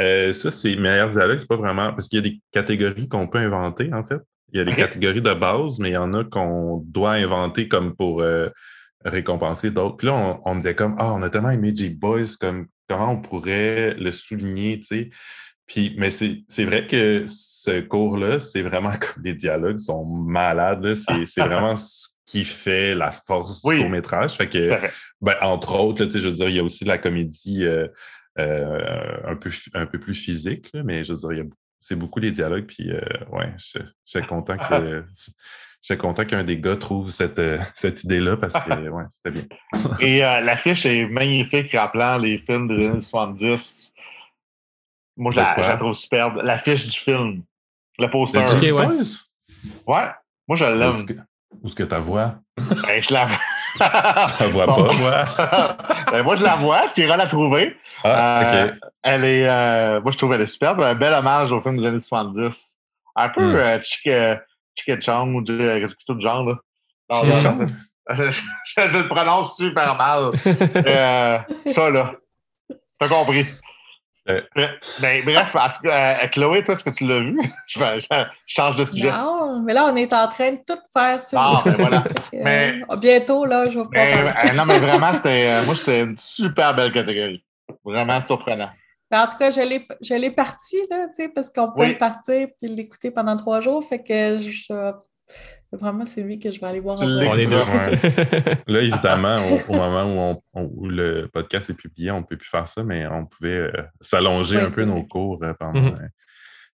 euh, 0.00 0.32
ça, 0.32 0.50
c'est 0.50 0.76
meilleurs 0.76 1.10
dialogues, 1.10 1.38
c'est 1.38 1.48
pas 1.48 1.56
vraiment. 1.56 1.92
Parce 1.92 2.08
qu'il 2.08 2.16
y 2.16 2.26
a 2.26 2.30
des 2.30 2.40
catégories 2.52 3.06
qu'on 3.06 3.26
peut 3.26 3.38
inventer, 3.38 3.92
en 3.92 4.02
fait. 4.02 4.20
Il 4.52 4.58
y 4.58 4.60
a 4.62 4.64
des 4.64 4.74
catégories 4.74 5.20
de 5.20 5.34
base, 5.34 5.78
mais 5.78 5.90
il 5.90 5.94
y 5.94 5.98
en 5.98 6.14
a 6.14 6.24
qu'on 6.24 6.82
doit 6.86 7.12
inventer 7.12 7.68
comme 7.68 7.94
pour 7.94 8.24
récompenser 9.08 9.70
d'autres. 9.70 9.96
Puis 9.96 10.06
là, 10.06 10.14
on, 10.14 10.40
on 10.44 10.54
me 10.54 10.60
disait 10.60 10.74
comme 10.74 10.96
Ah, 10.98 11.12
on 11.12 11.22
a 11.22 11.30
tellement 11.30 11.50
aimé 11.50 11.72
J-Boys, 11.74 12.36
comme 12.40 12.66
comment 12.88 13.12
on 13.12 13.20
pourrait 13.20 13.94
le 13.94 14.12
souligner, 14.12 14.80
tu 14.80 14.86
sais. 14.86 15.10
Puis, 15.66 15.96
mais 15.98 16.10
c'est 16.10 16.64
vrai 16.64 16.86
que 16.86 17.24
ce 17.26 17.80
cours-là, 17.80 18.38
c'est 18.38 18.62
vraiment 18.62 18.92
comme 19.00 19.24
les 19.24 19.34
dialogues 19.34 19.78
sont 19.78 20.04
malades. 20.04 20.94
C'est 20.94 21.40
vraiment 21.40 21.74
qui 22.26 22.44
fait 22.44 22.94
la 22.94 23.12
force 23.12 23.64
du 23.64 23.78
court-métrage. 23.78 24.34
Fait 24.34 24.48
que, 24.48 24.78
ben, 25.20 25.36
entre 25.42 25.76
autres, 25.78 26.08
je 26.08 26.28
veux 26.28 26.34
dire, 26.34 26.48
il 26.48 26.56
y 26.56 26.58
a 26.58 26.64
aussi 26.64 26.84
la 26.84 26.98
comédie 26.98 27.64
euh, 27.64 27.86
euh, 28.38 29.16
un, 29.24 29.36
peu, 29.36 29.50
un 29.74 29.86
peu 29.86 29.98
plus 29.98 30.14
physique, 30.14 30.70
mais 30.84 31.04
je 31.04 31.14
veux 31.14 31.34
dire, 31.34 31.44
c'est 31.80 31.96
beaucoup 31.96 32.18
les 32.18 32.32
dialogues. 32.32 32.66
Puis, 32.66 32.90
euh, 32.90 33.00
ouais, 33.30 33.54
je, 33.58 33.78
suis 34.04 34.26
content 34.26 34.56
que. 34.56 35.04
Je 35.82 35.94
suis 35.94 35.98
content 35.98 36.24
qu'un 36.24 36.42
des 36.42 36.58
gars 36.58 36.76
trouve 36.76 37.10
cette, 37.10 37.40
cette 37.74 38.04
idée-là 38.04 38.36
parce 38.36 38.54
que 38.54 38.88
ouais, 38.88 39.04
c'était 39.08 39.30
bien. 39.30 39.44
Et 40.00 40.20
l'affiche 40.20 40.86
est 40.86 41.06
magnifique 41.06 41.72
rappelant 41.72 42.18
les 42.18 42.38
films 42.38 42.68
des 42.68 42.86
années 42.86 43.00
70. 43.00 43.92
Moi, 45.18 45.32
je 45.32 45.36
la, 45.36 45.76
trouve 45.76 45.94
superbe. 45.94 46.40
L'affiche 46.42 46.86
du 46.86 46.98
film. 46.98 47.42
Le 47.98 48.10
poster. 48.10 48.44
ouais. 48.72 48.86
ouais. 49.86 50.10
Moi, 50.48 50.56
je 50.56 50.64
l'aime. 50.64 51.24
Où 51.62 51.66
est-ce 51.66 51.74
que 51.74 51.82
ta 51.82 51.98
voix? 51.98 52.36
Ben, 52.56 53.02
je 53.02 53.12
la 53.12 53.26
vois. 53.26 53.38
la 54.40 54.46
vois 54.48 54.66
pas, 54.66 54.92
moi. 54.92 55.24
ben, 56.10 56.22
moi, 56.22 56.36
je 56.36 56.42
la 56.42 56.56
vois. 56.56 56.88
Tu 56.88 57.02
iras 57.02 57.16
la 57.16 57.26
trouver. 57.26 57.76
Ah, 58.04 58.54
euh, 58.54 58.72
elle 59.02 59.24
est, 59.24 59.48
euh, 59.48 60.00
moi, 60.00 60.12
je 60.12 60.18
trouve 60.18 60.32
qu'elle 60.32 60.42
est 60.42 60.46
superbe. 60.46 60.82
Un 60.82 60.94
bel 60.94 61.12
hommage 61.12 61.52
au 61.52 61.60
film 61.60 61.78
des 61.78 61.86
années 61.86 62.00
70. 62.00 62.78
Un 63.16 63.28
peu 63.30 63.42
hmm. 63.42 63.56
euh, 64.08 64.36
Chicken 64.76 65.02
Chong 65.02 65.34
ou 65.34 65.42
quelque 65.44 65.88
chose 66.06 66.16
de 66.16 66.20
genre. 66.20 66.44
Là. 66.44 66.56
Non, 67.10 67.24
je, 68.14 68.30
je, 68.30 68.98
le 68.98 69.08
prononce 69.08 69.56
super 69.56 69.96
mal. 69.96 70.30
ça, 71.72 71.90
là. 71.90 72.14
T'as 72.98 73.08
compris. 73.08 73.46
Euh, 74.28 74.40
ben, 75.00 75.22
bref, 75.24 75.54
euh, 75.84 76.26
Chloé, 76.32 76.62
toi, 76.64 76.72
est-ce 76.72 76.82
que 76.82 76.90
tu 76.90 77.06
l'as 77.06 77.20
vu? 77.20 77.38
je, 77.66 78.24
change 78.46 78.76
de 78.76 78.84
sujet. 78.84 79.10
Non, 79.10 79.60
mais 79.60 79.72
là, 79.72 79.86
on 79.86 79.94
est 79.94 80.12
en 80.12 80.28
train 80.28 80.52
de 80.52 80.58
tout 80.66 80.80
faire 80.92 81.22
sur 81.22 81.38
ah, 81.38 81.62
ben 81.64 81.72
voilà. 81.74 82.04
mais, 82.32 82.80
euh, 82.90 82.96
bientôt, 82.96 83.44
là, 83.44 83.70
je 83.70 83.78
vais 83.78 83.84
pas 83.84 84.52
Non, 84.54 84.64
mais 84.66 84.78
vraiment, 84.78 85.12
c'était 85.12 85.62
moi, 85.64 85.76
c'était 85.76 86.00
une 86.00 86.16
super 86.16 86.74
belle 86.74 86.92
catégorie. 86.92 87.44
Vraiment 87.84 88.20
surprenant. 88.20 88.70
Ben, 89.10 89.22
en 89.22 89.28
tout 89.28 89.36
cas, 89.38 89.50
je 89.50 90.14
l'ai 90.14 90.30
parti, 90.30 90.76
là, 90.90 91.06
tu 91.08 91.22
sais, 91.22 91.28
parce 91.28 91.50
qu'on 91.50 91.70
peut 91.72 91.86
le 91.86 91.98
partir 91.98 92.48
et 92.62 92.68
l'écouter 92.68 93.10
pendant 93.10 93.36
trois 93.36 93.60
jours. 93.60 93.86
Fait 93.88 94.02
que 94.02 94.38
je, 94.38 94.92
Vraiment, 95.72 96.06
c'est 96.06 96.22
lui 96.22 96.38
que 96.38 96.50
je 96.50 96.60
vais 96.60 96.66
aller 96.66 96.80
voir. 96.80 96.98
On 97.00 97.36
est 97.36 97.46
deux. 97.46 97.56
Là, 98.66 98.80
évidemment, 98.80 99.38
au, 99.68 99.74
moment 99.74 100.42
où, 100.54 100.88
le 100.88 101.26
podcast 101.26 101.70
est 101.70 101.74
publié, 101.74 102.10
on 102.10 102.20
ne 102.20 102.24
peut 102.24 102.36
plus 102.36 102.48
faire 102.48 102.68
ça, 102.68 102.84
mais 102.84 103.06
on 103.06 103.26
pouvait 103.26 103.58
euh, 103.58 103.82
s'allonger 104.00 104.60
un 104.60 104.70
peu 104.70 104.84
nos 104.84 105.02
cours 105.04 105.42
euh, 105.42 105.52
pendant 105.54 105.80
mhm. 105.80 105.98
euh, 106.00 106.08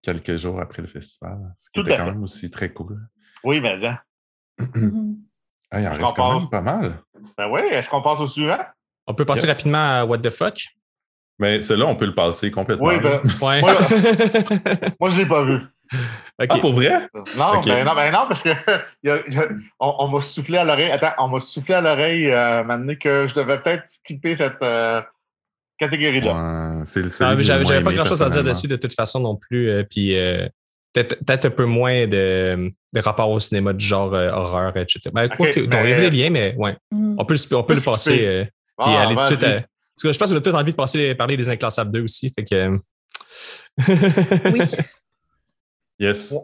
quelques 0.03 0.39
jours 0.39 0.61
après 0.61 0.83
le 0.83 0.89
festival. 0.89 1.39
Ce 1.61 1.69
qui 1.73 1.81
était 1.81 1.97
quand 1.97 2.07
même 2.07 2.23
aussi 2.23 2.51
très 2.51 2.73
cool. 2.73 2.99
Oui, 3.45 3.61
mais 3.61 3.77
bien. 3.77 3.99
ah, 5.71 5.81
il 5.81 5.87
en 5.87 5.93
reste 5.93 6.17
quand 6.17 6.39
même 6.39 6.49
pas 6.49 6.63
mal. 6.63 6.99
Ben 7.37 7.49
oui, 7.51 7.61
est-ce 7.71 7.91
qu'on 7.91 8.03
passe 8.03 8.21
au 8.21 8.27
suivant? 8.27 8.65
On 9.07 9.15
peut 9.15 9.25
passer 9.27 9.47
rapidement 9.47 10.01
à 10.01 10.05
What 10.05 10.19
the 10.19 10.31
fuck? 10.31 10.61
Mais 11.39 11.63
celui-là, 11.63 11.87
on 11.87 11.95
peut 11.95 12.07
le 12.07 12.15
passer 12.15 12.51
complètement. 12.51 12.87
Oui, 12.87 12.99
ben, 13.01 13.21
moi, 13.41 13.57
moi, 15.01 15.11
je 15.11 15.17
ne 15.17 15.23
l'ai 15.23 15.27
pas 15.27 15.45
vu. 15.45 15.61
Ah, 16.39 16.59
pour 16.59 16.73
vrai? 16.73 17.09
Non, 17.37 17.61
ben, 17.65 17.85
non, 17.85 17.95
ben 17.95 18.13
non, 18.13 18.27
parce 18.29 18.43
que 18.43 18.51
on, 19.81 20.09
m'a 20.09 20.21
soufflé 20.21 20.59
à 20.59 20.65
l'oreille. 20.65 20.91
Attends, 20.91 21.13
on 21.19 21.29
m'a 21.29 21.41
soufflé 21.41 21.75
à 21.75 21.81
l'oreille 21.81 22.31
euh, 22.31 22.63
maintenant 22.65 22.95
que 23.01 23.27
je 23.27 23.35
devais 23.35 23.59
peut-être 23.61 23.85
skipper 23.89 24.35
cette, 24.35 24.63
euh, 24.63 25.01
catégorie-là. 25.79 26.85
J'avais 27.39 27.83
pas 27.83 27.93
grand-chose 27.93 28.23
à 28.23 28.31
dire 28.31 28.45
dessus 28.45 28.69
de 28.69 28.77
toute 28.77 28.95
façon 28.95 29.21
non 29.21 29.37
plus. 29.37 29.71
Euh, 29.71 29.83
puis 29.89 30.15
peut-être 30.93 31.47
un 31.47 31.51
peu 31.51 31.65
moins 31.65 32.07
de, 32.07 32.73
de 32.93 33.01
rapport 33.01 33.31
au 33.31 33.41
cinéma 33.41 33.73
du 33.73 33.85
genre 33.85 34.13
horreur, 34.13 34.77
etc. 34.77 35.01
Ben, 35.13 35.29
quoi 35.29 35.51
que, 35.51 35.61
il 35.61 35.73
y 35.73 35.93
a 35.93 36.11
des 36.11 36.11
liens, 36.11 36.31
mais 36.31 36.55
ouais. 36.59 36.77
Mm. 36.91 37.17
On 37.19 37.25
peut, 37.25 37.37
on 37.53 37.63
peut 37.63 37.75
le 37.75 37.81
passer. 37.81 38.15
et 38.15 38.49
ah, 38.79 39.03
aller 39.03 39.15
tout 39.15 39.21
de 39.21 39.27
suite 39.27 39.45
à, 39.45 39.63
parce 39.99 40.03
que 40.03 40.13
je 40.13 40.19
pense 40.19 40.31
qu'on 40.31 40.37
a 40.37 40.41
peut-être 40.41 40.55
envie 40.55 40.71
de 40.71 40.77
passer, 40.77 41.15
parler 41.17 41.37
des 41.37 41.51
Inclassables 41.51 41.91
2 41.91 42.03
aussi. 42.03 42.31
Fait 42.31 42.45
que... 42.45 42.79
oui. 44.53 44.61
Yes. 45.99 46.37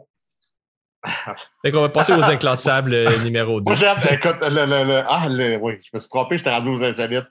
Fait 1.63 1.71
qu'on 1.71 1.83
va 1.83 1.89
passer 1.89 2.15
aux 2.15 2.25
inclassables 2.31 2.95
euh, 2.95 3.19
numéro 3.23 3.61
2. 3.61 3.73
écoute, 3.73 4.37
le, 4.43 4.67
le, 4.67 4.85
le, 4.85 5.03
ah, 5.07 5.29
oui, 5.61 5.79
je 5.85 5.91
me 5.93 6.01
suis 6.01 6.09
trompé, 6.09 6.37
j'étais 6.37 6.51
rendu 6.51 6.71
aux 6.71 6.83
insolites. 6.83 7.27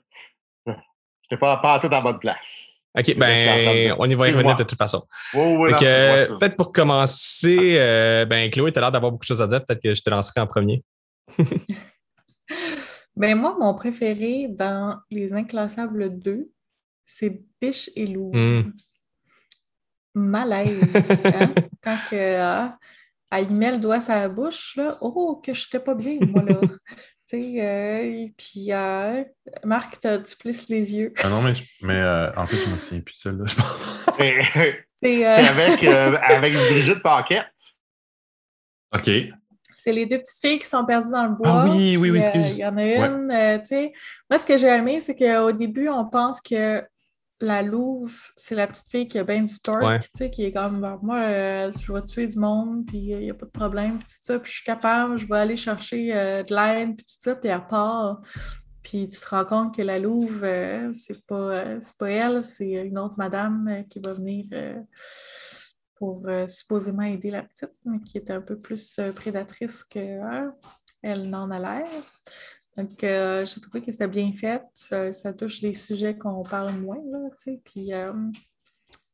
J'étais 0.66 1.38
pas, 1.38 1.58
pas 1.58 1.74
à 1.74 1.80
tout 1.80 1.92
en 1.92 2.02
bonne 2.02 2.18
place. 2.18 2.38
OK, 2.96 3.18
ben, 3.18 3.94
on 3.98 4.08
y 4.08 4.14
va 4.14 4.28
y 4.28 4.32
revenir 4.32 4.56
de 4.56 4.62
toute 4.62 4.78
façon. 4.78 5.02
peut-être 5.34 6.56
pour 6.56 6.72
commencer, 6.72 7.76
euh, 7.78 8.24
ben, 8.24 8.50
Chloé, 8.50 8.72
tu 8.72 8.78
as 8.78 8.82
l'air 8.82 8.92
d'avoir 8.92 9.12
beaucoup 9.12 9.24
de 9.24 9.28
choses 9.28 9.42
à 9.42 9.46
dire. 9.46 9.62
Peut-être 9.62 9.82
que 9.82 9.94
je 9.94 10.00
te 10.00 10.08
lancerai 10.08 10.40
en 10.40 10.46
premier. 10.46 10.82
ben, 13.16 13.38
moi, 13.38 13.56
mon 13.58 13.74
préféré 13.74 14.48
dans 14.48 14.98
Les 15.10 15.32
Inclassables 15.32 16.18
2, 16.18 16.50
c'est 17.04 17.42
Biche 17.60 17.90
et 17.94 18.06
Loup. 18.06 18.32
Hmm. 18.34 18.72
Malaise. 20.14 20.92
Hein? 21.24 21.54
Quand 21.82 21.98
que, 22.10 22.38
ah, 22.38 22.78
elle 23.30 23.50
met 23.50 23.72
le 23.72 23.78
doigt 23.78 23.98
la 24.08 24.28
bouche, 24.28 24.76
là, 24.76 24.96
oh, 25.00 25.40
que 25.44 25.52
je 25.52 25.66
n'étais 25.66 25.80
pas 25.80 25.94
bien, 25.94 26.18
moi, 26.20 26.42
là. 26.42 26.60
tu 27.28 27.40
sais, 27.40 27.54
euh, 27.60 28.28
puis 28.36 28.72
euh, 28.72 29.24
Marc, 29.64 29.98
tu 30.00 30.36
plisses 30.38 30.68
les 30.68 30.94
yeux. 30.94 31.12
ah 31.22 31.28
non, 31.28 31.42
mais, 31.42 31.52
mais 31.82 31.96
euh, 31.96 32.32
en 32.36 32.46
fait, 32.46 32.56
je 32.56 32.70
me 32.70 32.78
souviens 32.78 33.00
plus 33.00 33.14
de 33.14 33.20
celle-là, 33.20 33.44
je 33.46 33.54
pense. 33.54 34.06
C'est 34.96 35.24
avec, 35.24 35.84
avec 35.84 36.54
Brigitte 36.54 37.02
Paquette. 37.02 37.46
OK. 38.94 39.10
C'est 39.84 39.92
les 39.92 40.06
deux 40.06 40.16
petites 40.16 40.40
filles 40.40 40.58
qui 40.58 40.66
sont 40.66 40.82
perdues 40.86 41.10
dans 41.10 41.26
le 41.26 41.34
bois. 41.34 41.46
Ah 41.46 41.66
oui, 41.68 41.98
oui, 41.98 42.10
oui, 42.10 42.18
excuse. 42.18 42.56
Il 42.56 42.60
y 42.60 42.64
en 42.64 42.74
a 42.78 42.82
une, 42.82 43.60
tu 43.60 43.66
sais. 43.66 43.92
Moi, 44.30 44.38
ce 44.38 44.46
que 44.46 44.56
j'ai 44.56 44.68
aimé, 44.68 44.98
c'est 45.02 45.14
qu'au 45.14 45.52
début, 45.52 45.90
on 45.90 46.06
pense 46.06 46.40
que 46.40 46.82
la 47.38 47.60
Louve, 47.60 48.18
c'est 48.34 48.54
la 48.54 48.66
petite 48.66 48.90
fille 48.90 49.08
qui 49.08 49.18
a 49.18 49.24
bien 49.24 49.42
du 49.42 49.60
torque, 49.60 50.00
tu 50.04 50.08
sais, 50.14 50.30
qui 50.30 50.46
est 50.46 50.52
comme, 50.52 50.98
moi, 51.02 51.18
euh, 51.18 51.70
je 51.78 51.92
vais 51.92 52.00
tuer 52.00 52.26
du 52.28 52.38
monde, 52.38 52.86
puis 52.86 52.96
il 52.96 53.18
n'y 53.18 53.30
a 53.30 53.34
pas 53.34 53.44
de 53.44 53.50
problème, 53.50 53.98
puis 53.98 54.06
tout 54.06 54.22
ça, 54.22 54.38
puis 54.38 54.50
je 54.50 54.56
suis 54.56 54.64
capable, 54.64 55.18
je 55.18 55.26
vais 55.26 55.36
aller 55.36 55.56
chercher 55.56 56.16
euh, 56.16 56.42
de 56.42 56.54
l'aide, 56.54 56.96
puis 56.96 57.04
tout 57.04 57.20
ça, 57.20 57.34
puis 57.34 57.50
elle 57.50 57.66
part. 57.66 58.22
Puis 58.82 59.06
tu 59.06 59.20
te 59.20 59.28
rends 59.28 59.44
compte 59.44 59.76
que 59.76 59.82
la 59.82 59.98
Louve, 59.98 60.44
euh, 60.44 60.90
c'est 60.92 61.22
pas, 61.26 61.64
pas 61.98 62.08
elle, 62.08 62.42
c'est 62.42 62.72
une 62.72 62.98
autre 62.98 63.16
madame 63.18 63.84
qui 63.90 64.00
va 64.00 64.14
venir 64.14 64.46
pour 66.04 66.26
supposément 66.46 67.02
aider 67.02 67.30
la 67.30 67.42
petite, 67.42 67.74
mais 67.84 68.00
qui 68.00 68.18
est 68.18 68.30
un 68.30 68.40
peu 68.40 68.58
plus 68.58 69.00
prédatrice 69.14 69.82
qu'elle 69.84 70.52
n'en 71.02 71.50
a 71.50 71.58
l'air. 71.58 71.90
Donc, 72.76 73.04
euh, 73.04 73.46
j'ai 73.46 73.60
trouvé 73.60 73.82
que 73.82 73.92
c'était 73.92 74.08
bien 74.08 74.32
fait. 74.32 74.62
Ça, 74.74 75.32
touche 75.32 75.60
des 75.60 75.74
sujets 75.74 76.16
qu'on 76.16 76.42
parle 76.42 76.72
moins, 76.78 77.00
là, 77.10 77.28
tu 77.38 77.52
sais. 77.52 77.60
Puis, 77.64 77.92
euh, 77.92 78.12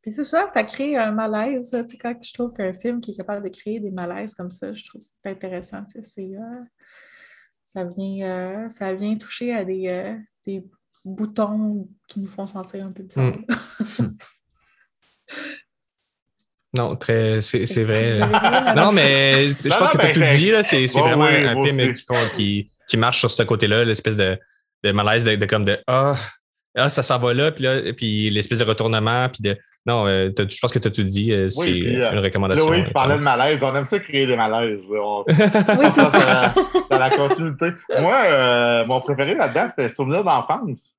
puis 0.01 0.13
c'est 0.13 0.25
ça, 0.25 0.49
ça 0.49 0.65
crée 0.65 0.97
un 0.97 1.13
malaise. 1.13 1.71
Tu 1.71 1.91
sais, 1.91 1.99
quand 1.99 2.15
je 2.23 2.33
trouve 2.33 2.53
qu'un 2.53 2.73
film 2.73 3.01
qui 3.01 3.11
est 3.11 3.17
capable 3.17 3.45
de 3.45 3.55
créer 3.55 3.81
des 3.81 3.91
malaises 3.91 4.35
comme 4.35 4.51
ça, 4.51 4.73
je 4.73 4.85
trouve 4.87 5.01
que 5.01 5.07
c'est 5.07 5.31
intéressant. 5.31 5.85
Tu 5.85 6.03
sais, 6.03 6.31
euh, 6.37 6.65
ça, 7.65 7.85
vient, 7.85 8.69
ça 8.69 8.95
vient 8.95 9.17
toucher 9.17 9.53
à 9.55 9.65
des, 9.65 10.17
des, 10.47 10.65
boutons 11.05 11.89
qui 12.09 12.21
nous 12.21 12.29
font 12.29 12.45
sentir 12.45 12.85
un 12.85 12.93
peu 12.93 13.03
bizarre. 13.03 13.39
Mm. 13.99 14.17
Non, 16.77 16.95
très, 16.95 17.41
c'est 17.41 17.85
vrai. 17.85 18.19
Non, 18.77 18.93
mais 18.93 19.49
je 19.49 19.77
pense 19.77 19.91
que 19.91 19.99
tu 19.99 20.07
as 20.07 20.11
tout 20.11 20.37
dit. 20.37 20.53
C'est 20.63 21.01
vraiment 21.01 21.25
un 21.25 21.61
film 21.63 21.93
qui, 21.93 22.05
qui, 22.35 22.71
qui 22.89 22.97
marche 22.97 23.19
sur 23.19 23.31
ce 23.31 23.43
côté-là, 23.43 23.85
l'espèce 23.85 24.17
de, 24.17 24.39
de, 24.85 24.93
malaise 24.93 25.25
de, 25.25 25.47
comme 25.47 25.65
de 25.65 25.79
Ah, 25.87 26.15
ah 26.77 26.89
ça 26.89 27.03
s'en 27.03 27.19
va 27.19 27.35
là, 27.35 27.51
puis 27.51 27.65
là, 27.65 27.93
puis 27.93 28.31
l'espèce 28.31 28.61
de 28.61 28.65
retournement, 28.65 29.29
puis 29.29 29.43
de 29.43 29.59
non, 29.87 30.07
euh, 30.07 30.31
je 30.37 30.61
pense 30.61 30.73
que 30.73 30.79
tu 30.79 30.89
as 30.89 30.91
tout 30.91 31.03
dit, 31.03 31.33
euh, 31.33 31.49
c'est 31.49 31.71
euh, 31.71 32.13
une 32.13 32.19
recommandation. 32.19 32.69
oui, 32.69 32.85
tu 32.85 32.93
parlais 32.93 33.15
de 33.15 33.21
malaise, 33.21 33.59
on 33.63 33.75
aime 33.75 33.87
ça 33.87 33.99
créer 33.99 34.27
des 34.27 34.37
malaises. 34.37 34.83
oui, 34.89 35.87
c'est 35.95 36.05
ça. 36.05 36.53
Dans, 36.91 36.99
la 36.99 37.11
continuité. 37.11 37.73
Moi, 37.99 38.85
mon 38.85 39.01
préféré 39.01 39.35
là-dedans, 39.35 39.69
c'était 39.71 39.89
Souvenir 39.89 40.23
d'enfance. 40.23 40.95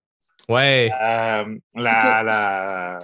Ouais. 0.50 0.90
la, 0.90 1.46
la, 1.76 3.00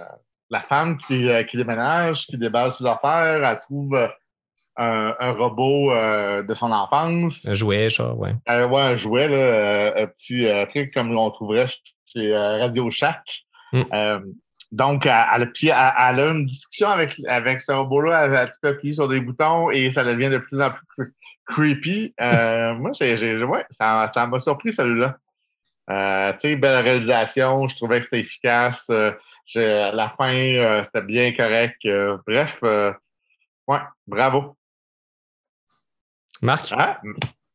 la, 0.50 0.60
femme 0.60 0.98
qui, 0.98 1.28
qui 1.50 1.56
déménage, 1.56 2.26
qui 2.26 2.38
déballe 2.38 2.74
ses 2.74 2.86
affaires, 2.86 3.44
elle 3.44 3.60
trouve 3.60 3.96
un, 4.78 5.32
robot 5.32 5.92
euh, 5.92 6.42
de 6.42 6.54
son 6.54 6.70
enfance. 6.70 7.46
Un 7.46 7.54
jouet, 7.54 7.90
genre, 7.90 8.18
ouais. 8.18 8.34
Euh, 8.48 8.66
ouais, 8.68 8.80
un 8.80 8.96
jouet, 8.96 9.28
là, 9.28 9.36
euh, 9.36 10.04
un 10.04 10.06
petit 10.06 10.46
truc 10.70 10.94
comme 10.94 11.16
on 11.16 11.30
trouverait 11.30 11.68
chez 12.12 12.34
Radio 12.34 12.90
Shack. 12.90 13.44
Mm. 13.72 13.82
donc, 14.72 15.04
elle, 15.04 15.52
elle, 15.62 16.20
a 16.20 16.26
une 16.30 16.46
discussion 16.46 16.88
avec, 16.88 17.20
avec 17.26 17.60
ce 17.60 17.72
robot-là, 17.72 18.24
elle 18.24 18.36
a 18.36 18.42
un 18.42 18.46
petit 18.46 18.58
peu 18.62 18.68
appuyé 18.68 18.94
sur 18.94 19.08
des 19.08 19.20
boutons 19.20 19.70
et 19.70 19.90
ça 19.90 20.04
devient 20.04 20.30
de 20.30 20.38
plus 20.38 20.60
en 20.60 20.70
plus 20.96 21.14
creepy. 21.46 22.14
moi, 22.20 22.92
j'ai, 22.98 23.44
ouais, 23.44 23.66
ça, 23.70 24.10
ça 24.14 24.26
m'a 24.26 24.40
surpris, 24.40 24.72
celui-là. 24.72 25.18
tu 26.34 26.38
sais, 26.38 26.56
belle 26.56 26.82
réalisation, 26.82 27.66
je 27.66 27.76
trouvais 27.76 27.98
que 27.98 28.04
c'était 28.04 28.20
efficace. 28.20 28.90
La 29.54 30.14
fin, 30.16 30.82
c'était 30.84 31.02
bien 31.06 31.32
correct. 31.34 31.78
bref, 32.26 32.58
ouais, 32.62 33.80
bravo. 34.06 34.56
Marc? 36.42 36.72
Ah, 36.72 37.00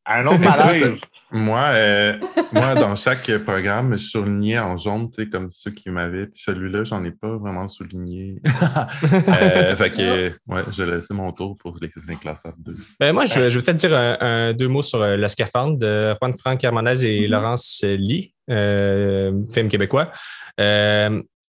un 0.06 0.26
autre 0.26 0.38
malaise. 0.40 1.00
moi, 1.30 1.68
euh, 1.72 2.18
moi, 2.52 2.74
dans 2.74 2.94
chaque 2.94 3.30
programme, 3.38 3.96
je 3.96 4.04
soulignais 4.04 4.58
en 4.58 4.76
jaune, 4.76 5.10
tu 5.10 5.22
sais, 5.22 5.30
comme 5.30 5.50
ceux 5.50 5.70
qui 5.70 5.88
m'avaient. 5.88 6.26
Puis 6.26 6.42
celui-là, 6.42 6.84
j'en 6.84 7.02
ai 7.04 7.10
pas 7.10 7.36
vraiment 7.36 7.68
souligné. 7.68 8.40
euh, 9.28 9.74
fait 9.74 9.90
que, 9.90 10.28
ouais, 10.46 10.62
je 10.70 10.82
vais 10.82 10.96
laisser 10.96 11.14
mon 11.14 11.32
tour 11.32 11.56
pour 11.56 11.78
les 11.80 11.90
inclassables 12.10 12.56
2. 12.58 12.72
Ben, 13.00 13.12
moi, 13.12 13.24
je, 13.24 13.48
je 13.48 13.58
vais 13.58 13.62
peut-être 13.62 13.76
dire 13.76 13.94
un, 13.94 14.52
deux 14.52 14.68
mots 14.68 14.82
sur 14.82 15.00
euh, 15.00 15.16
Le 15.16 15.28
Scaphandre 15.28 15.78
de 15.78 16.14
Juan 16.20 16.34
Franck 16.36 16.62
Hermanez 16.62 17.04
et 17.04 17.22
mm-hmm. 17.22 17.30
Laurence 17.30 17.84
Lee, 17.86 18.34
euh, 18.50 19.32
film 19.52 19.68
québécois. 19.68 20.12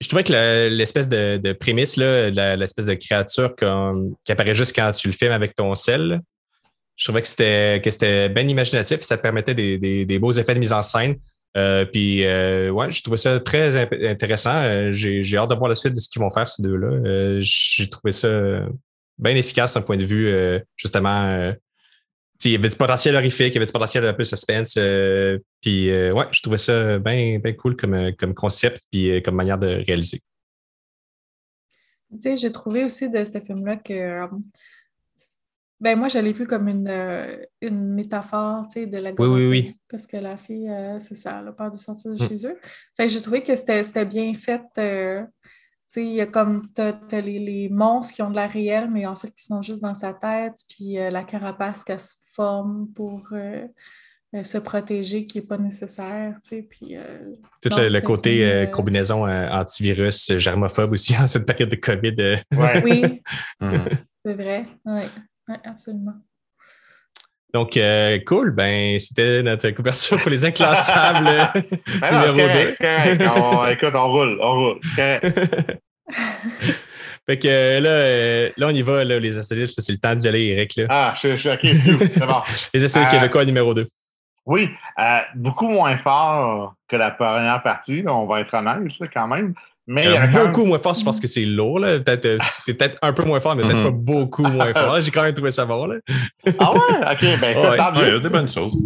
Je 0.02 0.08
trouvais 0.08 0.24
que 0.24 0.70
l'espèce 0.70 1.08
de, 1.08 1.54
prémisse, 1.54 1.98
l'espèce 1.98 2.86
de 2.86 2.94
créature 2.96 3.56
qui 3.56 4.32
apparaît 4.32 4.56
juste 4.56 4.76
quand 4.76 4.92
tu 4.92 5.08
le 5.08 5.14
filmes 5.14 5.32
avec 5.32 5.56
ton 5.56 5.74
sel, 5.76 6.22
je 6.96 7.06
trouvais 7.06 7.22
que 7.22 7.28
c'était 7.28 7.82
que 7.84 7.92
c'était 7.92 8.30
bien 8.30 8.48
imaginatif, 8.48 9.02
ça 9.02 9.18
permettait 9.18 9.54
des, 9.54 9.78
des, 9.78 10.20
beaux 10.20 10.32
effets 10.32 10.54
de 10.54 10.60
mise 10.60 10.74
en 10.74 10.82
scène. 10.82 11.16
Euh, 11.58 11.86
puis 11.86 12.26
euh, 12.26 12.70
ouais, 12.70 12.92
je 12.92 13.02
trouvais 13.02 13.18
ça 13.18 13.40
très 13.40 13.90
intéressant. 14.08 14.62
Euh, 14.64 14.92
j'ai, 14.92 15.38
hâte 15.38 15.50
de 15.50 15.56
voir 15.56 15.70
la 15.70 15.76
suite 15.76 15.94
de 15.94 16.00
ce 16.00 16.10
qu'ils 16.10 16.22
vont 16.22 16.30
faire 16.30 16.50
ces 16.50 16.62
deux-là. 16.64 17.40
j'ai 17.40 17.90
trouvé 17.90 18.12
ça 18.12 18.30
bien 19.18 19.36
efficace 19.36 19.74
d'un 19.74 19.82
point 19.82 19.98
de 19.98 20.06
vue 20.06 20.34
justement. 20.76 21.54
Il 22.46 22.54
y 22.54 22.56
avait 22.56 22.70
du 22.70 22.76
potentiel 22.76 23.16
horrifique, 23.16 23.48
il 23.48 23.56
y 23.56 23.58
avait 23.58 23.66
du 23.66 23.72
potentiel 23.72 24.06
un 24.06 24.14
peu 24.14 24.24
suspense. 24.24 24.74
puis 25.62 25.90
ouais, 25.90 26.28
je 26.32 26.42
trouvais 26.42 26.58
ça 26.58 27.00
bien, 27.00 27.40
bien 27.40 27.54
cool 27.54 27.76
comme, 27.76 28.14
comme 28.18 28.34
concept 28.34 28.82
puis 28.92 29.22
comme 29.24 29.36
manière 29.36 29.58
de 29.58 29.84
réaliser. 29.86 30.22
Tu 32.12 32.22
sais, 32.22 32.38
j'ai 32.38 32.52
trouvé 32.52 32.84
aussi 32.84 33.10
de 33.10 33.24
ce 33.24 33.40
film-là 33.40 33.78
que 33.78 34.28
ben 35.82 35.98
moi, 35.98 36.08
je 36.08 36.18
l'ai 36.18 36.32
vu 36.32 36.48
comme 36.48 36.70
une, 36.70 36.88
euh, 36.88 37.38
une 37.62 37.94
métaphore 37.94 38.66
de 38.76 38.98
la 38.98 39.12
Oui, 39.12 39.28
oui, 39.28 39.48
oui. 39.48 39.78
Parce 39.90 40.08
que 40.08 40.18
la 40.18 40.38
fille, 40.38 40.70
euh, 40.70 41.00
c'est 41.00 41.16
ça, 41.16 41.40
elle 41.42 41.50
a 41.50 41.52
peur 41.52 41.70
de 41.70 41.78
sortir 41.78 42.12
de 42.12 42.24
mm. 42.24 42.28
chez 42.28 42.48
eux. 42.48 42.58
Fait 42.96 43.08
que 43.08 43.14
j'ai 43.14 43.22
trouvé 43.22 43.44
que 43.44 43.56
c'était 43.56 44.06
bien 44.06 44.34
fait. 44.34 44.64
Euh, 45.98 46.02
il 46.02 46.14
y 46.14 46.22
a 46.22 46.26
comme 46.26 46.68
as, 46.78 47.22
les, 47.22 47.40
les, 47.40 47.70
monstres 47.70 48.14
qui 48.14 48.22
ont 48.22 48.30
de 48.30 48.36
la 48.36 48.48
réelle, 48.48 48.90
mais 48.90 49.06
en 49.06 49.16
fait 49.16 49.32
qui 49.32 49.44
sont 49.44 49.62
juste 49.62 49.82
dans 49.82 49.94
sa 49.94 50.14
tête, 50.14 50.56
puis 50.70 50.96
la 50.96 51.24
carapace 51.24 51.84
qui 51.84 51.98
se 51.98 52.16
forme 52.34 52.88
pour 52.94 53.30
se 54.44 54.58
protéger 54.58 55.26
qui 55.26 55.40
n'est 55.40 55.46
pas 55.46 55.58
nécessaire. 55.58 56.36
Puis, 56.44 56.98
Tout 57.62 57.70
le, 57.70 58.00
côté 58.02 58.70
combinaison 58.74 59.26
antivirus, 59.26 60.38
germophobe 60.38 60.92
aussi 60.92 61.16
en 61.20 61.28
cette 61.28 61.46
période 61.46 61.70
de 61.70 61.76
COVID. 61.78 62.42
Oui, 62.84 63.22
mm. 63.62 63.86
c'est 64.26 64.34
vrai. 64.34 64.66
Ouais. 64.84 65.08
Oui, 65.48 65.56
absolument. 65.64 66.16
Donc, 67.54 67.78
euh, 67.78 68.20
cool. 68.26 68.52
Ben, 68.52 69.00
c'était 69.00 69.42
notre 69.42 69.70
couverture 69.70 70.20
pour 70.20 70.30
les 70.30 70.44
inclassables 70.44 71.26
ben 72.02 72.12
numéro 72.34 72.50
2. 72.54 72.68
écoute, 73.72 73.94
on 73.94 74.12
roule, 74.12 74.38
on 74.42 74.54
roule. 74.54 74.80
fait 77.26 77.40
que 77.40 77.80
là, 77.80 77.90
euh, 77.90 78.50
là, 78.58 78.68
on 78.68 78.72
y 78.72 78.82
va, 78.82 79.06
là, 79.06 79.20
les 79.20 79.38
insolites. 79.38 79.70
C'est 79.70 79.94
le 79.94 80.00
temps 80.00 80.16
d'y 80.16 80.28
aller, 80.28 80.48
Eric. 80.48 80.76
Là. 80.76 80.86
Ah, 80.90 81.14
je, 81.16 81.36
suis 81.36 81.50
OK. 81.50 81.60
C'est 81.62 82.20
bon. 82.20 82.42
les 82.74 82.84
insolites 82.84 83.08
euh, 83.08 83.12
québécois 83.12 83.46
numéro 83.46 83.74
2. 83.74 83.88
Oui, 84.46 84.70
beaucoup 85.36 85.70
moins 85.70 85.98
fort 85.98 86.76
que 86.88 86.98
la 86.98 87.12
première 87.12 87.64
partie. 87.64 88.04
on 88.06 88.26
va 88.26 88.42
être 88.42 88.54
honnête, 88.54 88.92
quand 89.14 89.28
même. 89.28 89.54
Mais 89.88 90.28
beaucoup 90.30 90.66
moins 90.66 90.80
fort, 90.80 90.96
je 90.96 91.04
pense 91.04 91.20
que 91.20 91.28
c'est 91.28 91.46
lourd. 91.46 91.80
c'est 92.58 92.74
peut-être 92.74 92.98
un 93.02 93.14
peu 93.14 93.24
moins 93.24 93.40
fort, 93.40 93.56
mais 93.56 93.64
peut-être 93.64 93.84
pas 93.84 93.92
beaucoup 93.92 94.44
moins 94.44 94.74
fort. 94.74 95.00
J'ai 95.02 95.12
quand 95.12 95.24
même 95.24 95.34
trouvé 95.34 95.52
ça 95.52 95.66
bon. 95.66 95.86
Là. 95.86 95.96
ah 96.60 96.74
ouais? 96.74 96.80
OK, 96.80 97.40
ben 97.40 97.58
ouais. 97.58 97.78
il 97.96 98.14
y 98.14 98.16
a 98.16 98.20
des 98.20 98.30
bonnes 98.30 98.50
choses. 98.50 98.78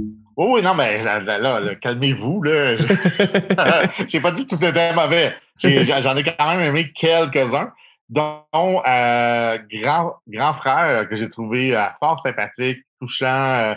Oh, 0.41 0.53
oui, 0.53 0.61
non, 0.61 0.73
mais 0.73 1.01
là, 1.01 1.75
calmez-vous. 1.75 2.43
Là. 2.43 2.77
J'ai 4.07 4.21
pas 4.21 4.31
dit 4.31 4.47
que 4.47 4.55
tout 4.55 4.63
était 4.63 4.93
mauvais. 4.93 5.35
J'en 5.57 6.15
ai, 6.15 6.23
quand 6.23 6.47
même 6.47 6.61
aimé 6.61 6.93
quelques-uns, 6.95 7.73
dont 8.07 8.45
euh, 8.53 9.57
grand, 9.69 10.15
grand 10.29 10.53
frère 10.53 11.09
que 11.09 11.17
j'ai 11.17 11.29
trouvé 11.29 11.75
euh, 11.75 11.83
fort 11.99 12.21
sympathique, 12.21 12.79
touchant, 13.01 13.27
euh, 13.27 13.75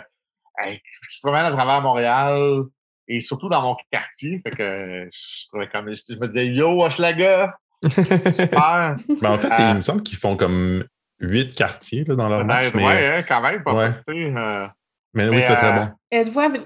qui 0.71 1.17
se 1.17 1.19
promène 1.21 1.43
à 1.43 1.51
travers 1.51 1.81
Montréal 1.81 2.63
et 3.07 3.21
surtout 3.21 3.49
dans 3.49 3.61
mon 3.61 3.75
quartier. 3.91 4.41
Fait 4.43 4.51
que 4.51 5.09
je 5.11 5.47
trouvais 5.47 5.67
comme 5.69 5.93
je, 5.95 6.15
me 6.15 6.27
disais 6.27 6.47
Yo, 6.47 6.83
Hochelaga! 6.83 7.55
Super! 7.87 8.95
Mais 9.21 9.27
en 9.27 9.37
fait, 9.37 9.49
il 9.59 9.75
me 9.75 9.81
semble 9.81 10.03
qu'ils 10.03 10.17
font 10.17 10.35
comme 10.35 10.83
huit 11.19 11.55
quartiers 11.55 12.03
là, 12.05 12.15
dans 12.15 12.29
leur 12.29 12.45
match. 12.45 12.73
Oui, 12.73 12.83
hein, 12.85 13.23
quand 13.27 13.41
même, 13.41 13.63
pas 13.63 13.73
ouais. 13.73 14.73
Mais, 15.15 15.29
oui, 15.29 15.41
c'était 15.41 15.55
très 15.55 15.79
euh, 15.79 15.85
bon. 15.85 16.65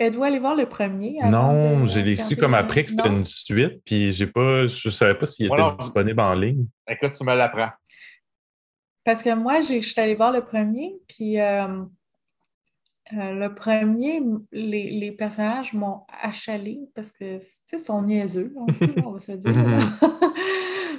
Êtes-vous 0.00 0.22
allé 0.22 0.38
voir 0.38 0.54
le 0.54 0.66
premier? 0.66 1.18
Non, 1.24 1.84
j'ai 1.86 2.14
su 2.14 2.36
comme 2.36 2.54
après 2.54 2.84
que 2.84 2.90
c'était 2.90 3.08
une 3.08 3.24
suite, 3.24 3.82
puis 3.84 4.12
j'ai 4.12 4.28
pas, 4.28 4.68
je 4.68 4.88
ne 4.88 4.92
savais 4.92 5.14
pas 5.14 5.26
s'il 5.26 5.46
était 5.46 5.76
disponible 5.78 6.20
en 6.20 6.34
ligne. 6.34 6.66
Écoute, 6.88 7.14
tu 7.18 7.24
me 7.24 7.34
l'apprends. 7.34 7.70
Parce 9.04 9.22
que 9.22 9.34
moi, 9.34 9.60
je 9.60 9.80
suis 9.80 10.00
allée 10.00 10.14
voir 10.14 10.30
le 10.30 10.44
premier, 10.44 10.92
puis 11.08 11.38
euh, 13.12 13.32
le 13.32 13.54
premier, 13.54 14.22
les, 14.52 14.90
les 14.90 15.12
personnages 15.12 15.72
m'ont 15.72 16.02
achalé 16.22 16.80
parce 16.94 17.12
que, 17.12 17.38
tu 17.38 17.44
sais, 17.66 17.78
sont 17.78 18.02
niaiseux, 18.02 18.54
on 18.56 19.12
va 19.12 19.20
se 19.20 19.32
dire. 19.36 19.52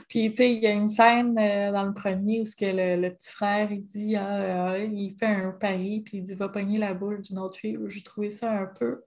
Puis, 0.09 0.31
tu 0.31 0.37
sais, 0.37 0.51
il 0.51 0.59
y 0.59 0.65
a 0.65 0.71
une 0.71 0.89
scène 0.89 1.37
euh, 1.37 1.71
dans 1.71 1.83
le 1.83 1.93
premier 1.93 2.41
où 2.41 2.45
ce 2.47 2.55
que 2.55 2.65
le, 2.65 3.09
petit 3.11 3.31
frère, 3.31 3.71
il 3.71 3.85
dit, 3.85 4.15
ah, 4.15 4.73
euh, 4.73 4.89
il 4.91 5.15
fait 5.15 5.27
un 5.27 5.51
pari, 5.51 6.01
puis 6.01 6.17
il 6.17 6.23
dit, 6.23 6.33
va 6.33 6.49
pogner 6.49 6.79
la 6.79 6.95
boule 6.95 7.21
d'une 7.21 7.37
autre 7.37 7.57
fille. 7.57 7.77
J'ai 7.85 8.01
trouvé 8.01 8.31
ça 8.31 8.51
un 8.51 8.65
peu, 8.65 9.03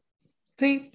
tu 0.57 0.65
sais, 0.65 0.93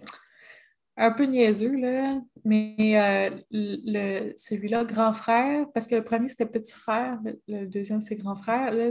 un 0.95 1.11
peu 1.11 1.25
niaiseux, 1.25 1.75
là. 1.75 2.21
Mais 2.45 2.75
euh, 2.79 3.37
le, 3.51 4.31
celui-là, 4.37 4.85
grand 4.85 5.11
frère, 5.11 5.67
parce 5.73 5.87
que 5.87 5.95
le 5.95 6.05
premier, 6.05 6.29
c'était 6.29 6.45
petit 6.45 6.71
frère, 6.71 7.19
le, 7.49 7.65
deuxième, 7.65 7.99
c'est 7.99 8.15
grand 8.15 8.35
frère. 8.35 8.71
Là, 8.71 8.89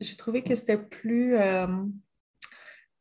j'ai 0.00 0.16
trouvé 0.16 0.42
que 0.42 0.54
c'était 0.54 0.76
plus 0.76 1.34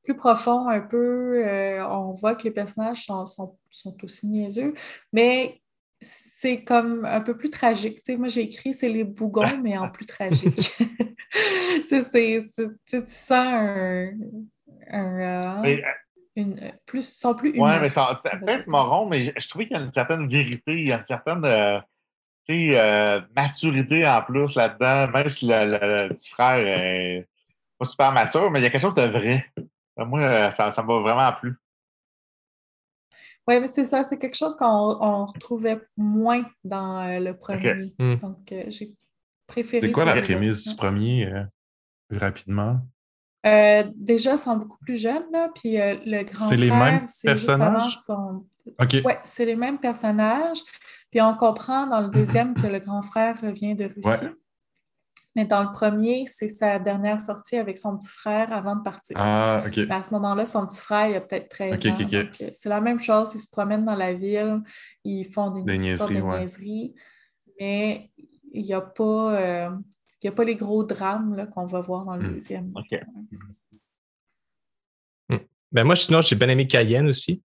plus 0.08 0.16
profond 0.16 0.70
un 0.70 0.80
peu. 0.80 1.44
on 1.90 2.14
voit 2.14 2.36
que 2.36 2.44
les 2.44 2.52
personnages 2.52 3.06
sont, 3.06 3.26
sont, 3.26 3.58
sont, 3.70 3.98
aussi 4.04 4.28
niaiseux, 4.28 4.74
mais 5.12 5.62
c'est 6.02 6.64
comme 6.64 7.06
un 7.06 7.22
peu 7.22 7.36
plus 7.36 7.50
tragique. 7.50 8.02
Moi, 8.10 8.28
j'ai 8.28 8.42
écrit 8.42 8.74
c'est 8.74 8.90
les 8.90 9.04
bougons, 9.04 9.58
mais 9.62 9.78
en 9.78 9.90
plus 9.90 10.06
tragique. 10.06 10.72
tu 11.90 12.02
sais, 12.02 12.42
tu 12.86 13.00
sens 13.08 13.32
un. 13.32 14.12
un 14.90 15.64
euh, 15.64 15.82
une, 16.36 16.72
plus, 16.86 17.18
sont 17.18 17.34
plus 17.34 17.54
Oui, 17.58 17.72
mais 17.82 17.90
ça 17.90 18.22
peut-être 18.24 18.68
marron, 18.68 19.08
mais 19.08 19.34
je 19.36 19.50
trouvais 19.50 19.66
qu'il 19.66 19.76
y 19.76 19.80
a 19.80 19.84
une 19.84 19.94
certaine 19.94 20.30
vérité, 20.30 20.74
il 20.74 20.88
y 20.88 20.92
a 20.92 21.00
une 21.00 21.06
certaine 21.06 21.44
euh, 21.44 21.80
euh, 22.50 23.22
maturité 23.36 24.08
en 24.08 24.22
plus 24.22 24.54
là-dedans, 24.56 25.12
même 25.12 25.30
si 25.32 25.48
le, 25.48 26.10
petit 26.10 26.30
frère 26.30 26.60
est 26.60 27.28
pas 27.80 27.86
super 27.86 28.12
mature, 28.12 28.52
mais 28.52 28.60
il 28.60 28.64
y 28.64 28.66
a 28.68 28.70
quelque 28.70 28.82
chose 28.82 28.94
de 28.94 29.08
vrai. 29.08 29.46
Moi, 30.06 30.52
ça, 30.52 30.72
ça 30.72 30.84
m'a 30.84 31.00
vraiment 31.00 31.34
plu. 31.34 31.56
Oui, 33.48 33.62
mais 33.62 33.68
c'est 33.68 33.86
ça, 33.86 34.04
c'est 34.04 34.20
quelque 34.20 34.36
chose 34.36 34.56
qu'on 34.56 35.26
retrouvait 35.26 35.80
moins 35.96 36.44
dans 36.66 37.00
euh, 37.00 37.20
le 37.20 37.38
premier. 37.38 37.94
Hmm. 37.98 38.16
Donc, 38.16 38.52
euh, 38.52 38.66
j'ai 38.68 38.94
préféré. 39.48 39.88
C'est 39.88 39.94
quoi 39.94 40.04
la 40.04 40.22
prémisse 40.22 40.68
du 40.68 40.76
premier, 40.76 41.28
euh, 41.28 41.44
rapidement? 42.12 42.82
déjà, 43.96 44.34
ils 44.34 44.40
sont 44.40 44.58
beaucoup 44.58 44.80
plus 44.80 44.98
jeunes, 44.98 45.24
là, 45.32 45.48
puis 45.56 45.78
le 45.78 46.24
grand 46.24 46.50
C'est 46.50 46.58
les 46.58 46.70
mêmes 46.70 47.06
personnages? 47.24 47.98
Son... 48.06 48.46
Oui, 48.78 49.14
c'est 49.24 49.46
les 49.46 49.56
mêmes 49.56 49.80
personnages. 49.80 50.58
Puis 51.10 51.22
on 51.22 51.34
comprend 51.34 51.88
dans 51.88 52.02
le 52.02 52.10
deuxième 52.10 52.54
que 52.56 52.68
le 52.68 52.80
grand 52.80 53.02
frère 53.02 53.40
revient 53.40 53.74
de 53.74 53.86
Russie. 53.86 54.28
Mais 55.38 55.46
dans 55.46 55.62
le 55.62 55.72
premier, 55.72 56.26
c'est 56.26 56.48
sa 56.48 56.80
dernière 56.80 57.22
sortie 57.22 57.58
avec 57.58 57.78
son 57.78 57.96
petit 57.96 58.10
frère 58.10 58.52
avant 58.52 58.76
de 58.76 58.82
partir. 58.82 59.16
Ah, 59.20 59.62
OK. 59.68 59.78
à 59.88 60.02
ce 60.02 60.10
moment-là, 60.16 60.48
son 60.48 60.66
petit 60.66 60.80
frère, 60.80 61.10
il 61.10 61.16
a 61.16 61.22
peut-être 61.22 61.50
13 61.50 61.74
ans. 61.74 62.08
Euh, 62.12 62.50
c'est 62.54 62.70
la 62.70 62.82
même 62.82 63.00
chose. 63.00 63.36
Ils 63.36 63.40
se 63.40 63.48
promènent 63.52 63.86
dans 63.86 63.96
la 63.96 64.16
ville, 64.16 64.62
ils 65.04 65.26
font 65.32 65.52
des, 65.52 65.62
des 65.62 65.78
niaiseries, 65.78 66.24
niaiseries, 66.24 66.96
mais 67.60 68.10
il 68.52 68.64
n'y 68.64 68.74
a, 68.74 68.82
pas, 68.82 69.40
euh, 69.40 69.70
a 70.26 70.32
pas 70.32 70.44
les 70.44 70.56
gros 70.56 70.84
drames 70.84 71.48
qu'on 71.54 71.68
va 71.68 71.82
voir 71.82 72.06
dans 72.06 72.16
le 72.16 72.28
hmm. 72.28 72.34
deuxième. 72.34 72.72
OK. 72.74 73.00
Hmm. 75.30 75.38
Ben 75.72 75.84
moi, 75.84 75.96
sinon, 75.96 76.22
j'ai 76.22 76.36
bien 76.36 76.50
aimé 76.50 76.66
Cayenne 76.66 77.10
aussi. 77.10 77.44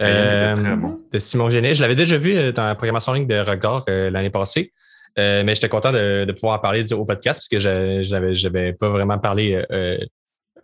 Euh, 0.00 0.76
de 1.10 1.18
Simon 1.18 1.50
Genet. 1.50 1.74
Je 1.74 1.82
l'avais 1.82 1.96
déjà 1.96 2.16
vu 2.16 2.52
dans 2.52 2.64
la 2.64 2.76
programmation 2.76 3.10
en 3.10 3.16
ligne 3.16 3.26
de 3.26 3.40
Regard 3.40 3.82
l'année 3.88 4.30
passée. 4.30 4.72
Euh, 5.18 5.44
mais 5.44 5.54
j'étais 5.54 5.68
content 5.68 5.92
de, 5.92 6.30
pouvoir 6.32 6.58
en 6.58 6.60
parler 6.60 6.92
au 6.92 7.04
podcast 7.04 7.40
parce 7.40 7.48
que 7.48 7.58
je 7.58 8.42
n'avais 8.42 8.72
pas 8.72 8.88
vraiment 8.88 9.18
parlé 9.18 9.54
euh, 9.54 9.64
euh, 9.70 9.98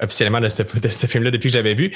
officiellement 0.01 0.41
de 0.41 0.49
ce, 0.49 0.63
film-là 1.07 1.31
depuis 1.31 1.49
que 1.49 1.53
j'avais 1.53 1.75
vu. 1.75 1.93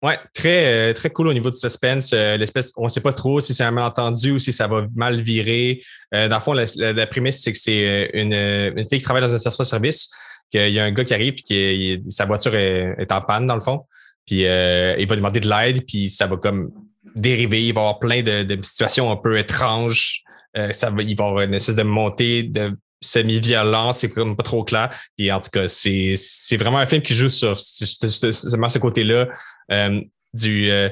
Ouais, 0.00 0.16
très, 0.32 0.94
très 0.94 1.10
cool 1.10 1.26
au 1.26 1.32
niveau 1.32 1.50
du 1.50 1.58
suspense. 1.58 2.12
L'espèce, 2.12 2.72
on 2.76 2.84
ne 2.84 2.88
sait 2.88 3.00
pas 3.00 3.12
trop 3.12 3.40
si 3.40 3.52
c'est 3.52 3.64
un 3.64 3.72
malentendu 3.72 4.30
ou 4.30 4.38
si 4.38 4.52
ça 4.52 4.68
va 4.68 4.86
mal 4.94 5.20
virer. 5.20 5.82
dans 6.12 6.28
le 6.28 6.40
fond, 6.40 6.52
la, 6.52 7.06
prémisse, 7.08 7.42
c'est 7.42 7.52
que 7.52 7.58
c'est 7.58 8.10
une, 8.14 8.78
fille 8.88 8.98
qui 8.98 9.02
travaille 9.02 9.22
dans 9.22 9.34
un 9.34 9.38
station-service, 9.40 10.08
qu'il 10.52 10.70
y 10.70 10.78
a 10.78 10.84
un 10.84 10.92
gars 10.92 11.04
qui 11.04 11.14
arrive 11.14 11.34
et 11.50 12.00
que 12.00 12.10
sa 12.10 12.26
voiture 12.26 12.54
est, 12.54 13.10
en 13.10 13.20
panne, 13.22 13.46
dans 13.46 13.56
le 13.56 13.60
fond. 13.60 13.86
Puis 14.24 14.42
il 14.42 15.06
va 15.08 15.16
demander 15.16 15.40
de 15.40 15.48
l'aide, 15.48 15.84
puis 15.84 16.08
ça 16.08 16.28
va 16.28 16.36
comme 16.36 16.70
dériver. 17.16 17.66
Il 17.66 17.74
va 17.74 17.80
y 17.80 17.82
avoir 17.82 17.98
plein 17.98 18.22
de, 18.22 18.44
de 18.44 18.62
situations 18.62 19.10
un 19.10 19.16
peu 19.16 19.36
étranges 19.36 20.22
euh, 20.58 20.72
ça 20.72 20.90
va, 20.90 21.02
il 21.02 21.16
va 21.16 21.24
y 21.24 21.28
avoir 21.28 21.40
une 21.44 21.54
espèce 21.54 21.76
de 21.76 21.82
montée 21.82 22.42
de 22.42 22.76
semi-violence, 23.00 23.98
c'est 23.98 24.10
comme 24.10 24.36
pas 24.36 24.42
trop 24.42 24.64
clair. 24.64 24.90
Et 25.16 25.30
en 25.30 25.40
tout 25.40 25.50
cas, 25.50 25.68
c'est, 25.68 26.16
vraiment 26.58 26.78
un 26.78 26.86
film 26.86 27.02
qui 27.02 27.14
joue 27.14 27.28
sur 27.28 27.58
seulement 27.58 28.68
ce 28.68 28.78
côté-là 28.78 29.28
euh, 29.70 30.00
du 30.34 30.70
euh, 30.70 30.88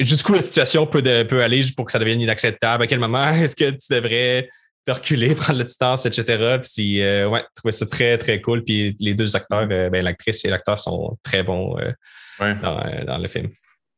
jusqu'où 0.00 0.32
la 0.32 0.40
situation 0.40 0.86
peut, 0.86 1.02
peut 1.02 1.42
aller 1.42 1.62
pour 1.76 1.84
que 1.84 1.92
ça 1.92 1.98
devienne 1.98 2.20
inacceptable. 2.20 2.84
À 2.84 2.86
quel 2.86 2.98
moment 2.98 3.26
est-ce 3.32 3.54
que 3.54 3.70
tu 3.70 3.92
devrais 3.92 4.48
te 4.86 4.92
reculer, 4.92 5.34
prendre 5.34 5.58
la 5.58 5.64
distance, 5.64 6.06
etc. 6.06 6.58
Puis, 6.74 7.00
ouais, 7.02 7.44
trouver 7.54 7.72
ça 7.72 7.86
très, 7.86 8.16
très 8.16 8.40
cool. 8.40 8.64
Puis 8.64 8.96
les 9.00 9.12
deux 9.12 9.36
acteurs, 9.36 9.66
ben, 9.66 9.92
l'actrice 10.02 10.44
et 10.46 10.48
l'acteur 10.48 10.80
sont 10.80 11.18
très 11.22 11.42
bons 11.42 11.76
dans, 12.38 13.18
le 13.18 13.28
film. 13.28 13.50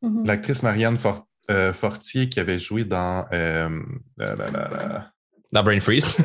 Mm-hmm. 0.03 0.27
L'actrice 0.27 0.65
Marianne 0.65 0.99
Fort 0.99 1.27
euh, 1.53 1.73
Fortier 1.73 2.29
qui 2.29 2.41
avait 2.41 2.59
joué 2.59 2.85
dans. 2.85 3.27
Euh, 3.33 3.69
dans 5.53 5.63
Brain 5.63 5.81
Freeze. 5.81 6.19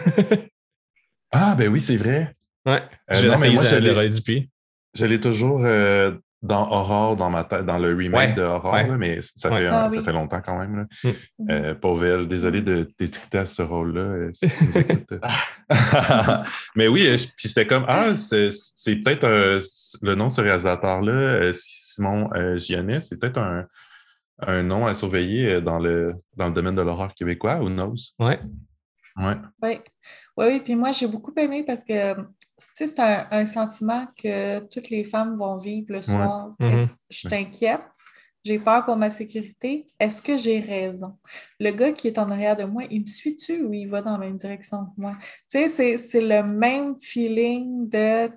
ah, 1.32 1.56
ben 1.58 1.68
oui, 1.70 1.82
c'est 1.82 1.98
vrai. 1.98 2.32
Ouais. 2.66 2.82
Euh, 3.14 3.24
non, 3.24 3.38
mais 3.38 3.52
moi, 3.52 3.64
je 4.96 5.06
l'ai 5.06 5.20
toujours 5.20 5.62
dans 6.44 6.72
Horror 6.72 7.18
dans 7.18 7.30
ma 7.30 7.44
tête, 7.44 7.66
dans 7.66 7.78
le 7.78 7.96
remake 7.96 8.36
de 8.36 8.42
Horror, 8.42 8.98
mais 8.98 9.20
ça, 9.22 9.50
fait, 9.52 9.66
ah 9.66 9.90
ça 9.92 10.02
fait 10.04 10.14
longtemps 10.14 10.42
quand 10.44 10.60
même. 10.60 10.88
Là. 11.04 11.12
Mm. 11.40 11.76
pauvre 11.76 12.26
désolé 12.26 12.62
de 12.62 12.84
t'étiqueter 12.84 13.40
à 13.40 13.46
ce 13.46 13.62
rôle-là, 13.64 14.30
si 14.34 14.48
tu 14.48 14.66
nous 14.66 14.78
écoutes. 14.78 15.14
mais 16.76 16.88
oui, 16.88 17.08
puis 17.36 17.50
c'était 17.50 17.68
comme 17.68 17.86
Ah, 17.88 18.14
c'est 18.16 18.50
peut-être 19.04 19.28
le 20.02 20.16
nom 20.16 20.28
de 20.28 20.34
ce 20.34 20.42
réalisateur-là, 20.42 21.52
Simon 21.54 22.30
Gionnet, 22.56 23.02
c'est 23.02 23.18
peut-être 23.18 23.40
un, 23.40 23.66
un 24.40 24.64
nom 24.64 24.86
à 24.86 24.96
surveiller 24.96 25.54
euh, 25.54 25.62
dans 25.62 25.80
le, 25.80 26.16
dans 26.36 26.48
le 26.48 26.54
domaine 26.54 26.76
de 26.76 26.82
l'horreur 26.82 27.14
québécois, 27.14 27.60
ou 27.62 27.70
knows? 27.70 27.96
Oui. 28.20 28.34
Ouais. 29.18 29.36
Oui. 29.64 29.80
Oui, 30.38 30.60
puis 30.60 30.76
moi, 30.76 30.92
j'ai 30.92 31.08
beaucoup 31.08 31.34
aimé 31.38 31.64
parce 31.64 31.84
que 31.84 32.16
c'est 32.58 33.00
un, 33.00 33.28
un, 33.32 33.46
sentiment 33.46 34.08
que 34.22 34.60
toutes 34.68 34.90
les 34.90 35.04
femmes 35.04 35.38
vont 35.38 35.58
vivre 35.58 35.88
le 35.90 36.02
soir. 36.02 36.54
Mm-hmm. 36.60 36.98
Je 37.10 37.28
t'inquiète, 37.28 37.82
j'ai 38.48 38.60
peur 38.60 38.86
pour 38.86 38.96
ma 38.96 39.10
sécurité. 39.10 39.88
Est-ce 40.00 40.22
que 40.22 40.38
j'ai 40.38 40.60
raison? 40.60 41.18
Le 41.60 41.72
gars 41.72 41.92
qui 41.92 42.08
est 42.08 42.20
en 42.20 42.30
arrière 42.32 42.56
de 42.56 42.64
moi, 42.64 42.84
il 42.90 43.02
me 43.02 43.06
suit-tu 43.06 43.64
ou 43.64 43.74
il 43.74 43.88
va 43.90 44.02
dans 44.02 44.14
la 44.14 44.20
même 44.20 44.38
direction 44.38 44.86
que 44.86 45.02
moi? 45.02 45.18
Tu 45.50 45.68
sais, 45.68 45.98
c'est 45.98 46.22
le 46.22 46.44
même 46.44 46.96
feeling 47.00 47.90
de 47.90 48.30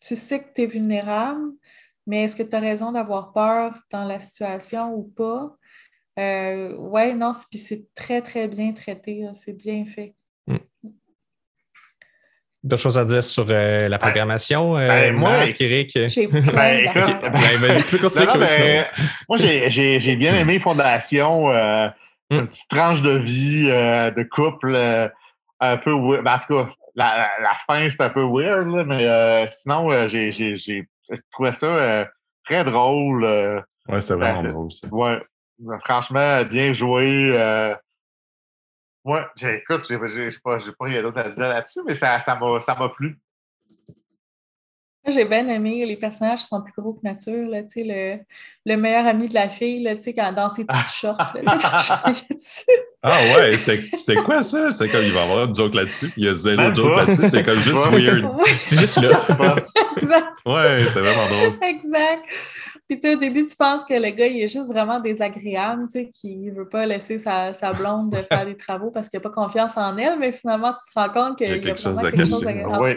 tu 0.00 0.16
sais 0.16 0.40
que 0.40 0.52
tu 0.54 0.62
es 0.62 0.66
vulnérable, 0.66 1.52
mais 2.06 2.24
est-ce 2.24 2.36
que 2.36 2.42
tu 2.42 2.54
as 2.54 2.60
raison 2.60 2.92
d'avoir 2.92 3.32
peur 3.32 3.74
dans 3.90 4.04
la 4.04 4.20
situation 4.20 4.94
ou 4.94 5.04
pas? 5.04 5.56
Euh, 6.18 6.72
oui, 6.78 7.12
non, 7.14 7.32
puis 7.50 7.58
c'est 7.58 7.94
très, 7.94 8.22
très 8.22 8.48
bien 8.48 8.72
traité. 8.72 9.26
C'est 9.34 9.56
bien 9.56 9.84
fait. 9.84 10.14
Hmm. 10.46 10.56
D'autres 12.62 12.82
choses 12.82 12.98
à 12.98 13.04
dire 13.04 13.22
sur 13.22 13.46
euh, 13.48 13.88
la 13.88 13.98
programmation, 13.98 14.76
euh, 14.76 14.88
ben, 14.88 15.14
moi, 15.14 15.30
Marc, 15.44 15.60
Eric? 15.60 15.94
Ben, 15.94 16.84
écoute, 16.84 17.16
ben, 17.22 17.82
tu 17.84 17.96
peux 17.96 18.08
continuer. 18.08 18.84
moi, 19.28 19.36
j'ai 19.38 20.16
bien 20.16 20.34
aimé 20.36 20.58
Fondation. 20.58 21.48
mm. 21.48 21.92
une 22.30 22.46
petite 22.46 22.68
tranche 22.70 23.02
de 23.02 23.18
vie, 23.18 23.66
de 23.66 24.22
couple 24.22 24.74
un 25.60 25.76
peu 25.76 25.92
weird. 25.92 26.24
Ben, 26.24 26.34
en 26.34 26.38
tout 26.38 26.54
cas, 26.54 26.70
la, 26.94 27.28
la, 27.42 27.52
fin, 27.66 27.88
c'est 27.90 28.00
un 28.00 28.10
peu 28.10 28.24
weird, 28.24 28.66
mais 28.86 29.46
sinon, 29.50 30.08
j'ai 30.08 30.88
trouvé 31.32 31.52
ça 31.52 32.06
très 32.44 32.64
drôle. 32.64 33.24
ouais, 33.88 34.00
c'est 34.00 34.14
vraiment 34.14 34.42
drôle, 34.42 34.72
ça. 34.72 34.88
Ouais. 34.88 35.22
Franchement, 35.84 36.44
bien 36.44 36.72
joué. 36.72 37.32
Ouais, 39.04 39.24
écoute, 39.40 39.86
j'ai 39.88 39.98
pas, 40.42 40.58
pas 40.58 40.84
rien 40.84 41.00
d'autre 41.00 41.18
à 41.18 41.30
dire 41.30 41.48
là-dessus, 41.48 41.78
mais 41.86 41.94
ça 41.94 42.18
m'a 42.40 42.60
ça 42.60 42.92
plu. 42.96 43.18
J'ai 45.08 45.24
bien 45.24 45.46
aimé 45.48 45.84
les 45.86 45.96
personnages 45.96 46.40
qui 46.40 46.46
sont 46.46 46.62
plus 46.62 46.72
gros 46.76 46.92
que 46.92 47.00
nature. 47.02 47.48
Là, 47.48 47.60
le, 47.76 48.18
le 48.64 48.76
meilleur 48.76 49.06
ami 49.06 49.28
de 49.28 49.34
la 49.34 49.48
fille, 49.48 49.82
là, 49.82 49.94
quand, 49.94 50.32
dans 50.32 50.48
ses 50.48 50.64
petites 50.64 50.88
shorts. 50.92 51.16
ah 53.02 53.20
ouais, 53.36 53.56
c'était 53.56 54.16
quoi 54.16 54.42
ça? 54.42 54.72
C'est 54.72 54.88
comme 54.88 55.04
il 55.04 55.12
va 55.12 55.20
y 55.20 55.22
avoir 55.22 55.48
un 55.48 55.54
joke 55.54 55.74
là-dessus. 55.74 56.12
Il 56.16 56.24
y 56.24 56.28
a 56.28 56.34
zéro 56.34 56.74
joke 56.74 56.96
là-dessus. 56.96 57.28
C'est 57.30 57.44
comme 57.44 57.60
juste 57.60 57.86
weird. 57.90 58.26
C'est 58.60 58.78
juste 58.78 58.96
là. 59.38 59.56
exact. 59.96 60.26
Ouais, 60.44 60.84
c'est 60.92 61.00
vraiment 61.00 61.26
drôle. 61.28 61.58
Exact. 61.62 62.22
Puis 62.88 63.00
au 63.04 63.16
début, 63.16 63.44
tu 63.44 63.56
penses 63.56 63.84
que 63.84 63.94
le 63.94 64.10
gars, 64.10 64.26
il 64.26 64.40
est 64.40 64.48
juste 64.48 64.68
vraiment 64.68 65.00
désagréable, 65.00 65.86
tu 65.90 66.04
sais, 66.04 66.10
qu'il 66.10 66.52
ne 66.52 66.52
veut 66.52 66.68
pas 66.68 66.86
laisser 66.86 67.18
sa, 67.18 67.52
sa 67.52 67.72
blonde 67.72 68.14
faire 68.28 68.46
des 68.46 68.56
travaux 68.56 68.92
parce 68.92 69.08
qu'il 69.08 69.18
n'a 69.18 69.22
pas 69.22 69.30
confiance 69.30 69.76
en 69.76 69.96
elle, 69.98 70.18
mais 70.18 70.30
finalement, 70.30 70.72
tu 70.72 70.94
te 70.94 70.98
rends 70.98 71.08
compte 71.08 71.38
qu'il 71.38 71.48
y 71.48 71.52
a, 71.52 71.58
quelque, 71.58 71.80
chose 71.80 71.98
à 71.98 72.12
quelque, 72.12 72.26
chose 72.26 72.46
à... 72.46 72.80
Oui. 72.80 72.92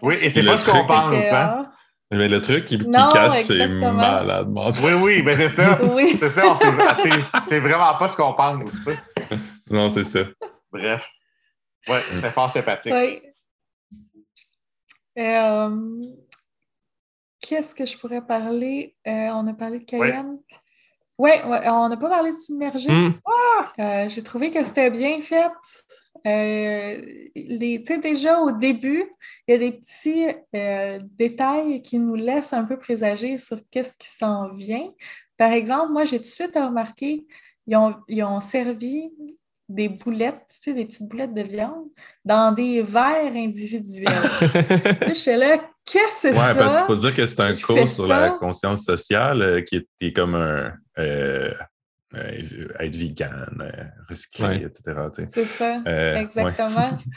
Oui, 0.00 0.14
et 0.22 0.30
c'est 0.30 0.42
pas 0.42 0.58
ce 0.58 0.70
qu'on 0.70 0.86
pense, 0.86 1.32
hein? 1.32 1.70
Mais 2.10 2.28
le 2.28 2.40
truc 2.40 2.64
qui, 2.64 2.78
qui 2.78 2.90
cache, 3.12 3.42
c'est 3.42 3.66
malade. 3.66 4.48
Oui, 4.82 4.92
oui, 5.02 5.22
mais 5.22 5.36
c'est 5.36 5.48
ça. 5.48 5.78
oui. 5.82 6.16
C'est 6.18 6.28
ça, 6.30 6.56
c'est 7.46 7.60
vraiment 7.60 7.98
pas 7.98 8.08
ce 8.08 8.16
qu'on 8.16 8.32
pense. 8.34 8.70
non, 9.70 9.90
c'est 9.90 10.04
ça. 10.04 10.20
Bref. 10.72 11.04
Ouais, 11.88 12.00
c'est 12.20 12.30
fort 12.30 12.52
sympathique. 12.52 12.94
Oui. 12.94 13.20
Euh, 15.18 15.70
Qu'est-ce 17.46 17.74
que 17.74 17.84
je 17.84 17.98
pourrais 17.98 18.22
parler? 18.22 18.96
Euh, 19.06 19.28
on 19.34 19.46
a 19.46 19.52
parlé 19.52 19.80
de 19.80 19.84
Cayenne. 19.84 20.38
Oui, 21.18 21.30
ouais, 21.30 21.68
on 21.68 21.88
n'a 21.90 21.96
pas 21.96 22.08
parlé 22.08 22.32
de 22.32 22.36
submergé. 22.36 22.90
Hmm. 22.90 23.12
Euh, 23.78 24.08
j'ai 24.08 24.22
trouvé 24.22 24.50
que 24.50 24.64
c'était 24.64 24.90
bien 24.90 25.20
fait. 25.20 25.52
Euh, 26.26 27.02
déjà 28.02 28.40
au 28.40 28.50
début, 28.50 29.04
il 29.46 29.52
y 29.52 29.54
a 29.54 29.58
des 29.58 29.72
petits 29.72 30.26
détails 31.18 31.82
qui 31.82 31.98
nous 31.98 32.14
laissent 32.14 32.54
un 32.54 32.64
peu 32.64 32.78
présager 32.78 33.36
sur 33.36 33.58
qu'est-ce 33.70 33.92
qui 33.92 34.08
s'en 34.08 34.54
vient. 34.54 34.90
Par 35.36 35.52
exemple, 35.52 35.92
moi, 35.92 36.04
j'ai 36.04 36.16
tout 36.16 36.24
de 36.24 36.28
suite 36.28 36.54
remarqué, 36.54 37.26
ils 37.66 37.76
ont, 37.76 37.94
ils 38.08 38.24
ont 38.24 38.40
servi 38.40 39.10
des 39.68 39.90
boulettes, 39.90 40.46
tu 40.48 40.56
sais, 40.60 40.72
des 40.72 40.86
petites 40.86 41.08
boulettes 41.08 41.34
de 41.34 41.42
viande 41.42 41.88
dans 42.24 42.52
des 42.52 42.82
verres 42.82 43.34
individuels. 43.34 44.12
je 45.08 45.12
suis 45.12 45.36
là, 45.36 45.58
qu'est-ce 45.84 46.04
que 46.04 46.20
c'est 46.20 46.34
ça? 46.34 46.52
Oui, 46.52 46.58
parce 46.58 46.76
qu'il 46.76 46.84
faut 46.86 46.96
dire 46.96 47.14
que 47.14 47.26
c'est 47.26 47.40
un 47.40 47.54
cours 47.56 47.88
sur 47.88 48.06
la 48.06 48.30
conscience 48.30 48.84
sociale 48.84 49.42
euh, 49.42 49.60
qui 49.62 49.86
est, 50.00 50.12
comme 50.12 50.34
un 50.34 50.72
euh, 50.98 51.52
euh, 52.14 52.68
être 52.80 52.96
vegan, 52.96 53.72
recycler, 54.08 54.66
etc. 54.66 55.00
C'est 55.32 55.46
ça, 55.46 55.82
exactement. 56.20 56.98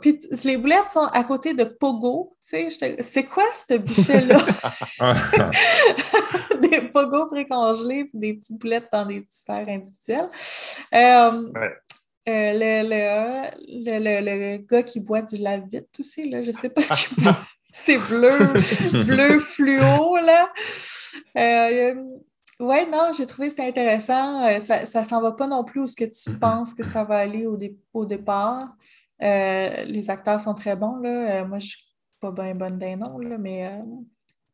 Puis 0.00 0.18
les 0.42 0.56
boulettes 0.56 0.90
sont 0.90 1.06
à 1.06 1.22
côté 1.22 1.54
de 1.54 1.62
Pogo. 1.62 2.36
Tu 2.46 2.68
sais, 2.68 2.96
c'est 3.00 3.24
quoi 3.24 3.44
ce 3.52 3.78
buffet-là? 3.78 4.44
des 6.60 6.80
Pogo 6.88 7.26
précongelés 7.26 8.06
puis 8.06 8.18
des 8.18 8.34
petites 8.34 8.58
boulettes 8.58 8.88
dans 8.92 9.06
des 9.06 9.20
petits 9.20 9.44
verres 9.46 9.68
individuels. 9.68 10.28
Euh, 10.92 11.30
euh, 12.28 12.52
le, 12.54 12.88
le, 12.88 13.98
le, 13.98 14.20
le, 14.20 14.56
gars 14.58 14.82
qui 14.82 15.00
boit 15.00 15.22
du 15.22 15.36
lavite 15.36 15.88
aussi, 15.98 16.28
là, 16.30 16.42
je 16.42 16.48
ne 16.48 16.52
sais 16.52 16.70
pas 16.70 16.82
ce 16.82 17.08
qu'il 17.08 17.16
boit. 17.24 17.36
C'est 17.72 17.98
bleu, 17.98 18.52
bleu 19.04 19.40
fluo, 19.40 20.16
là. 20.18 20.52
Euh, 21.38 21.94
oui, 22.60 22.76
non, 22.90 23.10
j'ai 23.16 23.26
trouvé 23.26 23.48
que 23.48 23.54
c'était 23.54 23.68
intéressant. 23.68 24.60
ça 24.60 25.00
ne 25.00 25.04
s'en 25.04 25.22
va 25.22 25.32
pas 25.32 25.46
non 25.46 25.64
plus 25.64 25.80
où 25.80 25.86
ce 25.86 25.96
que 25.96 26.04
tu 26.04 26.38
penses 26.38 26.74
que 26.74 26.84
ça 26.84 27.02
va 27.02 27.16
aller 27.16 27.46
au, 27.46 27.58
au 27.94 28.04
départ. 28.04 28.68
Euh, 29.22 29.84
les 29.84 30.10
acteurs 30.10 30.40
sont 30.40 30.54
très 30.54 30.76
bons. 30.76 30.96
Là. 30.96 31.08
Euh, 31.42 31.46
moi, 31.46 31.58
je 31.58 31.66
ne 31.66 31.70
suis 31.70 31.86
pas 32.20 32.30
bien 32.30 32.54
bonne 32.54 32.78
d'un 32.78 32.96
nom, 32.96 33.18
là, 33.18 33.38
mais 33.38 33.70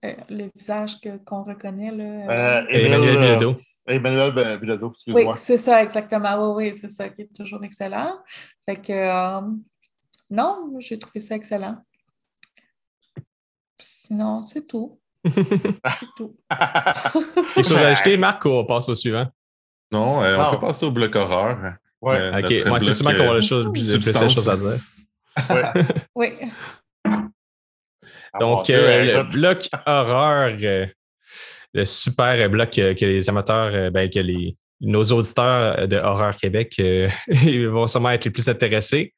euh, 0.05 0.13
le 0.29 0.51
visage 0.55 0.97
qu'on 1.27 1.43
reconnaît. 1.43 1.91
Là, 1.91 2.65
Emmanuel 2.71 3.19
Bilodeau. 3.19 3.57
Emmanuel 3.89 4.59
Bilodeau, 4.59 4.91
excuse-moi. 4.93 5.33
Oui, 5.33 5.39
c'est 5.41 5.59
ça, 5.59 5.83
exactement. 5.83 6.55
Oui, 6.55 6.71
oui, 6.71 6.79
c'est 6.79 6.89
ça 6.89 7.09
qui 7.09 7.23
est 7.23 7.35
toujours 7.35 7.63
excellent. 7.65 8.19
Fait 8.69 8.77
que, 8.77 9.41
non, 10.31 10.77
j'ai 10.79 10.99
trouvé 10.99 11.21
ça 11.21 11.35
excellent. 11.35 11.77
Sinon, 13.81 14.43
c'est 14.43 14.67
tout. 14.67 15.01
c'est 15.31 15.45
tout. 16.17 16.37
Quelque 17.55 17.69
chose 17.69 17.83
à 17.83 17.89
ajouter, 17.89 18.17
Marc, 18.17 18.45
ou 18.45 18.51
on 18.51 18.65
passe 18.65 18.89
au 18.89 18.95
suivant? 18.95 19.27
Non, 19.91 20.21
on 20.21 20.51
peut 20.51 20.61
passer 20.61 20.87
au 20.87 20.91
bloc 20.91 21.15
horreur. 21.17 21.75
Ouais. 22.01 22.31
ok, 22.39 22.81
c'est 22.81 22.93
sûrement 22.93 23.11
qu'on 23.11 23.31
a 23.31 23.35
le 23.35 23.73
plus, 23.73 23.99
plus 23.99 24.13
de 24.13 24.29
choses 24.29 24.49
à 24.49 24.57
dire. 24.57 24.79
oui. 26.15 26.33
Donc, 28.41 28.71
euh, 28.71 29.23
le 29.23 29.23
bloc 29.25 29.69
horreur, 29.87 30.55
euh, 30.63 30.87
le 31.75 31.85
super 31.85 32.49
bloc 32.51 32.71
que 32.71 33.05
les 33.05 33.29
amateurs, 33.29 33.71
euh, 33.75 33.91
ben, 33.91 34.09
que 34.09 34.21
les, 34.21 34.57
nos 34.81 35.05
auditeurs 35.05 35.89
de 35.89 35.97
Horreur 35.97 36.37
Québec 36.37 36.81
vont 37.29 37.87
sûrement 37.87 38.11
être 38.11 38.25
les 38.25 38.31
plus 38.31 38.49
intéressés. 38.49 39.15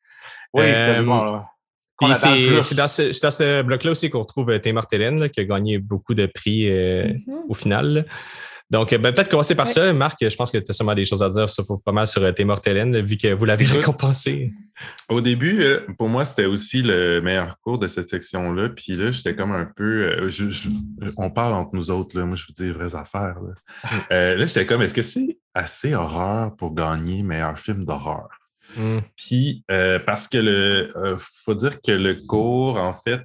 Oui, 0.52 0.64
c'est 0.74 1.02
bon. 1.02 1.42
C'est 2.14 2.74
dans 2.74 2.88
ce, 2.88 3.12
ce 3.12 3.62
bloc-là 3.62 3.90
aussi 3.90 4.08
qu'on 4.08 4.20
retrouve 4.20 4.58
Tim 4.60 4.80
Hélène, 4.90 5.28
qui 5.28 5.40
a 5.40 5.44
gagné 5.44 5.78
beaucoup 5.78 6.14
de 6.14 6.26
prix 6.26 6.70
mm-hmm. 6.70 7.42
au 7.48 7.54
final. 7.54 8.06
Donc, 8.70 8.94
ben, 8.94 9.12
peut-être 9.12 9.28
commencer 9.28 9.56
par 9.56 9.68
ça. 9.68 9.92
Marc, 9.92 10.18
je 10.20 10.36
pense 10.36 10.50
que 10.50 10.58
tu 10.58 10.70
as 10.70 10.74
sûrement 10.74 10.94
des 10.94 11.04
choses 11.04 11.22
à 11.22 11.28
dire 11.28 11.50
sur, 11.50 11.66
pas 11.82 11.92
mal 11.92 12.06
sur 12.06 12.32
tes 12.34 12.44
mortelles, 12.44 13.02
vu 13.02 13.16
que 13.16 13.34
vous 13.34 13.44
l'avez 13.44 13.64
récompensé. 13.64 14.52
Au 15.08 15.20
début, 15.20 15.62
euh, 15.62 15.80
pour 15.98 16.08
moi, 16.08 16.24
c'était 16.24 16.46
aussi 16.46 16.82
le 16.82 17.20
meilleur 17.20 17.58
cours 17.60 17.78
de 17.78 17.86
cette 17.86 18.08
section-là. 18.08 18.70
Puis 18.70 18.94
là, 18.94 19.10
j'étais 19.10 19.34
comme 19.34 19.52
un 19.52 19.64
peu. 19.64 20.04
Euh, 20.04 20.30
on 21.16 21.30
parle 21.30 21.54
entre 21.54 21.74
nous 21.74 21.90
autres, 21.90 22.16
là. 22.18 22.24
moi, 22.24 22.36
je 22.36 22.46
vous 22.46 22.52
dis 22.52 22.64
les 22.64 22.72
vraies 22.72 22.94
affaires. 22.94 23.36
Là, 23.40 23.54
mm. 23.84 23.96
euh, 24.12 24.36
là 24.36 24.46
j'étais 24.46 24.66
comme, 24.66 24.82
est-ce 24.82 24.94
que 24.94 25.02
c'est 25.02 25.38
assez 25.54 25.94
horreur 25.94 26.54
pour 26.56 26.74
gagner 26.74 27.22
meilleur 27.22 27.58
film 27.58 27.84
d'horreur? 27.84 28.28
Mm. 28.76 28.98
Puis, 29.16 29.64
parce 30.06 30.28
que 30.28 30.38
le, 30.38 31.16
faut 31.18 31.54
dire 31.54 31.82
que 31.82 31.92
le 31.92 32.14
cours, 32.14 32.78
en 32.78 32.94
fait, 32.94 33.22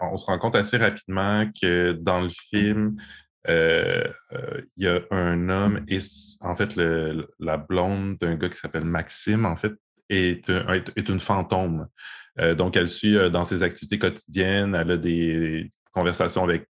on 0.00 0.16
se 0.16 0.26
rend 0.26 0.38
compte 0.38 0.56
assez 0.56 0.78
rapidement 0.78 1.44
que 1.60 1.92
dans 1.92 2.22
le 2.22 2.30
film, 2.30 2.96
euh, 3.48 4.04
euh, 4.32 4.62
il 4.76 4.84
y 4.84 4.88
a 4.88 5.00
un 5.10 5.48
homme 5.48 5.84
et 5.88 5.98
en 6.40 6.56
fait 6.56 6.76
la 7.38 7.56
blonde 7.56 8.16
d'un 8.18 8.34
gars 8.36 8.48
qui 8.48 8.56
s'appelle 8.56 8.84
Maxime 8.84 9.46
en 9.46 9.56
fait 9.56 9.72
est, 10.08 10.48
est, 10.48 11.08
une 11.08 11.20
fantôme. 11.20 11.86
Euh, 12.40 12.54
donc 12.54 12.76
elle 12.76 12.88
suit 12.88 13.16
dans 13.30 13.44
ses 13.44 13.62
activités 13.62 13.98
quotidiennes, 13.98 14.74
elle 14.74 14.90
a 14.92 14.96
des 14.96 15.70
conversations 15.92 16.44
avec 16.44 16.68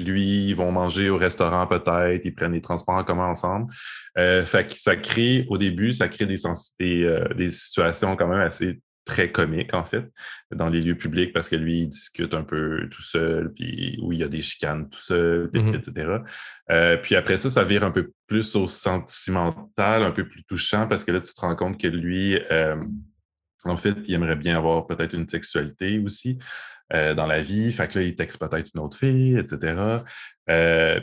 lui, 0.00 0.48
ils 0.48 0.54
vont 0.54 0.72
manger 0.72 1.10
au 1.10 1.16
restaurant 1.16 1.66
peut-être, 1.66 2.24
ils 2.24 2.34
prennent 2.34 2.52
les 2.52 2.60
transports 2.60 2.96
en 2.96 3.04
commun 3.04 3.28
ensemble. 3.28 3.72
fait 4.14 4.66
que 4.68 4.78
ça 4.78 4.96
crée, 4.96 5.46
au 5.48 5.58
début, 5.58 5.92
ça 5.92 6.08
crée 6.08 6.26
des, 6.26 6.40
des, 6.80 7.24
des 7.36 7.48
situations 7.50 8.16
quand 8.16 8.26
même 8.26 8.40
assez 8.40 8.80
très 9.06 9.30
comique, 9.30 9.72
en 9.72 9.84
fait, 9.84 10.04
dans 10.54 10.68
les 10.68 10.82
lieux 10.82 10.96
publics, 10.96 11.32
parce 11.32 11.48
que 11.48 11.56
lui, 11.56 11.82
il 11.82 11.88
discute 11.88 12.34
un 12.34 12.42
peu 12.42 12.88
tout 12.90 13.02
seul, 13.02 13.52
puis 13.54 13.98
où 14.02 14.12
il 14.12 14.18
y 14.18 14.24
a 14.24 14.28
des 14.28 14.42
chicanes 14.42 14.90
tout 14.90 14.98
seul, 14.98 15.48
etc. 15.54 15.92
Mm-hmm. 15.94 16.24
Euh, 16.72 16.96
puis 16.98 17.14
après 17.14 17.38
ça, 17.38 17.48
ça 17.48 17.62
vire 17.62 17.84
un 17.84 17.92
peu 17.92 18.10
plus 18.26 18.56
au 18.56 18.66
sentimental, 18.66 20.02
un 20.02 20.10
peu 20.10 20.28
plus 20.28 20.44
touchant, 20.44 20.88
parce 20.88 21.04
que 21.04 21.12
là, 21.12 21.20
tu 21.20 21.32
te 21.32 21.40
rends 21.40 21.54
compte 21.54 21.80
que 21.80 21.86
lui, 21.86 22.38
euh, 22.50 22.76
en 23.64 23.76
fait, 23.76 23.96
il 24.06 24.14
aimerait 24.14 24.36
bien 24.36 24.58
avoir 24.58 24.86
peut-être 24.86 25.14
une 25.14 25.28
sexualité 25.28 25.98
aussi. 26.00 26.38
Euh, 26.92 27.14
dans 27.14 27.26
la 27.26 27.42
vie, 27.42 27.72
fait 27.72 27.88
que 27.88 27.98
là, 27.98 28.04
il 28.04 28.14
texte 28.14 28.38
peut-être 28.38 28.70
une 28.72 28.80
autre 28.80 28.96
fille, 28.96 29.36
etc. 29.36 30.04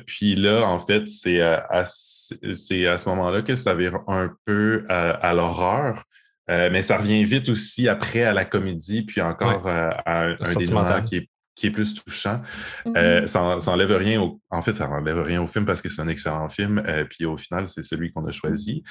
puis 0.06 0.36
là, 0.36 0.64
en 0.66 0.80
fait, 0.80 1.10
c'est 1.10 1.42
à, 1.42 1.66
à, 1.70 1.86
ce 1.86 3.10
moment-là 3.10 3.42
que 3.42 3.58
ça 3.58 3.76
vire 3.76 4.00
un 4.08 4.34
peu 4.46 4.86
à 4.88 5.34
l'horreur, 5.34 6.06
euh, 6.50 6.70
mais 6.72 6.82
ça 6.82 6.98
revient 6.98 7.24
vite 7.24 7.50
aussi 7.50 7.88
après 7.88 8.24
à 8.24 8.34
la 8.34 8.46
comédie, 8.46 9.04
puis 9.04 9.22
encore 9.22 9.68
euh, 9.68 9.90
à, 10.06 10.26
un, 10.26 10.36
dénouement 10.56 11.02
qui 11.02 11.18
est, 11.18 11.30
qui 11.56 11.68
est 11.68 11.72
plus 11.72 11.94
touchant. 11.94 12.42
Euh, 12.88 13.22
mm-hmm. 13.22 13.28
ça, 13.28 13.72
n'enlève 13.72 13.92
rien 13.96 14.22
au, 14.22 14.42
en 14.50 14.62
fait, 14.62 14.76
ça 14.76 14.88
n'enlève 14.88 15.22
rien 15.22 15.42
au 15.42 15.48
film 15.48 15.66
parce 15.66 15.82
que 15.82 15.90
c'est 15.90 16.02
un 16.02 16.08
excellent 16.08 16.50
film. 16.50 16.84
puis 17.10 17.26
au 17.26 17.38
final, 17.38 17.68
c'est 17.68 17.84
celui 17.84 18.12
qu'on 18.12 18.26
a 18.26 18.32
choisi. 18.32 18.84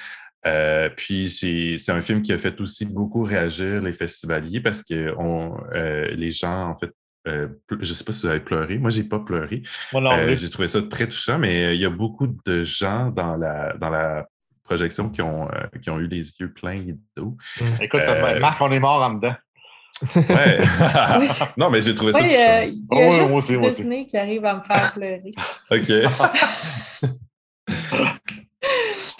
puis 0.97 1.29
c'est 1.29 1.91
un 1.91 2.01
film 2.01 2.21
qui 2.21 2.33
a 2.33 2.37
fait 2.37 2.59
aussi 2.59 2.85
beaucoup 2.85 3.23
réagir 3.23 3.81
les 3.81 3.93
festivaliers 3.93 4.61
parce 4.61 4.81
que 4.81 5.13
on, 5.19 5.55
les 5.73 6.31
gens, 6.31 6.69
en 6.69 6.75
fait, 6.75 6.91
je 7.25 7.49
ne 7.69 7.83
sais 7.83 8.03
pas 8.03 8.13
si 8.13 8.23
vous 8.23 8.27
avez 8.29 8.39
pleuré. 8.39 8.79
Moi, 8.79 8.89
j'ai 8.89 9.03
pas 9.03 9.19
pleuré. 9.19 9.61
j'ai 10.35 10.49
trouvé 10.49 10.67
ça 10.67 10.81
très 10.81 11.07
touchant, 11.07 11.37
mais 11.37 11.75
il 11.75 11.81
y 11.81 11.85
a 11.85 11.89
beaucoup 11.89 12.27
de 12.27 12.63
gens 12.63 13.09
dans 13.11 13.37
la, 13.37 13.77
dans 13.77 13.89
la 13.89 14.27
projections 14.63 15.09
qui 15.09 15.21
ont, 15.21 15.49
qui 15.81 15.89
ont 15.89 15.99
eu 15.99 16.07
les 16.07 16.37
yeux 16.39 16.51
pleins 16.51 16.83
d'eau. 17.15 17.37
Écoute, 17.79 18.01
Marc, 18.39 18.61
on 18.61 18.71
est 18.71 18.79
mort 18.79 19.01
en 19.01 19.15
dedans. 19.15 19.35
Ouais. 20.15 20.59
non, 21.57 21.69
mais 21.69 21.81
j'ai 21.81 21.95
trouvé 21.95 22.13
ça. 22.13 22.21
Il 22.21 22.31
y 22.31 22.35
a, 22.35 22.65
y 22.65 23.01
a 23.01 23.27
juste 23.27 23.51
Disney 23.59 24.05
qui 24.05 24.17
arrive 24.17 24.45
à 24.45 24.55
me 24.55 24.63
faire 24.63 24.93
pleurer. 24.93 25.31
OK. 25.71 27.09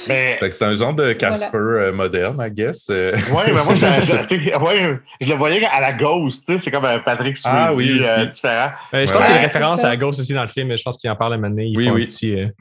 Mais... 0.07 0.39
C'est 0.49 0.65
un 0.65 0.73
genre 0.73 0.93
de 0.93 1.13
Casper 1.13 1.57
euh, 1.57 1.93
moderne, 1.93 2.37
I 2.45 2.51
guess. 2.51 2.87
Euh. 2.89 3.13
Oui, 3.31 3.43
mais 3.47 3.51
moi, 3.65 3.75
je, 3.75 3.85
ouais, 3.85 4.99
je 5.21 5.27
le 5.27 5.35
voyais 5.35 5.65
à 5.65 5.81
la 5.81 5.93
Ghost, 5.93 6.57
c'est 6.57 6.71
comme 6.71 6.85
euh, 6.85 6.99
Patrick 6.99 7.37
Swayze 7.37 7.55
ah, 7.55 7.73
oui, 7.73 7.99
différent. 8.29 8.71
je 8.93 9.11
pense 9.11 9.25
qu'il 9.25 9.35
y 9.35 9.37
a 9.37 9.41
une 9.41 9.45
référence 9.45 9.83
à 9.83 9.89
la 9.89 9.97
Ghost 9.97 10.19
aussi 10.19 10.33
dans 10.33 10.41
le 10.41 10.47
film, 10.47 10.67
mais 10.67 10.77
je 10.77 10.83
pense 10.83 10.97
qu'il 10.97 11.09
en 11.09 11.15
parle 11.15 11.33
à 11.33 11.35
un 11.37 11.53
Oui, 11.53 11.89
oui. 11.89 12.07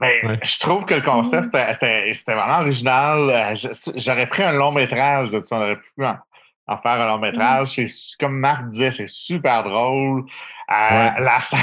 mais 0.00 0.40
je 0.42 0.58
trouve 0.58 0.84
que 0.84 0.94
le 0.94 1.02
concept, 1.02 1.48
c'était 1.72 2.12
vraiment 2.26 2.60
original. 2.60 3.54
J'aurais 3.96 4.26
pris 4.26 4.42
un 4.42 4.52
long 4.52 4.72
métrage 4.72 5.30
de 5.30 5.42
ça, 5.44 5.56
on 5.56 5.62
aurait 5.62 5.76
pu 5.76 6.04
en, 6.04 6.78
faire 6.78 6.92
un 6.92 7.06
long 7.06 7.18
métrage. 7.18 7.74
C'est 7.74 7.86
Comme 8.18 8.38
Marc 8.38 8.68
disait, 8.68 8.90
c'est 8.90 9.08
super 9.08 9.64
drôle. 9.64 10.24
La 10.68 11.40
scène 11.42 11.60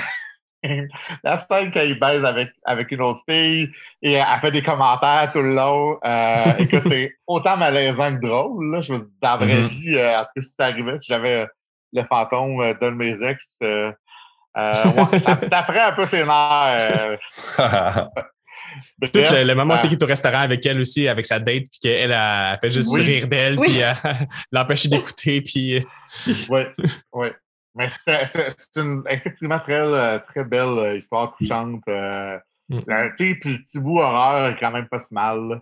la 1.23 1.37
scène 1.37 1.71
qu'il 1.71 1.99
baise 1.99 2.25
avec, 2.25 2.49
avec 2.65 2.91
une 2.91 3.01
autre 3.01 3.21
fille 3.27 3.69
et 4.01 4.13
elle 4.13 4.39
fait 4.41 4.51
des 4.51 4.63
commentaires 4.63 5.29
tout 5.31 5.41
le 5.41 5.55
long. 5.55 5.97
Euh, 6.03 6.53
écoute, 6.59 6.83
c'est 6.87 7.15
autant 7.27 7.57
malaisant 7.57 8.15
que 8.15 8.25
drôle. 8.25 8.71
Là. 8.71 8.81
Je 8.81 8.93
me 8.93 8.99
dis, 8.99 9.05
dans 9.21 9.29
la 9.31 9.37
vraie 9.37 9.55
mm-hmm. 9.55 9.69
vie, 9.69 9.95
euh, 9.95 10.19
en 10.19 10.23
tout 10.23 10.31
cas, 10.35 10.41
si 10.41 10.49
ça 10.49 10.65
arrivait, 10.65 10.99
si 10.99 11.07
j'avais 11.07 11.47
le 11.93 12.03
fantôme 12.03 12.61
euh, 12.61 12.73
d'un 12.73 12.91
de 12.91 12.97
mes 12.97 13.23
ex, 13.23 13.57
euh, 13.63 13.91
ouais, 14.55 15.19
ça 15.19 15.35
taperait 15.37 15.79
un 15.79 15.91
peu 15.93 16.05
ses 16.05 16.25
nerfs. 16.25 17.19
Tout 19.01 19.09
le, 19.15 19.53
moment, 19.55 19.77
c'est 19.77 19.87
qu'il 19.87 19.97
est 19.97 20.03
au 20.03 20.07
restaurant 20.07 20.41
avec 20.41 20.63
elle 20.65 20.79
aussi, 20.79 21.07
avec 21.07 21.25
sa 21.25 21.39
date, 21.39 21.63
puis 21.71 21.79
qu'elle 21.81 22.13
a, 22.13 22.57
fait 22.59 22.69
juste 22.69 22.95
rire 22.95 23.27
d'elle, 23.27 23.57
puis 23.57 23.79
l'empêcher 24.51 24.89
d'écouter, 24.89 25.41
puis. 25.41 25.83
Oui, 26.49 26.61
oui. 27.13 27.29
Mais 27.75 27.87
c'est 28.25 28.77
une 28.77 29.03
effectivement 29.09 29.59
très, 29.59 29.79
euh, 29.79 30.19
très 30.27 30.43
belle 30.43 30.77
euh, 30.77 30.97
histoire 30.97 31.35
touchante. 31.37 31.81
Euh, 31.87 32.37
mm. 32.69 32.81
Puis 33.15 33.37
le 33.43 33.57
petit 33.63 33.79
bout 33.79 33.99
horreur 33.99 34.49
est 34.49 34.59
quand 34.59 34.71
même 34.71 34.87
pas 34.87 34.99
si 34.99 35.13
mal. 35.13 35.61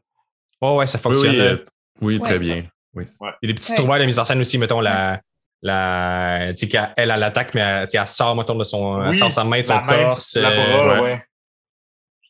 Oh 0.61 0.77
ouais, 0.77 0.87
ça 0.87 0.97
fonctionne. 0.97 1.59
Oui, 2.01 2.19
très 2.19 2.39
bien. 2.39 2.65
Oui. 2.93 3.05
Il 3.21 3.49
y 3.49 3.51
a 3.51 3.53
des 3.53 3.53
petites 3.53 3.75
trouvailles 3.75 4.01
de 4.01 4.05
mise 4.05 4.19
en 4.19 4.25
scène 4.25 4.39
aussi, 4.39 4.57
mettons, 4.57 4.81
la, 4.81 5.21
la, 5.61 6.53
tu 6.57 6.67
sais, 6.67 6.79
elle, 6.95 7.11
a 7.11 7.17
l'attaque, 7.17 7.53
mais 7.53 7.61
elle, 7.61 7.87
elle, 7.91 8.07
sort, 8.07 8.35
mettons, 8.35 8.55
de 8.55 8.63
son, 8.63 9.07
oui, 9.07 9.13
sort 9.13 9.31
sa 9.31 9.43
main 9.43 9.61
de 9.61 9.67
son 9.67 9.85
torse. 9.85 10.35
La 10.37 10.49
bras, 10.49 11.01
ouais. 11.01 11.23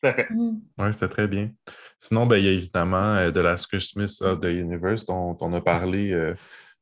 Tout 0.00 0.08
à 0.08 0.14
fait. 0.14 0.26
Mm. 0.30 0.60
Oui, 0.78 0.92
c'était 0.92 1.08
très 1.08 1.28
bien. 1.28 1.50
Sinon, 1.98 2.26
ben, 2.26 2.36
il 2.36 2.44
y 2.44 2.48
a 2.48 2.52
évidemment 2.52 3.30
de 3.30 3.40
la 3.40 3.56
Christmas 3.56 4.20
of 4.22 4.40
the 4.40 4.46
Universe 4.46 5.06
dont 5.06 5.36
on 5.40 5.52
a 5.54 5.60
parlé 5.60 6.34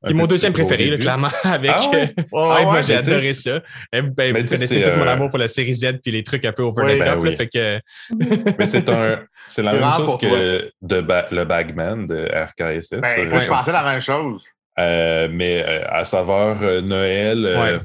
qui 0.04 0.12
est 0.12 0.14
mon 0.14 0.26
deuxième 0.26 0.52
préféré, 0.52 0.98
clairement, 0.98 1.28
avec. 1.44 1.70
Ah 1.74 1.90
ouais? 1.90 2.08
Euh, 2.18 2.24
moi, 2.64 2.80
j'ai 2.80 2.96
adoré 2.96 3.32
ça. 3.32 3.60
Eh, 3.92 4.02
ben, 4.02 4.36
vous 4.36 4.46
connaissez 4.46 4.82
tout 4.82 4.90
mon 4.90 5.06
euh, 5.06 5.10
amour 5.10 5.30
pour 5.30 5.38
la 5.38 5.48
série 5.48 5.74
Z 5.74 5.98
puis 6.02 6.12
les 6.12 6.22
trucs 6.22 6.44
un 6.44 6.52
peu 6.52 6.62
over 6.62 6.86
the 6.86 7.04
top. 7.04 7.22
Ben 7.22 7.36
fait 7.36 7.48
que... 7.48 7.80
mais 8.58 8.66
c'est 8.66 8.88
un. 8.88 9.20
C'est 9.46 9.62
la 9.62 9.72
même 9.72 9.92
chose 9.92 10.18
que 10.18 10.70
de 10.82 11.04
le 11.34 11.44
Bagman 11.44 12.06
de 12.06 12.24
RKSS. 12.24 13.00
Ben, 13.00 13.28
moi, 13.28 13.40
je 13.40 13.48
pensais 13.48 13.72
la 13.72 13.84
même 13.84 14.00
chose. 14.00 14.42
Euh, 14.78 15.28
mais 15.30 15.64
à 15.88 16.04
savoir 16.04 16.58
Noël, 16.82 17.80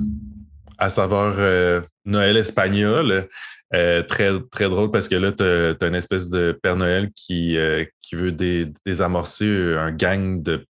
à 0.77 0.89
savoir 0.89 1.35
Noël 2.05 2.37
espagnol, 2.37 3.27
très, 3.71 4.31
très 4.51 4.69
drôle 4.69 4.91
parce 4.91 5.07
que 5.07 5.15
là, 5.15 5.31
tu 5.31 5.43
as, 5.43 5.87
une 5.87 5.95
espèce 5.95 6.29
de 6.29 6.59
Père 6.61 6.75
Noël 6.75 7.09
qui, 7.15 7.57
qui 8.01 8.15
veut 8.15 8.31
désamorcer 8.85 9.75
un 9.77 9.91
gang 9.91 10.41
de 10.41 10.65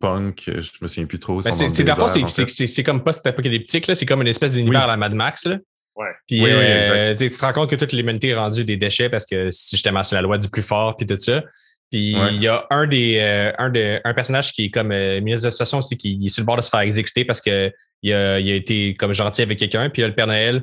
punk, 0.00 0.44
je 0.46 0.70
me 0.80 0.88
souviens 0.88 1.06
plus 1.06 1.18
trop. 1.18 1.40
Ben, 1.40 1.52
c'est 1.52 2.66
c'est 2.66 2.82
comme 2.82 3.02
post-apocalyptique, 3.04 3.90
c'est 3.94 4.06
comme 4.06 4.22
une 4.22 4.28
espèce 4.28 4.52
d'univers 4.52 4.84
à 4.84 4.86
la 4.86 4.96
Mad 4.96 5.14
Max. 5.14 5.46
Là. 5.46 5.58
Ouais. 5.96 6.08
Puis 6.26 6.42
euh, 6.44 7.14
tu 7.16 7.30
te 7.30 7.40
rends 7.40 7.52
compte 7.52 7.70
que 7.70 7.76
toute 7.76 7.92
l'humanité 7.92 8.28
est 8.28 8.34
rendue 8.34 8.64
des 8.64 8.76
déchets 8.76 9.08
parce 9.08 9.26
que 9.26 9.44
justement 9.46 10.02
c'est 10.02 10.16
la 10.16 10.22
loi 10.22 10.38
du 10.38 10.48
plus 10.48 10.62
fort 10.62 10.96
puis 10.96 11.06
tout 11.06 11.18
ça. 11.18 11.42
Puis 11.90 12.16
il 12.32 12.42
y 12.42 12.48
a 12.48 12.66
un 12.70 12.86
des 12.86 13.18
euh, 13.20 13.52
un, 13.58 13.70
de, 13.70 14.00
un 14.02 14.14
personnage 14.14 14.52
qui 14.52 14.64
est 14.64 14.70
comme 14.70 14.90
euh, 14.90 15.20
ministre 15.20 15.46
de 15.46 15.50
situation 15.50 15.78
aussi 15.78 15.96
qui 15.96 16.20
est 16.24 16.28
sur 16.28 16.42
le 16.42 16.46
bord 16.46 16.56
de 16.56 16.62
se 16.62 16.70
faire 16.70 16.80
exécuter 16.80 17.24
parce 17.24 17.40
que 17.40 17.70
il 18.02 18.12
a, 18.12 18.40
il 18.40 18.50
a 18.50 18.54
été 18.54 18.94
comme 18.96 19.12
gentil 19.12 19.42
avec 19.42 19.58
quelqu'un. 19.58 19.88
Puis 19.88 20.02
là, 20.02 20.08
le 20.08 20.14
Père 20.14 20.26
Noël, 20.26 20.62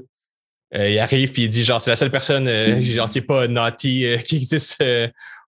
il 0.76 1.00
arrive 1.00 1.32
puis 1.32 1.44
il 1.44 1.50
dit 1.50 1.64
genre 1.64 1.82
c'est 1.82 1.90
la 1.90 1.96
seule 1.96 2.12
personne 2.12 2.48
genre 2.82 3.10
qui 3.10 3.20
est 3.20 3.28
pas 3.28 3.48
naughty 3.48 4.06
qui 4.26 4.36
existe 4.38 4.84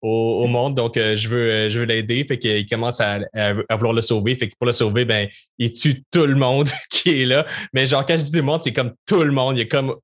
au, 0.01 0.47
monde. 0.47 0.75
Donc, 0.75 0.97
euh, 0.97 1.15
je 1.15 1.27
veux, 1.27 1.51
euh, 1.51 1.69
je 1.69 1.79
veux 1.79 1.85
l'aider. 1.85 2.25
Fait 2.27 2.37
qu'il 2.37 2.67
commence 2.67 2.99
à, 3.01 3.19
à, 3.33 3.75
vouloir 3.75 3.93
le 3.93 4.01
sauver. 4.01 4.35
Fait 4.35 4.47
que 4.47 4.55
pour 4.57 4.65
le 4.65 4.73
sauver, 4.73 5.05
ben, 5.05 5.27
il 5.57 5.71
tue 5.71 6.03
tout 6.11 6.25
le 6.25 6.35
monde 6.35 6.69
qui 6.89 7.21
est 7.21 7.25
là. 7.25 7.45
Mais 7.73 7.85
genre, 7.85 8.05
quand 8.05 8.17
je 8.17 8.23
dis 8.23 8.31
tout 8.31 8.37
le 8.37 8.43
monde, 8.43 8.61
c'est 8.63 8.73
comme 8.73 8.93
tout 9.05 9.23
le 9.23 9.31
monde. 9.31 9.55
Il 9.57 9.59
y 9.59 9.63
a 9.63 9.65
comme, 9.65 9.95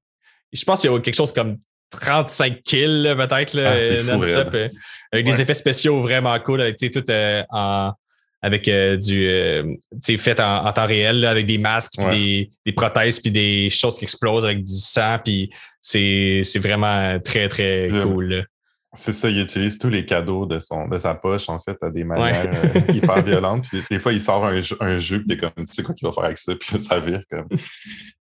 je 0.53 0.63
pense 0.63 0.81
qu'il 0.81 0.91
y 0.91 0.93
a 0.93 0.99
quelque 0.99 1.15
chose 1.15 1.33
comme 1.33 1.57
35 1.91 2.61
kills, 2.63 3.15
peut-être, 3.17 3.57
ah, 3.59 4.03
non-stop. 4.03 4.53
Euh, 4.53 4.69
avec 5.11 5.25
des 5.25 5.41
effets 5.41 5.53
spéciaux 5.53 6.01
vraiment 6.01 6.37
cool. 6.39 6.61
Avec, 6.61 6.77
tout 6.77 7.03
en, 7.09 7.93
avec 8.41 8.69
du 8.99 9.77
sais 10.01 10.17
fait 10.17 10.39
en, 10.39 10.71
temps 10.73 10.85
réel 10.85 11.25
avec 11.25 11.45
des 11.45 11.57
masques 11.57 11.93
puis 11.97 12.05
des, 12.09 12.51
des, 12.65 12.71
prothèses 12.73 13.19
puis 13.21 13.31
des 13.31 13.69
choses 13.69 13.97
qui 13.97 14.03
explosent 14.03 14.43
avec 14.43 14.63
du 14.63 14.73
sang 14.73 15.17
puis 15.23 15.49
c'est 15.79 16.59
vraiment 16.59 17.17
très 17.21 17.47
très 17.47 17.89
cool 17.89 18.45
c'est 18.93 19.11
ça, 19.11 19.29
il 19.29 19.39
utilise 19.41 19.77
tous 19.77 19.89
les 19.89 20.05
cadeaux 20.05 20.45
de, 20.45 20.59
son, 20.59 20.87
de 20.87 20.97
sa 20.97 21.13
poche, 21.13 21.49
en 21.49 21.59
fait, 21.59 21.77
à 21.81 21.89
des 21.89 22.03
manières 22.03 22.51
euh, 22.63 22.79
hyper 22.93 23.23
violentes. 23.23 23.65
Puis 23.67 23.83
des, 23.89 23.99
fois, 23.99 24.13
il 24.13 24.21
sort 24.21 24.45
un, 24.45 24.59
un 24.79 24.97
jeu, 24.97 25.19
puis 25.19 25.27
t'es 25.27 25.37
comme, 25.37 25.65
tu 25.65 25.73
sais 25.73 25.83
quoi 25.83 25.93
qu'il 25.93 26.07
va 26.07 26.13
faire 26.13 26.23
avec 26.23 26.37
ça, 26.37 26.55
puis 26.59 26.79
ça 26.79 26.99
vire 26.99 27.21
comme. 27.29 27.47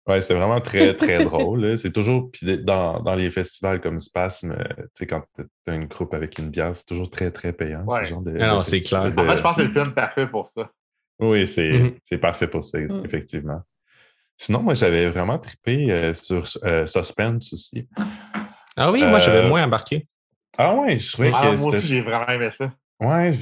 Ouais, 0.09 0.21
c'est 0.21 0.35
vraiment 0.35 0.61
très, 0.61 0.97
très 0.97 1.25
drôle. 1.25 1.79
C'est 1.79 1.93
toujours, 1.93 2.29
puis 2.33 2.59
dans, 2.59 2.99
dans, 2.99 3.15
les 3.15 3.31
festivals 3.31 3.81
comme 3.81 4.01
Spasme, 4.01 4.57
tu 4.59 4.85
sais, 4.95 5.07
quand 5.07 5.23
t'as 5.65 5.77
une 5.77 5.87
groupe 5.87 6.13
avec 6.13 6.41
une 6.41 6.51
bière, 6.51 6.75
c'est 6.75 6.87
toujours 6.87 7.09
très, 7.09 7.31
très 7.31 7.53
payant. 7.53 7.85
Ouais. 7.87 8.05
Genre 8.05 8.21
de, 8.21 8.37
ah 8.41 8.49
non, 8.49 8.63
c'est 8.63 8.81
clair. 8.81 9.03
En 9.03 9.25
fait, 9.25 9.37
je 9.37 9.43
pense 9.43 9.57
que 9.57 9.63
c'est 9.63 9.69
le 9.69 9.73
film 9.73 9.95
parfait 9.95 10.27
pour 10.27 10.51
ça. 10.57 10.69
Oui, 11.21 11.47
c'est 11.47 11.71
mm-hmm. 11.71 12.19
parfait 12.19 12.49
pour 12.49 12.65
ça, 12.65 12.81
mm. 12.81 13.03
effectivement. 13.05 13.63
Sinon, 14.37 14.61
moi, 14.61 14.75
j'avais 14.75 15.09
vraiment 15.09 15.39
trippé 15.39 15.93
euh, 15.93 16.15
sur 16.15 16.45
euh, 16.65 16.85
Suspense 16.85 17.53
aussi. 17.53 17.89
Ah 18.77 18.91
oui, 18.91 19.07
moi, 19.07 19.21
j'avais 19.21 19.49
moins 19.49 19.63
embarqué. 19.63 20.09
Ah 20.59 20.75
ouais, 20.75 20.99
je 20.99 21.13
trouvais 21.13 21.33
ah, 21.35 21.43
que. 21.43 21.61
Moi 21.61 21.75
aussi, 21.75 21.87
j'ai 21.87 22.01
vraiment 22.03 22.29
aimé 22.29 22.51
ça. 22.51 22.73
Ouais, 23.01 23.33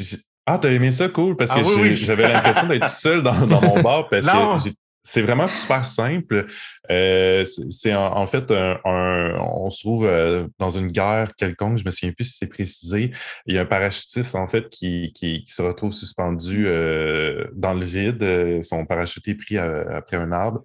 ah, 0.46 0.58
t'as 0.58 0.70
aimé 0.70 0.90
ça, 0.90 1.08
cool, 1.08 1.36
parce 1.36 1.50
ah 1.52 1.62
que 1.62 1.92
j'avais 1.92 2.28
l'impression 2.28 2.66
d'être 2.66 2.90
seul 2.90 3.22
dans, 3.22 3.46
dans 3.46 3.60
mon 3.60 3.80
bar 3.82 4.08
parce 4.10 4.26
que 4.26 4.70
c'est 5.02 5.22
vraiment 5.22 5.48
super 5.48 5.86
simple. 5.86 6.46
Euh, 6.90 7.44
c'est 7.70 7.94
en, 7.94 8.26
fait 8.26 8.50
un, 8.50 8.78
on 8.84 9.70
se 9.70 9.80
trouve 9.80 10.06
euh, 10.06 10.46
dans 10.58 10.70
une 10.70 10.88
guerre 10.88 11.34
quelconque, 11.36 11.78
je 11.78 11.84
me 11.84 11.90
souviens 11.90 12.12
plus 12.12 12.24
si 12.24 12.36
c'est 12.36 12.48
précisé. 12.48 13.12
Il 13.46 13.54
y 13.54 13.58
a 13.58 13.62
un 13.62 13.66
parachutiste 13.66 14.34
en 14.34 14.46
fait 14.46 14.68
qui, 14.68 15.12
qui, 15.14 15.44
se 15.46 15.62
retrouve 15.62 15.92
suspendu 15.92 16.66
euh, 16.66 17.46
dans 17.54 17.72
le 17.74 17.84
vide. 17.84 18.62
Son 18.62 18.84
parachute 18.84 19.26
est 19.28 19.36
pris 19.36 19.56
après 19.56 20.16
un 20.16 20.32
arbre. 20.32 20.60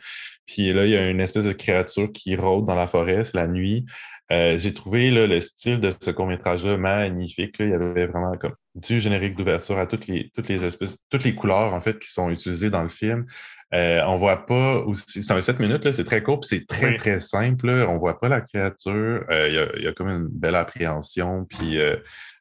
Puis 0.46 0.74
là, 0.74 0.86
il 0.86 0.92
y 0.92 0.98
a 0.98 1.10
une 1.10 1.22
espèce 1.22 1.46
de 1.46 1.54
créature 1.54 2.12
qui 2.12 2.36
rôde 2.36 2.66
dans 2.66 2.76
la 2.76 2.88
forêt, 2.88 3.24
c'est 3.24 3.38
la 3.38 3.48
nuit. 3.48 3.86
Euh, 4.32 4.58
j'ai 4.58 4.74
trouvé 4.74 5.12
là, 5.12 5.28
le 5.28 5.40
style 5.40 5.80
de 5.80 5.94
ce 6.00 6.10
court-métrage-là 6.10 6.78
magnifique. 6.78 7.60
Là. 7.60 7.66
Il 7.66 7.72
y 7.72 7.74
avait 7.76 8.08
vraiment 8.08 8.36
comme 8.38 8.56
du 8.74 9.00
générique 9.00 9.36
d'ouverture 9.36 9.78
à 9.78 9.86
toutes 9.86 10.08
les, 10.08 10.32
toutes 10.34 10.50
les 10.50 10.66
espèces, 10.66 10.98
toutes 11.10 11.24
les 11.24 11.36
couleurs 11.36 11.74
en 11.74 11.82
fait 11.82 12.00
qui 12.00 12.10
sont 12.10 12.30
utilisées 12.32 12.70
dans 12.70 12.84
le 12.84 12.90
film. 12.90 13.26
Euh, 13.74 14.02
on 14.06 14.16
voit 14.16 14.46
pas 14.46 14.84
c'est 15.08 15.32
un 15.32 15.42
7 15.42 15.60
minutes, 15.60 15.92
c'est 15.92 16.04
très 16.04 16.22
court, 16.24 16.40
puis 16.40 16.48
c'est 16.48 16.68
très, 16.68 16.96
très 16.98 17.20
simple. 17.20 17.68
Là. 17.68 17.88
On 17.90 17.98
voit 17.98 18.20
pas 18.20 18.30
la 18.30 18.42
créature. 18.42 19.26
Euh, 19.30 19.48
il, 19.50 19.54
y 19.54 19.60
a, 19.60 19.68
il, 19.76 19.84
y 19.84 19.88
a, 19.88 19.94
comme 19.94 20.08
une 20.08 20.30
belle 20.32 20.56
appréhension, 20.56 21.46
puis 21.46 21.80
euh, 21.80 21.96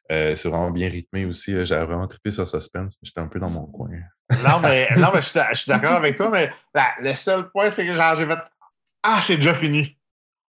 c'est 0.09 0.45
vraiment 0.45 0.71
bien 0.71 0.87
rythmé 0.87 1.25
aussi. 1.25 1.65
J'avais 1.65 1.85
vraiment 1.85 2.07
trippé 2.07 2.31
sur 2.31 2.47
Suspense, 2.47 2.97
j'étais 3.01 3.21
un 3.21 3.27
peu 3.27 3.39
dans 3.39 3.49
mon 3.49 3.65
coin. 3.65 3.89
non, 4.43 4.59
mais, 4.61 4.87
non, 4.97 5.09
mais 5.13 5.21
je 5.21 5.57
suis 5.57 5.69
d'accord 5.69 5.93
avec 5.93 6.15
toi, 6.17 6.29
mais 6.29 6.51
le 6.99 7.13
seul 7.13 7.49
point, 7.51 7.69
c'est 7.69 7.85
que 7.85 7.93
j'ai 7.93 8.27
fait 8.27 8.39
Ah, 9.03 9.21
c'est 9.23 9.37
déjà 9.37 9.55
fini. 9.55 9.97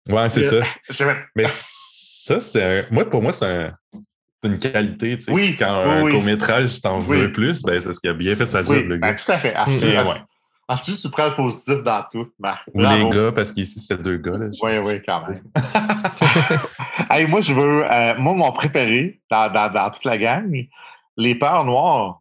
Ouais, 0.09 0.29
c'est 0.29 0.43
ça. 0.43 0.63
Mais 1.37 1.47
ça, 1.49 2.41
c'est 2.41 2.91
Moi, 2.91 3.09
pour 3.09 3.23
moi, 3.23 3.33
c'est 3.33 3.71
une 4.45 4.59
qualité. 4.59 5.17
Tu 5.19 5.25
sais. 5.25 5.33
Oui, 5.33 5.57
Quand 5.59 5.75
un 5.75 6.11
court-métrage 6.11 6.81
t'en 6.81 7.01
veux 7.01 7.33
plus, 7.33 7.63
ben, 7.63 7.81
c'est 7.81 7.87
parce 7.87 7.99
qu'il 7.99 8.11
a 8.11 8.15
bien 8.15 8.37
fait 8.37 8.51
sa 8.51 8.63
job, 8.63 8.87
le 8.87 8.99
ben, 8.99 9.13
gars. 9.13 9.15
tout 9.15 9.33
à 9.33 9.39
fait. 9.39 9.55
Ensuite, 10.69 11.01
tu 11.01 11.11
prends 11.11 11.29
le 11.29 11.37
positif 11.37 11.83
dans 11.85 12.05
tout, 12.11 12.29
Marc. 12.41 12.69
Ou 12.75 12.81
les 12.81 13.09
gars, 13.09 13.31
parce 13.33 13.53
qu'ici, 13.53 13.79
c'est 13.79 14.03
deux 14.03 14.17
gars. 14.17 14.37
Là, 14.37 14.47
oui, 14.63 14.79
oui, 14.79 15.03
quand 15.07 15.21
même. 15.29 15.43
hey, 17.11 17.27
moi, 17.29 17.41
je 17.41 17.55
veux. 17.55 17.85
Euh, 17.89 18.15
moi, 18.19 18.35
mon 18.35 18.51
préféré 18.51 19.21
dans, 19.31 19.53
dans, 19.53 19.73
dans, 19.73 19.91
toute 19.91 20.05
la 20.05 20.19
gang, 20.19 20.67
les 21.17 21.35
peurs 21.37 21.65
noires. 21.65 22.21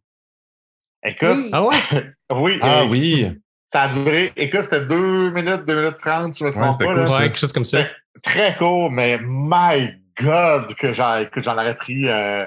Écoute. 1.03 1.49
Ah 1.51 1.63
ouais? 1.63 1.75
oui. 2.29 2.59
Ah 2.61 2.85
oui. 2.85 3.31
Ça 3.75 3.81
a 3.81 3.87
duré, 3.89 4.31
écoute, 4.37 4.61
c'était 4.61 4.85
2 4.85 5.31
minutes, 5.31 5.65
2 5.67 5.75
minutes 5.75 5.97
30, 5.99 6.33
tu 6.33 6.45
me 6.45 6.51
trompe 6.51 6.79
pas. 6.79 6.85
Cool, 6.85 6.99
ouais, 7.01 7.25
quelque 7.25 7.37
chose 7.37 7.51
comme 7.51 7.65
ça. 7.65 7.79
Très 8.23 8.55
court, 8.55 8.89
mais 8.89 9.19
my 9.21 9.91
God, 10.17 10.73
que 10.75 10.93
j'en 10.93 11.53
aurais 11.57 11.75
pris 11.75 12.07
euh, 12.07 12.45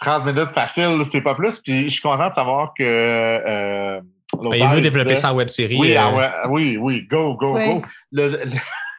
30 0.00 0.24
minutes 0.24 0.50
facile, 0.52 1.02
c'est 1.04 1.20
pas 1.20 1.36
plus. 1.36 1.60
Puis 1.60 1.84
je 1.84 1.90
suis 1.90 2.02
content 2.02 2.30
de 2.30 2.34
savoir 2.34 2.74
que. 2.76 2.82
Euh, 2.82 4.00
ben, 4.42 4.54
il 4.54 4.66
veut 4.66 4.80
développer 4.80 5.14
ça 5.14 5.32
en 5.32 5.36
web 5.36 5.46
série. 5.46 5.78
Oui, 5.78 5.96
euh... 5.96 6.48
oui, 6.48 6.76
oui, 6.76 7.06
go, 7.08 7.34
go, 7.34 7.54
go. 7.54 7.82
Le, 8.10 8.44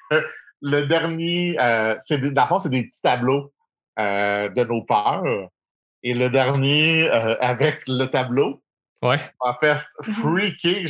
le, 0.61 0.87
dernier, 0.87 1.57
euh, 1.59 1.95
c'est 1.99 2.17
dans 2.31 2.43
le 2.43 2.47
fond, 2.47 2.59
c'est 2.59 2.69
des 2.69 2.83
petits 2.83 3.01
tableaux 3.01 3.51
euh, 3.99 4.47
de 4.47 4.63
nos 4.63 4.83
peurs. 4.83 5.49
Et 6.01 6.13
le 6.13 6.29
dernier, 6.29 7.09
euh, 7.09 7.35
avec 7.41 7.81
le 7.87 8.05
tableau, 8.05 8.63
ouais. 9.01 9.19
a 9.41 9.57
fait 9.59 9.81
mhm. 10.07 10.13
freaking, 10.13 10.87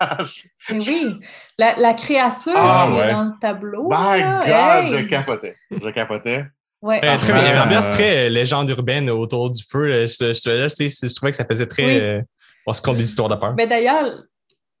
genre. 0.18 0.26
oui, 0.70 1.20
la, 1.58 1.76
la 1.76 1.94
créature 1.94 2.52
ah, 2.56 2.88
qui 2.90 2.98
est 2.98 3.10
dans 3.10 3.24
le 3.24 3.32
tableau. 3.40 3.88
My 3.90 4.20
God, 4.20 4.98
je 4.98 5.08
capotais. 5.08 5.56
Je 5.70 5.90
capotais. 5.90 6.44
Ouais. 6.82 7.00
Euh, 7.04 7.18
très, 7.18 7.32
il 7.32 7.44
y 7.44 7.48
a 7.48 7.52
une 7.54 7.62
ambiance 7.62 7.90
très 7.90 8.26
euh, 8.26 8.28
légende 8.28 8.68
urbaine 8.68 9.08
autour 9.10 9.50
du 9.50 9.62
feu. 9.62 10.04
Je, 10.04 10.32
je, 10.32 10.68
je, 10.68 11.14
trouvais 11.14 11.30
que 11.30 11.36
ça 11.36 11.44
faisait 11.44 11.66
très. 11.66 12.24
on 12.66 12.72
se 12.72 12.82
compte 12.82 12.96
des 12.96 13.04
histoires 13.04 13.28
de 13.28 13.34
peur. 13.36 13.54
Mais 13.56 13.66
d'ailleurs, 13.66 14.22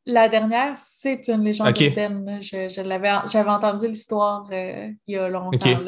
la 0.06 0.28
dernière, 0.28 0.74
c'est 0.76 1.28
une 1.28 1.42
légende 1.42 1.78
urbaine. 1.80 2.38
Je, 2.40 2.68
j'avais 2.68 3.50
entendu 3.50 3.88
l'histoire 3.88 4.44
euh, 4.52 4.88
il 5.06 5.14
y 5.14 5.18
a 5.18 5.28
longtemps. 5.28 5.80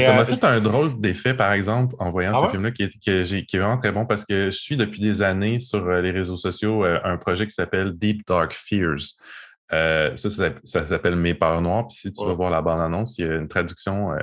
ça 0.00 0.14
m'a 0.14 0.24
fait 0.24 0.42
un 0.44 0.60
drôle 0.60 0.98
d'effet, 0.98 1.34
par 1.34 1.52
exemple, 1.52 1.94
en 1.98 2.10
voyant 2.10 2.32
ah 2.34 2.46
ce 2.46 2.50
film-là, 2.52 2.70
qui, 2.70 2.88
qui, 2.88 3.10
est 3.10 3.58
vraiment 3.58 3.76
très 3.76 3.92
bon 3.92 4.06
parce 4.06 4.24
que 4.24 4.46
je 4.46 4.58
suis 4.58 4.78
depuis 4.78 5.00
des 5.00 5.20
années 5.20 5.58
sur 5.58 5.86
euh, 5.86 6.00
les 6.00 6.10
réseaux 6.10 6.38
sociaux 6.38 6.86
euh, 6.86 6.98
un 7.04 7.18
projet 7.18 7.46
qui 7.46 7.52
s'appelle 7.52 7.92
Deep 7.92 8.26
Dark 8.26 8.54
Fears. 8.54 9.16
ça, 9.70 10.16
ça, 10.16 10.86
s'appelle 10.86 11.16
Mes 11.16 11.34
peurs 11.34 11.60
noires. 11.60 11.86
Puis 11.86 11.98
si 11.98 12.12
tu 12.12 12.24
vas 12.24 12.34
voir 12.34 12.50
la 12.50 12.62
bande-annonce, 12.62 13.18
il 13.18 13.26
y 13.26 13.28
a 13.28 13.34
une 13.34 13.48
traduction 13.48 14.14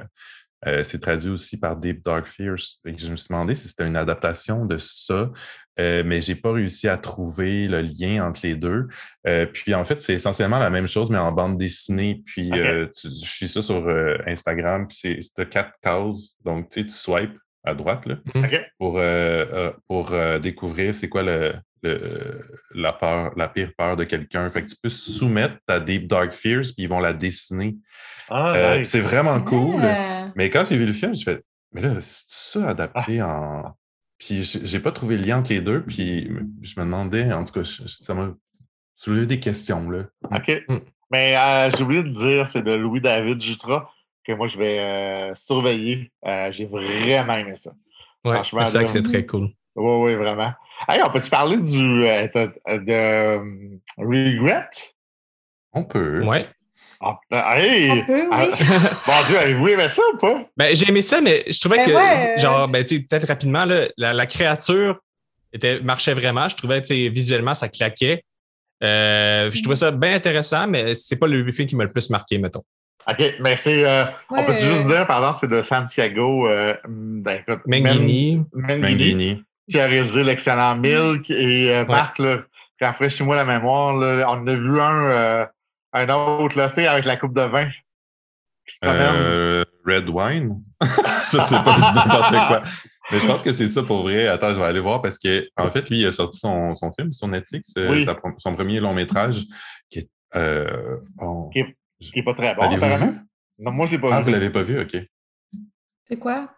euh, 0.66 0.82
c'est 0.82 1.00
traduit 1.00 1.30
aussi 1.30 1.60
par 1.60 1.76
Deep 1.76 2.04
Dark 2.04 2.26
Fears. 2.26 2.80
je 2.84 3.12
me 3.12 3.16
suis 3.16 3.28
demandé 3.30 3.54
si 3.54 3.68
c'était 3.68 3.86
une 3.86 3.96
adaptation 3.96 4.66
de 4.66 4.78
ça, 4.80 5.32
euh, 5.80 6.04
mais 6.06 6.22
je 6.22 6.32
n'ai 6.32 6.40
pas 6.40 6.52
réussi 6.52 6.88
à 6.88 6.98
trouver 6.98 7.68
le 7.68 7.82
lien 7.82 8.26
entre 8.26 8.42
les 8.44 8.56
deux. 8.56 8.88
Euh, 9.28 9.46
puis 9.46 9.74
en 9.74 9.86
fait, 9.86 10.02
c'est 10.02 10.14
essentiellement 10.14 10.60
la 10.60 10.70
même 10.70 10.88
chose, 10.88 11.10
mais 11.10 11.18
en 11.18 11.32
bande 11.32 11.58
dessinée. 11.58 12.24
Puis 12.26 12.50
je 12.54 12.90
suis 13.04 13.48
ça 13.48 13.62
sur 13.62 13.88
Instagram, 14.26 14.88
puis 14.88 15.20
c'est 15.22 15.50
quatre 15.50 15.74
cases. 15.82 16.36
Donc, 16.44 16.70
tu 16.70 16.82
sais, 16.82 16.88
tu 16.88 16.94
swipes 16.94 17.38
à 17.64 17.74
droite 17.74 18.06
là, 18.06 18.16
mmh. 18.34 18.46
pour, 18.78 19.02
pour 19.88 20.40
découvrir 20.40 20.96
c'est 20.96 21.10
quoi 21.10 21.24
le, 21.24 21.54
la, 22.74 22.94
peur, 22.94 23.34
la 23.36 23.48
pire 23.48 23.72
peur 23.78 23.98
de 23.98 24.04
quelqu'un. 24.04 24.50
Fait 24.50 24.62
que 24.62 24.68
tu 24.68 24.76
peux 24.82 24.90
soumettre 24.90 25.56
ta 25.66 25.80
Deep 25.80 26.08
Dark 26.08 26.34
Fears, 26.34 26.74
puis 26.76 26.84
ils 26.84 26.90
vont 26.90 27.00
la 27.00 27.14
dessiner. 27.14 27.76
Ah, 28.30 28.78
c'est 28.84 29.00
vraiment 29.00 29.42
cool. 29.42 29.82
Mais 30.36 30.50
quand 30.50 30.64
j'ai 30.66 30.78
vu 30.78 30.86
le 30.86 30.94
film, 30.94 31.16
je 31.16 31.24
fais, 31.24 31.42
mais 31.74 31.82
là, 31.82 31.96
c'est 32.00 32.26
ça 32.28 32.70
adapté 32.70 33.20
ah. 33.20 33.28
en. 33.28 33.78
Puis 34.20 34.44
j'ai 34.44 34.80
pas 34.80 34.92
trouvé 34.92 35.18
le 35.18 35.24
lien 35.24 35.40
entre 35.40 35.54
les 35.54 35.62
deux, 35.62 35.84
puis 35.84 36.30
je 36.62 36.80
me 36.80 36.86
demandais, 36.86 37.32
en 37.32 37.44
tout 37.44 37.54
cas, 37.54 37.64
ça 37.64 38.14
m'a 38.14 38.34
soulevé 38.96 39.28
des 39.28 39.40
questions. 39.40 39.90
Là. 39.90 40.06
OK. 40.32 40.52
Mm. 40.68 40.78
Mais 41.12 41.38
euh, 41.38 41.70
j'ai 41.70 41.84
oublié 41.84 42.04
de 42.04 42.10
dire, 42.10 42.46
c'est 42.48 42.64
de 42.64 42.72
Louis-David 42.72 43.42
Jutra 43.42 43.92
que 44.26 44.34
moi, 44.34 44.48
je 44.48 44.58
vais 44.58 44.80
euh, 44.80 45.36
surveiller. 45.36 46.12
Euh, 46.26 46.52
j'ai 46.52 46.66
vraiment 46.66 47.36
aimé 47.36 47.56
ça. 47.56 47.72
Ouais, 48.26 48.42
c'est 48.44 48.56
vrai 48.56 48.84
que 48.84 48.92
c'est 48.92 49.04
très 49.04 49.26
cool. 49.26 49.50
Oui, 49.76 50.12
oui, 50.12 50.16
vraiment. 50.16 50.52
Hey, 50.90 51.02
on 51.04 51.10
peut-tu 51.10 51.30
parler 51.30 51.58
du 51.58 52.02
de, 52.04 53.40
Regret? 53.98 54.70
On 55.72 55.84
peut. 55.84 56.26
Ouais. 56.26 56.46
Ah, 57.00 57.20
ben, 57.30 57.44
hey! 57.56 58.06
Peu, 58.06 58.28
ah, 58.32 58.46
bon 59.06 59.14
Dieu, 59.28 59.38
avez-vous 59.38 59.68
aimé 59.68 59.88
ça 59.88 60.02
ou 60.14 60.18
pas? 60.18 60.46
Ben, 60.56 60.76
j'ai 60.76 60.90
aimé 60.90 61.02
ça, 61.02 61.22
mais 61.22 61.44
je 61.48 61.60
trouvais 61.60 61.78
ben 61.78 61.86
que, 61.86 62.42
genre, 62.42 62.68
ben, 62.68 62.84
peut-être 62.84 63.28
rapidement, 63.28 63.66
là, 63.66 63.88
la, 63.98 64.26
créature 64.26 65.00
était, 65.54 65.80
marchait 65.82 66.14
vraiment. 66.14 66.50
Je 66.50 66.56
trouvais, 66.56 66.82
visuellement, 67.10 67.54
ça 67.54 67.70
claquait. 67.70 68.24
Euh, 68.84 69.50
je 69.52 69.62
trouvais 69.62 69.76
ça 69.76 69.92
bien 69.92 70.14
intéressant, 70.14 70.68
mais 70.68 70.96
c'est 70.96 71.18
pas 71.18 71.28
le 71.28 71.52
film 71.52 71.68
qui 71.68 71.76
m'a 71.76 71.84
le 71.84 71.92
plus 71.92 72.10
marqué, 72.10 72.38
mettons. 72.38 72.64
OK, 73.10 73.36
mais 73.40 73.56
c'est. 73.56 73.86
Euh, 73.86 74.04
on 74.30 74.44
peut 74.44 74.58
juste 74.58 74.86
dire, 74.86 75.08
pardon, 75.08 75.32
c'est 75.32 75.50
de 75.50 75.62
Santiago 75.62 76.48
euh, 76.48 76.76
ben, 76.88 77.42
Mengini. 77.66 78.44
Mengini. 78.54 79.44
Qui 79.70 79.80
a 79.80 79.86
réalisé 79.86 80.24
l'excellent 80.24 80.76
Milk. 80.76 81.30
Et 81.30 81.74
euh, 81.74 81.86
Marc, 81.86 82.20
là, 82.20 82.40
rafraîchis-moi 82.82 83.36
la 83.38 83.46
mémoire, 83.46 83.96
là, 83.96 84.26
on 84.30 84.42
en 84.42 84.48
a 84.48 84.54
vu 84.54 84.82
un 84.82 85.48
un 85.94 86.10
autre, 86.10 86.58
là, 86.58 86.70
tu 86.70 86.76
sais, 86.76 86.88
avec 86.88 87.06
la 87.06 87.18
coupe 87.18 87.34
de 87.34 87.42
vin. 87.42 87.70
Euh, 88.84 89.64
red 89.86 90.10
wine? 90.10 90.62
je 90.82 90.88
sais 91.26 91.38
pas, 91.40 91.76
c'est 91.76 91.94
n'importe 91.94 92.32
quoi. 92.32 92.64
Mais 93.12 93.20
je 93.20 93.26
pense 93.26 93.42
que 93.42 93.54
c'est 93.54 93.70
ça 93.70 93.84
pour 93.84 94.02
vrai. 94.02 94.28
Attends, 94.28 94.50
je 94.50 94.56
vais 94.56 94.64
aller 94.64 94.82
voir 94.82 95.02
parce 95.02 95.18
que 95.18 95.48
en 95.56 95.70
fait, 95.70 95.90
lui, 95.90 96.02
il 96.02 96.08
a 96.08 96.12
sorti 96.12 96.40
son, 96.40 96.76
son 96.76 96.92
film 96.92 97.14
sur 97.14 97.28
Netflix, 97.28 97.74
euh, 97.78 98.04
son 98.38 98.56
premier 98.56 98.80
long 98.80 98.94
métrage, 98.94 99.46
qui 99.90 100.00
est, 100.00 100.10
euh, 100.36 100.98
qui, 101.54 101.60
est 102.20 102.24
pas 102.24 102.34
très 102.34 102.54
bon. 102.56 102.64
Apparemment. 102.64 103.16
Non, 103.60 103.72
moi, 103.72 103.86
je 103.86 103.92
l'ai 103.92 104.00
pas 104.00 104.10
ah, 104.14 104.20
vu. 104.20 104.26
vous 104.26 104.32
l'avez 104.32 104.50
pas 104.50 104.64
vu? 104.64 104.80
OK. 104.80 104.98
C'est 106.04 106.20
quoi? 106.20 106.50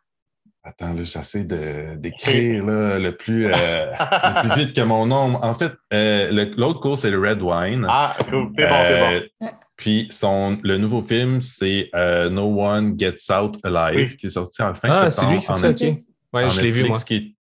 Attends, 0.63 0.93
là, 0.93 1.03
j'essaie 1.03 1.45
d'écrire 1.45 2.65
le, 2.65 3.11
plus, 3.11 3.47
euh, 3.47 3.91
le 3.91 4.49
plus 4.49 4.65
vite 4.65 4.75
que 4.75 4.81
mon 4.81 5.05
nom. 5.05 5.41
En 5.41 5.53
fait, 5.53 5.71
euh, 5.93 6.45
l'autre 6.57 6.81
cours, 6.81 6.97
c'est 6.97 7.09
le 7.09 7.19
Red 7.19 7.41
Wine. 7.41 7.85
Ah, 7.87 8.15
cool. 8.29 8.51
C'est 8.57 8.67
bon, 8.67 8.75
c'est 8.87 8.99
bon. 8.99 9.45
Euh, 9.45 9.49
puis 9.77 10.07
son, 10.11 10.59
le 10.61 10.77
nouveau 10.77 11.01
film, 11.01 11.41
c'est 11.41 11.89
No 12.29 12.61
One 12.61 12.99
Gets 12.99 13.33
Out 13.33 13.57
Alive, 13.63 14.17
qui 14.17 14.27
est 14.27 14.31
sorti 14.31 14.61
en 14.61 14.75
fin 14.75 14.89
ah, 14.91 15.09
septembre. 15.09 15.43
Ah, 15.47 15.55
c'est 15.55 15.67
lui, 15.67 15.77
c'est 15.77 15.87
OK. 15.87 16.03
Ouais, 16.33 16.49
je 16.49 16.61
l'ai 16.61 16.71
vu, 16.71 16.83
moi. 16.83 16.99
Qui 16.99 17.15
est, 17.15 17.35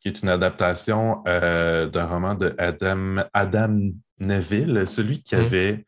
qui 0.00 0.08
est 0.08 0.22
une 0.22 0.30
adaptation 0.30 1.22
d'un 1.24 2.06
roman 2.06 2.34
de 2.34 2.54
Adam, 2.56 3.24
Adam 3.34 3.78
Neville, 4.20 4.84
celui 4.86 5.22
qui 5.22 5.36
mmh. 5.36 5.40
avait 5.40 5.84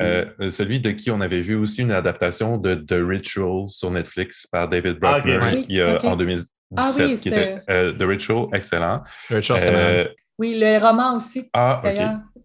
euh, 0.00 0.50
celui 0.50 0.80
de 0.80 0.90
qui 0.90 1.10
on 1.10 1.20
avait 1.20 1.40
vu 1.40 1.54
aussi 1.54 1.82
une 1.82 1.92
adaptation 1.92 2.58
de 2.58 2.74
The 2.74 2.96
Ritual 2.98 3.68
sur 3.68 3.90
Netflix 3.90 4.46
par 4.46 4.68
David 4.68 4.98
ah, 5.02 5.20
Bruckner 5.20 5.98
en 6.04 6.16
2017, 6.16 6.48
ah 6.76 6.90
qui 7.20 7.28
était 7.28 7.62
euh, 7.70 7.92
The 7.92 8.02
Ritual, 8.02 8.48
excellent. 8.52 9.02
The 9.28 9.34
Ritual, 9.34 9.60
euh, 9.62 10.08
Oui, 10.38 10.58
le 10.58 10.78
roman 10.78 11.16
aussi. 11.16 11.48
Ah, 11.52 11.80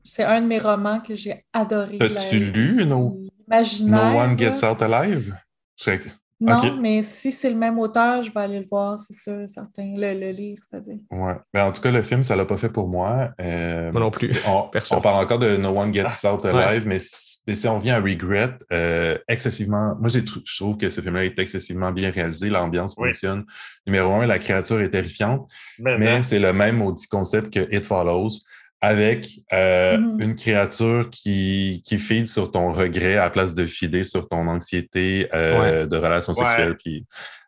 C'est 0.04 0.24
un 0.24 0.42
de 0.42 0.48
mes 0.48 0.60
romans 0.60 1.00
que 1.00 1.16
j'ai 1.16 1.46
adoré. 1.54 1.98
As-tu 2.00 2.40
lu 2.40 2.86
No... 2.86 3.18
No 3.82 3.98
One 3.98 4.38
Gets 4.38 4.66
Out 4.66 4.82
Alive? 4.82 5.34
Non, 6.40 6.78
mais 6.80 7.02
si 7.02 7.32
c'est 7.32 7.50
le 7.50 7.56
même 7.56 7.80
auteur, 7.80 8.22
je 8.22 8.32
vais 8.32 8.42
aller 8.42 8.60
le 8.60 8.66
voir, 8.70 9.00
c'est 9.00 9.14
sûr, 9.14 9.48
certain. 9.48 9.94
Le, 9.96 10.14
le 10.14 10.32
lire, 10.32 10.58
c'est-à-dire. 10.60 11.00
Ouais. 11.10 11.34
Mais 11.52 11.62
en 11.62 11.72
tout 11.72 11.82
cas, 11.82 11.90
le 11.90 12.04
film, 12.04 12.22
ça 12.22 12.36
ne 12.36 12.40
l'a 12.40 12.46
pas 12.46 12.58
fait 12.58 12.70
pour 12.70 12.88
moi. 12.88 13.32
Euh, 13.42 13.92
moi 13.92 14.02
non 14.02 14.12
plus. 14.12 14.32
On, 14.48 14.70
on, 14.92 15.02
parle 15.02 15.24
encore 15.24 15.40
de 15.40 15.58
No 15.58 15.70
One 15.70 15.92
Gets 15.92 16.04
ah, 16.24 16.34
Out 16.34 16.46
Alive, 16.46 16.88
mais, 16.88 17.00
si, 17.00 17.68
on 17.68 17.80
vient 17.80 17.96
à 17.96 18.00
Regret, 18.00 18.52
euh, 18.72 19.18
excessivement. 19.28 19.96
Moi, 20.00 20.10
je 20.10 20.20
trouve 20.20 20.78
que 20.78 20.90
ce 20.90 21.02
film-là 21.02 21.26
est 21.26 21.40
excessivement 21.40 21.92
bien 21.92 22.12
réalisé. 22.12 22.50
L'ambiance 22.50 22.94
fonctionne. 22.94 23.44
Numéro 23.88 24.14
un, 24.14 24.28
la 24.28 24.38
créature 24.38 24.80
est 24.80 24.92
terrifiante, 24.92 25.50
mais, 25.80 26.22
c'est 26.22 26.40
le 26.40 26.54
même 26.54 26.78
maudit 26.78 27.08
concept 27.08 27.52
que 27.52 27.76
It 27.76 27.86
Follows 27.86 28.42
avec 28.82 29.28
euh, 29.54 29.98
mm-hmm. 29.98 30.24
une 30.24 30.36
créature 30.36 31.10
qui, 31.10 31.82
qui 31.86 31.98
feed 31.98 32.28
sur 32.28 32.52
ton 32.52 32.72
regret 32.74 33.18
à 33.18 33.24
la 33.24 33.30
place 33.30 33.54
de 33.54 33.66
fider 33.66 34.04
sur 34.04 34.28
ton 34.28 34.48
anxiété 34.48 35.28
euh, 35.34 35.88
de 35.88 35.98
relations 35.98 36.34
sexuelles. 36.34 36.78
Puis, 36.78 37.06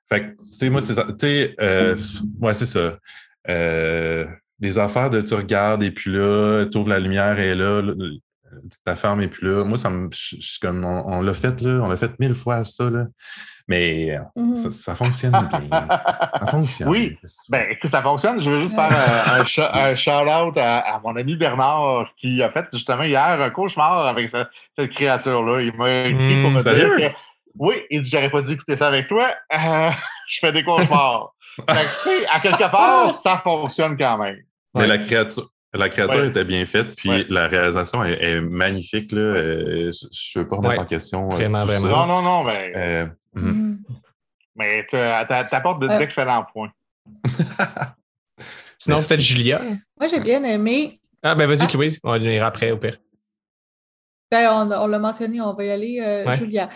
fait 0.07 0.35
tu 0.35 0.57
sais, 0.57 0.69
moi, 0.69 0.81
c'est 0.81 0.95
ça. 0.95 1.06
Tu 1.06 1.15
sais, 1.19 1.56
euh, 1.61 1.95
ouais, 2.41 2.53
c'est 2.53 2.65
ça. 2.65 2.97
les 3.47 4.77
affaires 4.80 5.10
de 5.10 5.22
tu 5.22 5.35
regardes 5.35 5.84
et 5.84 5.91
puis 5.91 6.11
là, 6.11 6.65
tu 6.65 6.77
ouvres 6.77 6.89
la 6.89 6.99
lumière 6.99 7.39
et 7.39 7.53
là, 7.53 7.81
ta 8.86 8.96
femme 8.96 9.22
et 9.22 9.28
puis 9.28 9.48
là. 9.48 9.64
Moi, 9.64 9.78
ça 9.78 9.90
me, 9.90 10.10
comme, 10.62 10.84
on, 10.86 11.22
l'a 11.22 11.34
fait, 11.34 11.62
là, 11.62 11.82
on 11.84 11.88
l'a 11.88 11.98
fait 11.98 12.18
mille 12.20 12.34
fois, 12.34 12.66
ça, 12.66 12.90
là. 12.90 13.06
Mais 13.68 14.18
mm-hmm. 14.36 14.72
ça, 14.72 14.96
fonctionne 14.96 15.32
bien. 15.32 15.70
ça 15.70 16.48
fonctionne. 16.50 16.90
Oui, 16.90 17.18
ben, 17.50 17.76
que 17.80 17.88
ça 17.88 18.02
fonctionne. 18.02 18.42
Je 18.42 18.50
veux 18.50 18.60
juste 18.62 18.74
faire 18.74 18.90
un, 18.92 19.94
shout-out 19.94 20.58
à, 20.58 21.00
mon 21.04 21.16
ami 21.16 21.36
Bernard 21.36 22.10
qui 22.18 22.42
a 22.42 22.52
fait 22.52 22.66
justement 22.74 23.04
hier 23.04 23.22
un 23.40 23.50
cauchemar 23.52 24.08
avec 24.08 24.30
cette, 24.30 24.90
créature-là. 24.92 25.62
Il 25.62 25.74
m'a 25.76 26.06
écrit 26.06 26.42
pour 26.42 26.52
me 26.52 26.62
mm, 26.62 26.64
dire 26.64 27.12
que 27.12 27.16
oui, 27.60 27.76
il 27.90 28.02
dit 28.02 28.10
j'aurais 28.10 28.32
pas 28.32 28.42
dû 28.42 28.54
écouter 28.54 28.76
ça 28.76 28.88
avec 28.88 29.08
toi. 29.08 29.30
Euh, 29.54 29.92
je 30.28 30.40
fais 30.40 30.52
des 30.52 30.64
cauchemars. 30.64 31.34
fait 31.70 32.26
à 32.34 32.40
quelque 32.40 32.72
part, 32.72 33.12
ça 33.14 33.40
fonctionne 33.44 33.98
quand 33.98 34.18
même. 34.18 34.38
Mais 34.74 34.88
la 34.88 34.98
créature, 34.98 35.50
la 35.74 35.90
créature 35.90 36.26
était 36.26 36.46
bien 36.46 36.66
faite, 36.66 36.96
puis 36.96 37.26
la 37.30 37.48
réalisation 37.48 38.04
est, 38.04 38.41
magnifique. 38.41 39.12
Là. 39.12 39.22
Euh, 39.22 39.91
je 39.91 40.40
ne 40.40 40.44
veux 40.44 40.50
pas 40.50 40.56
remettre 40.58 40.82
en 40.82 40.86
question. 40.86 41.32
Euh, 41.32 41.36
vraiment, 41.36 41.66
vraiment. 41.66 41.88
Non, 41.88 42.06
non, 42.08 42.22
non. 42.22 42.44
Mais, 42.44 42.72
euh, 42.76 43.06
mhm. 43.34 43.52
mm. 43.52 43.80
mais 44.56 44.88
tu 44.90 44.96
apportes 44.98 45.82
d'excellents 45.82 46.46
points. 46.52 46.72
Sinon, 48.78 48.98
peut-être 48.98 49.22
Julia. 49.22 49.62
Moi, 50.00 50.08
j'ai 50.10 50.20
bien 50.20 50.44
aimé. 50.44 51.00
Ah, 51.22 51.36
ben 51.36 51.46
vas-y, 51.48 51.64
ah. 51.64 51.68
Chloé. 51.68 51.98
On 52.04 52.12
va 52.12 52.18
venir 52.18 52.46
après, 52.46 52.72
au 52.72 52.78
pire. 52.78 52.98
Ben, 54.32 54.50
on, 54.52 54.72
on 54.72 54.88
l'a 54.88 55.00
mentionné, 55.00 55.41
on 55.41 55.54
va 55.54 55.66
y 55.66 55.72
aller. 55.72 56.26
Julia. 56.38 56.70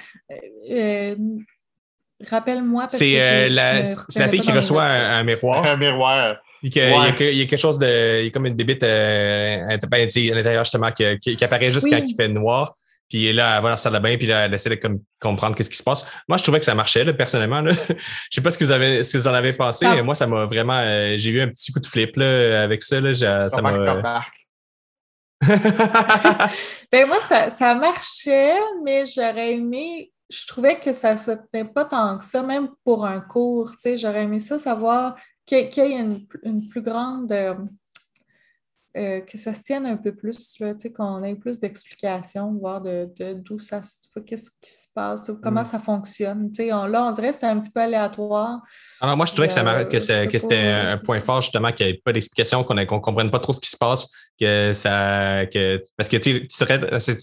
Rappelle-moi. 2.29 2.87
C'est 2.87 3.49
la, 3.49 3.79
la, 3.79 4.27
fille 4.27 4.39
qui 4.39 4.51
reçoit 4.51 4.85
un, 4.85 5.23
miroir. 5.23 5.65
Un 5.65 5.77
miroir. 5.77 6.37
Il, 6.63 6.75
y 6.75 6.79
a, 6.81 7.11
quelque 7.11 7.57
chose 7.57 7.77
de. 7.77 8.19
Il 8.21 8.25
y 8.25 8.27
a 8.27 8.31
comme 8.31 8.45
une 8.45 8.55
débite 8.55 8.83
euh, 8.83 9.77
ben, 9.89 10.07
à 10.07 10.35
l'intérieur, 10.35 10.63
justement, 10.63 10.91
qui, 10.91 11.19
qui, 11.19 11.43
apparaît 11.43 11.71
juste 11.71 11.89
quand 11.89 12.01
il 12.03 12.15
fait 12.15 12.29
noir. 12.29 12.73
Puis 13.09 13.33
là, 13.33 13.57
elle 13.57 13.61
va 13.61 13.61
dans 13.63 13.69
la 13.69 13.77
salle 13.77 13.93
de 13.93 13.99
bain, 13.99 14.15
puis 14.17 14.27
là, 14.27 14.45
elle 14.45 14.53
essaie 14.53 14.69
de 14.69 14.75
comme, 14.75 15.01
comprendre 15.19 15.55
qu'est-ce 15.55 15.69
qui 15.69 15.77
se 15.77 15.83
passe. 15.83 16.07
Moi, 16.27 16.37
je 16.37 16.43
trouvais 16.43 16.59
que 16.59 16.65
ça 16.65 16.73
marchait, 16.73 17.03
là, 17.03 17.13
personnellement. 17.13 17.59
Là. 17.59 17.73
je 17.89 17.95
sais 18.31 18.41
pas 18.41 18.49
ce 18.49 18.57
que 18.57 18.63
vous, 18.63 18.71
avez, 18.71 19.03
ce 19.03 19.13
que 19.13 19.17
vous 19.17 19.27
en 19.27 19.33
avez 19.33 19.51
pensé. 19.53 19.85
mais 19.87 19.99
ah. 19.99 20.03
Moi, 20.03 20.15
ça 20.15 20.25
m'a 20.25 20.45
vraiment. 20.45 20.79
Euh, 20.79 21.15
j'ai 21.17 21.31
eu 21.31 21.41
un 21.41 21.49
petit 21.49 21.73
coup 21.73 21.81
de 21.81 21.85
flip 21.85 22.15
là, 22.15 22.63
avec 22.63 22.81
ça. 22.81 23.01
Là, 23.01 23.13
ça 23.49 23.61
m'a. 23.61 24.23
ben 26.91 27.05
moi, 27.05 27.19
ça, 27.27 27.49
ça 27.49 27.75
marchait, 27.75 28.53
mais 28.85 29.03
j'aurais 29.05 29.55
aimé 29.55 30.13
je 30.33 30.47
trouvais 30.47 30.79
que 30.79 30.93
ça 30.93 31.13
ne 31.13 31.17
se 31.17 31.31
tenait 31.31 31.65
pas 31.65 31.85
tant 31.85 32.17
que 32.17 32.25
ça, 32.25 32.41
même 32.41 32.69
pour 32.83 33.05
un 33.05 33.19
cours. 33.19 33.71
J'aurais 33.95 34.23
aimé 34.23 34.39
ça 34.39 34.57
savoir 34.57 35.15
qu'il 35.69 35.83
y 35.85 35.93
ait 35.93 35.99
une, 35.99 36.25
une, 36.43 36.67
plus 36.67 36.81
grande 36.81 37.31
euh, 37.31 37.55
euh, 38.95 39.21
que 39.21 39.39
ça 39.39 39.55
se 39.55 39.63
tienne 39.63 39.87
un 39.87 39.97
peu 39.97 40.13
plus, 40.13 40.55
qu'on 40.95 41.23
ait 41.23 41.33
plus 41.33 41.59
d'explications, 41.59 42.53
voir 42.53 42.79
de, 42.79 43.09
d'où 43.33 43.57
ça 43.57 43.81
se 43.81 44.19
qu'est-ce 44.19 44.51
qui 44.61 44.69
se 44.69 44.87
passe, 44.93 45.31
comment 45.41 45.61
mm. 45.61 45.65
ça 45.65 45.79
fonctionne. 45.79 46.51
On, 46.71 46.85
là, 46.85 47.03
on 47.05 47.11
dirait 47.11 47.29
que 47.29 47.33
c'était 47.33 47.47
un 47.47 47.59
petit 47.59 47.71
peu 47.71 47.81
aléatoire. 47.81 48.61
Alors, 49.01 49.17
moi, 49.17 49.25
je 49.25 49.31
trouvais 49.31 49.47
que, 49.47 49.99
ça, 49.99 50.27
que, 50.27 50.37
c'était 50.37 50.67
un 50.67 50.97
point 50.99 51.19
fort, 51.21 51.41
justement, 51.41 51.71
qu'il 51.71 51.87
n'y 51.87 51.93
avait 51.93 52.01
pas 52.05 52.13
d'explication, 52.13 52.63
qu'on 52.63 52.75
ne 52.75 52.85
comprenne 52.85 53.31
pas 53.31 53.39
trop 53.39 53.53
ce 53.53 53.61
qui 53.61 53.69
se 53.71 53.77
passe, 53.77 54.11
que 54.39 54.73
ça. 54.73 55.47
Que, 55.47 55.81
parce 55.97 56.07
que 56.07 56.17
tu 56.17 56.45
serais 56.49 56.77
dans 56.77 56.99
cette, 56.99 57.19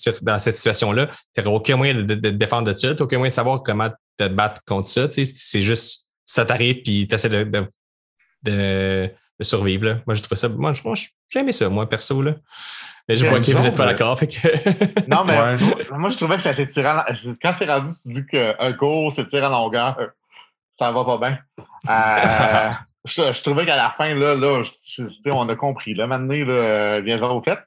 situation-là, 0.56 1.08
tu 1.34 1.40
n'aurais 1.40 1.56
aucun 1.56 1.76
moyen 1.76 2.02
de, 2.02 2.14
te 2.14 2.28
défendre 2.30 2.72
de 2.72 2.76
ça, 2.76 2.88
tu 2.88 2.94
n'aurais 2.94 3.02
aucun 3.02 3.18
moyen 3.18 3.30
de 3.30 3.34
savoir 3.34 3.62
comment 3.62 3.90
te 4.16 4.26
battre 4.26 4.60
contre 4.66 4.88
ça. 4.88 5.06
C'est 5.08 5.62
juste 5.62 6.08
ça 6.26 6.44
t'arrive, 6.44 6.82
puis 6.82 7.06
tu 7.08 7.14
essaies 7.14 7.28
de, 7.28 7.44
de 7.44 7.66
de 8.42 9.10
survivre. 9.44 9.86
Là. 9.86 9.98
Moi, 10.06 10.14
je 10.14 10.22
trouve 10.22 10.36
ça. 10.36 10.48
Moi, 10.48 10.72
j'ai 11.28 11.40
aimé 11.40 11.52
ça, 11.52 11.68
moi, 11.68 11.88
perso. 11.88 12.20
Là. 12.22 12.34
Mais 13.08 13.16
je 13.16 13.26
vois 13.26 13.40
que 13.40 13.50
vous 13.50 13.62
n'êtes 13.62 13.76
pas 13.76 13.86
d'accord. 13.86 14.18
Que... 14.20 15.08
non, 15.08 15.24
mais 15.24 15.56
moi, 15.96 16.10
je 16.10 16.16
trouvais 16.16 16.36
que 16.36 16.42
ça 16.42 16.52
s'étirait. 16.52 16.94
Quand 17.42 17.52
c'est 17.54 17.66
rendu, 17.66 17.92
tu 18.06 18.12
dis 18.12 18.26
qu'un 18.26 18.72
cours 18.74 19.12
s'étire 19.12 19.44
en 19.44 19.50
longueur, 19.50 19.96
ça 20.78 20.92
va 20.92 21.04
pas 21.04 21.18
bien. 21.18 21.38
Euh, 21.88 22.70
je, 23.04 23.42
trouvais 23.42 23.66
qu'à 23.66 23.76
la 23.76 23.94
fin, 23.96 24.14
là, 24.14 24.34
là 24.34 24.62
on 25.26 25.48
a 25.48 25.56
compris. 25.56 25.94
Là, 25.94 26.06
maintenant, 26.06 26.34
là, 26.34 27.00
viens-en 27.00 27.36
au 27.36 27.42
fait. 27.42 27.58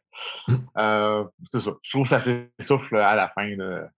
Euh, 0.78 1.24
c'est 1.52 1.60
ça. 1.60 1.72
Je 1.82 1.92
trouve 1.92 2.04
que 2.04 2.10
ça 2.10 2.20
s'essouffle 2.20 2.98
à 2.98 3.16
la 3.16 3.30
fin. 3.30 3.48
Là. 3.56 3.90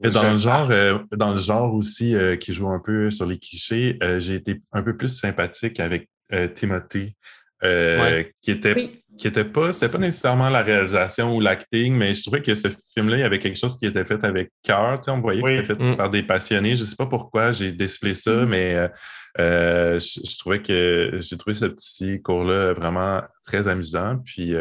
Dans 0.00 0.22
le, 0.22 0.38
genre, 0.38 0.70
euh, 0.70 0.98
dans 1.12 1.32
le 1.32 1.38
genre 1.38 1.72
aussi 1.74 2.14
qui 2.40 2.52
joue 2.52 2.68
un 2.68 2.80
peu 2.80 3.10
sur 3.10 3.26
les 3.26 3.38
clichés, 3.38 3.98
j'ai 4.18 4.34
été 4.34 4.60
un 4.72 4.82
peu 4.82 4.96
plus 4.96 5.08
sympathique 5.08 5.80
avec 5.80 6.08
euh, 6.08 6.13
Timothée, 6.54 7.16
euh, 7.64 8.24
qui 8.42 8.50
était 8.50 9.00
qui 9.16 9.28
était 9.28 9.44
pas, 9.44 9.72
c'était 9.72 9.88
pas 9.88 9.98
nécessairement 9.98 10.48
la 10.48 10.62
réalisation 10.62 11.36
ou 11.36 11.40
l'acting, 11.40 11.94
mais 11.94 12.14
je 12.14 12.22
trouvais 12.22 12.42
que 12.42 12.52
ce 12.56 12.66
film-là, 12.94 13.16
il 13.16 13.20
y 13.20 13.22
avait 13.22 13.38
quelque 13.38 13.56
chose 13.56 13.78
qui 13.78 13.86
était 13.86 14.04
fait 14.04 14.24
avec 14.24 14.50
cœur. 14.64 15.00
Tu 15.00 15.04
sais, 15.04 15.10
on 15.12 15.20
voyait 15.20 15.40
que 15.40 15.48
c'était 15.48 15.64
fait 15.66 15.92
mm. 15.92 15.96
par 15.96 16.10
des 16.10 16.24
passionnés. 16.24 16.74
Je 16.74 16.82
sais 16.82 16.96
pas 16.96 17.06
pourquoi 17.06 17.52
j'ai 17.52 17.70
décelé 17.70 18.12
ça, 18.12 18.32
mm. 18.32 18.48
mais 18.48 18.90
euh, 19.38 20.00
je, 20.00 20.38
trouvais 20.38 20.60
que 20.62 21.18
j'ai 21.20 21.38
trouvé 21.38 21.54
ce 21.54 21.66
petit 21.66 22.20
cours-là 22.22 22.72
vraiment 22.72 23.22
très 23.46 23.68
amusant. 23.68 24.18
Puis 24.24 24.52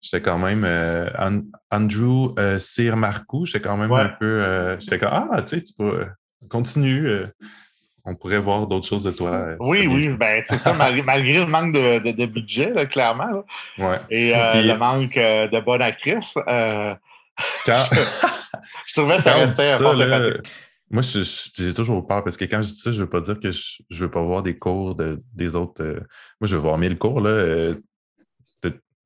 j'étais 0.00 0.22
quand 0.22 0.38
même 0.38 0.66
Andrew 1.70 2.34
Sir 2.58 2.96
Marcou, 2.96 3.46
j'étais 3.46 3.60
quand 3.60 3.76
même 3.76 3.92
un 3.92 4.08
peu. 4.08 4.76
j'étais 4.80 4.98
comme 4.98 5.10
Ah, 5.12 5.40
tu 5.42 5.56
sais, 5.56 5.62
tu 5.62 5.72
peux 5.78 6.04
continuer 6.48 7.22
on 8.08 8.14
pourrait 8.14 8.38
voir 8.38 8.66
d'autres 8.66 8.86
choses 8.86 9.04
de 9.04 9.10
toi. 9.10 9.30
Euh, 9.30 9.56
oui, 9.60 9.86
oui, 9.86 10.08
ben, 10.08 10.42
c'est 10.44 10.58
ça, 10.58 10.72
malgré, 11.04 11.34
le 11.34 11.46
manque 11.46 11.74
de, 11.74 12.26
budget, 12.26 12.72
clairement. 12.90 13.44
Ouais. 13.78 13.98
Et 14.10 14.34
euh, 14.34 14.62
le 14.62 14.76
manque 14.76 15.16
euh, 15.16 15.48
de 15.48 15.60
bonne 15.60 15.82
actrice. 15.82 16.34
Quand... 16.34 17.84
je, 18.86 18.92
trouvais 18.94 19.20
ça 19.20 19.34
restait 19.34 19.74
ça, 19.74 19.94
Moi, 20.90 21.02
j'ai 21.02 21.74
toujours 21.74 22.06
peur 22.06 22.24
parce 22.24 22.36
que 22.36 22.46
quand 22.46 22.62
je 22.62 22.68
dis 22.68 22.80
ça, 22.80 22.92
je 22.92 22.96
ne 22.96 23.02
veux 23.02 23.10
pas 23.10 23.20
dire 23.20 23.38
que 23.38 23.50
je 23.50 23.78
ne 23.90 23.98
veux 23.98 24.10
pas 24.10 24.22
voir 24.22 24.42
des 24.42 24.56
cours 24.56 24.96
des 25.34 25.54
autres. 25.54 25.84
moi, 26.40 26.48
je 26.48 26.56
veux 26.56 26.62
voir 26.62 26.78
mille 26.78 26.98
cours. 26.98 27.20
Là, 27.20 27.74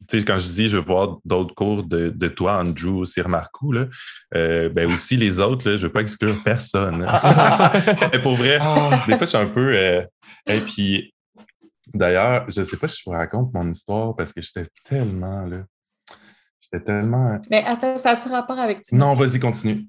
sais, 0.08 0.24
quand 0.24 0.38
je 0.38 0.48
dis 0.48 0.68
je 0.68 0.78
veux 0.78 0.84
voir 0.84 1.18
d'autres 1.24 1.54
cours 1.54 1.82
de, 1.84 2.10
de 2.10 2.28
toi, 2.28 2.60
Andrew 2.60 3.04
Sir 3.04 3.28
Marcou, 3.28 3.72
là, 3.72 3.86
euh, 4.34 4.68
ben 4.68 4.90
aussi 4.92 5.16
les 5.16 5.40
autres, 5.40 5.68
là, 5.68 5.76
je 5.76 5.82
ne 5.82 5.86
veux 5.86 5.92
pas 5.92 6.00
exclure 6.00 6.42
personne. 6.44 6.98
Mais 8.12 8.18
pour 8.18 8.36
vrai, 8.36 8.58
ah. 8.60 9.04
des 9.06 9.16
fois, 9.16 9.26
je 9.26 9.30
suis 9.30 9.38
un 9.38 9.46
peu. 9.46 9.74
et 9.74 10.06
euh, 10.50 10.60
puis, 10.66 11.14
d'ailleurs, 11.94 12.44
je 12.48 12.60
ne 12.60 12.64
sais 12.64 12.76
pas 12.76 12.88
si 12.88 12.98
je 12.98 13.10
vous 13.10 13.16
raconte 13.16 13.52
mon 13.54 13.70
histoire 13.70 14.14
parce 14.16 14.32
que 14.32 14.40
j'étais 14.40 14.66
tellement 14.84 15.44
là. 15.46 15.64
J'étais 16.60 16.84
tellement. 16.84 17.40
Mais 17.50 17.64
attends, 17.64 17.96
ça 17.96 18.10
a-tu 18.10 18.28
rapport 18.28 18.58
avec 18.58 18.80
Non, 18.92 19.14
vas-y, 19.14 19.40
continue. 19.40 19.88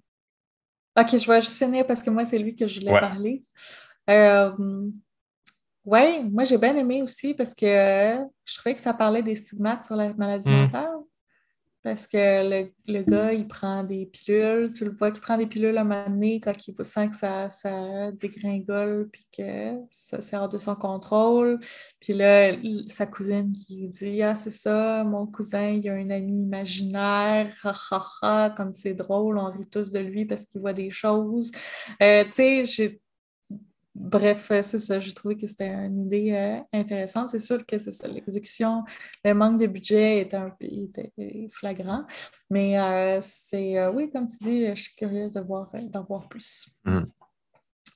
OK, 1.00 1.18
je 1.18 1.28
vais 1.28 1.42
juste 1.42 1.58
finir 1.58 1.86
parce 1.88 2.04
que 2.04 2.10
moi, 2.10 2.26
c'est 2.26 2.38
lui 2.38 2.56
que 2.56 2.68
je 2.68 2.80
voulais 2.80 3.00
parler. 3.00 3.44
Euh, 4.10 4.52
oui, 5.86 6.24
moi 6.30 6.44
j'ai 6.46 6.58
bien 6.58 6.76
aimé 6.76 7.02
aussi 7.02 7.34
parce 7.34 7.54
que 7.54 7.66
je 8.46 8.56
trouvais 8.56 8.74
que 8.74 8.82
ça 8.82 8.94
parlait 8.94 9.24
des 9.24 9.36
stigmates 9.36 9.86
sur 9.86 9.96
la 9.96 10.14
maladie 10.14 10.50
mm. 10.50 10.54
mentale. 10.54 11.04
Parce 11.84 12.08
que 12.08 12.18
le, 12.50 12.72
le, 12.88 13.04
gars, 13.04 13.34
il 13.34 13.46
prend 13.46 13.84
des 13.84 14.06
pilules, 14.06 14.72
tu 14.72 14.86
le 14.86 14.92
vois 14.92 15.12
qu'il 15.12 15.20
prend 15.20 15.38
des 15.38 15.48
pilules 15.48 15.78
à 15.78 15.82
un 15.82 15.84
moment 15.84 16.10
donné 16.10 16.40
quand 16.40 16.54
il 16.66 16.86
sent 16.86 17.10
que 17.10 17.16
ça, 17.18 17.50
ça 17.50 18.10
dégringole 18.14 19.10
puis 19.12 19.28
que 19.38 19.76
ça 19.90 20.22
sort 20.22 20.48
de 20.48 20.58
son 20.58 20.76
contrôle. 20.76 21.60
Puis 22.00 22.14
là, 22.14 22.54
sa 22.88 23.06
cousine 23.06 23.52
qui 23.52 23.90
dit 23.90 24.24
Ah, 24.24 24.38
c'est 24.38 24.50
ça, 24.50 25.04
mon 25.04 25.28
cousin, 25.28 25.72
il 25.72 25.90
a 25.90 25.94
un 25.96 26.10
ami 26.10 26.44
imaginaire, 26.44 27.54
comme 28.56 28.72
c'est 28.72 28.94
drôle, 28.94 29.38
on 29.38 29.52
rit 29.52 29.68
tous 29.70 29.92
de 29.92 30.00
lui 30.00 30.24
parce 30.24 30.46
qu'il 30.46 30.62
voit 30.62 30.72
des 30.72 30.90
choses. 30.90 31.52
Euh, 32.02 32.24
tu 32.24 32.32
sais, 32.36 32.64
j'ai 32.64 33.02
Bref, 33.96 34.50
euh, 34.50 34.64
c'est 34.64 34.80
ça, 34.80 35.00
j'ai 35.00 35.14
trouvé 35.14 35.38
que 35.38 35.46
c'était 35.46 35.70
une 35.70 36.00
idée 36.00 36.32
euh, 36.32 36.60
intéressante. 36.74 37.30
C'est 37.30 37.40
sûr 37.40 37.64
que 37.64 37.78
c'est 37.78 37.92
ça, 37.92 38.08
l'exécution, 38.08 38.84
le 39.24 39.34
manque 39.34 39.60
de 39.60 39.68
budget 39.68 40.22
était, 40.22 40.38
un, 40.38 40.52
était 40.60 41.48
flagrant, 41.52 42.06
mais 42.50 42.80
euh, 42.80 43.20
c'est, 43.22 43.88
oui, 43.90 44.10
comme 44.10 44.26
tu 44.26 44.38
dis, 44.42 44.68
je 44.76 44.82
suis 44.82 44.96
curieuse 44.96 45.34
de 45.34 45.42
voir, 45.42 45.72
d'en 45.90 46.04
voir 46.04 46.28
plus. 46.28 46.76
Mmh. 46.86 47.04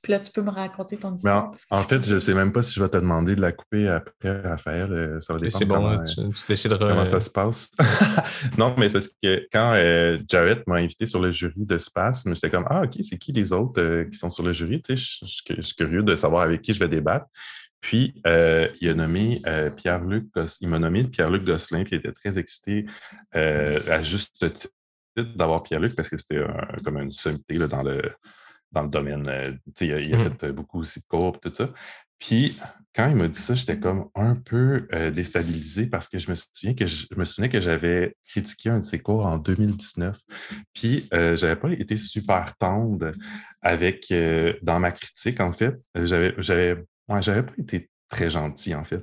Puis 0.02 0.12
là, 0.12 0.20
tu 0.20 0.30
peux 0.30 0.42
me 0.42 0.50
raconter 0.50 0.96
ton 0.96 1.14
histoire. 1.14 1.52
En, 1.70 1.82
fait, 1.82 2.06
je 2.06 2.14
ne 2.14 2.18
sais 2.18 2.34
même 2.34 2.52
pas 2.52 2.62
si 2.62 2.74
je 2.74 2.82
vais 2.82 2.88
te 2.88 2.96
demander 2.96 3.34
de 3.34 3.40
la 3.40 3.52
couper 3.52 3.88
après, 3.88 4.40
Raphaël. 4.40 4.92
Euh, 4.92 5.20
ça 5.20 5.32
va 5.32 5.40
dépendre. 5.40 6.04
C'est 6.04 6.20
bon, 6.20 6.30
tu, 6.30 6.46
décideras. 6.48 6.88
Comment 6.88 7.04
ça 7.04 7.16
euh, 7.16 7.20
se 7.20 7.30
passe. 7.30 7.70
non, 8.58 8.74
mais 8.78 8.88
c'est 8.88 8.92
parce 8.92 9.08
que 9.08 9.46
quand 9.52 9.72
euh, 9.74 10.18
Jared 10.28 10.62
m'a 10.66 10.76
invité 10.76 11.06
sur 11.06 11.20
le 11.20 11.32
jury 11.32 11.66
de 11.66 11.78
Space, 11.78 12.24
j'étais 12.26 12.50
comme 12.50 12.66
Ah, 12.70 12.82
OK, 12.82 12.96
c'est 13.02 13.18
qui 13.18 13.32
les 13.32 13.52
autres 13.52 14.04
qui 14.04 14.16
sont 14.16 14.30
sur 14.30 14.44
le 14.44 14.52
jury? 14.52 14.80
Tu 14.82 14.96
sais, 14.96 15.18
je, 15.56 15.62
suis 15.62 15.74
curieux 15.74 16.02
de 16.02 16.14
savoir 16.14 16.42
avec 16.42 16.62
qui 16.62 16.72
je 16.72 16.78
vais 16.78 16.88
débattre. 16.88 17.26
Puis, 17.80 18.14
il 18.24 18.88
a 18.88 18.94
nommé 18.94 19.42
Pierre-Luc 19.76 20.26
il 20.60 20.68
m'a 20.68 20.78
nommé 20.78 21.04
Pierre-Luc 21.04 21.44
Gosselin, 21.44 21.84
puis 21.84 21.96
il 21.96 21.98
était 21.98 22.12
très 22.12 22.38
excité 22.38 22.86
à 23.32 24.02
juste 24.02 24.44
titre 25.14 25.36
d'avoir 25.36 25.62
Pierre-Luc 25.62 25.96
parce 25.96 26.08
que 26.08 26.16
c'était 26.16 26.44
comme 26.84 26.98
une 26.98 27.12
sommité 27.12 27.58
dans 27.58 27.82
le 27.82 28.00
dans 28.72 28.82
le 28.82 28.88
domaine. 28.88 29.22
Euh, 29.28 29.52
il 29.80 29.92
a, 29.92 30.00
il 30.00 30.14
a 30.14 30.18
mmh 30.18 30.20
fait 30.20 30.44
euh, 30.44 30.52
beaucoup 30.52 30.80
aussi 30.80 31.00
de 31.00 31.04
cours 31.06 31.36
et 31.36 31.48
tout 31.48 31.54
ça. 31.54 31.70
Puis, 32.18 32.58
quand 32.94 33.08
il 33.08 33.16
m'a 33.16 33.28
dit 33.28 33.40
ça, 33.40 33.54
j'étais 33.54 33.78
comme 33.78 34.08
un 34.14 34.34
peu 34.34 34.88
euh, 34.92 35.10
déstabilisé 35.10 35.86
parce 35.86 36.08
que 36.08 36.18
je 36.18 36.30
me 36.30 36.34
souviens 36.34 36.74
que 36.74 36.86
je, 36.86 37.06
me 37.16 37.24
souvenais 37.24 37.48
que 37.48 37.60
j'avais 37.60 38.16
critiqué 38.26 38.70
un 38.70 38.80
de 38.80 38.84
ses 38.84 38.98
cours 38.98 39.24
en 39.24 39.38
2019. 39.38 40.18
Puis, 40.74 41.08
euh, 41.14 41.36
j'avais 41.36 41.56
pas 41.56 41.70
été 41.72 41.96
super 41.96 42.56
tendre 42.56 43.12
avec 43.62 44.12
dans 44.62 44.80
ma 44.80 44.90
critique, 44.92 45.40
en 45.40 45.52
fait. 45.52 45.76
J'avais, 45.94 46.34
j'avais, 46.38 46.84
j'avais 47.20 47.42
pas 47.44 47.52
été 47.58 47.88
très 48.08 48.30
gentil, 48.30 48.74
en 48.74 48.84
fait. 48.84 49.02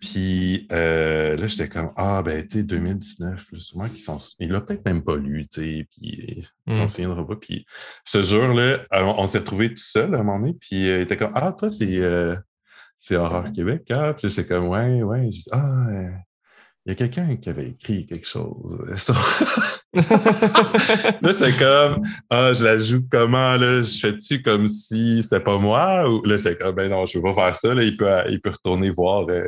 Puis 0.00 0.66
euh, 0.72 1.36
là, 1.36 1.46
j'étais 1.46 1.68
comme, 1.68 1.92
ah, 1.96 2.22
ben, 2.22 2.46
tu 2.46 2.58
sais, 2.58 2.64
2019, 2.64 3.54
souvent 3.58 3.88
qu'il 3.88 4.00
s'en 4.00 4.18
Il 4.38 4.50
l'a 4.50 4.60
peut-être 4.60 4.84
même 4.84 5.02
pas 5.02 5.16
lu, 5.16 5.46
tu 5.48 5.60
sais, 5.60 5.88
puis 5.90 6.46
il 6.66 6.74
s'en 6.74 6.84
mmh. 6.84 6.88
souviendra 6.88 7.26
pas. 7.26 7.36
Puis 7.36 7.66
ce 8.04 8.22
jour-là, 8.22 8.78
on, 8.92 9.26
s'est 9.26 9.38
retrouvés 9.38 9.70
tout 9.70 9.76
seul 9.76 10.14
à 10.14 10.18
un 10.18 10.22
moment 10.22 10.40
donné, 10.40 10.54
puis 10.54 10.88
euh, 10.88 10.98
il 10.98 11.02
était 11.02 11.16
comme, 11.16 11.32
ah, 11.34 11.52
toi, 11.52 11.70
c'est 11.70 11.98
euh, 11.98 12.36
c'est 12.98 13.16
Horreur 13.16 13.52
Québec, 13.52 13.86
ah, 13.90 14.14
puis 14.14 14.28
j'étais 14.28 14.46
comme, 14.46 14.68
ouais, 14.68 15.02
ouais. 15.02 15.26
Je 15.26 15.42
dis, 15.42 15.48
ah, 15.52 15.86
il 16.88 16.92
y 16.92 16.92
a 16.92 16.94
quelqu'un 16.94 17.36
qui 17.36 17.50
avait 17.50 17.68
écrit 17.68 18.06
quelque 18.06 18.26
chose. 18.26 18.78
là, 19.92 21.32
c'est 21.34 21.52
comme, 21.58 22.02
ah, 22.30 22.54
je 22.54 22.64
la 22.64 22.78
joue 22.78 23.02
comment, 23.10 23.56
là? 23.56 23.82
Je 23.82 23.98
fais-tu 23.98 24.40
comme 24.40 24.66
si 24.68 25.22
c'était 25.22 25.40
pas 25.40 25.58
moi? 25.58 26.10
Ou 26.10 26.24
là, 26.24 26.38
c'est 26.38 26.56
comme, 26.58 26.74
ben 26.74 26.90
non, 26.90 27.04
je 27.04 27.18
veux 27.18 27.22
pas 27.22 27.34
faire 27.34 27.54
ça, 27.54 27.74
là. 27.74 27.82
Il 27.82 27.94
peut, 27.94 28.08
il 28.30 28.40
peut 28.40 28.48
retourner 28.48 28.88
voir 28.88 29.26
euh, 29.28 29.44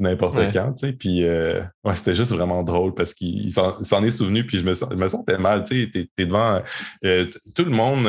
n'importe 0.00 0.52
quand, 0.52 0.72
tu 0.72 0.88
sais. 0.88 0.92
Puis, 0.92 1.24
euh, 1.24 1.62
ouais, 1.84 1.94
c'était 1.94 2.16
juste 2.16 2.32
vraiment 2.32 2.64
drôle 2.64 2.92
parce 2.92 3.14
qu'il 3.14 3.52
s'en 3.52 4.02
est 4.02 4.10
souvenu, 4.10 4.44
puis 4.44 4.58
je 4.58 4.66
me, 4.66 4.74
je 4.74 4.96
me 4.96 5.08
sentais 5.08 5.38
mal, 5.38 5.62
tu 5.62 5.84
sais. 5.84 5.90
T'es 5.92 6.08
es 6.18 6.26
devant 6.26 6.60
euh, 7.04 7.26
tout 7.54 7.64
le 7.64 7.70
monde 7.70 8.08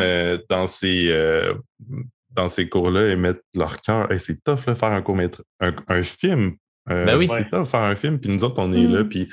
dans 0.49 0.65
ses 0.65 1.13
dans 2.35 2.49
ces 2.49 2.69
cours-là 2.69 3.09
et 3.09 3.15
mettre 3.15 3.41
leur 3.53 3.81
cœur. 3.81 4.07
c'est 4.17 4.43
tough, 4.43 4.65
là, 4.65 4.75
faire 4.75 4.91
un 4.91 5.01
court-métrage, 5.01 5.45
un, 5.59 6.03
film. 6.03 6.55
Euh, 6.89 7.05
ben 7.05 7.17
oui. 7.17 7.29
C'est 7.29 7.65
faire 7.65 7.81
un 7.81 7.95
film, 7.95 8.19
puis 8.19 8.31
nous 8.31 8.43
autres, 8.43 8.55
on 8.57 8.73
est 8.73 8.87
là, 8.87 9.03
mm. 9.03 9.09
puis 9.09 9.29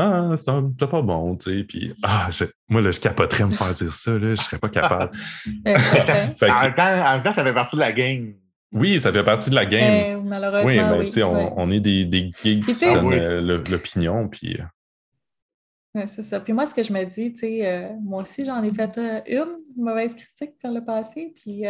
ah, 0.00 0.36
c'est 0.36 0.86
pas 0.86 1.02
bon, 1.02 1.36
tu 1.36 1.50
sais. 1.50 1.64
Puis, 1.64 1.92
ah, 2.04 2.28
moi, 2.68 2.80
là, 2.80 2.92
je 2.92 3.00
capoterais 3.00 3.46
me 3.46 3.50
faire 3.50 3.74
dire 3.74 3.92
ça, 3.92 4.12
là, 4.12 4.36
je 4.36 4.42
serais 4.42 4.58
pas 4.58 4.68
capable. 4.68 5.10
en, 5.46 5.72
même 5.72 7.22
temps, 7.22 7.32
ça 7.32 7.42
fait 7.42 7.52
partie 7.52 7.74
de 7.74 7.80
la 7.80 7.92
game. 7.92 8.34
Oui, 8.70 9.00
ça 9.00 9.10
fait 9.12 9.24
partie 9.24 9.50
de 9.50 9.56
la 9.56 9.66
game. 9.66 10.22
malheureusement. 10.24 10.68
Oui, 10.68 10.76
mais 10.76 11.04
tu 11.06 11.12
sais, 11.12 11.22
on, 11.24 11.70
est 11.70 11.80
des, 11.80 12.04
des 12.04 12.30
geeks 12.44 12.64
qui 12.64 12.84
donnent 12.84 13.12
euh, 13.12 13.62
l'opinion, 13.68 14.28
puis. 14.28 14.58
Ouais, 15.94 16.06
c'est 16.06 16.22
ça. 16.22 16.38
Puis 16.38 16.52
moi, 16.52 16.64
ce 16.64 16.74
que 16.74 16.82
je 16.84 16.92
me 16.92 17.02
dis, 17.04 17.32
tu 17.32 17.40
sais, 17.40 17.66
euh, 17.66 17.88
moi 18.00 18.22
aussi, 18.22 18.44
j'en 18.44 18.62
ai 18.62 18.72
fait 18.72 19.00
une 19.26 19.56
mauvaise 19.76 20.14
critique 20.14 20.52
par 20.62 20.70
le 20.70 20.84
passé, 20.84 21.34
puis 21.42 21.64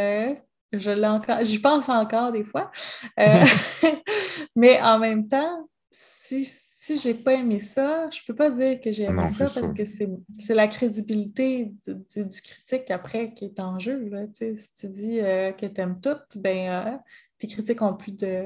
je 0.73 0.90
l'ai 0.90 1.07
encore, 1.07 1.43
j'y 1.43 1.59
pense 1.59 1.89
encore 1.89 2.32
des 2.32 2.45
fois. 2.45 2.70
Euh, 3.19 3.45
mais 4.57 4.81
en 4.81 4.99
même 4.99 5.28
temps, 5.28 5.69
si, 5.90 6.45
si 6.45 6.99
j'ai 6.99 7.15
pas 7.15 7.35
aimé 7.35 7.59
ça, 7.59 8.09
je 8.11 8.20
peux 8.27 8.35
pas 8.35 8.51
dire 8.51 8.81
que 8.81 8.93
j'ai 8.93 9.05
aimé 9.05 9.28
ça 9.28 9.45
parce 9.45 9.73
que 9.73 9.85
c'est 9.85 10.55
la 10.55 10.69
crédibilité 10.69 11.73
du, 11.86 12.40
critique 12.43 12.90
après 12.90 13.35
qui 13.35 13.47
est 13.47 13.61
en 13.61 13.78
jeu. 13.78 14.09
Là. 14.11 14.23
Si 14.32 14.73
tu 14.78 14.89
dis 14.89 15.20
euh, 15.20 15.53
que 15.53 15.66
tu 15.66 15.81
aimes 15.81 16.01
tout, 16.01 16.19
ben, 16.36 16.70
euh, 16.70 16.97
tes 17.39 17.47
critiques 17.47 17.82
ont 17.82 17.95
plus 17.95 18.12
de 18.12 18.45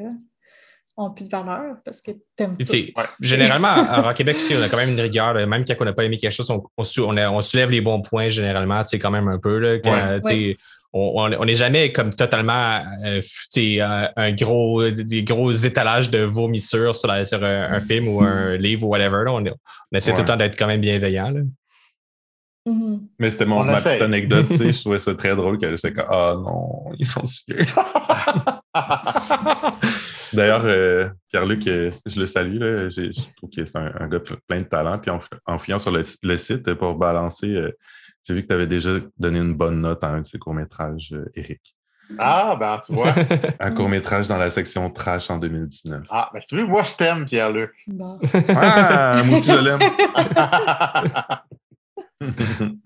ont 0.94 1.10
plus 1.10 1.24
de 1.24 1.30
valeur 1.30 1.76
parce 1.84 2.02
que 2.02 2.10
t'aimes 2.36 2.56
tout. 2.56 2.76
Généralement, 3.20 3.68
à, 3.68 4.12
Québec 4.12 4.36
aussi, 4.36 4.54
on 4.54 4.62
a 4.62 4.68
quand 4.68 4.76
même 4.76 4.90
une 4.90 5.00
rigueur. 5.00 5.34
Même 5.46 5.64
quand 5.64 5.74
on 5.80 5.84
n'a 5.84 5.94
pas 5.94 6.04
aimé 6.04 6.18
quelque 6.18 6.32
chose, 6.32 6.50
on, 6.50 6.62
on, 6.76 7.40
soulève 7.40 7.70
les 7.70 7.80
bons 7.80 8.02
points 8.02 8.28
généralement, 8.28 8.82
quand 9.00 9.10
même 9.10 9.28
un 9.28 9.38
peu. 9.38 9.58
Là, 9.58 9.78
quand, 9.78 10.20
on 10.92 11.44
n'est 11.44 11.56
jamais 11.56 11.92
comme 11.92 12.10
totalement 12.10 12.82
euh, 13.04 13.20
euh, 13.56 14.08
un 14.16 14.32
gros 14.32 14.90
des 14.90 15.24
gros 15.24 15.50
étalages 15.52 16.10
de 16.10 16.18
vomissures 16.18 16.94
sur, 16.94 17.26
sur 17.26 17.42
un, 17.42 17.80
film 17.80 18.08
ou 18.08 18.22
un 18.22 18.56
livre 18.56 18.86
ou 18.86 18.90
whatever. 18.90 19.24
On, 19.28 19.42
essaie 19.94 20.12
tout 20.12 20.20
le 20.20 20.26
temps 20.26 20.36
d'être 20.36 20.58
quand 20.58 20.66
même 20.66 20.82
bienveillant. 20.82 21.32
Mm-hmm. 22.66 23.00
Mais 23.18 23.30
c'était 23.30 23.46
mon 23.46 23.64
ma 23.64 23.80
petite 23.80 24.02
anecdote, 24.02 24.46
tu 24.48 24.56
sais, 24.56 24.70
je 24.72 24.80
trouvais 24.80 24.98
ça 24.98 25.14
très 25.14 25.34
drôle 25.34 25.58
que 25.58 25.74
c'est 25.76 25.92
comme 25.92 26.06
Ah 26.08 26.34
non, 26.36 26.92
ils 26.98 27.06
sont 27.06 27.26
si 27.26 27.44
D'ailleurs, 30.32 30.62
euh, 30.64 31.10
Pierre-Luc, 31.28 31.64
je 31.66 32.20
le 32.20 32.26
salue, 32.26 32.58
là, 32.58 32.88
je 32.88 33.10
trouve 33.36 33.50
que 33.50 33.66
c'est 33.66 33.76
un, 33.76 34.08
gars 34.08 34.20
plein 34.46 34.60
de 34.60 34.66
talent. 34.66 34.98
Puis 34.98 35.10
en, 35.10 35.58
fuyant 35.58 35.78
sur 35.78 35.90
le, 35.90 36.36
site 36.36 36.72
pour 36.74 36.94
balancer 36.94 37.54
j'ai 38.24 38.34
vu 38.34 38.42
que 38.42 38.48
tu 38.48 38.54
avais 38.54 38.66
déjà 38.66 38.90
donné 39.18 39.38
une 39.38 39.54
bonne 39.54 39.80
note 39.80 40.02
à 40.04 40.08
un 40.08 40.20
de 40.20 40.26
ces 40.26 40.38
courts-métrages, 40.38 41.14
Eric. 41.34 41.76
Euh, 42.10 42.16
ah, 42.18 42.56
ben, 42.58 42.80
tu 42.84 42.92
vois. 42.94 43.14
un 43.60 43.70
court-métrage 43.70 44.28
dans 44.28 44.36
la 44.36 44.50
section 44.50 44.90
trash 44.90 45.30
en 45.30 45.38
2019. 45.38 46.06
Ah, 46.10 46.30
ben, 46.32 46.42
tu 46.46 46.56
veux, 46.56 46.66
moi, 46.66 46.82
je 46.82 46.94
t'aime, 46.94 47.24
Pierre-Luc. 47.24 47.72
ah, 48.48 49.22
moi 49.24 49.38
aussi, 49.38 49.50
je 49.50 49.58
l'aime. 49.58 49.80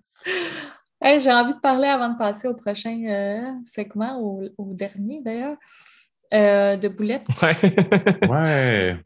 J'ai 1.21 1.33
envie 1.33 1.55
de 1.55 1.61
parler 1.61 1.89
avant 1.89 2.09
de 2.09 2.19
passer 2.19 2.49
au 2.49 2.55
prochain 2.55 3.01
euh, 3.07 3.53
segment, 3.63 4.19
au, 4.21 4.43
au 4.59 4.75
dernier 4.75 5.21
d'ailleurs, 5.23 5.57
euh, 6.32 6.77
de 6.77 6.89
Boulette. 6.89 7.27
Ouais. 7.43 8.28
ouais. 8.28 8.97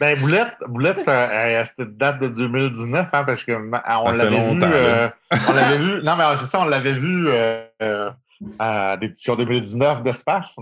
Ben, 0.00 0.18
Boulette, 0.18 0.54
Boulette 0.68 0.98
c'était 1.00 1.90
date 1.90 2.20
de 2.20 2.28
2019, 2.28 3.08
hein, 3.12 3.24
parce 3.24 3.44
qu'on 3.44 3.70
on 3.72 4.12
l'avait 4.12 4.54
vu. 4.54 4.60
Euh, 4.62 5.08
on 5.48 5.52
l'avait 5.52 5.78
vu. 5.78 6.02
Non, 6.04 6.16
mais 6.16 6.24
c'est 6.36 6.46
ça, 6.46 6.60
on 6.60 6.66
l'avait 6.66 6.94
vu 6.94 7.28
euh, 7.28 7.64
euh, 7.82 8.10
à 8.58 8.96
l'édition 9.00 9.34
2019 9.34 10.04
d'Espace. 10.04 10.56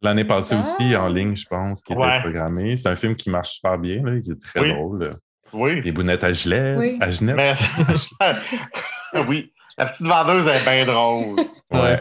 L'année 0.00 0.24
passée 0.24 0.54
ah! 0.56 0.60
aussi, 0.60 0.96
en 0.96 1.08
ligne, 1.08 1.36
je 1.36 1.46
pense, 1.46 1.82
qui 1.82 1.92
était 1.92 2.20
programmé. 2.20 2.76
C'est 2.76 2.88
un 2.88 2.96
film 2.96 3.16
qui 3.16 3.30
marche 3.30 3.54
super 3.54 3.76
bien, 3.78 4.02
là, 4.02 4.18
qui 4.20 4.30
est 4.30 4.42
très 4.42 4.66
drôle. 4.66 5.10
Oui. 5.52 5.82
Les 5.82 5.92
bounettes 5.92 6.24
à 6.24 6.32
gilet. 6.32 6.76
Oui. 6.78 6.98
À. 7.00 7.08
Mais... 7.34 7.54
oui. 9.28 9.52
La 9.76 9.86
petite 9.86 10.06
vendeuse 10.06 10.46
est 10.48 10.64
bien 10.64 10.86
drôle. 10.86 11.36
Ouais. 11.70 12.00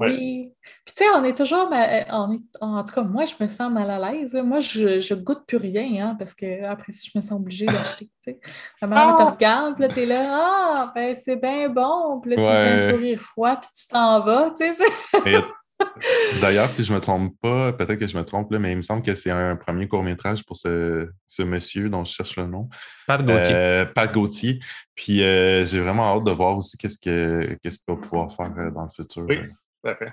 Oui. 0.00 0.52
Puis 0.84 0.94
tu 0.94 1.04
sais, 1.04 1.10
on 1.14 1.22
est 1.24 1.36
toujours, 1.36 1.70
euh, 1.72 2.00
on 2.10 2.32
est, 2.32 2.40
en 2.60 2.84
tout 2.84 2.94
cas, 2.94 3.02
moi, 3.02 3.24
je 3.24 3.34
me 3.42 3.48
sens 3.48 3.70
mal 3.70 3.90
à 3.90 4.12
l'aise. 4.12 4.34
Moi, 4.34 4.60
je, 4.60 4.98
je 4.98 5.14
goûte 5.14 5.44
plus 5.46 5.58
rien, 5.58 6.06
hein, 6.06 6.16
parce 6.18 6.34
que 6.34 6.64
après 6.64 6.92
ça, 6.92 7.00
je 7.04 7.18
me 7.18 7.22
sens 7.22 7.32
obligée 7.32 7.66
d'acheter. 7.66 8.06
Tu 8.06 8.32
sais. 8.32 8.40
La 8.80 8.88
maman 8.88 9.16
te 9.16 9.22
ah! 9.22 9.30
regarde, 9.30 9.74
puis 9.74 9.82
là, 9.82 9.88
t'es 9.88 10.06
là, 10.06 10.26
ah, 10.30 10.92
ben 10.94 11.14
c'est 11.14 11.36
bien 11.36 11.68
bon. 11.68 12.20
Puis 12.20 12.30
là, 12.30 12.36
tu 12.36 12.42
fais 12.42 12.88
un 12.88 12.90
sourire 12.90 13.20
froid, 13.20 13.56
puis 13.56 13.70
tu 13.76 13.88
t'en 13.88 14.20
vas, 14.24 14.50
tu 14.56 14.74
sais. 14.74 14.84
D'ailleurs, 16.40 16.70
si 16.70 16.84
je 16.84 16.92
ne 16.92 16.96
me 16.96 17.00
trompe 17.00 17.34
pas, 17.40 17.72
peut-être 17.72 17.98
que 17.98 18.06
je 18.06 18.16
me 18.16 18.24
trompe, 18.24 18.50
là, 18.52 18.58
mais 18.58 18.72
il 18.72 18.76
me 18.76 18.82
semble 18.82 19.02
que 19.02 19.14
c'est 19.14 19.30
un 19.30 19.56
premier 19.56 19.88
court-métrage 19.88 20.44
pour 20.44 20.56
ce, 20.56 21.08
ce, 21.26 21.42
monsieur 21.42 21.88
dont 21.88 22.04
je 22.04 22.12
cherche 22.12 22.36
le 22.36 22.46
nom. 22.46 22.68
Pat 23.06 23.24
Gauthier. 23.24 23.54
Euh, 23.54 23.84
Pat 23.86 24.12
Gauthier. 24.12 24.60
Puis 24.94 25.22
euh, 25.22 25.64
j'ai 25.64 25.80
vraiment 25.80 26.14
hâte 26.14 26.24
de 26.24 26.30
voir 26.30 26.56
aussi 26.56 26.76
qu'est-ce 26.76 26.98
qu'il 26.98 27.80
va 27.88 27.96
pouvoir 27.96 28.32
faire 28.34 28.50
dans 28.72 28.84
le 28.84 28.90
futur. 28.90 29.24
Oui. 29.28 29.38
Tout 29.82 29.90
à 29.90 29.96
fait. 29.96 30.12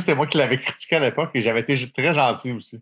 c'était 0.00 0.14
moi 0.14 0.26
qui 0.26 0.38
l'avais 0.38 0.60
critiqué 0.60 0.96
à 0.96 1.00
l'époque 1.00 1.30
et 1.34 1.42
j'avais 1.42 1.60
été 1.60 1.90
très 1.92 2.12
gentil 2.12 2.52
aussi. 2.52 2.80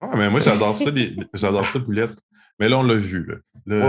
Ah, 0.00 0.10
mais 0.14 0.30
moi, 0.30 0.40
j'adore 0.40 0.78
ça, 0.78 0.90
j'adore 1.34 1.68
ça, 1.68 1.78
Boulette. 1.78 2.18
Mais 2.58 2.68
là, 2.68 2.78
on 2.78 2.82
l'a 2.82 2.94
vu. 2.94 3.26
Là. 3.26 3.36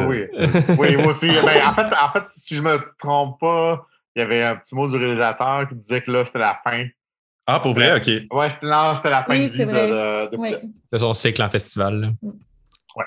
Oui, 0.07 0.25
oui. 0.37 0.49
oui, 0.77 0.95
moi 0.97 1.07
aussi. 1.07 1.27
Ben, 1.27 1.67
en, 1.67 1.73
fait, 1.73 1.95
en 1.95 2.11
fait, 2.11 2.23
si 2.29 2.55
je 2.55 2.61
ne 2.61 2.69
me 2.69 2.79
trompe 2.99 3.39
pas, 3.39 3.87
il 4.15 4.19
y 4.19 4.21
avait 4.21 4.43
un 4.43 4.55
petit 4.55 4.75
mot 4.75 4.87
du 4.87 4.97
réalisateur 4.97 5.67
qui 5.67 5.75
disait 5.75 6.01
que 6.01 6.11
là, 6.11 6.25
c'était 6.25 6.39
la 6.39 6.59
fin. 6.63 6.87
Ah, 7.47 7.59
pour 7.59 7.73
vrai? 7.73 7.97
OK. 7.97 8.07
Ouais, 8.31 8.49
c'était, 8.49 8.67
la 8.67 9.23
fin 9.27 9.39
de 9.39 9.47
vie 9.47 9.65
de, 9.65 10.37
oui. 10.37 10.55
C'est 10.89 10.99
son 10.99 11.13
cycle 11.15 11.41
en 11.41 11.49
festival. 11.49 12.13
Oui, 12.21 13.05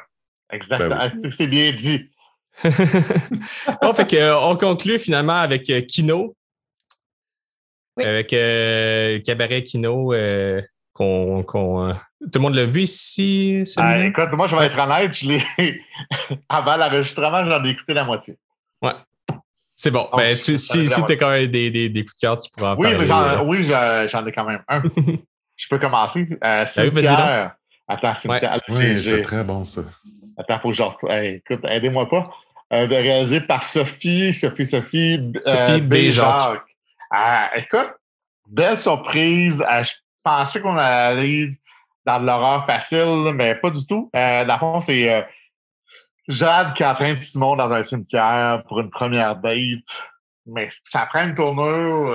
exactement. 0.50 1.10
Ben 1.14 1.30
c'est 1.30 1.46
bien 1.46 1.72
dit. 1.72 2.10
bon, 3.82 3.94
fait 3.94 4.08
que, 4.08 4.16
euh, 4.16 4.38
on 4.40 4.56
conclut 4.56 4.98
finalement 4.98 5.38
avec 5.38 5.68
euh, 5.70 5.80
Kino. 5.80 6.34
Avec 7.98 8.32
euh, 8.32 9.20
Cabaret 9.20 9.64
Kino, 9.64 10.14
qu'on, 10.92 11.44
tout 11.44 12.38
le 12.38 12.40
monde 12.40 12.54
l'a 12.54 12.64
vu 12.64 12.82
ici. 12.82 13.64
Ah, 13.76 14.04
écoute, 14.04 14.30
moi, 14.32 14.46
je 14.46 14.56
vais 14.56 14.66
être 14.66 14.78
honnête, 14.78 15.14
je 15.14 15.28
l'ai... 15.28 15.82
avant 16.48 16.76
l'enregistrement, 16.76 17.44
j'en 17.44 17.64
ai 17.64 17.70
écouté 17.70 17.94
la 17.94 18.04
moitié. 18.04 18.36
Ouais. 18.80 18.92
C'est 19.74 19.90
bon. 19.90 20.08
ben, 20.16 20.36
tu, 20.36 20.58
si 20.58 20.86
si 20.86 21.04
tu 21.04 21.12
as 21.12 21.16
quand 21.16 21.30
même 21.30 21.48
des, 21.48 21.70
des, 21.70 21.88
des, 21.88 22.04
coups 22.04 22.14
de 22.14 22.20
cœur, 22.20 22.38
tu 22.38 22.50
pourras 22.50 22.74
en 22.74 22.78
oui, 22.78 22.94
Mais 22.96 23.06
j'en, 23.06 23.44
oui, 23.44 23.64
j'en 23.64 24.26
ai 24.26 24.32
quand 24.32 24.44
même 24.44 24.62
un. 24.68 24.82
je 25.56 25.68
peux 25.68 25.78
commencer. 25.78 26.28
Euh, 26.44 26.64
cimetière. 26.64 27.56
Attends, 27.88 28.14
cimetière. 28.14 28.60
Oui, 28.68 29.00
c'est 29.00 29.22
très 29.22 29.42
bon, 29.42 29.64
ça. 29.64 29.82
Attends, 30.36 30.60
faut 30.60 30.70
que 30.70 30.74
je... 30.74 31.34
écoute, 31.34 31.64
aidez-moi 31.64 32.08
pas 32.08 32.30
euh, 32.72 32.86
réalisé 32.86 33.40
par 33.40 33.62
Sophie, 33.62 34.32
Sophie, 34.32 34.66
Sophie, 34.66 35.32
euh, 35.36 35.40
Sophie 35.44 35.80
Béjacques. 35.82 36.62
Ah, 37.10 37.50
écoute, 37.56 37.92
belle 38.46 38.78
surprise. 38.78 39.62
Euh, 39.70 39.82
je 39.82 39.92
pensais 40.22 40.60
qu'on 40.60 40.76
allait 40.76 41.50
dans 42.06 42.20
de 42.20 42.26
l'horreur 42.26 42.64
facile, 42.64 43.32
mais 43.34 43.54
pas 43.54 43.70
du 43.70 43.86
tout. 43.86 44.10
Euh, 44.16 44.44
dans 44.46 44.54
le 44.54 44.58
fond, 44.58 44.80
c'est 44.80 45.12
euh, 45.12 45.22
Jade 46.28 46.74
qui 46.74 46.84
entraîne 46.84 47.16
Simon 47.16 47.56
dans 47.56 47.70
un 47.70 47.82
cimetière 47.82 48.62
pour 48.66 48.80
une 48.80 48.90
première 48.90 49.36
date. 49.36 50.02
Mais 50.46 50.70
ça 50.84 51.06
prend 51.06 51.24
une 51.24 51.34
tournure 51.36 52.10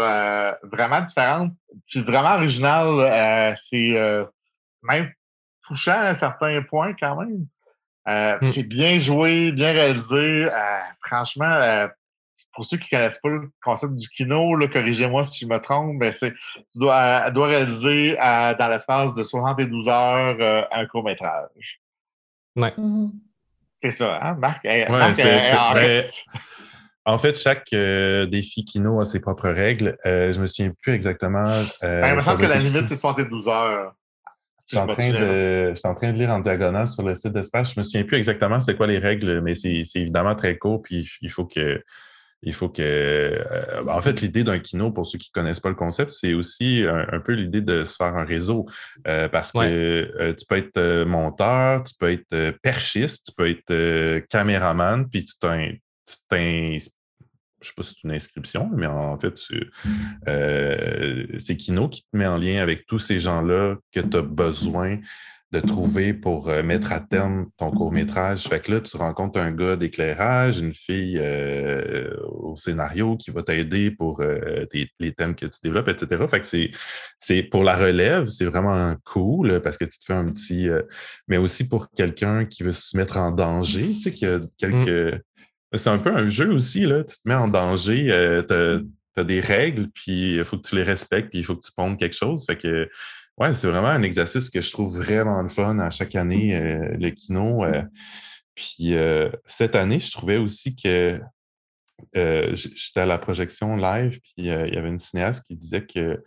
vraiment 0.63 0.99
différente, 0.99 1.53
puis 1.87 2.01
vraiment 2.01 2.35
originale. 2.35 3.55
c'est 3.55 3.95
même 4.83 5.13
touchant 5.65 5.93
à 5.93 6.09
un 6.09 6.13
certain 6.13 6.61
point 6.63 6.93
quand 6.99 7.21
même. 7.21 7.45
Euh, 8.07 8.37
mm. 8.41 8.45
C'est 8.45 8.63
bien 8.63 8.97
joué, 8.97 9.51
bien 9.51 9.71
réalisé. 9.73 10.45
Euh, 10.45 10.49
franchement, 11.05 11.51
euh, 11.51 11.87
pour 12.53 12.65
ceux 12.65 12.77
qui 12.77 12.87
ne 12.91 12.97
connaissent 12.97 13.19
pas 13.19 13.29
le 13.29 13.49
concept 13.63 13.95
du 13.95 14.07
kino, 14.09 14.57
corrigez-moi 14.71 15.25
si 15.25 15.45
je 15.45 15.47
me 15.47 15.59
trompe, 15.59 15.95
mais 15.99 16.11
c'est 16.11 16.31
tu 16.31 16.79
dois, 16.79 17.29
dois 17.31 17.47
réaliser 17.47 18.15
dans 18.15 18.69
l'espace 18.71 19.13
de 19.13 19.23
72 19.23 19.87
heures 19.87 20.67
un 20.71 20.85
court-métrage. 20.87 21.81
Ouais. 22.55 22.69
Mm-hmm. 22.69 23.11
C'est 23.83 23.91
ça, 23.91 24.19
hein, 24.23 24.35
Marc? 24.39 24.63
Ben, 24.63 24.89
en 27.05 27.17
fait, 27.19 27.37
chaque 27.37 27.69
défi 27.71 28.65
Kino 28.65 28.99
a 28.99 29.05
ses 29.05 29.19
propres 29.19 29.49
règles. 29.49 29.95
je 30.03 30.39
me 30.41 30.47
souviens 30.47 30.73
plus 30.81 30.93
exactement. 30.93 31.61
Ben, 31.81 32.09
il 32.09 32.15
me 32.15 32.21
semble 32.21 32.41
que 32.41 32.47
la 32.47 32.57
limite, 32.57 32.87
c'est 32.87 32.95
72 32.95 33.47
heures. 33.47 33.93
Je 34.67 34.75
suis, 34.75 34.77
en 34.77 34.87
train 34.87 35.09
de, 35.09 35.73
en 35.85 35.95
train 35.95 36.11
de 36.11 36.17
lire 36.17 36.29
en 36.29 36.39
diagonale 36.41 36.87
sur 36.87 37.01
le 37.01 37.15
site 37.15 37.31
d'Espace. 37.31 37.73
Je 37.73 37.79
me 37.79 37.83
souviens 37.83 38.03
plus 38.03 38.17
exactement 38.17 38.59
c'est 38.59 38.75
quoi 38.75 38.85
les 38.85 38.99
règles, 38.99 39.39
mais 39.39 39.55
c'est 39.55 39.81
évidemment 39.95 40.35
très 40.35 40.57
court, 40.57 40.81
puis 40.81 41.09
il 41.21 41.31
faut 41.31 41.45
que. 41.45 41.81
Il 42.43 42.53
faut 42.53 42.69
que. 42.69 42.83
Euh, 42.83 43.83
en 43.87 43.99
fait, 44.01 44.21
l'idée 44.21 44.43
d'un 44.43 44.59
kino, 44.59 44.91
pour 44.91 45.07
ceux 45.07 45.17
qui 45.17 45.31
ne 45.35 45.41
connaissent 45.41 45.59
pas 45.59 45.69
le 45.69 45.75
concept, 45.75 46.11
c'est 46.11 46.33
aussi 46.35 46.83
un, 46.87 47.19
peu 47.19 47.33
l'idée 47.33 47.61
de 47.61 47.83
se 47.83 47.95
faire 47.95 48.15
un 48.15 48.25
réseau. 48.25 48.67
Euh, 49.07 49.27
parce 49.27 49.51
que 49.51 49.59
euh, 49.59 50.35
tu 50.35 50.45
peux 50.45 50.57
être 50.57 51.03
monteur, 51.05 51.83
tu 51.83 51.95
peux 51.99 52.11
être 52.11 52.51
perchiste, 52.61 53.25
tu 53.27 53.31
peux 53.35 53.49
être 53.49 54.27
caméraman, 54.27 55.09
puis 55.09 55.25
tu 55.25 55.33
je 57.61 57.69
sais 57.69 57.73
pas 57.75 57.83
si 57.83 57.95
c'est 57.95 58.07
une 58.07 58.13
inscription, 58.13 58.69
mais 58.73 58.85
en 58.85 59.17
fait, 59.17 59.35
euh, 60.27 61.25
c'est 61.39 61.57
Kino 61.57 61.89
qui 61.89 62.03
te 62.03 62.15
met 62.15 62.27
en 62.27 62.37
lien 62.37 62.61
avec 62.61 62.85
tous 62.85 62.99
ces 62.99 63.19
gens-là 63.19 63.77
que 63.91 63.99
tu 63.99 64.17
as 64.17 64.21
besoin 64.21 64.99
de 65.53 65.61
trouver 65.61 66.13
pour 66.13 66.49
euh, 66.49 66.61
mettre 66.61 66.91
à 66.91 66.99
terme 66.99 67.47
ton 67.57 67.71
court-métrage. 67.71 68.43
Fait 68.43 68.59
que 68.59 68.73
là, 68.73 68.81
tu 68.81 68.97
rencontres 68.97 69.39
un 69.39 69.51
gars 69.51 69.77
d'éclairage, 69.77 70.59
une 70.59 70.73
fille 70.73 71.17
euh, 71.17 72.13
au 72.27 72.57
scénario 72.57 73.15
qui 73.15 73.31
va 73.31 73.43
t'aider 73.43 73.89
pour 73.89 74.21
les 74.21 75.13
thèmes 75.13 75.35
que 75.35 75.45
tu 75.45 75.59
développes, 75.63 75.87
etc. 75.87 76.25
Fait 76.29 76.41
que 76.41 76.69
c'est 77.19 77.43
pour 77.43 77.63
la 77.63 77.77
relève, 77.77 78.25
c'est 78.25 78.45
vraiment 78.45 78.93
cool 79.05 79.61
parce 79.61 79.77
que 79.77 79.85
tu 79.85 79.97
te 79.99 80.05
fais 80.05 80.13
un 80.13 80.29
petit. 80.31 80.67
mais 81.27 81.37
aussi 81.37 81.67
pour 81.67 81.89
quelqu'un 81.91 82.45
qui 82.45 82.63
veut 82.63 82.73
se 82.73 82.97
mettre 82.97 83.17
en 83.17 83.31
danger, 83.31 83.87
tu 83.87 84.01
sais, 84.01 84.13
qui 84.13 84.25
a 84.25 84.39
quelques. 84.57 85.15
Mmh. 85.15 85.21
C'est 85.73 85.89
un 85.89 85.97
peu 85.97 86.15
un 86.15 86.29
jeu 86.29 86.51
aussi, 86.53 86.81
là. 86.85 87.03
Tu 87.03 87.15
te 87.15 87.27
mets 87.27 87.35
en 87.35 87.47
danger, 87.47 88.11
euh, 88.11 88.41
tu 88.43 89.19
as, 89.19 89.23
des 89.23 89.41
règles, 89.41 89.89
puis 89.89 90.35
il 90.35 90.43
faut 90.43 90.57
que 90.57 90.67
tu 90.67 90.75
les 90.75 90.83
respectes, 90.83 91.29
puis 91.29 91.39
il 91.39 91.43
faut 91.43 91.55
que 91.55 91.65
tu 91.65 91.71
pondes 91.75 91.97
quelque 91.97 92.15
chose. 92.15 92.45
Fait 92.45 92.55
que, 92.55 92.87
ouais, 93.37 93.51
c'est 93.53 93.67
vraiment 93.67 93.87
un 93.87 94.03
exercice 94.03 94.49
que 94.49 94.61
je 94.61 94.71
trouve 94.71 94.95
vraiment 94.95 95.41
le 95.41 95.49
fun 95.49 95.79
à 95.79 95.89
chaque 95.89 96.15
année, 96.15 96.55
euh, 96.55 96.95
le 96.99 97.09
kino. 97.09 97.65
Euh. 97.65 97.81
puis 98.53 98.93
cette 99.45 99.75
année, 99.75 99.99
je 99.99 100.11
trouvais 100.11 100.37
aussi 100.37 100.75
que 100.75 101.19
j'étais 102.13 102.99
à 102.99 103.05
la 103.07 103.17
projection 103.17 103.75
live, 103.75 104.19
puis 104.21 104.33
il 104.37 104.45
y 104.45 104.51
avait 104.51 104.89
une 104.89 104.99
cinéaste 104.99 105.45
qui 105.45 105.55
disait 105.55 105.85
que 105.85 106.23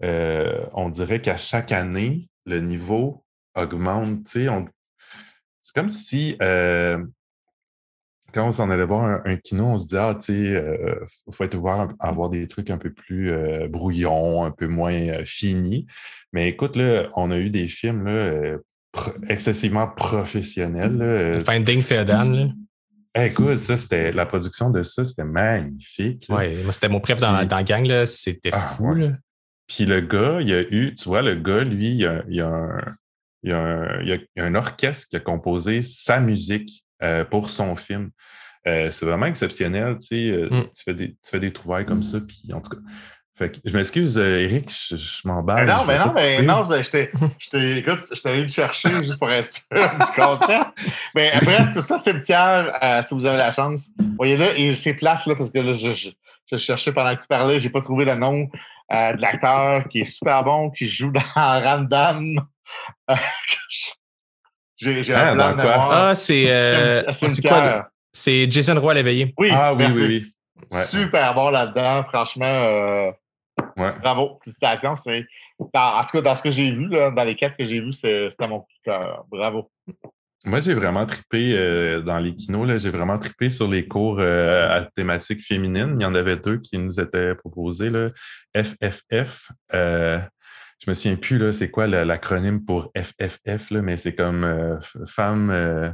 on 0.00 0.88
dirait 0.90 1.20
qu'à 1.20 1.36
chaque 1.36 1.72
année, 1.72 2.28
le 2.46 2.60
niveau 2.60 3.24
augmente. 3.56 4.28
C'est 4.28 5.74
comme 5.74 5.88
si 5.88 6.36
quand 8.32 8.46
on 8.46 8.52
s'en 8.52 8.70
allait 8.70 8.84
voir 8.84 9.22
un, 9.24 9.36
kino, 9.36 9.64
on 9.64 9.78
se 9.78 9.88
dit, 9.88 9.96
ah, 9.96 10.14
tu 10.14 10.26
sais, 10.26 10.32
il 10.32 10.56
euh, 10.56 11.04
faut 11.30 11.44
être 11.44 11.54
ouvert 11.54 11.88
à 11.98 12.08
avoir 12.08 12.28
des 12.28 12.46
trucs 12.46 12.70
un 12.70 12.78
peu 12.78 12.92
plus 12.92 13.32
euh, 13.32 13.68
brouillons, 13.68 14.44
un 14.44 14.50
peu 14.50 14.66
moins 14.66 14.92
euh, 14.92 15.22
finis. 15.24 15.86
Mais 16.32 16.48
écoute, 16.48 16.76
là, 16.76 17.08
on 17.14 17.30
a 17.30 17.38
eu 17.38 17.50
des 17.50 17.68
films 17.68 18.04
là, 18.04 18.58
excessivement 19.28 19.88
professionnels. 19.88 21.40
Finding 21.44 21.82
Fairdan, 21.82 22.52
là. 23.14 23.24
écoute, 23.24 23.58
ça, 23.58 23.78
c'était 23.78 24.12
la 24.12 24.26
production 24.26 24.70
de 24.70 24.82
ça, 24.82 25.04
c'était 25.06 25.24
magnifique. 25.24 26.26
Oui, 26.28 26.62
moi, 26.62 26.72
c'était 26.72 26.90
mon 26.90 27.00
préf 27.00 27.18
dans, 27.18 27.46
dans 27.46 27.56
la 27.56 27.62
gang, 27.62 27.86
là. 27.86 28.04
C'était 28.04 28.50
ah, 28.52 28.60
fou, 28.60 28.92
là. 28.92 29.12
Puis 29.68 29.86
le 29.86 30.00
gars, 30.00 30.38
il 30.40 30.48
y 30.48 30.54
a 30.54 30.62
eu, 30.62 30.94
tu 30.94 31.08
vois, 31.08 31.22
le 31.22 31.34
gars, 31.34 31.60
lui, 31.60 31.90
il 31.90 32.00
y 32.00 32.06
a, 32.06 32.24
il 32.28 32.40
a 32.40 32.48
un, 32.48 32.94
il 33.42 33.52
a 33.52 33.58
un, 33.58 34.02
il 34.02 34.08
y 34.08 34.40
a 34.40 34.44
un 34.44 34.54
orchestre 34.54 35.08
qui 35.08 35.16
a 35.16 35.20
composé 35.20 35.80
sa 35.82 36.20
musique 36.20 36.84
euh, 37.02 37.24
pour 37.24 37.48
son 37.50 37.76
film. 37.76 38.10
Euh, 38.66 38.90
c'est 38.90 39.06
vraiment 39.06 39.26
exceptionnel, 39.26 39.98
tu 40.00 40.06
sais, 40.08 40.30
euh, 40.30 40.48
mm. 40.50 40.64
tu, 40.74 40.82
fais 40.84 40.94
des, 40.94 41.08
tu 41.10 41.30
fais 41.30 41.40
des 41.40 41.52
trouvailles 41.52 41.86
comme 41.86 42.02
ça, 42.02 42.18
puis 42.20 42.52
en 42.52 42.60
tout 42.60 42.70
cas. 42.70 42.82
Fait 43.36 43.52
que, 43.52 43.58
je 43.64 43.72
m'excuse, 43.76 44.18
Eric, 44.18 44.68
je, 44.68 44.96
je 44.96 45.28
m'emballe. 45.28 45.64
non, 45.68 45.84
mais 45.86 45.98
non, 45.98 46.12
mais 46.12 46.42
non, 46.42 46.66
ben, 46.66 46.82
je 46.82 46.90
t'ai, 46.90 47.02
écoute, 47.78 48.04
je 48.12 48.20
t'ai 48.20 48.28
allé 48.28 48.42
le 48.42 48.48
chercher 48.48 48.88
juste 49.04 49.16
pour 49.16 49.30
être 49.30 49.48
sûr 49.48 49.62
du 49.70 50.12
concept. 50.16 50.66
Mais 51.14 51.32
bref, 51.40 51.68
tout 51.72 51.82
ça, 51.82 51.98
cimetière, 51.98 52.76
euh, 52.82 53.00
si 53.06 53.14
vous 53.14 53.24
avez 53.24 53.38
la 53.38 53.52
chance. 53.52 53.90
Voyez 54.16 54.36
là, 54.36 54.58
et 54.58 54.74
c'est 54.74 54.94
plate, 54.94 55.24
là, 55.26 55.36
parce 55.36 55.50
que 55.50 55.60
là, 55.60 55.74
je, 55.74 55.92
je, 55.92 56.10
je 56.50 56.56
cherchais 56.56 56.92
pendant 56.92 57.14
que 57.14 57.20
tu 57.20 57.28
parlais, 57.28 57.60
j'ai 57.60 57.70
pas 57.70 57.80
trouvé 57.80 58.04
le 58.04 58.16
nom 58.16 58.48
euh, 58.92 59.12
de 59.12 59.22
l'acteur 59.22 59.86
qui 59.88 60.00
est 60.00 60.04
super 60.04 60.42
bon, 60.42 60.70
qui 60.70 60.88
joue 60.88 61.12
dans 61.12 61.22
Random. 61.36 62.40
J'ai 64.78 65.14
un 65.14 65.38
ah, 65.38 65.54
plan 65.54 65.88
Ah, 65.90 66.14
c'est 66.14 66.44
euh, 66.48 67.02
quoi? 67.42 67.90
C'est 68.12 68.50
Jason 68.50 68.80
Roy 68.80 68.94
l'éveillé. 68.94 69.34
Oui, 69.36 69.50
ah, 69.52 69.74
oui, 69.74 69.84
oui, 69.92 70.32
oui. 70.72 70.82
Super 70.86 71.34
bon 71.34 71.50
là-dedans, 71.50 72.04
franchement. 72.04 72.46
Euh, 72.46 73.10
bravo, 73.76 74.38
félicitations. 74.42 74.90
En 74.90 76.04
tout 76.04 76.12
cas, 76.12 76.22
dans 76.22 76.34
ce 76.34 76.42
que 76.42 76.50
j'ai 76.50 76.70
vu, 76.70 76.88
dans 76.88 77.24
les 77.24 77.34
quatre 77.34 77.56
que 77.56 77.64
j'ai 77.64 77.80
vus, 77.80 77.92
c'était 77.92 78.46
mon 78.46 78.60
coup 78.60 78.66
cœur. 78.84 79.24
Bravo. 79.30 79.70
Moi, 80.44 80.60
j'ai 80.60 80.74
vraiment 80.74 81.04
trippé 81.04 81.54
euh, 81.56 82.00
dans 82.00 82.18
les 82.18 82.34
kinos. 82.34 82.80
J'ai 82.80 82.90
vraiment 82.90 83.18
trippé 83.18 83.50
sur 83.50 83.66
les 83.66 83.88
cours 83.88 84.20
à 84.20 84.86
thématique 84.94 85.40
féminine. 85.40 85.96
Il 85.98 86.02
y 86.02 86.06
en 86.06 86.14
avait 86.14 86.36
deux 86.36 86.58
qui 86.58 86.78
nous 86.78 87.00
étaient 87.00 87.34
proposés. 87.34 87.90
Là. 87.90 88.10
FFF, 88.56 89.50
je 90.78 90.90
me 90.90 90.94
souviens 90.94 91.16
plus, 91.16 91.38
là, 91.38 91.52
c'est 91.52 91.70
quoi 91.70 91.86
l'acronyme 91.86 92.64
pour 92.64 92.92
FFF, 92.96 93.70
là, 93.70 93.82
mais 93.82 93.96
c'est 93.96 94.14
comme 94.14 94.44
euh, 94.44 94.76
femme. 95.06 95.50
Euh, 95.50 95.90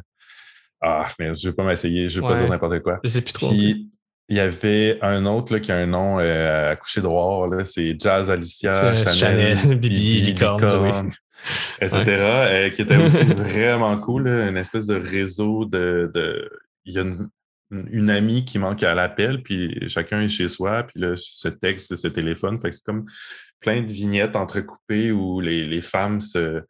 ah, 0.83 1.09
mais 1.19 1.33
je 1.35 1.49
vais 1.49 1.55
pas 1.55 1.65
m'essayer, 1.65 2.09
je 2.09 2.21
vais 2.21 2.27
pas 2.27 2.35
dire 2.35 2.49
n'importe 2.49 2.81
quoi. 2.81 3.01
Je 3.03 3.09
sais 3.09 3.23
plus 3.23 3.33
trop. 3.33 3.49
Puis, 3.49 3.91
il 4.29 4.37
y 4.37 4.41
avait 4.41 4.99
un 5.03 5.27
autre 5.27 5.55
là, 5.55 5.61
qui 5.61 5.73
a 5.73 5.77
un 5.77 5.87
nom 5.87 6.19
euh, 6.19 6.73
à 6.73 6.77
coucher 6.77 7.01
droit, 7.01 7.49
c'est 7.65 7.99
Jazz 7.99 8.31
Alicia, 8.31 8.95
Chanel, 8.95 9.59
Chanel 9.59 9.79
Bibi, 9.79 10.21
Licorne, 10.21 11.13
etc., 11.81 12.71
qui 12.75 12.83
était 12.83 12.97
aussi 12.97 13.25
vraiment 13.25 13.97
cool, 13.99 14.29
une 14.29 14.57
espèce 14.57 14.87
de 14.87 14.97
réseau 14.97 15.65
de. 15.65 16.11
de... 16.15 16.51
Il 16.87 16.93
y 16.93 16.99
a 16.99 17.03
une, 17.03 17.29
une 17.71 18.11
amie 18.11 18.45
qui 18.45 18.59
manque 18.59 18.83
à 18.83 18.95
l'appel, 18.95 19.43
puis 19.43 19.89
chacun 19.89 20.21
est 20.21 20.29
chez 20.29 20.49
soi, 20.49 20.83
puis 20.85 21.01
là, 21.01 21.15
ce 21.17 21.49
texte, 21.49 21.97
ce 21.97 22.09
téléphone. 22.09 22.61
Fait 22.61 22.71
que 22.71 22.77
c'est 22.77 22.85
comme 22.85 23.07
plein 23.65 23.83
de 23.83 23.91
vignettes 23.91 24.37
entrecoupées 24.37 25.11
où 25.11 25.41
les, 25.41 25.81
femmes 25.81 26.21
euh, 26.37 26.61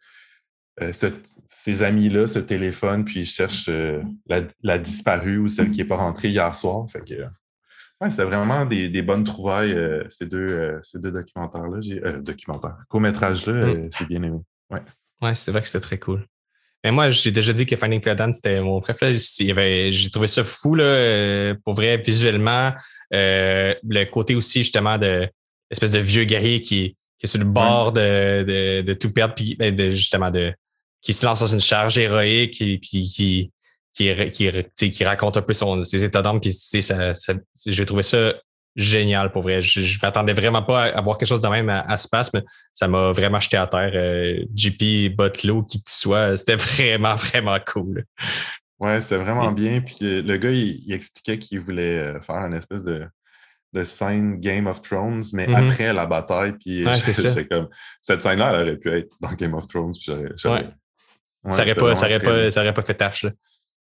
se, 0.93 1.07
ces 1.49 1.83
amis-là 1.83 2.29
se 2.29 2.39
téléphonent 2.39 3.05
puis 3.05 3.21
ils 3.21 3.27
cherchent 3.27 3.69
euh, 3.69 4.01
la, 4.63 4.79
disparue 4.79 5.39
ou 5.39 5.49
celle 5.49 5.73
qui 5.73 5.79
n'est 5.79 5.89
pas 5.89 5.97
rentrée 5.97 6.29
hier 6.29 6.55
soir. 6.55 6.87
Fait 6.89 7.01
que 7.01 7.15
c'était 8.11 8.25
vraiment 8.25 8.65
des, 8.65 9.03
bonnes 9.03 9.25
trouvailles, 9.25 9.73
euh, 9.73 10.05
ces 10.09 10.27
deux, 10.27 10.79
ces 10.83 11.01
deux 11.01 11.11
documentaires-là. 11.11 12.13
documentaires, 12.21 12.77
courts-métrages-là, 12.89 13.75
mm. 13.75 13.91
j'ai 13.99 14.07
bien 14.07 14.23
aimé. 14.23 14.39
Ouais, 14.71 14.83
ouais 15.21 15.35
c'était 15.35 15.51
vrai 15.51 15.63
que 15.63 15.67
c'était 15.67 15.85
très 15.85 15.99
cool. 15.99 16.25
Mais 16.85 16.93
moi, 16.93 17.11
j'ai 17.11 17.33
déjà 17.33 17.53
dit 17.53 17.67
que 17.67 17.75
Finding 17.75 18.03
Fairdan, 18.03 18.31
c'était 18.33 18.61
mon 18.61 18.79
préféré. 18.81 19.17
J'ai 19.17 20.11
trouvé 20.11 20.27
ça 20.29 20.45
fou, 20.45 20.75
là, 20.77 21.55
pour 21.65 21.75
vrai, 21.75 21.97
visuellement. 21.97 22.73
le 23.11 24.05
côté 24.05 24.37
aussi, 24.37 24.63
justement, 24.63 24.99
de 24.99 25.29
espèce 25.75 25.93
de 25.93 25.99
vieux 25.99 26.25
guerrier 26.25 26.61
qui, 26.61 26.97
qui 27.19 27.25
est 27.25 27.27
sur 27.27 27.39
le 27.39 27.45
bord 27.45 27.93
de, 27.93 28.83
de, 28.83 28.95
tout 28.95 29.13
perdre, 29.13 29.35
puis 29.35 29.57
ben, 29.57 29.75
de, 29.75 29.91
justement 29.91 30.31
de 30.31 30.53
qui 31.01 31.13
se 31.13 31.27
lance 31.27 31.41
dans 31.41 31.47
une 31.47 31.61
charge 31.61 31.99
héroïque 31.99 32.61
et 32.63 32.79
puis 32.79 33.07
qui, 33.07 33.53
qui, 33.93 34.31
qui, 34.33 34.91
qui, 34.91 35.05
raconte 35.05 35.37
un 35.37 35.43
peu 35.43 35.53
son, 35.53 35.85
ses 35.85 36.03
états 36.03 36.23
d'âme. 36.23 36.41
Puis 36.41 36.53
ça, 36.53 37.15
ça, 37.15 37.35
j'ai 37.67 37.87
trouvé 37.87 38.03
ça 38.03 38.35
génial 38.75 39.31
pour 39.31 39.43
vrai. 39.43 39.63
Je, 39.63 39.81
je 39.81 39.99
m'attendais 40.03 40.33
vraiment 40.33 40.63
pas 40.63 40.85
à 40.85 40.99
avoir 40.99 41.19
quelque 41.19 41.29
chose 41.29 41.41
de 41.41 41.49
même 41.49 41.69
à, 41.69 41.97
ce 41.99 42.09
passe, 42.09 42.33
mais 42.33 42.43
ça 42.73 42.89
m'a 42.89 43.13
vraiment 43.13 43.39
jeté 43.39 43.57
à 43.57 43.67
terre. 43.67 43.93
Euh, 43.95 44.45
JP, 44.55 45.15
Botlow, 45.15 45.63
qui 45.63 45.79
que 45.79 45.91
tu 45.91 45.95
sois, 45.95 46.37
c'était 46.39 46.57
vraiment, 46.57 47.15
vraiment 47.15 47.59
cool. 47.67 48.05
Ouais, 48.81 49.01
c'était 49.01 49.23
vraiment 49.23 49.53
bien. 49.53 49.81
Puis 49.81 49.97
le 50.01 50.37
gars, 50.37 50.51
il 50.51 50.93
expliquait 50.93 51.39
qu'il 51.39 51.61
voulait 51.61 51.99
euh, 51.99 52.21
faire 52.21 52.37
une 52.37 52.55
espèce 52.55 52.83
de 52.83 53.07
de 53.75 53.83
scène 53.83 54.41
Game 54.41 54.67
of 54.67 54.81
Thrones, 54.81 55.25
mais 55.33 55.47
mm-hmm. 55.47 55.71
après 55.71 55.93
la 55.93 56.07
bataille. 56.07 56.53
Puis 56.53 56.87
c'est 56.95 57.49
comme 57.49 57.69
cette 58.01 58.23
scène-là, 58.23 58.53
elle 58.55 58.61
aurait 58.61 58.77
pu 58.77 58.91
être 58.91 59.17
dans 59.21 59.33
Game 59.33 59.55
of 59.55 59.67
Thrones. 59.67 59.93
Puis 59.93 60.13
ouais. 60.13 60.29
ça 60.39 60.49
n'aurait 60.49 61.75
pas, 61.75 61.95
ça 61.95 62.09
pas, 62.21 62.51
ça 62.51 62.73
pas 62.73 62.83
fait 62.83 62.95
tâche. 62.95 63.25
Là. 63.25 63.31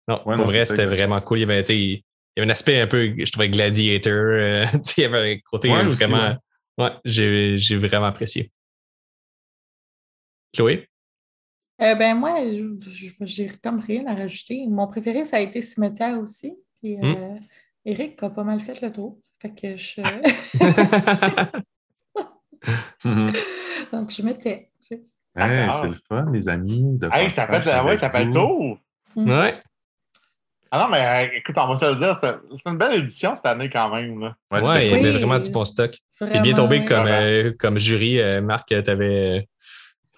Non, 0.08 0.20
pour 0.24 0.44
vrai, 0.44 0.64
c'était 0.64 0.86
vraiment 0.86 1.20
cool. 1.20 1.38
Il 1.38 1.40
y, 1.42 1.44
avait, 1.44 1.62
il 1.62 1.94
y 1.96 2.02
avait 2.36 2.48
un 2.48 2.50
aspect 2.50 2.80
un 2.80 2.86
peu, 2.86 3.14
je 3.16 3.30
trouvais, 3.30 3.48
gladiator. 3.48 4.12
Euh, 4.12 4.66
il 4.96 5.00
y 5.00 5.04
avait 5.04 5.34
un 5.34 5.38
côté 5.50 5.68
vraiment. 5.68 6.36
Ouais, 6.76 6.90
j'ai 7.04 7.76
vraiment 7.76 8.06
apprécié. 8.06 8.50
Chloé? 10.54 10.88
Euh, 11.82 11.94
ben 11.96 12.14
moi, 12.14 12.38
j'ai 13.22 13.48
comme 13.62 13.80
rien 13.80 14.06
à 14.06 14.14
rajouter. 14.14 14.66
Mon 14.68 14.86
préféré, 14.86 15.24
ça 15.24 15.38
a 15.38 15.40
été 15.40 15.60
Cimetière 15.60 16.18
aussi. 16.18 16.56
Puis, 16.80 16.96
hmm. 16.96 17.04
euh, 17.04 17.38
Eric 17.84 18.22
a 18.22 18.30
pas 18.30 18.44
mal 18.44 18.60
fait 18.60 18.80
le 18.80 18.92
tour. 18.92 19.18
Fait 19.44 19.50
que 19.50 19.76
je. 19.76 20.00
Donc, 23.92 24.10
je 24.10 24.22
m'étais. 24.22 24.70
Hey, 25.36 25.68
c'est 25.70 25.88
le 25.88 25.96
fun, 26.08 26.30
les 26.32 26.48
amis. 26.48 26.96
De 26.96 27.10
hey, 27.12 27.30
ça, 27.30 27.46
fait, 27.46 27.80
ouais, 27.82 27.98
ça 27.98 28.08
fait 28.08 28.24
le 28.24 28.32
tour. 28.32 28.78
Mm. 29.14 29.30
Ouais. 29.30 29.52
Ah 30.70 30.78
non, 30.78 30.88
mais 30.88 31.04
euh, 31.04 31.28
écoute, 31.36 31.56
on 31.58 31.68
va 31.68 31.76
se 31.76 31.84
le 31.84 31.96
dire, 31.96 32.18
c'est 32.18 32.34
une 32.64 32.78
belle 32.78 33.00
édition 33.00 33.36
cette 33.36 33.44
année 33.44 33.68
quand 33.68 33.94
même. 33.94 34.18
Là. 34.18 34.34
Ouais, 34.50 34.86
il 34.86 34.92
y 34.92 34.94
avait 34.94 35.18
vraiment 35.18 35.38
du 35.38 35.50
bon 35.50 35.66
stock. 35.66 35.94
T'es 36.18 36.40
bien 36.40 36.54
tombé 36.54 36.86
comme, 36.86 37.06
euh, 37.06 37.52
comme 37.58 37.76
jury, 37.76 38.18
euh, 38.20 38.40
Marc, 38.40 38.68
t'avais 38.68 39.46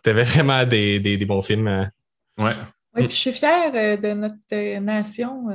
avais 0.07 0.23
vraiment 0.23 0.65
des, 0.65 1.01
des, 1.01 1.17
des, 1.17 1.27
bons 1.27 1.43
films. 1.43 1.91
Ouais. 2.39 2.53
Oui, 2.95 3.09
puis 3.09 3.11
je 3.11 3.17
suis 3.17 3.33
fière 3.33 3.73
de 3.73 4.13
notre 4.13 4.79
nation 4.79 5.49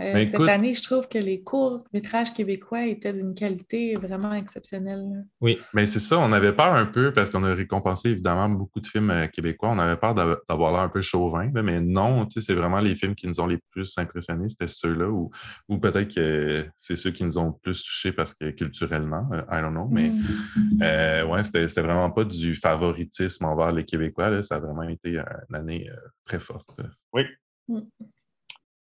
Euh, 0.00 0.12
ben, 0.12 0.24
cette 0.26 0.40
année, 0.40 0.74
je 0.74 0.82
trouve 0.82 1.08
que 1.08 1.18
les 1.18 1.42
courts 1.42 1.82
métrages 1.92 2.34
québécois 2.34 2.86
étaient 2.86 3.14
d'une 3.14 3.34
qualité 3.34 3.94
vraiment 3.94 4.34
exceptionnelle. 4.34 5.24
Oui, 5.40 5.58
mais 5.72 5.86
c'est 5.86 6.00
ça, 6.00 6.18
on 6.18 6.32
avait 6.32 6.52
peur 6.52 6.74
un 6.74 6.84
peu 6.84 7.12
parce 7.14 7.30
qu'on 7.30 7.44
a 7.44 7.54
récompensé 7.54 8.10
évidemment 8.10 8.48
beaucoup 8.50 8.80
de 8.80 8.86
films 8.86 9.10
euh, 9.10 9.26
québécois. 9.26 9.70
On 9.70 9.78
avait 9.78 9.96
peur 9.96 10.14
d'avoir 10.14 10.72
l'air 10.72 10.82
un 10.82 10.90
peu 10.90 11.00
chauvin, 11.00 11.50
mais 11.54 11.80
non, 11.80 12.28
c'est 12.30 12.52
vraiment 12.52 12.80
les 12.80 12.94
films 12.94 13.14
qui 13.14 13.26
nous 13.26 13.40
ont 13.40 13.46
les 13.46 13.58
plus 13.70 13.96
impressionnés, 13.96 14.50
c'était 14.50 14.68
ceux-là, 14.68 15.08
ou, 15.08 15.30
ou 15.68 15.78
peut-être 15.78 16.14
que 16.14 16.66
c'est 16.78 16.96
ceux 16.96 17.10
qui 17.10 17.24
nous 17.24 17.38
ont 17.38 17.52
plus 17.52 17.82
touchés 17.82 18.12
parce 18.12 18.34
que 18.34 18.50
culturellement, 18.50 19.26
euh, 19.32 19.42
I 19.50 19.62
don't 19.62 19.70
know, 19.70 19.88
mais 19.90 20.10
mm. 20.10 21.30
ouais, 21.30 21.42
c'était 21.42 21.80
vraiment 21.80 22.10
pas 22.10 22.24
du 22.24 22.54
favoritisme 22.56 23.46
envers 23.46 23.72
les 23.72 23.84
Québécois, 23.84 24.42
ça 24.42 24.56
a 24.56 24.58
vraiment 24.58 24.82
été 24.82 25.18
une 25.48 25.54
année 25.54 25.90
très 26.24 26.38
forte. 26.38 26.68
Oui. 27.14 27.22
Mm. 27.68 27.80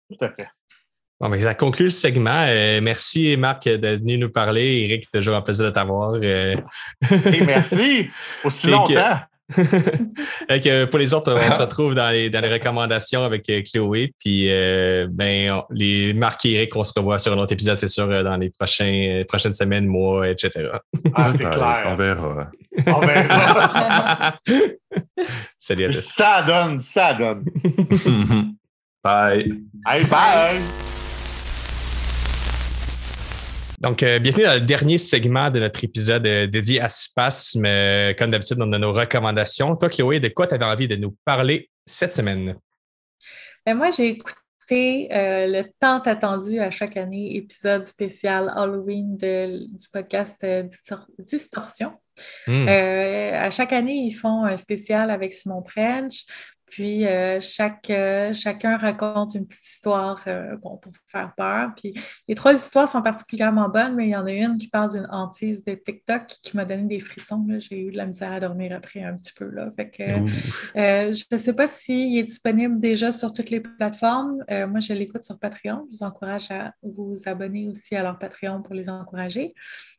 Tout 0.08 0.24
à 0.24 0.30
fait. 0.30 0.48
Bon, 1.24 1.30
mais 1.30 1.40
ça 1.40 1.54
conclut 1.54 1.84
le 1.84 1.90
segment. 1.90 2.44
Euh, 2.46 2.80
merci, 2.82 3.34
Marc, 3.38 3.64
d'être 3.64 4.00
venu 4.00 4.18
nous 4.18 4.28
parler. 4.28 4.82
Eric, 4.82 5.10
toujours 5.10 5.34
un 5.34 5.40
plaisir 5.40 5.64
de 5.64 5.70
t'avoir. 5.70 6.18
Euh. 6.22 6.54
merci. 7.46 8.10
Aussi 8.44 8.66
longtemps. 8.66 9.20
pour 9.56 10.98
les 10.98 11.14
autres, 11.14 11.32
on 11.32 11.50
se 11.50 11.58
retrouve 11.58 11.94
dans 11.94 12.10
les, 12.10 12.28
dans 12.28 12.40
les 12.42 12.52
recommandations 12.52 13.24
avec 13.24 13.48
euh, 13.48 13.62
Chloé. 13.62 14.12
Puis, 14.18 14.50
ben, 15.08 15.62
les 15.70 16.12
Marc 16.12 16.44
et 16.44 16.56
Eric, 16.56 16.76
on 16.76 16.84
se 16.84 16.92
revoit 16.94 17.18
sur 17.18 17.32
un 17.32 17.38
autre 17.38 17.54
épisode, 17.54 17.78
c'est 17.78 17.88
sûr, 17.88 18.06
dans 18.06 18.36
les 18.36 18.50
prochains, 18.50 19.22
prochaines 19.26 19.54
semaines, 19.54 19.86
mois, 19.86 20.28
etc. 20.28 20.72
Ah, 21.14 21.32
c'est 21.32 21.48
clair. 21.48 21.84
On 21.86 21.94
verra. 21.94 22.50
On 22.86 23.00
verra. 23.00 24.34
Salut 25.58 25.84
à 25.86 25.88
tous. 25.88 26.02
Ça 26.02 26.42
donne, 26.42 26.82
ça 26.82 27.14
donne. 27.14 27.46
bye. 29.02 29.62
Bye 29.86 30.04
bye. 30.04 30.93
Donc, 33.84 34.02
euh, 34.02 34.18
bienvenue 34.18 34.44
dans 34.44 34.54
le 34.54 34.62
dernier 34.62 34.96
segment 34.96 35.50
de 35.50 35.60
notre 35.60 35.84
épisode 35.84 36.26
euh, 36.26 36.46
dédié 36.46 36.80
à 36.80 36.88
Spasme. 36.88 37.66
Euh, 37.66 38.14
comme 38.14 38.30
d'habitude, 38.30 38.56
on 38.58 38.72
a 38.72 38.78
nos 38.78 38.94
recommandations. 38.94 39.76
Toi, 39.76 39.90
Chloé, 39.90 40.20
de 40.20 40.28
quoi 40.28 40.46
tu 40.46 40.54
avais 40.54 40.64
envie 40.64 40.88
de 40.88 40.96
nous 40.96 41.14
parler 41.26 41.68
cette 41.84 42.14
semaine? 42.14 42.56
Ben, 43.66 43.74
moi, 43.74 43.90
j'ai 43.90 44.08
écouté 44.08 45.08
le 45.10 45.64
tant 45.78 45.98
attendu 45.98 46.60
à 46.60 46.70
chaque 46.70 46.96
année 46.96 47.36
épisode 47.36 47.84
spécial 47.84 48.50
Halloween 48.56 49.18
du 49.18 49.88
podcast 49.92 50.46
Distorsion. 51.18 51.92
Hmm. 52.46 52.66
à 52.66 53.50
chaque 53.50 53.74
année, 53.74 54.06
ils 54.06 54.14
font 54.14 54.46
un 54.46 54.56
spécial 54.56 55.10
avec 55.10 55.34
Simon 55.34 55.62
French. 55.62 56.24
Puis 56.74 57.06
euh, 57.06 57.40
chaque, 57.40 57.88
euh, 57.90 58.34
chacun 58.34 58.76
raconte 58.76 59.36
une 59.36 59.46
petite 59.46 59.64
histoire 59.64 60.20
euh, 60.26 60.56
pour 60.56 60.80
faire 61.06 61.32
peur. 61.36 61.70
Puis 61.76 61.94
les 62.26 62.34
trois 62.34 62.52
histoires 62.52 62.90
sont 62.90 63.00
particulièrement 63.00 63.68
bonnes, 63.68 63.94
mais 63.94 64.08
il 64.08 64.10
y 64.10 64.16
en 64.16 64.26
a 64.26 64.32
une 64.32 64.58
qui 64.58 64.66
parle 64.66 64.90
d'une 64.90 65.06
hantise 65.08 65.64
de 65.64 65.74
TikTok 65.74 66.26
qui 66.26 66.56
m'a 66.56 66.64
donné 66.64 66.82
des 66.82 66.98
frissons. 66.98 67.46
J'ai 67.60 67.78
eu 67.78 67.92
de 67.92 67.96
la 67.96 68.06
misère 68.06 68.32
à 68.32 68.40
dormir 68.40 68.72
après 68.74 69.04
un 69.04 69.14
petit 69.14 69.32
peu. 69.32 69.48
Là. 69.50 69.70
Fait 69.76 69.88
que, 69.88 70.02
je 70.74 71.24
ne 71.30 71.38
sais 71.38 71.52
pas 71.52 71.68
s'il 71.68 72.18
est 72.18 72.24
disponible 72.24 72.80
déjà 72.80 73.12
sur 73.12 73.32
toutes 73.32 73.50
les 73.50 73.60
plateformes. 73.60 74.44
moi, 74.48 74.80
je 74.80 74.94
l'écoute 74.94 75.22
sur 75.22 75.38
Patreon. 75.38 75.86
Je 75.92 75.98
vous 75.98 76.02
encourage 76.02 76.50
à 76.50 76.72
vous 76.82 77.14
abonner 77.26 77.68
aussi 77.68 77.94
à 77.94 78.02
leur 78.02 78.18
Patreon 78.18 78.62
pour 78.62 78.74
les 78.74 78.88
encourager. 78.88 79.54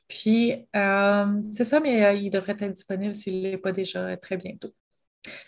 Puis, 0.09 0.55
c'est 0.73 1.63
ça, 1.63 1.79
mais 1.79 2.21
il 2.21 2.29
devrait 2.29 2.57
être 2.59 2.73
disponible 2.73 3.15
s'il 3.15 3.43
n'est 3.43 3.57
pas 3.57 3.71
déjà 3.71 4.17
très 4.17 4.35
bientôt. 4.35 4.73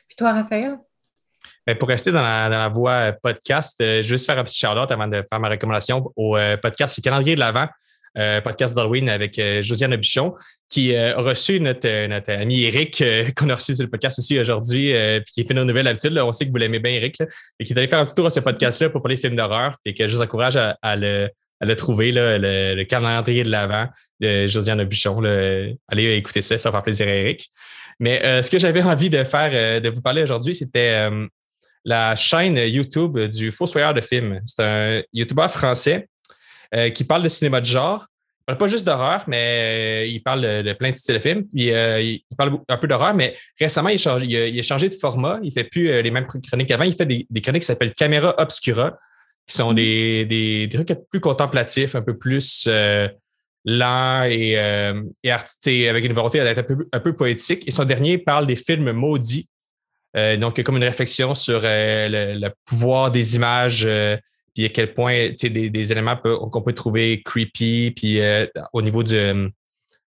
Puis 0.07 0.15
toi, 0.15 0.31
Raphaël? 0.31 0.77
Ben, 1.67 1.77
pour 1.77 1.89
rester 1.89 2.13
dans 2.13 2.21
la, 2.21 2.69
voie 2.69 2.91
euh, 2.91 3.11
podcast, 3.21 3.75
euh, 3.81 3.97
je 4.01 4.07
vais 4.07 4.15
juste 4.15 4.25
faire 4.25 4.39
un 4.39 4.43
petit 4.45 4.57
shout-out 4.57 4.89
avant 4.89 5.07
de 5.07 5.21
faire 5.29 5.39
ma 5.39 5.49
recommandation 5.49 6.11
au 6.15 6.37
euh, 6.37 6.55
podcast 6.55 6.95
Le 6.97 7.01
calendrier 7.01 7.35
de 7.35 7.41
l'Avent, 7.41 7.67
podcast 8.43 8.73
d'Halloween 8.73 9.09
avec 9.09 9.39
Josiane 9.61 9.95
Bichon, 9.95 10.33
qui 10.69 10.95
a 10.95 11.15
reçu 11.17 11.59
notre, 11.59 12.31
ami 12.31 12.63
Eric, 12.63 13.03
qu'on 13.35 13.47
a 13.49 13.55
reçu 13.55 13.75
sur 13.75 13.83
le 13.83 13.91
podcast 13.91 14.17
aussi 14.17 14.39
aujourd'hui, 14.39 14.91
puis 15.23 15.33
qui 15.33 15.45
fait 15.45 15.53
nos 15.53 15.65
nouvelles 15.65 15.87
habitudes. 15.87 16.17
On 16.17 16.31
sait 16.31 16.47
que 16.47 16.51
vous 16.51 16.57
l'aimez 16.57 16.79
bien, 16.79 16.93
Eric, 16.93 17.21
et 17.59 17.63
qui 17.63 17.73
est 17.73 17.77
allé 17.77 17.87
faire 17.87 17.99
un 17.99 18.05
petit 18.05 18.15
tour 18.15 18.25
à 18.25 18.31
ce 18.31 18.39
podcast-là 18.39 18.89
pour 18.89 19.03
parler 19.03 19.17
de 19.17 19.19
films 19.19 19.35
d'horreur, 19.35 19.75
et 19.85 19.93
que 19.93 20.07
je 20.07 20.15
vous 20.15 20.21
encourage 20.23 20.57
à, 20.57 20.95
le, 20.95 21.29
trouver, 21.75 22.11
le, 22.11 22.83
calendrier 22.85 23.43
de 23.43 23.51
l'Avent 23.51 23.87
de 24.19 24.47
Josiane 24.47 24.83
Bichon. 24.85 25.21
Allez 25.87 26.15
écouter 26.15 26.41
ça, 26.41 26.57
ça 26.57 26.71
va 26.71 26.77
faire 26.77 26.83
plaisir 26.85 27.07
à 27.07 27.11
Eric. 27.11 27.51
Mais 27.99 28.41
ce 28.41 28.49
que 28.49 28.57
j'avais 28.57 28.81
envie 28.81 29.11
de 29.11 29.23
faire, 29.23 29.79
de 29.79 29.89
vous 29.89 30.01
parler 30.01 30.23
aujourd'hui, 30.23 30.55
c'était 30.55 31.07
la 31.87 32.17
chaîne 32.17 32.57
YouTube 32.57 33.17
du 33.17 33.49
Fossoyeur 33.49 33.93
de 33.93 34.01
films. 34.01 34.41
C'est 34.45 34.61
un 34.61 35.01
YouTuber 35.13 35.47
français 35.47 36.09
euh, 36.75 36.89
qui 36.89 37.05
parle 37.05 37.23
de 37.23 37.29
cinéma 37.29 37.61
de 37.61 37.65
genre. 37.65 38.05
Il 38.41 38.45
parle 38.45 38.57
pas 38.57 38.67
juste 38.67 38.85
d'horreur, 38.85 39.23
mais 39.27 40.03
euh, 40.03 40.05
il 40.05 40.21
parle 40.21 40.41
de, 40.41 40.73
plein 40.73 40.91
de 40.91 40.95
styles 40.95 41.15
de 41.15 41.19
films. 41.19 41.45
Euh, 41.57 42.01
il 42.01 42.35
parle 42.37 42.59
un 42.67 42.77
peu 42.77 42.89
d'horreur, 42.89 43.13
mais 43.13 43.37
récemment, 43.57 43.87
il, 43.87 43.95
a, 44.05 44.63
changé 44.63 44.89
de 44.89 44.95
format. 44.95 45.39
Il 45.43 45.53
fait 45.53 45.63
plus 45.63 46.01
les 46.01 46.11
mêmes 46.11 46.27
chroniques 46.27 46.67
qu'avant. 46.67 46.83
Il 46.83 46.93
fait 46.93 47.05
des, 47.05 47.25
chroniques 47.41 47.61
qui 47.61 47.67
s'appellent 47.67 47.93
Caméra 47.93 48.35
Obscura, 48.37 48.97
qui 49.47 49.55
sont 49.55 49.71
des, 49.71 50.25
des, 50.25 50.67
trucs 50.69 50.93
plus 51.09 51.21
contemplatifs, 51.21 51.95
un 51.95 52.01
peu 52.01 52.17
plus 52.17 52.67
lents 53.63 54.23
et, 54.25 54.57
et 55.23 55.87
avec 55.89 56.05
une 56.05 56.13
volonté 56.13 56.39
d'être 56.43 56.57
un 56.57 56.63
peu, 56.63 56.89
un 56.91 56.99
peu 56.99 57.15
poétique. 57.15 57.65
Et 57.65 57.71
son 57.71 57.85
dernier 57.85 58.17
parle 58.17 58.45
des 58.45 58.57
films 58.57 58.91
maudits 58.91 59.47
euh, 60.15 60.37
donc, 60.37 60.57
il 60.57 60.59
y 60.59 60.61
a 60.61 60.63
comme 60.63 60.77
une 60.77 60.83
réflexion 60.83 61.35
sur 61.35 61.61
euh, 61.63 62.33
le, 62.33 62.49
pouvoir 62.65 63.11
des 63.11 63.35
images, 63.35 63.85
euh, 63.85 64.17
puis 64.55 64.65
à 64.65 64.69
quel 64.69 64.93
point 64.93 65.29
des, 65.39 65.69
des 65.69 65.91
éléments 65.91 66.17
qu'on 66.17 66.61
peut 66.61 66.73
trouver 66.73 67.21
creepy, 67.23 67.91
puis 67.91 68.19
au 68.73 68.81
niveau 68.81 69.03
du, 69.03 69.15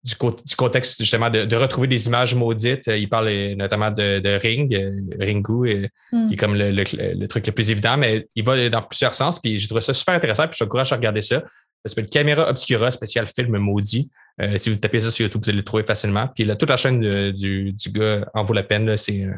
du, 0.03 0.55
contexte 0.57 0.99
justement 0.99 1.29
de, 1.29 1.55
retrouver 1.55 1.87
des 1.87 2.07
images 2.07 2.33
maudites. 2.33 2.87
Il 2.87 3.07
parle 3.07 3.29
notamment 3.53 3.91
de, 3.91 4.39
Ring, 4.39 4.75
Ringu, 5.19 5.87
hmm. 6.11 6.27
qui 6.27 6.33
est 6.33 6.37
comme 6.37 6.55
le, 6.55 7.27
truc 7.27 7.45
le 7.45 7.53
plus 7.53 7.69
évident, 7.69 7.97
mais 7.97 8.27
il 8.33 8.43
va 8.43 8.67
dans 8.69 8.81
plusieurs 8.81 9.13
sens. 9.13 9.39
Puis 9.39 9.59
j'ai 9.59 9.67
trouvé 9.67 9.81
ça 9.81 9.93
super 9.93 10.15
intéressant, 10.15 10.47
puis 10.47 10.57
je 10.57 10.63
t'encourage 10.63 10.91
à 10.91 10.95
regarder 10.95 11.21
ça. 11.21 11.43
Ça 11.85 11.93
s'appelle 11.93 12.09
Caméra 12.09 12.49
Obscura, 12.49 12.89
spécial 12.89 13.27
film 13.27 13.59
maudit. 13.59 14.09
si 14.57 14.71
vous 14.71 14.77
tapez 14.77 15.01
ça 15.01 15.11
sur 15.11 15.23
YouTube, 15.23 15.41
vous 15.43 15.49
allez 15.51 15.59
le 15.59 15.63
trouver 15.63 15.83
facilement. 15.83 16.27
Puis 16.33 16.45
là, 16.45 16.55
toute 16.55 16.69
la 16.69 16.77
chaîne 16.77 17.31
du, 17.31 17.73
du, 17.73 17.89
gars 17.91 18.27
en 18.33 18.43
vaut 18.43 18.53
la 18.53 18.63
peine. 18.63 18.97
C'est 18.97 19.23
un 19.23 19.35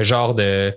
genre 0.00 0.34
de 0.34 0.76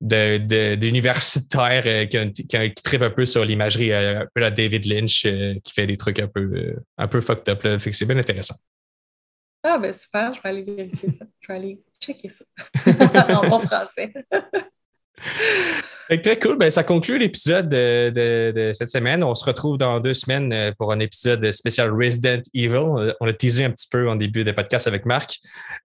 d'universitaire 0.00 1.82
euh, 1.86 2.06
qui, 2.06 2.46
qui, 2.46 2.74
tripe 2.82 3.02
un 3.02 3.10
peu 3.10 3.26
sur 3.26 3.44
l'imagerie, 3.44 3.92
euh, 3.92 4.22
un 4.22 4.26
peu 4.34 4.40
la 4.40 4.50
David 4.50 4.86
Lynch, 4.86 5.26
euh, 5.26 5.54
qui 5.62 5.74
fait 5.74 5.86
des 5.86 5.96
trucs 5.96 6.18
un 6.18 6.26
peu, 6.26 6.74
un 6.96 7.08
peu 7.08 7.20
fucked 7.20 7.48
up. 7.48 7.62
Là. 7.62 7.78
Fait 7.78 7.90
que 7.90 7.96
c'est 7.96 8.06
bien 8.06 8.16
intéressant. 8.16 8.56
Ah, 9.62 9.78
ben 9.78 9.92
super, 9.92 10.32
je 10.32 10.40
vais 10.40 10.48
aller 10.48 10.62
vérifier 10.62 11.10
ça. 11.10 11.26
Je 11.40 11.48
vais 11.48 11.54
aller 11.54 11.82
checker 12.00 12.30
ça 12.30 12.46
en 13.42 13.48
bon 13.48 13.60
français. 13.60 14.10
Très 16.18 16.40
cool. 16.40 16.58
Ben, 16.58 16.72
ça 16.72 16.82
conclut 16.82 17.18
l'épisode 17.18 17.68
de, 17.68 18.72
cette 18.74 18.90
semaine. 18.90 19.22
On 19.22 19.36
se 19.36 19.44
retrouve 19.44 19.78
dans 19.78 20.00
deux 20.00 20.12
semaines 20.12 20.52
euh, 20.52 20.72
pour 20.76 20.90
un 20.90 20.98
épisode 20.98 21.52
spécial 21.52 21.92
Resident 21.92 22.42
Evil. 22.52 23.14
On 23.20 23.28
a 23.28 23.32
teasé 23.32 23.64
un 23.64 23.70
petit 23.70 23.86
peu 23.88 24.08
en 24.08 24.16
début 24.16 24.42
de 24.42 24.50
podcast 24.50 24.88
avec 24.88 25.06
Marc. 25.06 25.38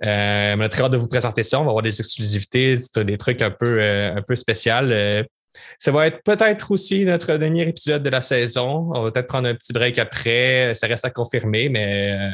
Euh, 0.03 0.55
on 0.57 0.61
a 0.61 0.69
très 0.69 0.81
hâte 0.81 0.93
de 0.93 0.97
vous 0.97 1.07
présenter 1.07 1.43
ça. 1.43 1.59
On 1.59 1.63
va 1.63 1.69
avoir 1.69 1.83
des 1.83 1.99
exclusivités, 1.99 2.75
des 2.95 3.17
trucs 3.19 3.43
un 3.43 3.51
peu, 3.51 3.79
euh, 3.79 4.15
un 4.15 4.21
peu 4.23 4.35
spéciaux. 4.35 4.73
ça 5.77 5.91
va 5.91 6.07
être 6.07 6.23
peut-être 6.23 6.71
aussi 6.71 7.05
notre 7.05 7.37
dernier 7.37 7.69
épisode 7.69 8.01
de 8.01 8.09
la 8.09 8.21
saison. 8.21 8.89
On 8.95 9.03
va 9.03 9.11
peut-être 9.11 9.27
prendre 9.27 9.47
un 9.47 9.53
petit 9.53 9.73
break 9.73 9.99
après. 9.99 10.73
Ça 10.73 10.87
reste 10.87 11.05
à 11.05 11.11
confirmer, 11.11 11.69
mais 11.69 12.31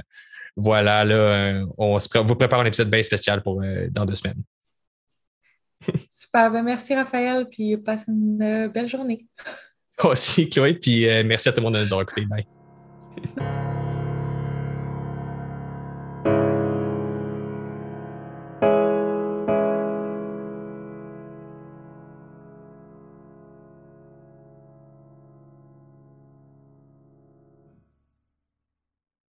voilà, 0.56 1.04
là, 1.04 1.62
on 1.78 1.98
vous 1.98 2.36
prépare 2.36 2.62
un 2.62 2.66
épisode 2.66 2.90
bien 2.90 3.04
spécial 3.04 3.44
pour 3.44 3.62
dans 3.92 4.06
deux 4.06 4.16
semaines. 4.16 4.42
Super. 6.10 6.52
Ben 6.52 6.64
merci, 6.64 6.96
Raphaël. 6.96 7.48
Puis 7.50 7.78
passe 7.78 8.06
une 8.08 8.42
euh, 8.42 8.68
belle 8.70 8.88
journée. 8.88 9.26
Aussi, 10.04 10.50
Chloé. 10.50 10.76
Puis 10.76 11.08
euh, 11.08 11.24
merci 11.26 11.50
à 11.50 11.52
tout 11.52 11.60
le 11.60 11.66
monde 11.66 11.76
de 11.76 11.80
nous 11.80 11.94
avoir 11.94 12.02
écoutés. 12.02 12.26
Bye. 12.26 12.46